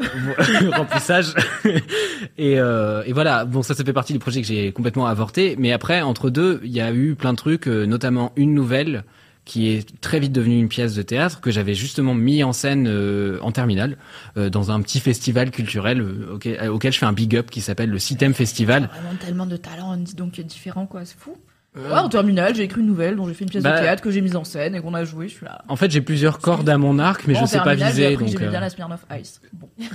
[0.77, 1.35] remplissage.
[2.39, 5.57] et, euh, et voilà, bon, ça, ça fait partie du projet que j'ai complètement avorté.
[5.59, 9.05] Mais après, entre deux, il y a eu plein de trucs, euh, notamment une nouvelle
[9.51, 12.87] qui est très vite devenue une pièce de théâtre que j'avais justement mis en scène
[12.87, 13.97] euh, en terminale
[14.37, 17.61] euh, dans un petit festival culturel euh, auquel, auquel je fais un big up qui
[17.61, 18.89] s'appelle le Citem Festival.
[18.95, 21.37] Vraiment tellement de talent, dis donc différent quoi, c'est fou.
[21.77, 24.05] Ouais, en terminale, j'ai écrit une nouvelle dont j'ai fait une pièce Bah- de théâtre
[24.05, 25.65] que j'ai mise en scène et qu'on a joué, je suis là.
[25.67, 28.17] En fait, j'ai plusieurs cordes à mon arc, mais Moi, je sais pas viser.
[28.17, 29.41] Donc, euh, bien la Smirnoff Ice.
[29.53, 29.69] Bon.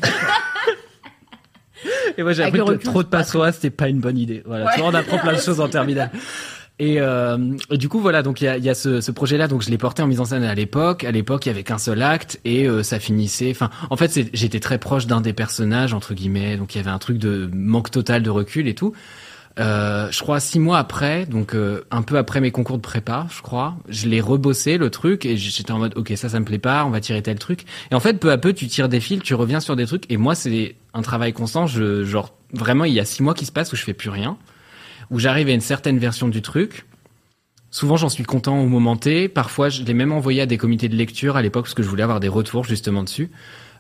[2.18, 4.44] Et moi, j'ai appris que trop de c'est pas passoires, c'était pas une bonne idée.
[4.46, 4.72] Voilà, Ouais.
[4.76, 6.12] tu vois, on apprend plein de choses en terminale.
[6.78, 7.38] Et, euh,
[7.72, 9.78] du coup, voilà, donc il y a, y a ce, ce projet-là, donc je l'ai
[9.78, 11.04] porté en mise en scène à l'époque.
[11.06, 13.52] À l'époque, il y avait qu'un seul acte et euh, ça finissait.
[13.52, 16.90] Enfin, en fait, j'étais très proche d'un des personnages entre guillemets, donc il y avait
[16.90, 18.94] un truc de manque total de recul et tout.
[19.58, 23.26] Euh, je crois six mois après, donc euh, un peu après mes concours de prépa,
[23.34, 26.46] je crois, je l'ai rebossé le truc et j'étais en mode ok ça ça me
[26.46, 27.64] plaît pas, on va tirer tel truc.
[27.90, 30.12] Et en fait peu à peu tu tires des fils, tu reviens sur des trucs
[30.12, 31.68] et moi c'est un travail constant.
[31.68, 34.10] Je genre vraiment il y a six mois qui se passent où je fais plus
[34.10, 34.38] rien,
[35.12, 36.86] où j'arrive à une certaine version du truc.
[37.72, 39.28] Souvent j'en suis content au moment T.
[39.28, 41.90] Parfois je l'ai même envoyé à des comités de lecture à l'époque parce que je
[41.90, 43.30] voulais avoir des retours justement dessus.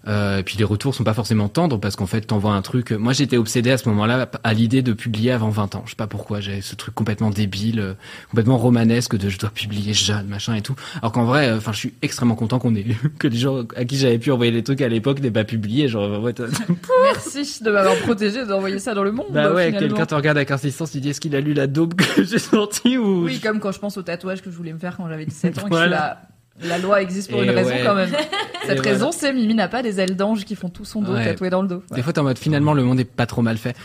[0.07, 2.91] Euh, et puis les retours sont pas forcément tendres parce qu'en fait t'envoies un truc.
[2.91, 5.81] Moi j'étais obsédé à ce moment-là à l'idée de publier avant 20 ans.
[5.85, 7.93] Je sais pas pourquoi j'avais ce truc complètement débile, euh,
[8.29, 10.75] complètement romanesque de je dois publier jeune machin et tout.
[11.01, 12.85] Alors qu'en vrai, euh, enfin je suis extrêmement content qu'on ait
[13.19, 15.87] que les gens à qui j'avais pu envoyer les trucs à l'époque n'aient pas publié.
[15.87, 16.45] Genre ouais, t'as-
[17.03, 19.27] Merci de m'avoir protégé d'envoyer ça dans le monde.
[19.31, 21.95] bah ouais, quelqu'un te regarde avec insistance, il dit est-ce qu'il a lu la daube
[21.95, 24.79] que j'ai sortie ou Oui, comme quand je pense au tatouage que je voulais me
[24.79, 25.67] faire quand j'avais 17 ans.
[25.67, 26.21] et que je suis là,
[26.61, 28.09] la loi existe pour Et une raison quand même.
[28.65, 31.13] Cette Et raison, c'est Mimi n'a pas des ailes d'ange qui font tout son dos
[31.13, 31.25] Ouais.
[31.25, 31.83] tatoué dans le dos.
[31.91, 33.75] Des fois, t'es en mode finalement le monde est pas trop mal fait.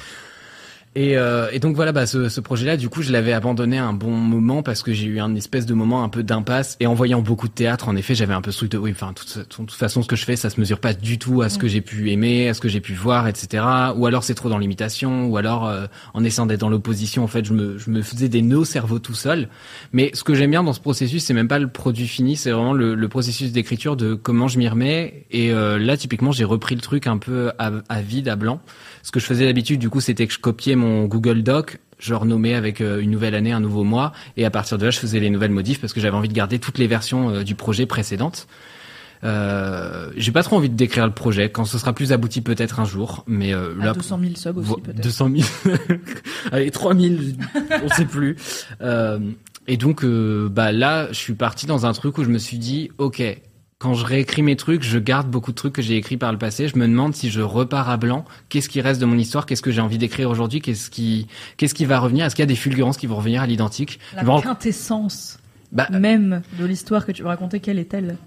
[0.97, 3.85] Et, euh, et donc voilà, bah, ce, ce projet-là, du coup, je l'avais abandonné à
[3.87, 6.77] un bon moment parce que j'ai eu un espèce de moment un peu d'impasse.
[6.81, 8.91] Et en voyant beaucoup de théâtre, en effet, j'avais un peu ce truc de oui,
[8.91, 11.43] enfin, de toute, toute façon, ce que je fais, ça se mesure pas du tout
[11.43, 13.65] à ce que j'ai pu aimer, à ce que j'ai pu voir, etc.
[13.95, 17.29] Ou alors c'est trop dans l'imitation, ou alors euh, en essayant d'être dans l'opposition, en
[17.29, 19.49] fait, je me, je me faisais des nœuds au cerveau tout seul.
[19.93, 22.51] Mais ce que j'aime bien dans ce processus, c'est même pas le produit fini, c'est
[22.51, 25.27] vraiment le, le processus d'écriture de comment je m'y remets.
[25.31, 28.61] Et euh, là, typiquement, j'ai repris le truc un peu à, à vide, à blanc.
[29.03, 32.15] Ce que je faisais d'habitude, du coup, c'était que je copiais mon Google Doc, je
[32.15, 34.99] renommais avec euh, une nouvelle année, un nouveau mois, et à partir de là, je
[34.99, 37.55] faisais les nouvelles modifs parce que j'avais envie de garder toutes les versions euh, du
[37.55, 38.47] projet précédentes.
[39.23, 41.51] Euh, j'ai pas trop envie de décrire le projet.
[41.51, 43.25] Quand ce sera plus abouti, peut-être un jour.
[43.27, 45.03] Mais euh, là, 200 000 subs aussi, peut-être.
[45.03, 45.31] 200
[45.65, 45.77] 000.
[46.53, 47.15] Allez, 3 000,
[47.85, 48.37] on sait plus.
[48.81, 49.19] Euh,
[49.67, 52.59] et donc, euh, bah là, je suis parti dans un truc où je me suis
[52.59, 53.23] dit, ok,
[53.81, 56.39] quand je réécris mes trucs, je garde beaucoup de trucs que j'ai écrits par le
[56.39, 56.69] passé.
[56.69, 59.63] Je me demande si je repars à blanc, qu'est-ce qui reste de mon histoire, qu'est-ce
[59.63, 61.27] que j'ai envie d'écrire aujourd'hui, qu'est-ce qui,
[61.57, 63.99] qu'est-ce qui va revenir, est-ce qu'il y a des fulgurances qui vont revenir à l'identique?
[64.15, 65.39] La quintessence
[65.73, 68.19] bah, même de l'histoire que tu veux raconter, quelle est-elle?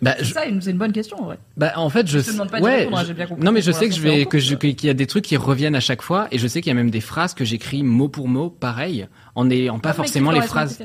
[0.00, 1.38] Bah, C'est je- ça, c'est une bonne question en vrai.
[1.58, 3.52] bah, en fait, je, Je te pas ouais, répondre, hein, je- j'ai bien compris non,
[3.52, 5.76] mais je sais que je vais, que je, qu'il y a des trucs qui reviennent
[5.76, 8.08] à chaque fois, et je sais qu'il y a même des phrases que j'écris mot
[8.08, 10.78] pour mot, pareil, en n'ayant pas forcément les phrases.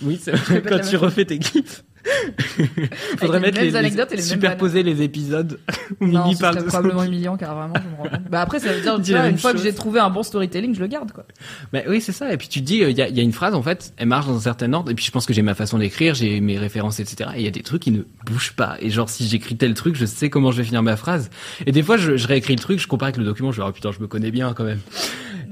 [0.00, 1.84] Oui, c'est vrai, quand tu refais tes gifs.
[3.18, 5.58] Faudrait mettre les, anecdotes et les superposer les épisodes
[6.00, 8.30] où Non, Mimi parle de probablement humiliant car vraiment je me rends compte.
[8.30, 10.74] Bah après ça veut dire tu vois, une fois que j'ai trouvé un bon storytelling,
[10.74, 11.24] je le garde quoi.
[11.72, 12.32] Bah oui, c'est ça.
[12.32, 14.08] Et puis tu te dis, il y, a, y a une phrase en fait, elle
[14.08, 14.90] marche dans un certain ordre.
[14.90, 17.30] Et puis je pense que j'ai ma façon d'écrire, j'ai mes références, etc.
[17.36, 18.76] Et il y a des trucs qui ne bougent pas.
[18.80, 21.30] Et genre si j'écris tel truc, je sais comment je vais finir ma phrase.
[21.66, 23.64] Et des fois, je, je réécris le truc, je compare avec le document, je me
[23.64, 24.80] dis, oh putain, je me connais bien quand même.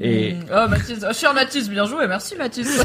[0.04, 2.82] Et Oh Mathis, oh, cher Mathis, bien joué, merci Mathis.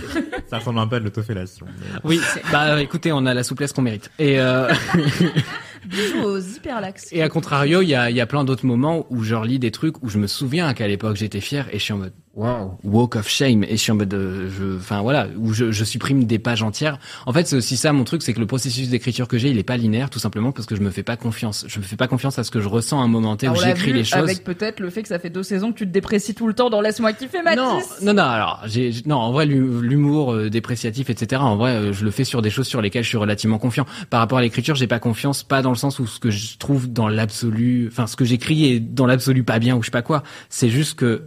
[0.47, 1.65] Ça ressemble un peu à de l'autofellation.
[1.79, 2.21] mais- oui,
[2.51, 4.11] bah écoutez, on a la souplesse qu'on mérite.
[4.19, 4.71] Et euh,
[5.85, 7.07] Bisous aux hyperlax.
[7.13, 9.59] Et à contrario, il y a, il y a plein d'autres moments où je relis
[9.59, 12.13] des trucs où je me souviens qu'à l'époque j'étais fier et je suis en mode
[12.37, 15.71] wow, walk of shame et je suis en mode, euh, je, enfin voilà, où je,
[15.71, 16.99] je supprime des pages entières.
[17.25, 19.57] En fait, c'est aussi ça mon truc, c'est que le processus d'écriture que j'ai, il
[19.57, 21.65] est pas linéaire, tout simplement parce que je me fais pas confiance.
[21.67, 23.55] Je me fais pas confiance à ce que je ressens à un moment T où
[23.55, 24.19] j'écris les choses.
[24.19, 26.53] Avec peut-être le fait que ça fait deux saisons que tu te déprécies tout le
[26.53, 27.57] temps dans Laisse-moi kiffer Mathis.
[27.57, 28.23] Non, non, non.
[28.23, 31.41] Alors, j'ai, non, en vrai, l'hu- l'humour euh, dépréciatif, etc.
[31.41, 33.85] En vrai, euh, je le fais sur des choses sur lesquelles je suis relativement confiant.
[34.09, 36.57] Par rapport à l'écriture, j'ai pas confiance, pas dans le sens où ce que je
[36.57, 39.91] trouve dans l'absolu, enfin, ce que j'écris est dans l'absolu pas bien ou je sais
[39.91, 40.23] pas quoi.
[40.49, 41.23] C'est juste que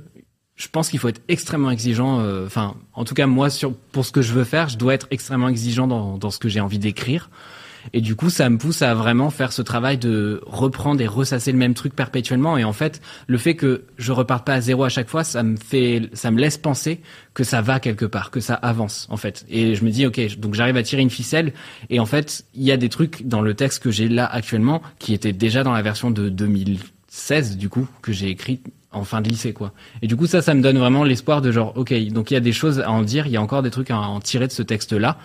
[0.60, 2.20] je pense qu'il faut être extrêmement exigeant.
[2.20, 4.92] euh, Enfin, en tout cas, moi, sur pour ce que je veux faire, je dois
[4.92, 7.30] être extrêmement exigeant dans, dans ce que j'ai envie d'écrire.
[7.94, 11.50] Et du coup, ça me pousse à vraiment faire ce travail de reprendre et ressasser
[11.50, 12.58] le même truc perpétuellement.
[12.58, 15.42] Et en fait, le fait que je reparte pas à zéro à chaque fois, ça
[15.42, 17.00] me fait, ça me laisse penser
[17.32, 19.46] que ça va quelque part, que ça avance, en fait.
[19.48, 21.54] Et je me dis, ok, donc j'arrive à tirer une ficelle.
[21.88, 24.82] Et en fait, il y a des trucs dans le texte que j'ai là actuellement
[24.98, 28.60] qui étaient déjà dans la version de 2016, du coup, que j'ai écrit
[28.92, 29.72] en fin de lycée, quoi.
[30.02, 32.36] Et du coup, ça, ça me donne vraiment l'espoir de genre, ok, donc il y
[32.36, 34.46] a des choses à en dire, il y a encore des trucs à en tirer
[34.46, 35.16] de ce texte-là.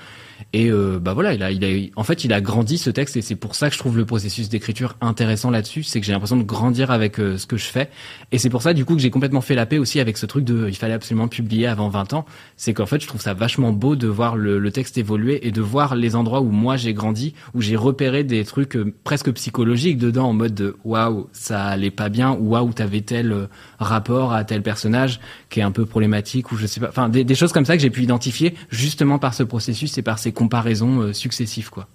[0.54, 3.36] Et euh, bah voilà, il a, en fait, il a grandi ce texte et c'est
[3.36, 6.44] pour ça que je trouve le processus d'écriture intéressant là-dessus, c'est que j'ai l'impression de
[6.44, 7.90] grandir avec euh, ce que je fais.
[8.32, 10.26] Et c'est pour ça, du coup, que j'ai complètement fait la paix aussi avec ce
[10.26, 12.26] truc de, il fallait absolument publier avant 20 ans.
[12.58, 15.62] C'est qu'en fait, je trouve ça vachement beau de voir le, texte évoluer et de
[15.62, 19.98] voir les endroits où moi j'ai grandi, où j'ai repéré des trucs euh, presque psychologiques
[19.98, 23.48] dedans, en mode de, waouh, ça allait pas bien, ou waouh, t'avais tel
[23.80, 27.24] rapport à tel personnage qui est un peu problématique, ou je sais pas, enfin, des,
[27.24, 31.02] des choses comme ça que j'ai pu identifier justement par ce processus et par comparaisons
[31.02, 31.88] euh, successives, quoi.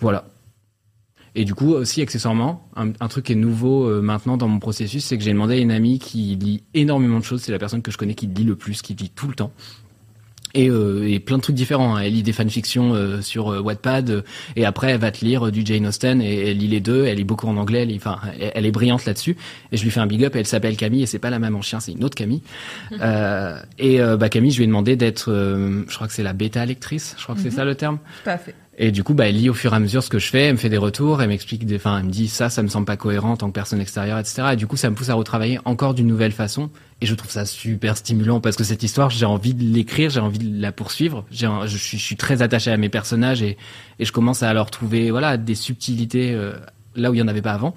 [0.00, 0.26] Voilà.
[1.36, 4.60] Et du coup, aussi accessoirement, un, un truc qui est nouveau euh, maintenant dans mon
[4.60, 7.42] processus, c'est que j'ai demandé à une amie qui lit énormément de choses.
[7.42, 9.52] C'est la personne que je connais qui lit le plus, qui lit tout le temps.
[10.54, 11.96] Et, euh, et plein de trucs différents.
[11.96, 12.00] hein.
[12.04, 14.22] Elle lit des fanfictions euh, sur euh, Wattpad, euh,
[14.54, 17.04] et après elle va te lire du Jane Austen, et elle lit les deux.
[17.06, 17.82] Elle lit beaucoup en anglais.
[17.82, 19.36] Elle, lit- enfin, elle, elle est brillante là-dessus.
[19.72, 20.36] Et je lui fais un big up.
[20.36, 22.42] Elle s'appelle Camille, et c'est pas la même en chien, c'est une autre Camille.
[23.78, 25.32] Et bah Camille, je lui ai demandé d'être,
[25.88, 27.14] je crois que c'est la bêta lectrice.
[27.18, 27.98] Je crois que c'est ça le terme.
[28.24, 28.54] Tout à fait.
[28.76, 30.46] Et du coup, bah, elle lit au fur et à mesure ce que je fais,
[30.46, 32.66] elle me fait des retours, elle m'explique des, enfin, elle me dit ça, ça me
[32.66, 34.48] semble pas cohérent en tant que personne extérieure, etc.
[34.54, 36.70] Et du coup, ça me pousse à retravailler encore d'une nouvelle façon.
[37.04, 40.20] Et je trouve ça super stimulant parce que cette histoire, j'ai envie de l'écrire, j'ai
[40.20, 41.26] envie de la poursuivre.
[41.30, 43.58] Je, suis, très attaché à mes personnages et,
[44.00, 46.54] je commence à leur trouver, voilà, des subtilités euh,
[46.96, 47.74] là où il y en avait pas avant.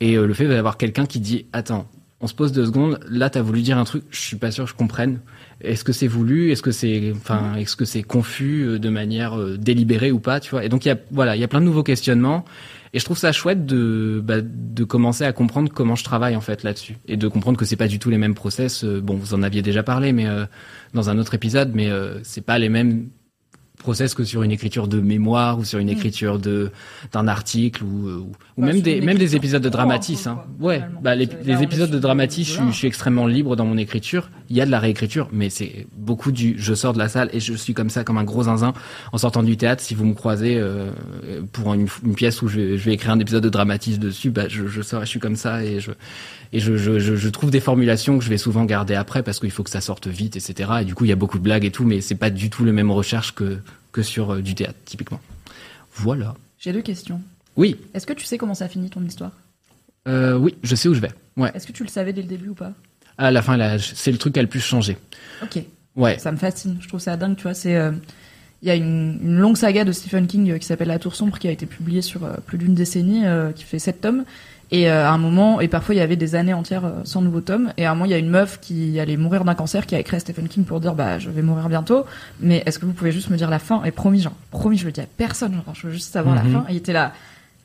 [0.00, 1.88] Et euh, le fait d'avoir quelqu'un qui dit, attends,
[2.20, 4.64] on se pose deux secondes, là, t'as voulu dire un truc, je suis pas sûr
[4.64, 5.20] que je comprenne.
[5.62, 6.52] Est-ce que c'est voulu?
[6.52, 10.50] Est-ce que c'est, enfin, est-ce que c'est confus euh, de manière délibérée ou pas, tu
[10.50, 10.62] vois?
[10.62, 12.44] Et donc voilà, il y a plein de nouveaux questionnements.
[12.92, 16.40] Et je trouve ça chouette de, bah, de commencer à comprendre comment je travaille en
[16.40, 18.84] fait là-dessus et de comprendre que c'est pas du tout les mêmes process.
[18.84, 20.44] Euh, Bon, vous en aviez déjà parlé, mais euh,
[20.92, 23.08] dans un autre épisode, mais euh, c'est pas les mêmes
[23.78, 26.70] process que sur une écriture de mémoire ou sur une écriture de
[27.12, 30.26] d'un article ou, euh, ou, ou Bah, même des même des épisodes de dramatis.
[30.26, 30.42] Hein.
[30.60, 34.30] Ouais, bah les, les épisodes de dramatis, je, je suis extrêmement libre dans mon écriture.
[34.50, 37.30] Il y a de la réécriture, mais c'est beaucoup du je sors de la salle
[37.32, 38.72] et je suis comme ça, comme un gros zinzin
[39.12, 39.82] en sortant du théâtre.
[39.82, 40.90] Si vous me croisez euh,
[41.52, 44.30] pour une, une pièce où je vais, je vais écrire un épisode de dramatis dessus,
[44.30, 45.92] bah je, je sors et je suis comme ça et je
[46.52, 49.40] et je, je, je, je trouve des formulations que je vais souvent garder après parce
[49.40, 50.70] qu'il faut que ça sorte vite, etc.
[50.80, 52.50] Et du coup, il y a beaucoup de blagues et tout, mais c'est pas du
[52.50, 53.58] tout le même recherche que
[53.92, 55.20] que sur euh, du théâtre typiquement.
[55.94, 56.34] Voilà.
[56.58, 57.20] J'ai deux questions.
[57.56, 59.32] Oui, Est-ce que tu sais comment ça finit ton histoire?
[60.06, 61.10] Euh, oui, je sais où je vais.
[61.36, 61.50] Ouais.
[61.54, 62.72] Est-ce que tu le savais dès le début ou pas?
[63.16, 64.96] À la fin, c'est le truc qui a le plus changé.
[65.42, 65.58] Ok.
[65.96, 66.18] Ouais.
[66.18, 66.78] Ça me fascine.
[66.80, 67.54] Je trouve ça dingue, tu vois.
[67.54, 67.90] C'est, euh,
[68.62, 71.38] il y a une, une longue saga de Stephen King qui s'appelle La Tour sombre,
[71.38, 74.24] qui a été publiée sur euh, plus d'une décennie, euh, qui fait sept tomes.
[74.70, 77.22] Et euh, à un moment, et parfois il y avait des années entières euh, sans
[77.22, 77.72] nouveau tome.
[77.78, 79.94] Et à un moment, il y a une meuf qui allait mourir d'un cancer, qui
[79.94, 82.04] a écrit à Stephen King pour dire, bah, je vais mourir bientôt.
[82.40, 83.82] Mais est-ce que vous pouvez juste me dire la fin?
[83.84, 85.52] Et promis, genre, promis, je le dis à personne.
[85.54, 86.52] Genre, je veux juste savoir Mhm.
[86.52, 86.66] la fin.
[86.68, 87.12] Et il était là.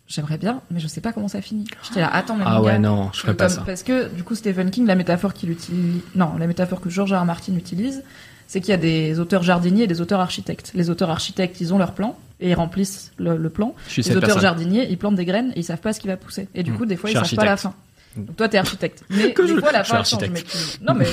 [0.07, 1.65] j'aimerais bien, mais je sais pas comment ça finit.
[1.81, 3.63] J'étais là, attends, mais Ah ouais, gars, non, je ferais pas ça.
[3.65, 7.13] Parce que du coup, Stephen King, la métaphore qu'il utilise, non, la métaphore que George
[7.13, 7.21] R.
[7.21, 7.25] R.
[7.25, 8.03] Martin utilise,
[8.45, 10.71] c'est qu'il y a des auteurs jardiniers et des auteurs architectes.
[10.75, 13.73] Les auteurs architectes, ils ont leur plan et ils remplissent le, le plan.
[13.87, 14.41] Je suis Les cette auteurs personne.
[14.43, 16.47] jardiniers, ils plantent des graines et ils savent pas ce qui va pousser.
[16.53, 16.77] Et du Mm.
[16.77, 17.73] coup, des fois, ils suis savent pas la fin.
[18.15, 19.03] Donc toi, t'es architecte.
[19.09, 20.21] Mais Que des je- fois, la fin elle change.
[20.21, 20.77] Mais architecte.
[20.79, 21.05] tu- Non, mais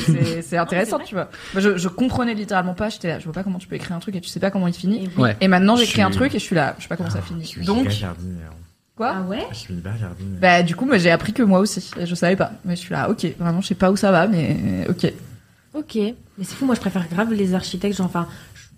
[0.43, 1.31] c'est intéressant, tu vois.
[1.55, 2.91] Moi, je, je comprenais littéralement pas.
[2.91, 4.51] J'étais là, je vois pas comment tu peux écrire un truc et tu sais pas
[4.51, 5.05] comment il finit.
[5.05, 5.23] Et oui.
[5.23, 5.37] Ouais.
[5.41, 7.27] Et maintenant, j'écris un truc et je suis là, je sais pas comment ça Je
[7.29, 7.47] finit.
[7.47, 8.51] suis Donc, jardinière.
[8.97, 9.15] quoi?
[9.17, 9.47] Ah ouais?
[9.53, 10.41] Je suis hyper jardinière.
[10.41, 12.53] Bah du coup, j'ai appris que moi aussi, et je savais pas.
[12.67, 15.11] Mais je suis là, ok, vraiment, je sais pas où ça va, mais ok.
[15.73, 15.95] Ok.
[15.97, 17.97] Mais c'est fou, moi je préfère grave les architectes.
[17.97, 18.27] Genre, enfin,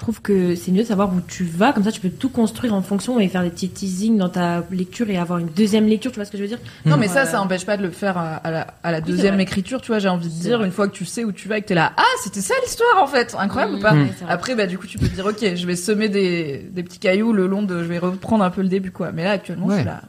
[0.03, 1.73] trouve que c'est mieux de savoir où tu vas.
[1.73, 4.65] Comme ça, tu peux tout construire en fonction et faire des petits teasings dans ta
[4.71, 6.11] lecture et avoir une deuxième lecture.
[6.13, 6.59] Tu vois ce que je veux dire?
[6.85, 8.99] Non, mais ça, Euh, ça empêche pas de le faire à, à la, à la
[8.99, 9.99] Oui, c'est deuxième écriture, tu vois.
[10.01, 10.67] J'ai envie de C'est dire, vrai.
[10.67, 12.55] une fois que tu sais où tu vas et que t'es là, ah, c'était ça
[12.63, 13.95] l'histoire en fait, incroyable Oui, ou pas?
[14.19, 14.25] C'est.
[14.29, 16.99] Après, bah du coup, tu peux te dire, ok, je vais semer des, des petits
[16.99, 19.13] cailloux le long de, je vais reprendre un peu le début, quoi.
[19.13, 20.03] Mais là, actuellement, je suis là.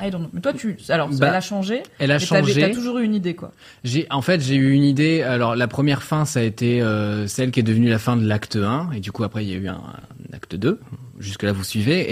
[0.00, 0.28] I don't know.
[0.32, 1.82] Mais toi, tu, alors, Bah, elle a changé.
[1.98, 2.60] Elle a changé.
[2.60, 3.52] T'as toujours eu une idée, quoi.
[3.82, 5.22] J'ai, en fait, j'ai eu une idée.
[5.22, 8.24] Alors, la première fin, ça a été euh, celle qui est devenue la fin de
[8.24, 8.90] l'acte 1.
[8.94, 10.78] Et du coup, après, il y a eu un, un acte 2.
[11.18, 12.06] Jusque-là, vous suivez.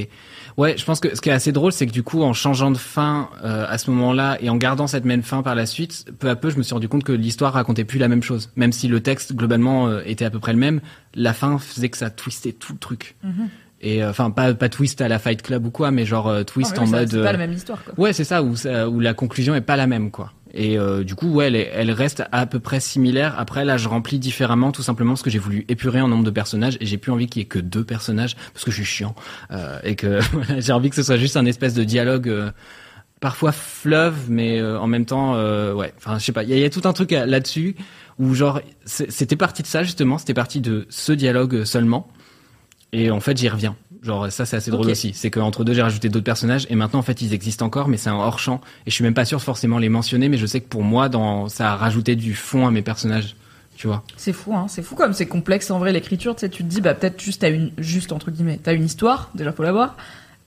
[0.00, 0.10] Et
[0.56, 2.72] ouais, je pense que ce qui est assez drôle, c'est que du coup, en changeant
[2.72, 6.06] de fin euh, à ce moment-là et en gardant cette même fin par la suite,
[6.18, 8.50] peu à peu, je me suis rendu compte que l'histoire racontait plus la même chose.
[8.56, 10.80] Même si le texte, globalement, euh, était à peu près le même,
[11.14, 13.14] la fin faisait que ça twistait tout le truc.
[13.80, 16.42] Et euh, enfin, pas, pas twist à la Fight Club ou quoi, mais genre euh,
[16.42, 17.10] twist oui, en mode...
[17.10, 17.94] C'est pas euh, la même histoire, quoi.
[17.96, 18.54] Ouais, c'est ça où,
[19.00, 20.32] la conclusion est pas la même, quoi.
[20.52, 23.34] Et euh, du coup, ouais, elle, elle reste à peu près similaire.
[23.38, 26.30] Après, là, je remplis différemment, tout simplement parce que j'ai voulu épurer en nombre de
[26.30, 28.84] personnages et j'ai plus envie qu'il y ait que deux personnages parce que je suis
[28.84, 29.14] chiant
[29.52, 30.18] euh, et que
[30.58, 32.28] j'ai envie que ce soit juste un espèce de dialogue.
[32.28, 32.50] euh,
[33.20, 35.32] Parfois fleuve, mais en même temps,
[35.74, 35.92] ouais.
[35.96, 36.44] Enfin, je sais pas.
[36.44, 37.74] Il y, y a tout un truc là-dessus
[38.20, 40.18] où genre, c'était parti de ça justement.
[40.18, 42.06] C'était parti de ce dialogue seulement.
[42.92, 43.76] Et en fait, j'y reviens.
[44.02, 45.12] Genre, ça, c'est assez drôle aussi.
[45.14, 46.66] C'est qu'entre deux, j'ai rajouté d'autres personnages.
[46.70, 48.60] Et maintenant, en fait, ils existent encore, mais c'est un hors-champ.
[48.86, 50.82] Et je suis même pas sûr de forcément les mentionner, mais je sais que pour
[50.82, 53.36] moi, dans, ça a rajouté du fond à mes personnages.
[53.76, 54.02] Tu vois.
[54.16, 54.66] C'est fou, hein.
[54.68, 56.34] C'est fou comme c'est complexe en vrai l'écriture.
[56.34, 58.84] Tu sais, tu te dis, bah peut-être juste t'as une, juste entre guillemets, t'as une
[58.84, 59.30] histoire.
[59.36, 59.96] Déjà faut l'avoir.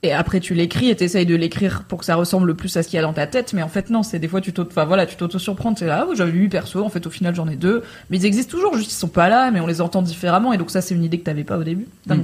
[0.04, 2.82] Et après tu l'écris et t'essayes de l'écrire pour que ça ressemble le plus à
[2.82, 3.54] ce qu'il y a dans ta tête.
[3.54, 5.76] Mais en fait non, c'est des fois tu t'auto, enfin voilà, tu t'auto surprends.
[5.76, 6.78] C'est là, ah, j'avais huit persos.
[6.78, 7.84] En fait au final j'en ai deux.
[8.10, 10.54] Mais ils existent toujours, juste ils sont pas là, mais on les entend différemment.
[10.54, 11.86] Et donc ça c'est une idée que t'avais pas au début.
[12.08, 12.22] Mm.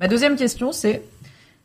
[0.00, 1.02] Ma deuxième question c'est,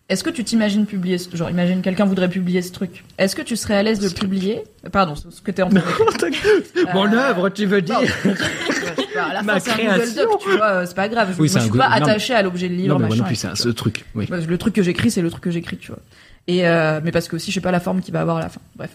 [0.10, 3.04] est-ce que tu t'imagines publier, ce- genre imagine quelqu'un voudrait publier ce truc.
[3.20, 4.64] Est-ce que tu serais à l'aise de publier?
[4.92, 5.82] Pardon, ce ce que t'es en train.
[6.96, 8.00] Mon Euh, œuvre, tu veux dire?
[9.18, 10.23] à la fin, c'est un Google création.
[10.23, 11.30] Doc, tu vois, c'est pas grave.
[11.35, 13.52] Je, Oui, moi, je suis pas attaché à l'objet de livre, Non, mais moi machin.
[13.56, 14.06] c'est ce truc.
[14.15, 14.27] Oui.
[14.30, 15.99] Le truc que j'écris, c'est le truc que j'écris, tu vois.
[16.48, 18.41] Et euh, mais parce que aussi, je sais pas la forme qu'il va avoir à
[18.41, 18.61] la fin.
[18.76, 18.91] Bref.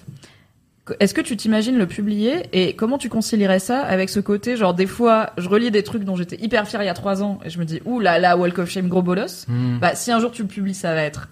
[1.01, 4.73] Est-ce que tu t'imagines le publier et comment tu concilierais ça avec ce côté, genre
[4.73, 7.41] des fois, je relis des trucs dont j'étais hyper fière il y a trois ans
[7.45, 9.47] et je me dis, ouh là là, Walk of Shame, gros bolos.
[9.49, 9.79] Hmm.
[9.81, 11.29] Bah, si un jour tu le publies, ça va être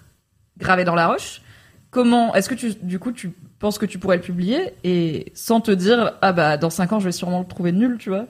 [0.59, 1.41] gravé dans la roche.
[1.89, 5.61] Comment, est-ce que tu, du coup, tu penses que tu pourrais le publier et sans
[5.61, 8.27] te dire, ah bah, dans cinq ans, je vais sûrement le trouver nul, tu vois?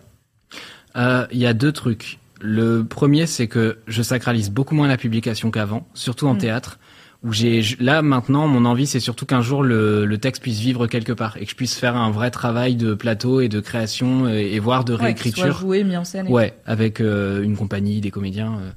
[0.98, 2.20] Euh, Il y a deux trucs.
[2.42, 6.40] Le premier, c'est que je sacralise beaucoup moins la publication qu'avant, surtout en Mm.
[6.40, 6.80] théâtre.
[7.24, 10.86] Où j'ai là maintenant, mon envie, c'est surtout qu'un jour le, le texte puisse vivre
[10.86, 14.30] quelque part et que je puisse faire un vrai travail de plateau et de création
[14.30, 15.58] et, et voire de Ouais, soit réécriture.
[15.58, 16.28] joué, mis en scène.
[16.28, 18.70] et Ouais, avec euh, une compagnie, des comédiens, euh,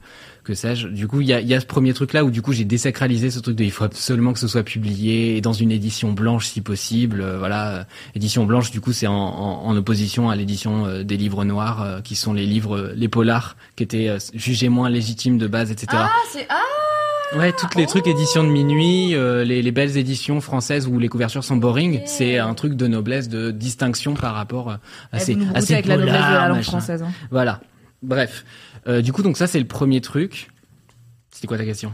[0.50, 0.88] que sais-je.
[0.88, 2.64] Du coup, il y a, il y a ce premier truc-là où du coup j'ai
[2.64, 6.12] désacralisé ce truc de il faut absolument que ce soit publié et dans une édition
[6.12, 7.20] blanche si possible.
[7.20, 8.70] euh, voilà, Euh, édition blanche.
[8.70, 12.16] Du coup, c'est en, en, en opposition à l'édition euh, des livres noirs, euh, qui
[12.16, 15.86] sont les livres, les polars, qui étaient jugés moins légitimes de base, etc.
[15.92, 16.56] Ah, c'est, ah!
[17.38, 21.08] Ouais, toutes les trucs éditions de minuit, euh, les, les belles éditions françaises où les
[21.08, 24.78] couvertures sont boring, c'est un truc de noblesse, de distinction par rapport à
[25.14, 26.70] Eh, ces, à ces avec la noblesse de la polars, langue machin.
[26.72, 27.02] française.
[27.02, 27.12] hein.
[27.30, 27.60] Voilà.
[28.02, 28.44] Bref.
[28.88, 30.50] Euh, du coup, donc ça, c'est le premier truc.
[31.30, 31.92] C'était quoi ta question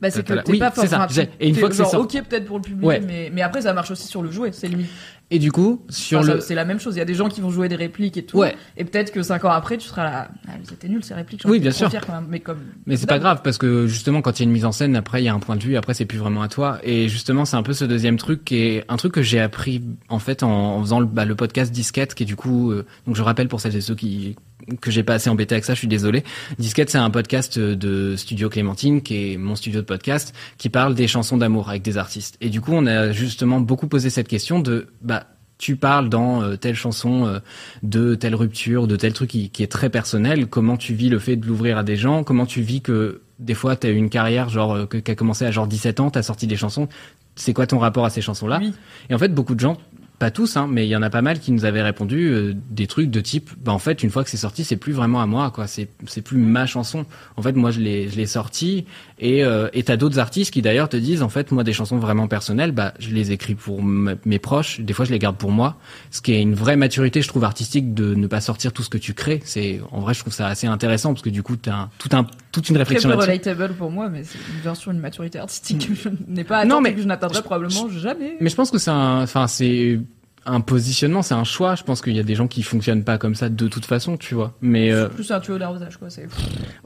[0.00, 1.06] Bah, c'est Euh, que t'es Oui, pas c'est ça.
[1.40, 3.00] et une fois que c'est sorti- ok, peut-être pour le Ouais.
[3.04, 4.88] mais, mais après, ça marche aussi sur le jouet, c'est limite.
[5.30, 6.40] Et du coup, sur Enfin, le...
[6.40, 6.94] C'est la même chose.
[6.94, 8.38] Il y a des gens qui vont jouer des répliques et tout.
[8.38, 8.56] Ouais.
[8.78, 10.30] Et peut-être que cinq ans après, tu seras là.
[10.46, 11.42] Ah, c'était nul ces répliques.
[11.44, 11.90] Oui, bien sûr.
[11.90, 12.26] fier quand même.
[12.30, 12.60] Mais comme.
[12.86, 14.96] Mais c'est pas grave parce que justement quand il y a une mise en scène
[14.96, 17.08] après il y a un point de vue après c'est plus vraiment à toi et
[17.10, 20.18] justement c'est un peu ce deuxième truc qui est un truc que j'ai appris en
[20.18, 23.14] fait en, en faisant le, bah, le podcast Disquette qui est du coup euh, donc
[23.16, 24.34] je rappelle pour celles et ceux qui
[24.80, 26.24] que j'ai pas assez embêté avec ça je suis désolé
[26.58, 30.94] Disquette c'est un podcast de Studio Clémentine qui est mon studio de podcast qui parle
[30.94, 34.28] des chansons d'amour avec des artistes et du coup on a justement beaucoup posé cette
[34.28, 35.26] question de bah
[35.58, 37.40] tu parles dans euh, telle chanson euh,
[37.82, 40.46] de telle rupture, de tel truc qui, qui est très personnel.
[40.46, 42.22] Comment tu vis le fait de l'ouvrir à des gens?
[42.22, 45.16] Comment tu vis que des fois t'as eu une carrière genre euh, que- qui a
[45.16, 46.88] commencé à genre 17 ans, t'as sorti des chansons?
[47.34, 48.58] C'est quoi ton rapport à ces chansons-là?
[48.62, 48.72] Oui.
[49.10, 49.78] Et en fait, beaucoup de gens
[50.18, 52.54] pas tous, hein, mais il y en a pas mal qui nous avaient répondu euh,
[52.70, 55.20] des trucs de type, bah en fait, une fois que c'est sorti, c'est plus vraiment
[55.20, 55.66] à moi, quoi.
[55.66, 57.06] C'est c'est plus ma chanson.
[57.36, 58.86] En fait, moi, je l'ai je l'ai sorti
[59.20, 61.98] et euh, et t'as d'autres artistes qui d'ailleurs te disent, en fait, moi, des chansons
[61.98, 64.80] vraiment personnelles, bah je les écris pour mes proches.
[64.80, 65.76] Des fois, je les garde pour moi,
[66.10, 68.90] ce qui est une vraie maturité, je trouve, artistique de ne pas sortir tout ce
[68.90, 69.40] que tu crées.
[69.44, 72.10] C'est en vrai, je trouve ça assez intéressant parce que du coup, t'as un, tout
[72.12, 73.30] un toute une réflexion peu là-dessus.
[73.30, 76.76] relatable pour moi, mais c'est bien sûr une maturité artistique que je n'ai pas Non,
[76.76, 78.36] atteinte mais et que je n'atteindrai je- probablement jamais.
[78.40, 80.00] Mais je pense que c'est un, enfin, c'est
[80.46, 81.74] un positionnement, c'est un choix.
[81.74, 84.16] Je pense qu'il y a des gens qui fonctionnent pas comme ça de toute façon,
[84.16, 84.54] tu vois.
[84.62, 86.08] Mais euh, C'est plus un tuyau d'arrosage, quoi.
[86.08, 86.26] C'est.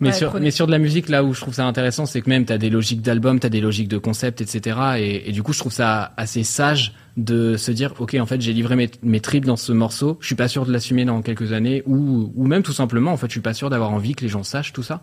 [0.00, 0.46] mais Ouais, sur prenez.
[0.46, 2.58] mais sur de la musique, là où je trouve ça intéressant, c'est que même t'as
[2.58, 4.76] des logiques d'album, t'as des logiques de concept, etc.
[4.98, 8.40] Et, et du coup, je trouve ça assez sage de se dire, ok, en fait,
[8.40, 10.16] j'ai livré mes, mes tripes dans ce morceau.
[10.20, 13.16] Je suis pas sûr de l'assumer dans quelques années, ou ou même tout simplement, en
[13.16, 15.02] fait, je suis pas sûr d'avoir envie que les gens sachent tout ça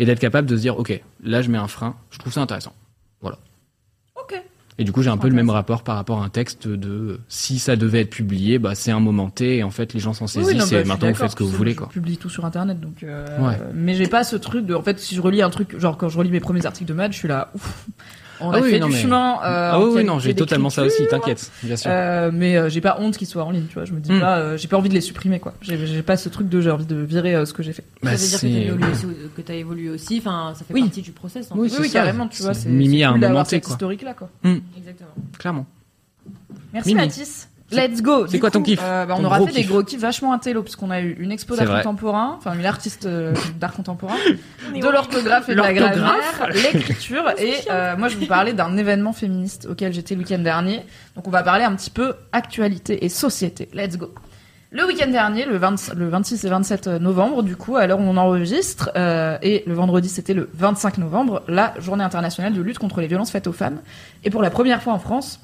[0.00, 1.94] et d'être capable de se dire, ok, là, je mets un frein.
[2.10, 2.72] Je trouve ça intéressant.
[4.16, 4.34] Ok.
[4.78, 7.20] Et du coup, j'ai un peu le même rapport par rapport à un texte de
[7.28, 10.14] si ça devait être publié, bah c'est un moment T et en fait les gens
[10.14, 11.72] s'en saisissent oui, non, bah, et je suis maintenant vous faites ce que vous voulez
[11.72, 11.88] je quoi.
[11.88, 13.02] publie tout sur internet, donc.
[13.02, 13.58] euh, Ouais.
[13.74, 14.74] Mais j'ai pas ce truc de.
[14.74, 16.94] En fait, si je relis un truc, genre quand je relis mes premiers articles de
[16.94, 17.50] Mad, je suis là.
[17.54, 17.86] Ouf.
[18.40, 19.32] On Ah a oui, fait non, du mais- chemin.
[19.34, 21.90] euh, ah en oui, oui, non, j'ai totalement ça aussi, t'inquiète, bien sûr.
[21.92, 23.84] Euh, mais euh, j'ai pas honte qu'ils soient en ligne, tu vois.
[23.84, 24.20] Je me dis Hmm.
[24.20, 25.52] pas, euh, j'ai pas envie de les supprimer, quoi.
[25.60, 27.84] J'ai pas ce truc de j'ai envie de virer euh, ce que j'ai fait.
[28.02, 29.06] Bah, ça veut dire que t'as évolué aussi,
[29.36, 30.18] que t'as évolué aussi.
[30.18, 30.82] Enfin, ça fait Oui.
[30.82, 31.50] partie du process.
[31.52, 32.00] En Oui, oui, ça.
[32.00, 32.52] carrément, tu vois.
[32.66, 33.72] Mimi un moment T, cette quoi.
[33.74, 34.30] historique-là, quoi.
[34.76, 35.10] Exactement.
[35.38, 35.66] Clairement.
[36.72, 36.94] Merci.
[36.94, 37.48] Mathis.
[37.72, 38.26] Let's go.
[38.26, 40.62] C'est quoi ton kiff euh, bah, On Ton aura fait des gros kiffs vachement intello
[40.62, 44.16] parce qu'on a eu une expo d'art contemporain, enfin une artiste euh, d'art contemporain,
[44.74, 48.76] de l'orthographe et de la grammaire, l'écriture et euh, moi je vais vous parler d'un
[48.76, 50.82] événement féministe auquel j'étais le week-end dernier.
[51.14, 53.68] Donc on va parler un petit peu actualité et société.
[53.72, 54.12] Let's go.
[54.72, 58.04] Le week-end dernier, le, 20 le 26 et 27 novembre, du coup, à l'heure où
[58.04, 62.78] on enregistre, euh, et le vendredi c'était le 25 novembre, la journée internationale de lutte
[62.78, 63.80] contre les violences faites aux femmes.
[64.22, 65.40] Et pour la première fois en France,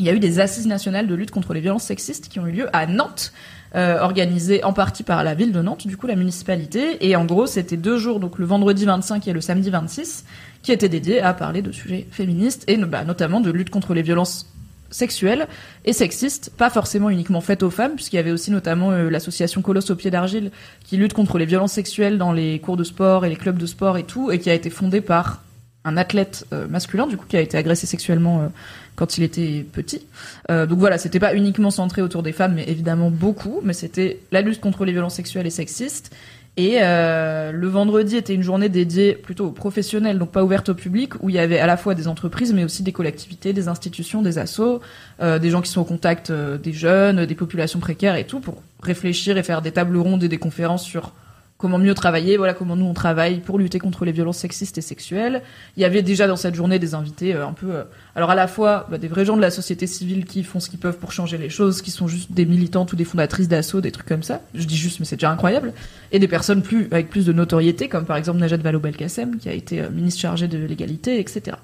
[0.00, 2.46] il y a eu des assises nationales de lutte contre les violences sexistes qui ont
[2.46, 3.32] eu lieu à Nantes,
[3.76, 7.06] euh, organisées en partie par la ville de Nantes, du coup la municipalité.
[7.06, 10.24] Et en gros, c'était deux jours, donc le vendredi 25 et le samedi 26,
[10.62, 14.00] qui étaient dédiés à parler de sujets féministes et bah, notamment de lutte contre les
[14.00, 14.50] violences
[14.90, 15.46] sexuelles
[15.84, 19.60] et sexistes, pas forcément uniquement faites aux femmes, puisqu'il y avait aussi notamment euh, l'association
[19.60, 20.50] Colosse au pied d'argile
[20.82, 23.66] qui lutte contre les violences sexuelles dans les cours de sport et les clubs de
[23.66, 25.42] sport et tout, et qui a été fondée par
[25.84, 28.48] un athlète euh, masculin, du coup, qui a été agressé sexuellement euh,
[28.96, 30.06] quand il était petit.
[30.50, 34.20] Euh, donc voilà, c'était pas uniquement centré autour des femmes, mais évidemment beaucoup, mais c'était
[34.30, 36.14] la lutte contre les violences sexuelles et sexistes.
[36.56, 41.14] Et le vendredi était une journée dédiée plutôt aux professionnels, donc pas ouverte au public,
[41.22, 44.20] où il y avait à la fois des entreprises, mais aussi des collectivités, des institutions,
[44.20, 44.82] des assos,
[45.22, 49.38] des gens qui sont au contact des jeunes, des populations précaires et tout, pour réfléchir
[49.38, 51.12] et faire des tables rondes et des conférences sur
[51.60, 54.80] comment mieux travailler, voilà comment nous on travaille pour lutter contre les violences sexistes et
[54.80, 55.42] sexuelles.
[55.76, 57.84] Il y avait déjà dans cette journée des invités euh, un peu, euh,
[58.16, 60.70] alors à la fois bah, des vrais gens de la société civile qui font ce
[60.70, 63.82] qu'ils peuvent pour changer les choses, qui sont juste des militantes ou des fondatrices d'assaut,
[63.82, 64.40] des trucs comme ça.
[64.54, 65.74] Je dis juste, mais c'est déjà incroyable.
[66.12, 69.52] Et des personnes plus avec plus de notoriété, comme par exemple Najat Vallaud-Belkacem, qui a
[69.52, 71.58] été euh, ministre chargée de l'égalité, etc.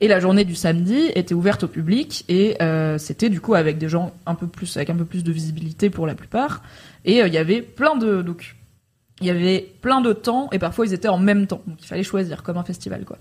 [0.00, 2.56] Et la journée du samedi était ouverte au public et
[2.98, 5.90] c'était du coup avec des gens un peu plus avec un peu plus de visibilité
[5.90, 6.60] pour la plupart.
[7.04, 8.56] Et il y avait plein de donc
[9.22, 11.62] il y avait plein de temps et parfois ils étaient en même temps.
[11.66, 13.18] Donc il fallait choisir comme un festival quoi.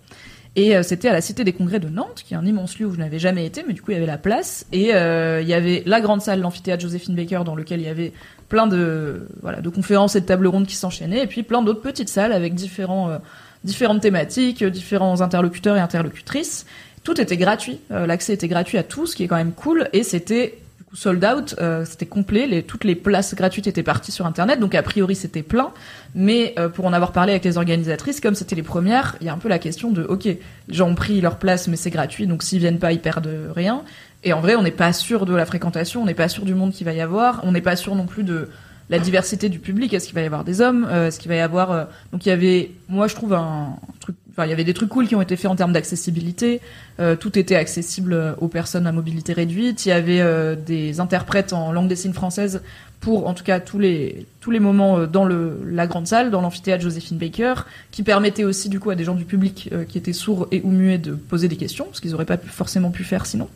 [0.55, 2.85] Et euh, c'était à la Cité des Congrès de Nantes, qui est un immense lieu
[2.85, 4.65] où je n'avais jamais été, mais du coup il y avait la place.
[4.73, 7.89] Et euh, il y avait la grande salle, l'amphithéâtre Joséphine Baker, dans lequel il y
[7.89, 8.11] avait
[8.49, 11.81] plein de voilà de conférences et de tables rondes qui s'enchaînaient, et puis plein d'autres
[11.81, 13.17] petites salles avec différents euh,
[13.63, 16.65] différentes thématiques, différents interlocuteurs et interlocutrices.
[17.03, 20.03] Tout était gratuit, l'accès était gratuit à tout, ce qui est quand même cool, et
[20.03, 20.59] c'était
[20.93, 24.83] sold out, euh, c'était complet, toutes les places gratuites étaient parties sur internet, donc a
[24.83, 25.71] priori c'était plein.
[26.15, 29.29] Mais euh, pour en avoir parlé avec les organisatrices, comme c'était les premières, il y
[29.29, 30.39] a un peu la question de ok, les
[30.69, 33.83] gens ont pris leur place, mais c'est gratuit, donc s'ils viennent pas, ils perdent rien.
[34.23, 36.53] Et en vrai, on n'est pas sûr de la fréquentation, on n'est pas sûr du
[36.53, 38.49] monde qu'il va y avoir, on n'est pas sûr non plus de
[38.89, 39.93] la diversité du public.
[39.93, 40.85] Est-ce qu'il va y avoir des hommes?
[40.89, 44.15] Euh, Est-ce qu'il va y avoir donc il y avait, moi je trouve un truc,
[44.37, 46.61] il y avait des trucs cool qui ont été faits en termes d'accessibilité.
[46.99, 49.85] Euh, tout était accessible euh, aux personnes à mobilité réduite.
[49.85, 52.61] Il y avait euh, des interprètes en langue des signes française
[53.01, 56.31] pour en tout cas tous les tous les moments euh, dans le la grande salle,
[56.31, 57.55] dans l'amphithéâtre Joséphine Baker,
[57.89, 60.61] qui permettait aussi du coup à des gens du public euh, qui étaient sourds et
[60.63, 63.49] ou muets de poser des questions, ce qu'ils auraient pas forcément pu faire sinon.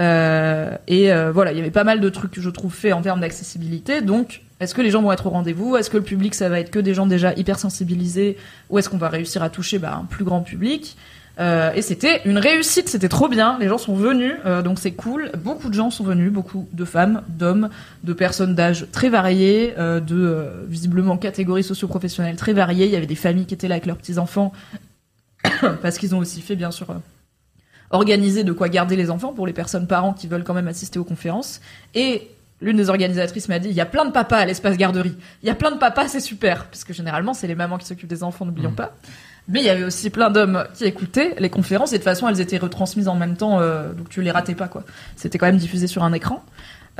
[0.00, 3.02] Euh, et voilà, il y avait pas mal de trucs que je trouve faits en
[3.02, 4.00] termes d'accessibilité.
[4.00, 5.76] Donc, est-ce que les gens vont être au rendez-vous?
[5.76, 8.36] Est-ce que le public, ça va être que des gens déjà hyper sensibilisés
[8.70, 10.96] Ou est-ce qu'on va réussir à toucher bah, un plus grand public?
[11.40, 13.58] Euh, Et c'était une réussite, c'était trop bien.
[13.58, 15.32] Les gens sont venus, euh, donc c'est cool.
[15.38, 17.70] Beaucoup de gens sont venus, beaucoup de femmes, d'hommes,
[18.04, 22.86] de personnes d'âge très variés, euh, de visiblement catégories socio-professionnelles très variées.
[22.86, 24.52] Il y avait des familles qui étaient là avec leurs petits enfants
[25.82, 26.86] parce qu'ils ont aussi fait bien sûr.
[27.90, 30.98] organiser de quoi garder les enfants pour les personnes parents qui veulent quand même assister
[30.98, 31.60] aux conférences.
[31.94, 32.28] Et
[32.62, 35.16] l'une des organisatrices m'a dit, il y a plein de papas à l'espace garderie.
[35.42, 36.66] Il y a plein de papas, c'est super.
[36.66, 38.94] Parce que généralement, c'est les mamans qui s'occupent des enfants, n'oublions pas.
[39.48, 42.28] Mais il y avait aussi plein d'hommes qui écoutaient les conférences et de toute façon,
[42.28, 44.84] elles étaient retransmises en même temps, euh, donc tu les ratais pas, quoi.
[45.16, 46.44] C'était quand même diffusé sur un écran.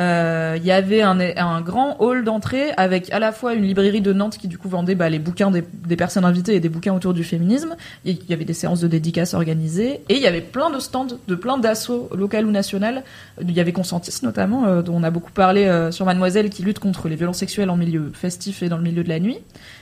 [0.01, 4.13] Euh, Il y avait un, grand hall d'entrée avec à la fois une librairie de
[4.13, 7.13] Nantes qui du coup vendait bah, les bouquins des, personnes invitées et des bouquins autour
[7.13, 7.77] du féminisme.
[8.05, 11.19] Il y avait des séances de dédicaces organisées et il y avait plein de stands
[11.29, 13.03] de plein d'assauts local ou national.
[13.41, 16.63] Il y avait Consentis notamment euh, dont on a beaucoup parlé euh, sur Mademoiselle qui
[16.63, 19.39] lutte contre les violences sexuelles en milieu festif et dans le milieu de la nuit.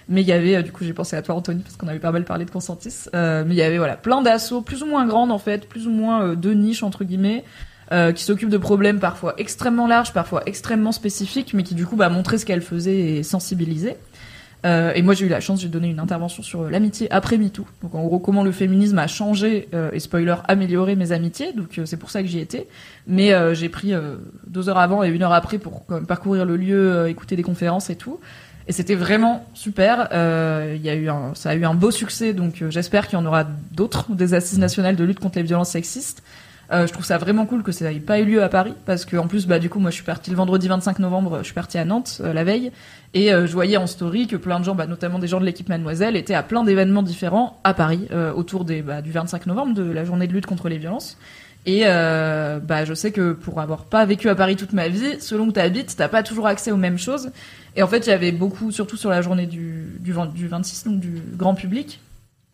[0.08, 2.10] Mais il y avait, du coup, j'ai pensé à toi, Anthony, parce qu'on avait pas
[2.10, 3.08] mal parlé de Consentis.
[3.12, 5.90] Mais il y avait, voilà, plein d'assauts, plus ou moins grandes, en fait, plus ou
[5.90, 7.44] moins de niches, entre guillemets,
[7.92, 11.96] euh, qui s'occupent de problèmes parfois extrêmement larges, parfois extrêmement spécifiques, mais qui, du coup,
[11.96, 13.98] bah, montraient ce qu'elles faisaient et sensibilisaient.
[14.66, 17.38] Euh, et moi, j'ai eu la chance, j'ai donné une intervention sur euh, l'amitié après
[17.38, 17.64] MeToo.
[17.82, 21.52] Donc, en gros, comment le féminisme a changé euh, et spoiler, amélioré mes amitiés.
[21.52, 22.66] Donc, euh, c'est pour ça que j'y étais.
[23.06, 26.56] Mais euh, j'ai pris euh, deux heures avant et une heure après pour parcourir le
[26.56, 28.20] lieu, écouter des conférences et tout.
[28.68, 30.08] Et c'était vraiment super.
[30.12, 33.22] Il y a eu un, ça a eu un beau succès, donc j'espère qu'il y
[33.22, 36.22] en aura d'autres des assises nationales de lutte contre les violences sexistes.
[36.72, 39.05] Euh, je trouve ça vraiment cool que ça n'ait pas eu lieu à Paris, parce
[39.05, 41.44] que en plus, bah du coup, moi, je suis partie le vendredi 25 novembre, je
[41.44, 42.70] suis partie à Nantes euh, la veille,
[43.12, 45.44] et euh, je voyais en story que plein de gens, bah, notamment des gens de
[45.44, 49.82] l'équipe Mademoiselle, étaient à plein d'événements différents à Paris autour bah, du 25 novembre, de
[49.82, 51.18] la journée de lutte contre les violences.
[51.66, 55.48] Et bah, je sais que pour avoir pas vécu à Paris toute ma vie, selon
[55.48, 57.32] où tu habites, t'as pas toujours accès aux mêmes choses.
[57.76, 60.48] Et en fait, il y avait beaucoup, surtout sur la journée du, du, 20 du
[60.48, 62.01] 26, donc du grand public,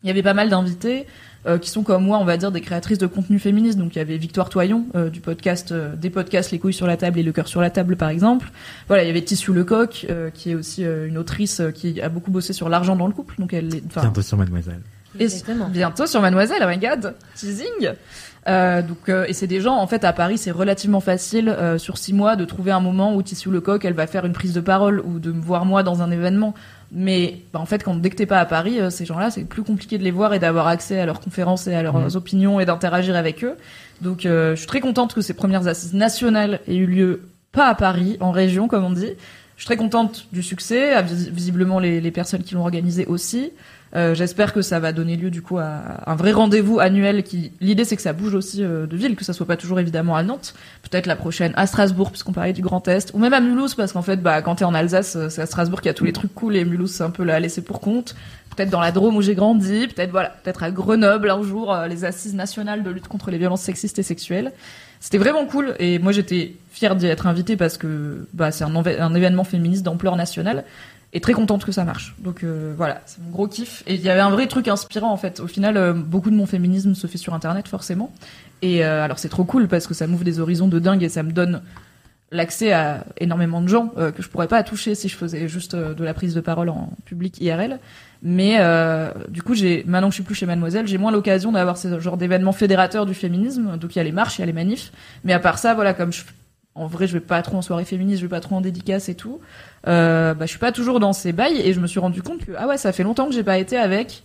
[0.02, 1.06] il y avait pas mal d'invités
[1.46, 3.78] euh, qui sont comme moi, on va dire, des créatrices de contenu féministe.
[3.78, 6.86] Donc il y avait Victoire Toyon euh, du podcast, euh, des podcasts Les couilles sur
[6.86, 8.50] la table et Le cœur sur la table, par exemple.
[8.88, 12.00] Voilà, il y avait Tissu Lecoq, euh, qui est aussi euh, une autrice euh, qui
[12.00, 13.34] a beaucoup bossé sur l'argent dans le couple.
[13.38, 14.80] Donc elle, est- Bientôt sur Mademoiselle.
[15.18, 15.68] et Exactement.
[15.68, 17.92] bientôt sur Mademoiselle, oh my god, teasing.
[18.48, 21.78] Euh, donc euh, et c'est des gens en fait à Paris c'est relativement facile euh,
[21.78, 24.52] sur six mois de trouver un moment où Tissu Lecoq elle va faire une prise
[24.52, 26.54] de parole ou de me voir moi dans un événement
[26.92, 29.44] mais bah, en fait quand dès que t'es pas à Paris euh, ces gens-là c'est
[29.44, 32.16] plus compliqué de les voir et d'avoir accès à leurs conférences et à leurs Mhm.
[32.16, 33.56] opinions et d'interagir avec eux.
[34.02, 37.22] Donc euh, je suis très contente que ces premières assises nationales aient eu lieu
[37.52, 39.10] pas à Paris en région comme on dit.
[39.56, 43.52] Je suis très contente du succès visiblement les, les personnes qui l'ont organisé aussi
[43.96, 47.22] euh, J'espère que ça va donner lieu du coup à un vrai rendez-vous annuel.
[47.22, 49.80] Qui l'idée c'est que ça bouge aussi euh, de ville, que ça soit pas toujours
[49.80, 50.54] évidemment à Nantes.
[50.82, 53.92] Peut-être la prochaine à Strasbourg puisqu'on parlait du Grand Est, ou même à Mulhouse parce
[53.92, 56.04] qu'en fait bah quand t'es en Alsace euh, c'est à Strasbourg qu'il y a tous
[56.04, 58.14] les trucs cool et Mulhouse c'est un peu la laissé pour compte.
[58.54, 62.06] Peut-être dans la Drôme où j'ai grandi, peut-être voilà, peut-être à Grenoble un jour les
[62.06, 64.52] assises nationales de lutte contre les violences sexistes et sexuelles.
[64.98, 69.14] C'était vraiment cool et moi j'étais fière d'y être invitée parce que bah c'est un
[69.14, 70.64] événement féministe d'ampleur nationale
[71.16, 72.14] et très contente que ça marche.
[72.18, 73.82] Donc euh, voilà, c'est mon gros kiff.
[73.86, 75.40] Et il y avait un vrai truc inspirant en fait.
[75.40, 78.12] Au final, euh, beaucoup de mon féminisme se fait sur Internet forcément.
[78.62, 81.08] Et euh, alors c'est trop cool parce que ça m'ouvre des horizons de dingue et
[81.08, 81.62] ça me donne
[82.32, 85.74] l'accès à énormément de gens euh, que je pourrais pas toucher si je faisais juste
[85.74, 87.78] euh, de la prise de parole en public IRL.
[88.22, 91.52] Mais euh, du coup, j'ai maintenant que je suis plus chez Mademoiselle, j'ai moins l'occasion
[91.52, 93.76] d'avoir ce genre d'événements fédérateurs du féminisme.
[93.78, 94.92] Donc il y a les marches, il y a les manifs.
[95.22, 96.22] Mais à part ça, voilà, comme je,
[96.76, 99.08] en vrai, je vais pas trop en soirée féministe, je vais pas trop en dédicace
[99.08, 99.40] et tout.
[99.88, 102.44] Euh, bah, je suis pas toujours dans ces bails et je me suis rendu compte
[102.44, 104.22] que ah ouais, ça fait longtemps que j'ai pas été avec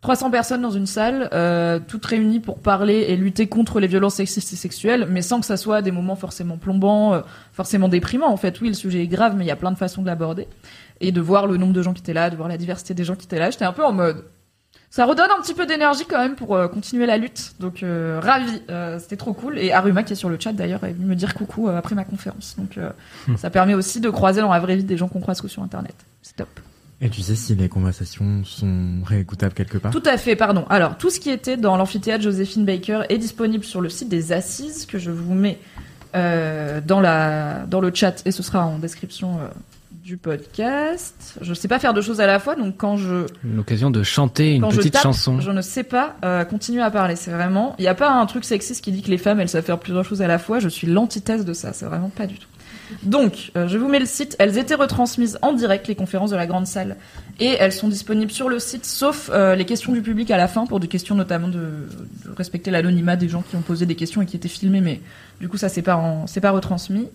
[0.00, 4.16] 300 personnes dans une salle, euh, toutes réunies pour parler et lutter contre les violences
[4.16, 7.20] sexistes et sexuelles, mais sans que ça soit des moments forcément plombants, euh,
[7.52, 8.30] forcément déprimants.
[8.30, 10.06] En fait, oui, le sujet est grave, mais il y a plein de façons de
[10.06, 10.46] l'aborder.
[11.00, 13.02] Et de voir le nombre de gens qui étaient là, de voir la diversité des
[13.02, 14.24] gens qui étaient là, j'étais un peu en mode.
[14.94, 17.54] Ça redonne un petit peu d'énergie quand même pour euh, continuer la lutte.
[17.58, 19.58] Donc euh, ravi, Euh, c'était trop cool.
[19.58, 22.04] Et Aruma qui est sur le chat d'ailleurs est venu me dire coucou après ma
[22.04, 22.54] conférence.
[22.56, 22.90] Donc euh,
[23.36, 25.64] ça permet aussi de croiser dans la vraie vie des gens qu'on croise que sur
[25.64, 25.96] internet.
[26.22, 26.60] C'est top.
[27.00, 29.90] Et tu sais si les conversations sont réécoutables quelque part?
[29.90, 30.64] Tout à fait, pardon.
[30.70, 34.30] Alors, tout ce qui était dans l'amphithéâtre Joséphine Baker est disponible sur le site des
[34.30, 35.58] Assises que je vous mets
[36.12, 39.40] dans, la, dans le chat et ce sera en description
[40.04, 41.38] du podcast.
[41.40, 44.52] Je sais pas faire deux choses à la fois, donc quand je L'occasion de chanter
[44.56, 45.40] une je petite tape, chanson.
[45.40, 47.16] je ne sais pas euh, continuer à parler.
[47.16, 49.48] C'est vraiment, il n'y a pas un truc sexiste qui dit que les femmes elles
[49.48, 50.58] savent faire plusieurs choses à la fois.
[50.60, 51.72] Je suis l'antithèse de ça.
[51.72, 52.46] C'est vraiment pas du tout.
[53.02, 54.36] Donc, euh, je vous mets le site.
[54.38, 56.96] Elles étaient retransmises en direct, les conférences de la grande salle,
[57.40, 60.48] et elles sont disponibles sur le site, sauf euh, les questions du public à la
[60.48, 61.54] fin, pour des questions notamment de,
[62.26, 65.00] de respecter l'anonymat des gens qui ont posé des questions et qui étaient filmés, mais
[65.40, 67.08] du coup ça c'est pas en- pas retransmis.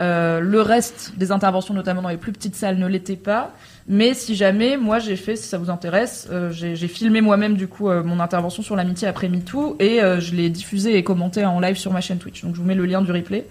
[0.00, 3.52] Euh, le reste des interventions, notamment dans les plus petites salles, ne l'était pas.
[3.86, 7.66] Mais si jamais, moi j'ai fait, si ça vous intéresse, euh, j'ai filmé moi-même du
[7.66, 11.44] coup euh, mon intervention sur l'amitié après MeToo et euh, je l'ai diffusée et commentée
[11.44, 12.42] en live sur ma chaîne Twitch.
[12.42, 13.46] Donc je vous mets le lien du replay,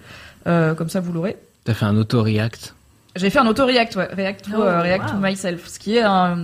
[0.46, 1.36] euh, comme ça vous l'aurez.
[1.64, 2.74] T'as fait un auto-react?
[3.16, 6.02] J'ai fait un auto-react, ouais, react to, Oh, euh, react to myself, ce qui est
[6.02, 6.38] un,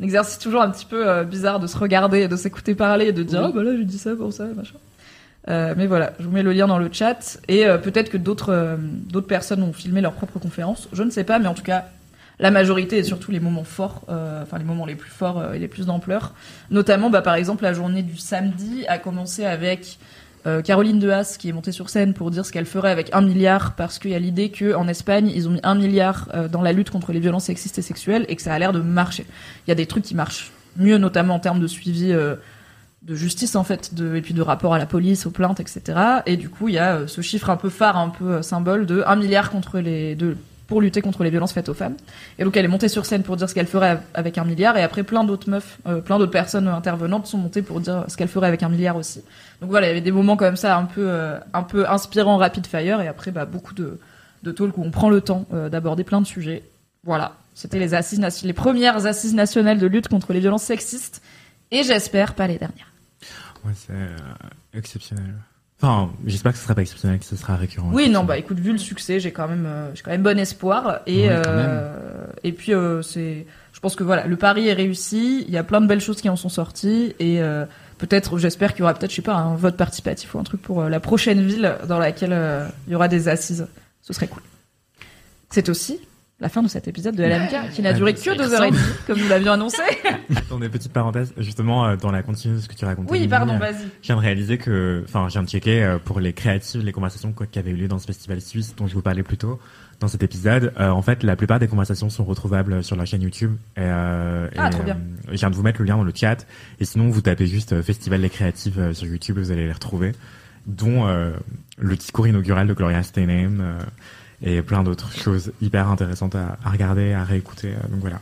[0.00, 3.06] un exercice toujours un petit peu euh, bizarre de se regarder et de s'écouter parler
[3.08, 3.50] et de dire Oui.
[3.50, 4.74] ah bah là j'ai dit ça pour ça machin.
[5.48, 8.16] Euh, mais voilà, je vous mets le lien dans le chat et euh, peut-être que
[8.16, 10.88] d'autres euh, d'autres personnes ont filmé leur propre conférence.
[10.92, 11.86] Je ne sais pas, mais en tout cas,
[12.40, 15.68] la majorité et surtout les moments forts, enfin les moments les plus forts et les
[15.68, 16.34] plus d'ampleur.
[16.70, 19.98] Notamment, bah, par exemple, la journée du samedi a commencé avec
[20.64, 23.74] Caroline Dehaas qui est montée sur scène pour dire ce qu'elle ferait avec un milliard
[23.74, 26.72] parce qu'il y a l'idée que en Espagne ils ont mis un milliard dans la
[26.72, 29.24] lutte contre les violences sexistes et sexuelles et que ça a l'air de marcher.
[29.66, 32.14] Il y a des trucs qui marchent mieux, notamment en termes de suivi.
[33.06, 35.80] De justice en fait de, et puis de rapport à la police aux plaintes etc
[36.26, 38.42] et du coup il y a euh, ce chiffre un peu phare un peu euh,
[38.42, 41.94] symbole de 1 milliard contre les de pour lutter contre les violences faites aux femmes.
[42.40, 44.44] Et donc elle est montée sur scène pour dire ce qu'elle ferait av- avec un
[44.44, 44.76] milliard.
[44.76, 48.16] Et après plein d'autres meufs euh, plein d'autres personnes intervenantes sont montées pour dire ce
[48.16, 49.20] qu'elle ferait avec un milliard aussi.
[49.60, 51.08] Donc voilà il y avait des moments comme ça un peu
[51.54, 53.00] un peu inspirants rapid fire.
[53.00, 54.00] Et après bah, beaucoup de
[54.42, 56.64] de talk où on prend le temps d'aborder plein de sujets.
[57.04, 57.36] Voilà.
[57.54, 61.22] C'était les assises les premières assises nationales de lutte contre les violences sexistes.
[61.70, 62.92] Et j'espère pas les dernières
[63.66, 64.16] Ouais, c'est euh,
[64.74, 65.34] exceptionnel.
[65.80, 67.90] Enfin, j'espère que ce sera pas exceptionnel, que ce sera récurrent.
[67.92, 70.38] Oui, non, bah écoute, vu le succès, j'ai quand même, euh, j'ai quand même bon
[70.38, 71.00] espoir.
[71.06, 75.44] Et Ouais, euh, et puis euh, c'est, je pense que voilà, le pari est réussi.
[75.46, 77.66] Il y a plein de belles choses qui en sont sorties et euh,
[77.98, 80.62] peut-être, j'espère qu'il y aura peut-être, je sais pas, un vote participatif ou un truc
[80.62, 82.34] pour la prochaine ville dans laquelle
[82.86, 83.66] il y aura des assises.
[84.00, 84.42] Ce serait cool.
[85.50, 86.00] C'est aussi
[86.38, 88.78] la fin de cet épisode de LMK qui n'a duré que deux heures et demie,
[89.06, 89.80] comme nous l'avions annoncé.
[90.36, 93.10] Attendez, petite parenthèse, justement, euh, dans la continuité de ce que tu racontais.
[93.10, 93.84] oui, pardon, euh, vas-y.
[94.02, 96.92] Je viens de réaliser que, enfin, je viens de checker euh, pour les créatives, les
[96.92, 99.58] conversations qui avaient eu lieu dans ce festival suisse dont je vous parlais plus tôt
[99.98, 100.74] dans cet épisode.
[100.78, 103.56] Euh, en fait, la plupart des conversations sont retrouvables sur la chaîne YouTube.
[103.76, 104.96] Et, euh, Ah, et, trop bien.
[104.96, 106.46] euh, je viens de vous mettre le lien dans le chat.
[106.80, 110.12] Et sinon, vous tapez juste Festival des créatives sur YouTube, vous allez les retrouver,
[110.66, 111.06] dont
[111.78, 113.78] le discours inaugural de Gloria Steinem
[114.42, 117.68] et plein d'autres choses hyper intéressantes à, à regarder, à réécouter.
[117.72, 118.20] euh, donc voilà.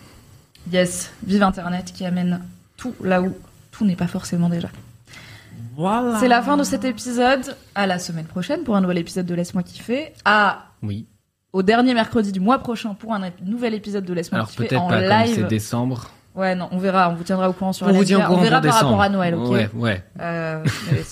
[0.73, 2.41] Yes, vive Internet qui amène
[2.77, 3.35] tout là où
[3.70, 4.69] tout n'est pas forcément déjà.
[5.77, 6.19] Voilà.
[6.20, 7.57] C'est la fin de cet épisode.
[7.74, 10.12] À la semaine prochaine pour un nouvel épisode de Laisse-moi kiffer.
[10.24, 11.07] À Oui.
[11.53, 14.81] au dernier mercredi du mois prochain pour un nouvel épisode de Laisse-moi Alors kiffer peut-être
[14.82, 15.47] en pas comme c'est live.
[15.49, 16.11] décembre.
[16.35, 18.06] Ouais, non, on verra, on vous tiendra au courant sur On vous LMK.
[18.06, 20.02] tient au courant On verra par rapport à Noël, ok Ouais, ouais.
[20.20, 20.65] Euh,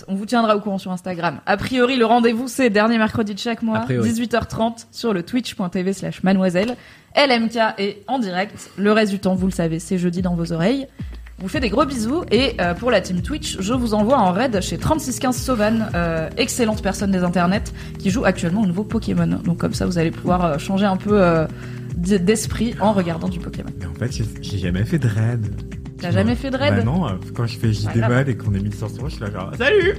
[0.09, 1.39] on vous tiendra au courant sur Instagram.
[1.47, 4.11] A priori, le rendez-vous, c'est dernier mercredi de chaque mois, A priori.
[4.11, 6.77] 18h30, sur le twitch.tv slash mademoiselle.
[7.17, 8.71] LMK est en direct.
[8.77, 10.89] Le reste du temps, vous le savez, c'est jeudi dans vos oreilles.
[11.39, 14.31] Vous fais des gros bisous et euh, pour la team Twitch, je vous envoie en
[14.33, 17.65] raid chez 3615 Sauvan, euh, excellente personne des internets
[17.99, 19.27] qui joue actuellement au nouveau Pokémon.
[19.27, 21.47] Donc comme ça, vous allez pouvoir euh, changer un peu euh,
[21.97, 23.71] d'esprit en regardant du Pokémon.
[23.79, 25.47] Mais en fait, j'ai- jamais fait de raid.
[25.99, 26.75] T'as jamais fait de raid?
[26.75, 27.97] Bah non, euh, quand je fais JD.
[28.09, 29.95] Mode et qu'on est 1500, je suis là genre salut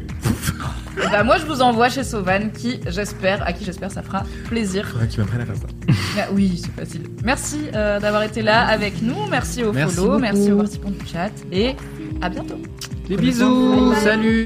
[0.97, 4.85] Bah moi, je vous envoie chez Sauvan qui, j'espère, à qui j'espère ça fera plaisir.
[4.85, 5.67] Faudrait que tu m'apprennes à faire ça.
[6.19, 7.03] Ah oui, c'est facile.
[7.23, 9.15] Merci euh, d'avoir été là avec nous.
[9.31, 10.21] Merci aux Merci follow, beaucoup.
[10.21, 11.31] merci aux participants du chat.
[11.53, 11.75] Et
[12.21, 12.61] à bientôt.
[13.07, 13.71] Des bisous.
[13.71, 14.03] Bye bye.
[14.03, 14.45] Salut.